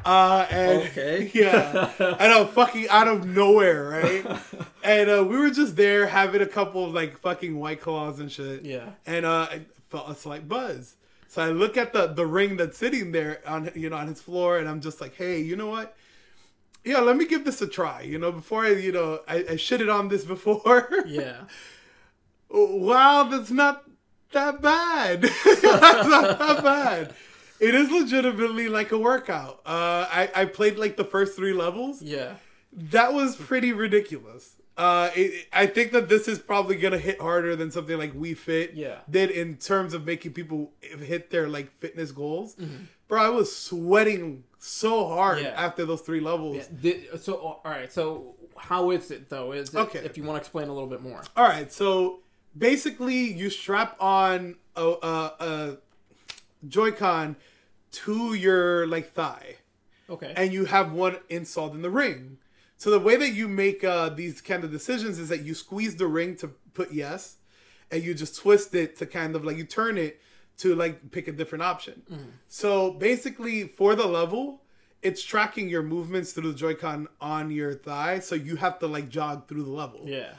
Uh, 0.04 0.46
and 0.50 0.82
Okay. 0.82 1.30
yeah, 1.34 1.90
I 1.98 2.28
know, 2.28 2.46
fucking 2.46 2.88
out 2.88 3.08
of 3.08 3.26
nowhere, 3.26 3.88
right? 3.88 4.38
and 4.84 5.10
uh, 5.10 5.24
we 5.24 5.36
were 5.36 5.50
just 5.50 5.76
there 5.76 6.06
having 6.06 6.40
a 6.42 6.46
couple 6.46 6.84
of 6.84 6.92
like 6.94 7.18
fucking 7.18 7.58
white 7.58 7.80
claws 7.80 8.20
and 8.20 8.30
shit. 8.30 8.64
Yeah. 8.64 8.90
And 9.06 9.26
uh, 9.26 9.48
I 9.50 9.62
felt 9.88 10.08
a 10.10 10.14
slight 10.14 10.48
buzz. 10.48 10.94
So 11.28 11.42
I 11.42 11.50
look 11.50 11.76
at 11.76 11.92
the 11.92 12.08
the 12.08 12.26
ring 12.26 12.56
that's 12.56 12.78
sitting 12.78 13.12
there 13.12 13.40
on 13.46 13.70
you 13.74 13.90
know 13.90 13.96
on 13.96 14.08
his 14.08 14.20
floor, 14.20 14.58
and 14.58 14.68
I'm 14.68 14.80
just 14.80 15.00
like, 15.00 15.14
hey, 15.16 15.40
you 15.40 15.54
know 15.56 15.68
what? 15.68 15.96
Yeah, 16.84 17.00
let 17.00 17.16
me 17.16 17.26
give 17.26 17.44
this 17.44 17.60
a 17.62 17.66
try. 17.66 18.02
You 18.02 18.18
know, 18.18 18.32
before 18.32 18.64
I 18.64 18.70
you 18.70 18.92
know 18.92 19.20
I, 19.28 19.36
I 19.36 19.54
shitted 19.56 19.92
on 19.92 20.08
this 20.08 20.24
before. 20.24 20.88
Yeah. 21.06 21.42
wow, 22.48 23.24
that's 23.24 23.50
not 23.50 23.84
that 24.32 24.60
bad. 24.62 25.22
that's 25.44 25.62
not 26.08 26.38
that 26.38 26.62
bad. 26.64 27.14
It 27.60 27.74
is 27.74 27.90
legitimately 27.90 28.68
like 28.68 28.90
a 28.92 28.98
workout. 28.98 29.60
Uh, 29.66 30.06
I, 30.10 30.30
I 30.34 30.44
played 30.46 30.78
like 30.78 30.96
the 30.96 31.04
first 31.04 31.36
three 31.36 31.52
levels. 31.52 32.00
Yeah. 32.00 32.34
That 32.72 33.12
was 33.12 33.36
pretty 33.36 33.72
ridiculous. 33.72 34.54
Uh, 34.76 35.10
it, 35.14 35.46
I 35.52 35.66
think 35.66 35.92
that 35.92 36.08
this 36.08 36.26
is 36.26 36.38
probably 36.38 36.76
gonna 36.76 36.96
hit 36.98 37.20
harder 37.20 37.54
than 37.56 37.70
something 37.70 37.98
like 37.98 38.14
Wii 38.14 38.36
Fit 38.36 38.72
Yeah. 38.74 39.00
did 39.10 39.30
in 39.30 39.56
terms 39.56 39.92
of 39.92 40.06
making 40.06 40.32
people 40.32 40.72
hit 40.80 41.30
their 41.30 41.48
like 41.48 41.70
fitness 41.78 42.12
goals. 42.12 42.56
Bro, 43.08 43.22
I 43.22 43.28
was 43.28 43.54
sweating 43.54 44.44
so 44.62 45.08
hard. 45.08 45.40
Yeah. 45.40 45.48
after 45.56 45.84
those 45.86 46.02
three 46.02 46.20
levels. 46.20 46.68
Yeah. 46.82 46.94
So 47.20 47.34
all 47.36 47.60
right. 47.64 47.90
So 47.92 48.34
how 48.56 48.90
is 48.90 49.10
it 49.10 49.28
though? 49.30 49.52
Is 49.52 49.70
it, 49.74 49.78
Okay. 49.78 49.98
If 50.00 50.16
you 50.18 50.22
want 50.22 50.36
to 50.36 50.40
explain 50.40 50.68
a 50.68 50.72
little 50.72 50.88
bit 50.88 51.00
more. 51.02 51.22
All 51.36 51.44
right, 51.44 51.72
so 51.72 52.20
basically, 52.56 53.32
you 53.32 53.48
strap 53.48 53.96
on 53.98 54.56
a, 54.76 54.82
a, 54.84 55.32
a 55.40 55.76
Joy-Con 56.68 57.36
to 57.92 58.34
your 58.34 58.86
like 58.86 59.12
thigh, 59.12 59.56
Okay. 60.08 60.32
and 60.36 60.52
you 60.52 60.66
have 60.66 60.92
one 60.92 61.16
installed 61.28 61.74
in 61.74 61.82
the 61.82 61.90
ring. 61.90 62.38
So 62.76 62.90
the 62.90 62.98
way 63.00 63.16
that 63.16 63.30
you 63.30 63.48
make 63.48 63.82
uh, 63.84 64.10
these 64.10 64.40
kind 64.40 64.64
of 64.64 64.70
decisions 64.70 65.18
is 65.18 65.28
that 65.30 65.42
you 65.42 65.54
squeeze 65.54 65.96
the 65.96 66.06
ring 66.06 66.36
to 66.36 66.48
put 66.74 66.92
yes, 66.92 67.36
and 67.90 68.02
you 68.02 68.14
just 68.14 68.36
twist 68.36 68.74
it 68.74 68.96
to 68.96 69.06
kind 69.06 69.34
of 69.34 69.44
like 69.44 69.56
you 69.56 69.64
turn 69.64 69.98
it 69.98 70.20
to 70.60 70.74
like 70.74 71.10
pick 71.10 71.28
a 71.28 71.32
different 71.32 71.62
option. 71.62 72.02
So 72.48 72.92
basically, 72.92 73.68
for 73.68 73.94
the 73.94 74.06
level, 74.06 74.62
it's 75.02 75.22
tracking 75.22 75.68
your 75.68 75.82
movements 75.82 76.32
through 76.32 76.52
the 76.52 76.58
Joy-Con 76.58 77.08
on 77.20 77.50
your 77.50 77.74
thigh, 77.74 78.18
so 78.20 78.34
you 78.34 78.56
have 78.56 78.78
to 78.80 78.86
like 78.86 79.08
jog 79.08 79.48
through 79.48 79.62
the 79.64 79.70
level 79.70 80.02
yeah. 80.04 80.32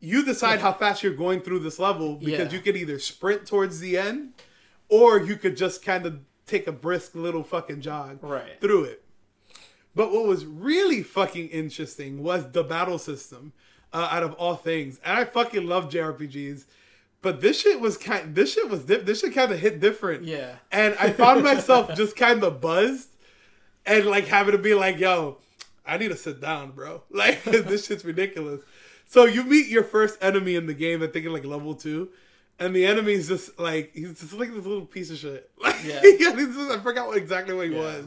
you 0.00 0.24
decide 0.24 0.60
how 0.60 0.72
fast 0.72 1.02
you're 1.02 1.14
going 1.14 1.40
through 1.40 1.60
this 1.60 1.78
level 1.78 2.16
because 2.16 2.48
Yeah. 2.52 2.56
you 2.58 2.60
could 2.60 2.76
either 2.76 2.98
sprint 2.98 3.46
towards 3.46 3.78
the 3.80 3.96
end 3.98 4.32
or 4.88 5.20
you 5.20 5.36
could 5.36 5.56
just 5.56 5.84
kind 5.84 6.04
of 6.06 6.20
take 6.46 6.66
a 6.66 6.72
brisk 6.72 7.14
little 7.14 7.44
fucking 7.44 7.80
jog 7.80 8.18
Right. 8.22 8.60
through 8.60 8.84
it. 8.84 9.04
But 9.94 10.12
what 10.12 10.24
was 10.26 10.44
really 10.46 11.02
fucking 11.02 11.48
interesting 11.50 12.22
was 12.22 12.50
the 12.50 12.64
battle 12.64 12.98
system 12.98 13.52
uh, 13.92 14.08
out 14.10 14.22
of 14.22 14.32
all 14.34 14.56
things. 14.56 15.00
And 15.04 15.16
I 15.18 15.24
fucking 15.24 15.66
love 15.66 15.90
JRPGs. 15.90 16.64
But 17.22 17.40
this 17.42 17.60
shit 17.60 17.80
was 17.80 17.96
kind 17.98 18.34
this 18.34 18.54
shit 18.54 18.68
was 18.70 18.84
dip, 18.84 19.04
this 19.04 19.20
shit 19.20 19.34
kind 19.34 19.52
of 19.52 19.58
hit 19.60 19.78
different. 19.80 20.24
Yeah. 20.24 20.56
And 20.72 20.94
I 20.98 21.10
found 21.12 21.42
myself 21.42 21.94
just 21.94 22.16
kind 22.16 22.42
of 22.42 22.60
buzzed 22.60 23.08
and 23.84 24.06
like 24.06 24.26
having 24.26 24.52
to 24.52 24.58
be 24.58 24.74
like, 24.74 24.98
yo, 24.98 25.38
I 25.86 25.98
need 25.98 26.08
to 26.08 26.16
sit 26.16 26.40
down, 26.40 26.70
bro. 26.70 27.02
Like 27.10 27.42
this 27.44 27.86
shit's 27.86 28.04
ridiculous. 28.04 28.62
So 29.06 29.24
you 29.24 29.44
meet 29.44 29.66
your 29.68 29.84
first 29.84 30.16
enemy 30.22 30.54
in 30.54 30.66
the 30.66 30.74
game, 30.74 31.02
I 31.02 31.08
think 31.08 31.26
in 31.26 31.32
like 31.32 31.44
level 31.44 31.74
two, 31.74 32.08
and 32.58 32.74
the 32.74 32.86
enemy's 32.86 33.28
just 33.28 33.58
like 33.58 33.90
he's 33.92 34.18
just 34.20 34.32
like 34.32 34.54
this 34.54 34.64
little 34.64 34.86
piece 34.86 35.10
of 35.10 35.18
shit. 35.18 35.50
Like, 35.62 35.76
Yeah. 35.84 36.00
yeah, 36.02 36.32
just- 36.36 36.70
I 36.70 36.78
forgot 36.78 37.06
what 37.08 37.16
exactly 37.18 37.54
what 37.54 37.66
he 37.68 37.74
Yeah. 37.74 37.80
was. 37.80 38.04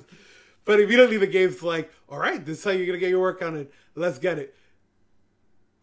But 0.66 0.80
immediately 0.80 1.18
the 1.18 1.28
game's 1.28 1.62
like, 1.62 1.92
all 2.10 2.18
right, 2.18 2.44
this 2.44 2.60
is 2.60 2.64
how 2.64 2.72
you're 2.72 2.86
gonna 2.88 2.98
get 2.98 3.10
your 3.10 3.20
work 3.20 3.42
on 3.44 3.58
it. 3.58 3.72
Let's 3.96 4.18
get 4.18 4.40
it. 4.40 4.56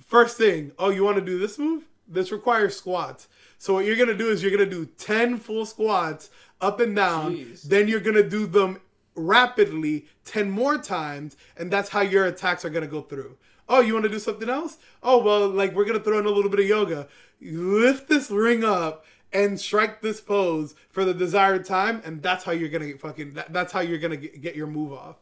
First 0.05 0.37
thing, 0.39 0.72
oh, 0.78 0.91
you 0.91 1.05
want 1.05 1.16
to 1.18 1.24
do 1.24 1.39
this 1.39 1.59
move? 1.59 1.85
This 2.11 2.32
requires 2.32 2.76
squats. 2.76 3.28
So 3.58 3.74
what 3.74 3.84
you're 3.84 3.96
gonna 3.96 4.14
do 4.14 4.28
is 4.28 4.42
you're 4.42 4.50
gonna 4.50 4.66
do 4.66 4.86
ten 4.86 5.38
full 5.38 5.64
squats 5.64 6.30
up 6.61 6.80
and 6.80 6.94
down. 6.94 7.36
Jeez. 7.36 7.62
Then 7.62 7.88
you're 7.88 8.00
gonna 8.00 8.28
do 8.28 8.46
them 8.46 8.80
rapidly 9.14 10.06
ten 10.24 10.50
more 10.50 10.78
times, 10.78 11.36
and 11.56 11.70
that's 11.70 11.90
how 11.90 12.00
your 12.00 12.26
attacks 12.26 12.64
are 12.64 12.70
gonna 12.70 12.86
go 12.86 13.02
through. 13.02 13.36
Oh, 13.68 13.80
you 13.80 13.94
want 13.94 14.04
to 14.04 14.11
do 14.11 14.18
something 14.18 14.48
else? 14.48 14.78
Oh 15.02 15.18
well, 15.18 15.48
like 15.48 15.74
we're 15.74 15.84
gonna 15.84 16.00
throw 16.00 16.18
in 16.18 16.26
a 16.26 16.30
little 16.30 16.50
bit 16.50 16.61
of 16.61 16.66
yoga. 16.66 17.08
You 17.38 17.80
lift 17.80 18.08
this 18.08 18.30
ring 18.30 18.64
up 18.64 19.04
and 19.32 19.61
strike 19.61 20.02
this 20.02 20.20
pose 20.20 20.74
for 20.90 21.04
the 21.04 21.14
desired 21.14 21.64
time, 21.64 22.02
and 22.04 22.20
that's 22.20 22.44
how 22.44 22.52
you're 22.52 22.68
gonna 22.68 22.88
get 22.88 23.00
fucking. 23.00 23.34
That, 23.34 23.52
that's 23.52 23.72
how 23.72 23.80
you're 23.80 23.98
gonna 23.98 24.16
get, 24.16 24.42
get 24.42 24.56
your 24.56 24.66
move 24.66 24.92
off 24.92 25.16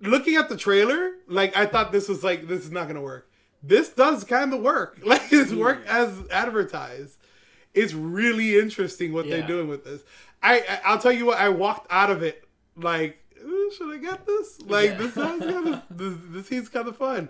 looking 0.00 0.36
at 0.36 0.48
the 0.48 0.56
trailer, 0.56 1.12
like 1.26 1.56
I 1.56 1.66
thought 1.66 1.92
this 1.92 2.08
was 2.08 2.22
like 2.22 2.46
this 2.48 2.64
is 2.64 2.70
not 2.70 2.86
gonna 2.86 3.02
work. 3.02 3.27
This 3.62 3.88
does 3.88 4.24
kind 4.24 4.52
of 4.54 4.60
work. 4.60 5.00
Like 5.04 5.32
it's 5.32 5.52
work 5.52 5.84
as 5.86 6.12
advertised. 6.30 7.16
It's 7.74 7.92
really 7.94 8.58
interesting 8.58 9.12
what 9.12 9.28
they're 9.28 9.46
doing 9.46 9.68
with 9.68 9.84
this. 9.84 10.02
I, 10.42 10.60
I 10.60 10.80
I'll 10.84 10.98
tell 10.98 11.12
you 11.12 11.26
what. 11.26 11.38
I 11.38 11.48
walked 11.48 11.86
out 11.90 12.10
of 12.10 12.22
it 12.22 12.44
like, 12.76 13.18
"Uh, 13.40 13.74
should 13.76 13.92
I 13.94 13.98
get 13.98 14.26
this? 14.26 14.60
Like 14.62 14.90
Yeah. 14.90 14.96
this 14.98 15.14
sounds 15.22 15.44
kind 15.44 15.68
of 15.68 15.82
this, 15.90 16.14
this 16.30 16.46
seems 16.46 16.68
kind 16.68 16.88
of 16.88 16.96
fun. 16.96 17.28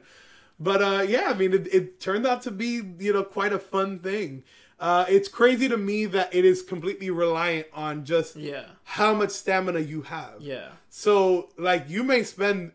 But 0.60 0.82
uh, 0.82 1.02
yeah, 1.08 1.26
I 1.28 1.34
mean, 1.34 1.52
it, 1.54 1.72
it 1.72 2.00
turned 2.00 2.26
out 2.26 2.42
to 2.42 2.50
be 2.50 2.82
you 2.98 3.12
know 3.12 3.22
quite 3.24 3.52
a 3.52 3.58
fun 3.58 3.98
thing. 4.00 4.44
Uh, 4.80 5.04
it's 5.08 5.28
crazy 5.28 5.68
to 5.68 5.76
me 5.76 6.04
that 6.06 6.32
it 6.32 6.44
is 6.44 6.62
completely 6.62 7.10
reliant 7.10 7.66
on 7.72 8.04
just 8.04 8.36
Yeah. 8.36 8.66
how 8.84 9.12
much 9.12 9.30
stamina 9.30 9.80
you 9.80 10.02
have. 10.02 10.34
Yeah. 10.40 10.68
So 10.88 11.50
like 11.58 11.88
you 11.88 12.04
may 12.04 12.22
spend 12.22 12.72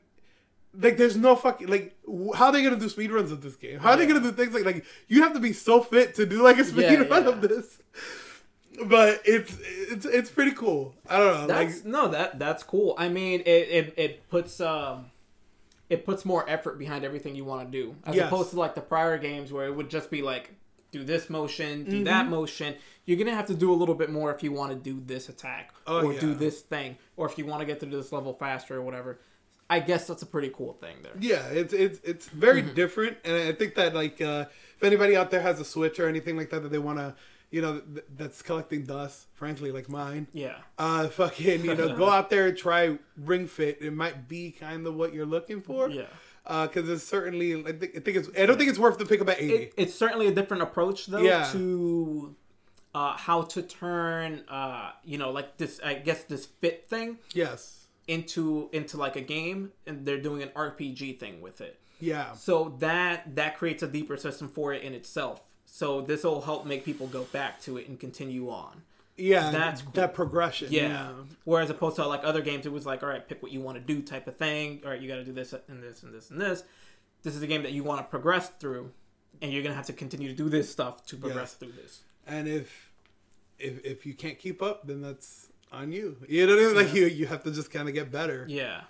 like 0.80 0.98
there's 0.98 1.16
no 1.16 1.36
fucking 1.36 1.68
like 1.68 1.96
how 2.36 2.46
are 2.46 2.52
they 2.52 2.64
gonna 2.64 2.76
do 2.78 2.90
speed 2.90 3.12
runs 3.12 3.32
of 3.32 3.42
this 3.42 3.56
game? 3.56 3.80
How 3.80 3.92
are 3.92 3.98
they 3.98 4.06
gonna 4.08 4.20
do 4.20 4.32
things 4.32 4.54
like 4.54 4.66
like 4.66 4.86
you 5.08 5.22
have 5.24 5.34
to 5.34 5.40
be 5.40 5.54
so 5.54 5.82
fit 5.82 6.16
to 6.16 6.26
do 6.26 6.42
like 6.42 6.58
a 6.58 6.64
speed 6.64 6.82
Yeah, 6.84 7.04
run 7.04 7.24
yeah. 7.24 7.30
of 7.30 7.42
this. 7.42 7.80
But 8.88 9.22
it's 9.24 9.56
it's 9.64 10.06
it's 10.06 10.32
pretty 10.32 10.52
cool. 10.52 10.96
I 11.08 11.18
don't 11.20 11.34
know. 11.42 11.48
That's 11.48 11.76
like 11.78 11.86
no 11.86 12.08
that 12.08 12.40
that's 12.40 12.64
cool. 12.64 12.96
I 12.98 13.08
mean, 13.08 13.42
it 13.42 13.46
it, 13.48 13.94
it 13.98 14.30
puts 14.30 14.60
um 14.60 15.12
it 15.90 16.06
puts 16.06 16.26
more 16.26 16.50
effort 16.50 16.80
behind 16.80 17.06
everything 17.06 17.36
you 17.36 17.46
want 17.46 17.72
to 17.72 17.72
do 17.72 17.96
as 18.06 18.16
Yes. 18.16 18.28
opposed 18.28 18.50
to 18.52 18.60
like 18.60 18.74
the 18.74 18.82
prior 18.82 19.18
games 19.20 19.52
where 19.52 19.68
it 19.68 19.76
would 19.76 19.90
just 19.92 20.10
be 20.10 20.24
like 20.24 20.56
do 20.92 21.04
this 21.04 21.30
motion, 21.30 21.84
do 21.84 21.92
Mm-hmm. 21.98 22.04
that 22.06 22.28
motion. 22.30 22.74
You're 23.06 23.18
gonna 23.20 23.36
have 23.36 23.48
to 23.48 23.54
do 23.56 23.72
a 23.72 23.76
little 23.76 23.94
bit 23.96 24.10
more 24.10 24.34
if 24.34 24.42
you 24.42 24.52
want 24.52 24.72
to 24.72 24.76
do 24.78 25.00
this 25.06 25.30
attack 25.30 25.72
Oh, 25.86 26.08
or 26.08 26.14
do 26.20 26.34
this 26.34 26.62
thing, 26.62 26.98
or 27.16 27.28
if 27.30 27.38
you 27.38 27.46
want 27.46 27.60
to 27.60 27.66
get 27.68 27.80
to 27.82 27.86
this 27.86 28.12
level 28.12 28.34
faster 28.34 28.78
or 28.78 28.82
whatever. 28.82 29.20
I 29.76 29.80
guess 29.80 30.08
that's 30.08 30.22
a 30.22 30.26
pretty 30.26 30.50
cool 30.56 30.74
thing 30.74 30.98
there. 31.04 31.14
yeah, 31.20 31.48
it's 31.48 31.74
it's 31.74 32.00
it's 32.04 32.28
very 32.30 32.62
Mm-hmm. 32.64 32.74
different, 32.76 33.18
and 33.26 33.36
I 33.36 33.52
think 33.54 33.76
that 33.76 33.94
like 33.94 34.22
uh, 34.22 34.46
if 34.78 34.84
anybody 34.84 35.16
out 35.16 35.32
there 35.32 35.42
has 35.42 35.60
a 35.60 35.66
Switch 35.66 36.00
or 36.00 36.08
anything 36.08 36.38
like 36.38 36.50
that 36.52 36.62
that 36.64 36.70
they 36.72 36.78
want 36.80 37.00
to, 37.00 37.16
you 37.52 37.62
know, 37.62 37.80
th- 37.80 38.06
that's 38.18 38.42
collecting 38.42 38.84
dust, 38.84 39.28
frankly, 39.34 39.72
like 39.72 39.90
mine. 39.90 40.28
Yeah. 40.34 40.58
Uh, 40.78 41.08
fucking, 41.20 41.64
you 41.66 41.76
know, 41.76 41.96
go 41.96 42.10
out 42.10 42.30
there 42.30 42.48
and 42.48 42.58
try 42.58 42.98
Ring 43.18 43.48
Fit. 43.48 43.78
It 43.82 43.94
might 43.94 44.28
be 44.28 44.52
kind 44.52 44.86
of 44.88 44.96
what 44.96 45.14
you're 45.14 45.26
looking 45.26 45.62
for. 45.62 45.90
Yeah. 45.90 46.06
because 46.66 46.90
it's 46.90 47.04
certainly 47.04 47.54
I 47.66 47.72
think, 47.72 47.96
I 47.96 48.00
think 48.00 48.18
it's 48.18 48.30
I 48.38 48.46
don't 48.46 48.58
think 48.58 48.70
it's 48.70 48.80
worth 48.80 48.98
the 48.98 49.06
pick 49.06 49.22
up 49.22 49.30
at 49.30 49.40
eighty. 49.42 49.54
It, 49.56 49.74
it's 49.78 49.96
certainly 49.96 50.28
a 50.28 50.34
different 50.34 50.64
approach 50.64 51.06
though 51.08 51.20
Yeah. 51.22 51.50
to 51.54 52.36
uh, 52.96 53.16
how 53.18 53.42
to 53.54 53.62
turn 53.64 54.44
uh, 54.50 54.92
you 55.04 55.18
know 55.18 55.32
like 55.32 55.58
this 55.58 55.80
I 55.84 55.94
guess 55.96 56.24
this 56.26 56.46
fit 56.46 56.88
thing 56.90 57.18
yes, 57.34 57.83
into 58.08 58.70
into 58.74 58.98
like 58.98 59.16
a 59.16 59.22
game 59.22 59.72
and 59.88 60.06
they're 60.06 60.22
doing 60.22 60.44
an 60.44 60.50
RPG 60.50 61.20
thing 61.20 61.42
with 61.42 61.62
it. 61.62 61.80
yeah, 62.00 62.34
So 62.34 62.76
that 62.80 63.36
that 63.36 63.58
creates 63.58 63.82
a 63.84 63.88
deeper 63.88 64.18
system 64.18 64.48
for 64.50 64.74
it 64.74 64.84
in 64.84 64.94
itself. 64.94 65.42
So 65.66 66.02
this 66.02 66.24
will 66.24 66.42
help 66.42 66.66
make 66.66 66.84
people 66.86 67.08
go 67.08 67.24
back 67.26 67.62
to 67.62 67.78
it 67.78 67.88
and 67.88 68.00
continue 68.00 68.50
on. 68.50 68.84
yeah. 69.18 69.50
That's 69.52 69.82
cool. 69.82 69.92
that 69.94 70.14
progression. 70.14 70.68
Yeah. 70.72 71.12
Whereas 71.46 71.70
opposed 71.70 71.96
to 71.96 72.06
like 72.06 72.24
other 72.24 72.42
games, 72.42 72.66
it 72.66 72.72
was 72.72 72.86
like, 72.86 73.02
all 73.04 73.10
right, 73.10 73.28
pick 73.28 73.42
what 73.42 73.52
you 73.52 73.62
want 73.62 73.78
to 73.78 73.84
do 73.84 74.02
type 74.02 74.28
of 74.28 74.36
thing. 74.38 74.82
All 74.84 74.92
right, 74.92 75.02
you 75.02 75.08
got 75.08 75.16
to 75.16 75.24
do 75.24 75.34
this 75.34 75.54
and 75.54 75.82
this 75.82 76.04
and 76.04 76.14
this 76.14 76.30
and 76.30 76.40
this. 76.42 76.64
This 77.24 77.36
is 77.36 77.42
a 77.42 77.48
game 77.48 77.64
that 77.64 77.72
you 77.72 77.84
want 77.84 78.02
to 78.02 78.04
progress 78.06 78.50
through, 78.60 78.92
and 79.42 79.52
you're 79.54 79.64
gonna 79.64 79.76
have 79.76 79.86
to 79.86 79.94
continue 79.94 80.28
to 80.28 80.36
do 80.36 80.50
this 80.50 80.70
stuff 80.70 81.06
to 81.08 81.16
progress 81.16 81.54
through 81.54 81.72
this. 81.72 82.02
and 82.28 82.50
if 82.50 82.92
if 83.58 83.84
if 83.86 84.06
you 84.06 84.14
can't 84.14 84.38
keep 84.38 84.62
up, 84.62 84.86
then 84.86 85.02
that's 85.02 85.48
on 85.74 85.92
you. 85.92 86.18
You 86.28 86.48
know 86.48 86.56
what 86.56 86.64
I 86.64 86.68
mean? 86.68 86.76
Like 86.76 86.94
you 86.94 87.06
you 87.08 87.26
have 87.28 87.44
to 87.44 87.52
just 87.52 87.72
kind 87.72 87.88
of 87.88 87.94
get 87.94 88.12
better. 88.12 88.46
Yeah. 88.48 88.82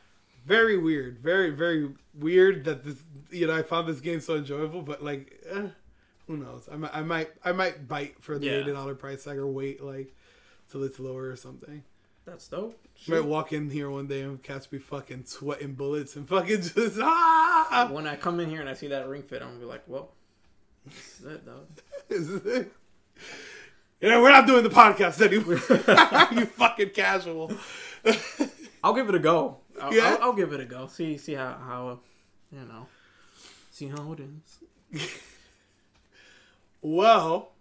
Very 0.45 0.77
weird. 0.77 1.19
Very 1.19 1.49
very 1.51 1.89
weird 2.13 2.65
that 2.65 2.83
this. 2.83 2.97
You 3.31 3.47
know, 3.47 3.55
I 3.55 3.63
found 3.63 3.87
this 3.87 3.99
game 3.99 4.19
so 4.21 4.35
enjoyable, 4.35 4.81
but 4.83 5.03
like, 5.03 5.41
eh, 5.49 5.67
who 6.27 6.37
knows? 6.37 6.69
I 6.71 6.75
might 6.75 6.93
I 6.95 7.01
might 7.01 7.29
I 7.43 7.51
might 7.51 7.87
bite 7.87 8.21
for 8.21 8.37
the 8.37 8.45
Yeah. 8.47 8.51
eighty 8.53 8.71
dollar 8.71 8.93
price 8.95 9.23
tag 9.23 9.37
or 9.37 9.47
wait 9.47 9.81
like 9.81 10.13
till 10.69 10.83
it's 10.83 10.99
lower 10.99 11.29
or 11.29 11.35
something. 11.35 11.83
That's 12.25 12.47
dope. 12.47 12.79
Might 13.07 13.25
walk 13.25 13.51
in 13.51 13.69
here 13.69 13.89
one 13.89 14.07
day 14.07 14.21
and 14.21 14.41
catch 14.41 14.71
me 14.71 14.79
fucking 14.79 15.25
sweating 15.25 15.73
bullets 15.73 16.15
and 16.15 16.27
fucking 16.27 16.61
just 16.61 16.97
ah. 17.01 17.89
When 17.91 18.07
I 18.07 18.15
come 18.15 18.39
in 18.39 18.49
here 18.49 18.61
and 18.61 18.69
I 18.69 18.75
see 18.75 18.87
that 18.87 19.07
ring 19.09 19.23
fit, 19.23 19.41
I'm 19.41 19.49
gonna 19.49 19.59
be 19.59 19.65
like, 19.65 19.83
well, 19.87 20.11
is 20.89 21.21
it. 21.25 21.41
This 22.07 22.19
is 22.29 22.45
it. 22.45 22.71
Know, 24.09 24.21
we're 24.21 24.31
not 24.31 24.45
doing 24.45 24.63
the 24.63 24.69
podcast 24.69 25.21
anymore. 25.21 25.55
you 26.39 26.45
fucking 26.45 26.89
casual. 26.89 27.53
I'll 28.83 28.93
give 28.93 29.07
it 29.07 29.15
a 29.15 29.19
go. 29.19 29.57
I'll, 29.81 29.93
Yeah? 29.93 30.17
I'll, 30.19 30.29
I'll 30.29 30.33
give 30.33 30.51
it 30.51 30.59
a 30.59 30.65
go. 30.65 30.87
See 30.87 31.17
see 31.17 31.33
how 31.33 31.53
how 31.53 31.99
you 32.51 32.59
know 32.59 32.87
see 33.71 33.87
how 33.87 34.13
it 34.13 34.19
is. 34.19 35.19
Well, 36.81 37.53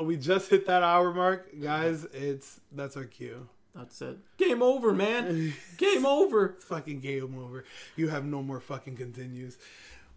we 0.00 0.16
just 0.16 0.50
hit 0.50 0.66
that 0.68 0.84
hour 0.84 1.12
mark, 1.12 1.48
guys. 1.60 2.04
It's 2.12 2.60
that's 2.70 2.96
our 2.96 3.04
cue. 3.04 3.48
That's 3.74 4.00
it. 4.02 4.18
Game 4.36 4.62
over, 4.62 4.92
man. 4.92 5.52
Game 5.76 6.06
over. 6.06 6.46
It's 6.56 6.64
fucking 6.64 7.00
game 7.00 7.36
over. 7.38 7.64
You 7.96 8.08
have 8.08 8.24
no 8.24 8.42
more 8.42 8.60
fucking 8.60 8.96
continues. 8.96 9.58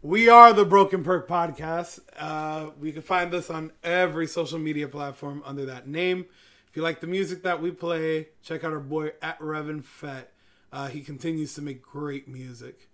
We 0.03 0.27
are 0.27 0.51
the 0.51 0.65
Broken 0.65 1.01
Perk 1.01 1.29
Podcast. 1.29 2.01
Uh, 2.19 2.71
we 2.77 2.91
can 2.91 3.03
find 3.03 3.33
us 3.33 3.49
on 3.49 3.71
every 3.85 4.27
social 4.27 4.59
media 4.59 4.89
platform 4.89 5.41
under 5.45 5.65
that 5.67 5.87
name. 5.87 6.25
If 6.67 6.75
you 6.75 6.83
like 6.83 6.99
the 6.99 7.07
music 7.07 7.43
that 7.43 7.61
we 7.61 7.71
play, 7.71 8.27
check 8.41 8.65
out 8.65 8.73
our 8.73 8.81
boy 8.81 9.13
at 9.21 9.39
Revan 9.39 9.81
Fett. 9.81 10.33
Uh, 10.73 10.87
he 10.87 10.99
continues 10.99 11.53
to 11.53 11.61
make 11.61 11.81
great 11.81 12.27
music. 12.27 12.89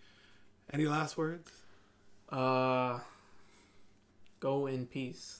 Any 0.71 0.85
last 0.85 1.17
words? 1.17 1.49
Uh, 2.29 2.99
go 4.39 4.67
in 4.67 4.85
peace. 4.85 5.39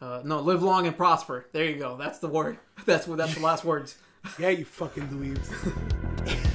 Uh, 0.00 0.22
no, 0.24 0.38
live 0.38 0.62
long 0.62 0.86
and 0.86 0.96
prosper. 0.96 1.48
There 1.50 1.64
you 1.64 1.80
go. 1.80 1.96
That's 1.96 2.20
the 2.20 2.28
word. 2.28 2.58
That's 2.86 3.08
what. 3.08 3.18
That's 3.18 3.34
the 3.34 3.42
last 3.42 3.64
words. 3.64 3.96
Yeah, 4.38 4.50
you 4.50 4.64
fucking 4.64 5.08
dweebs. 5.08 6.50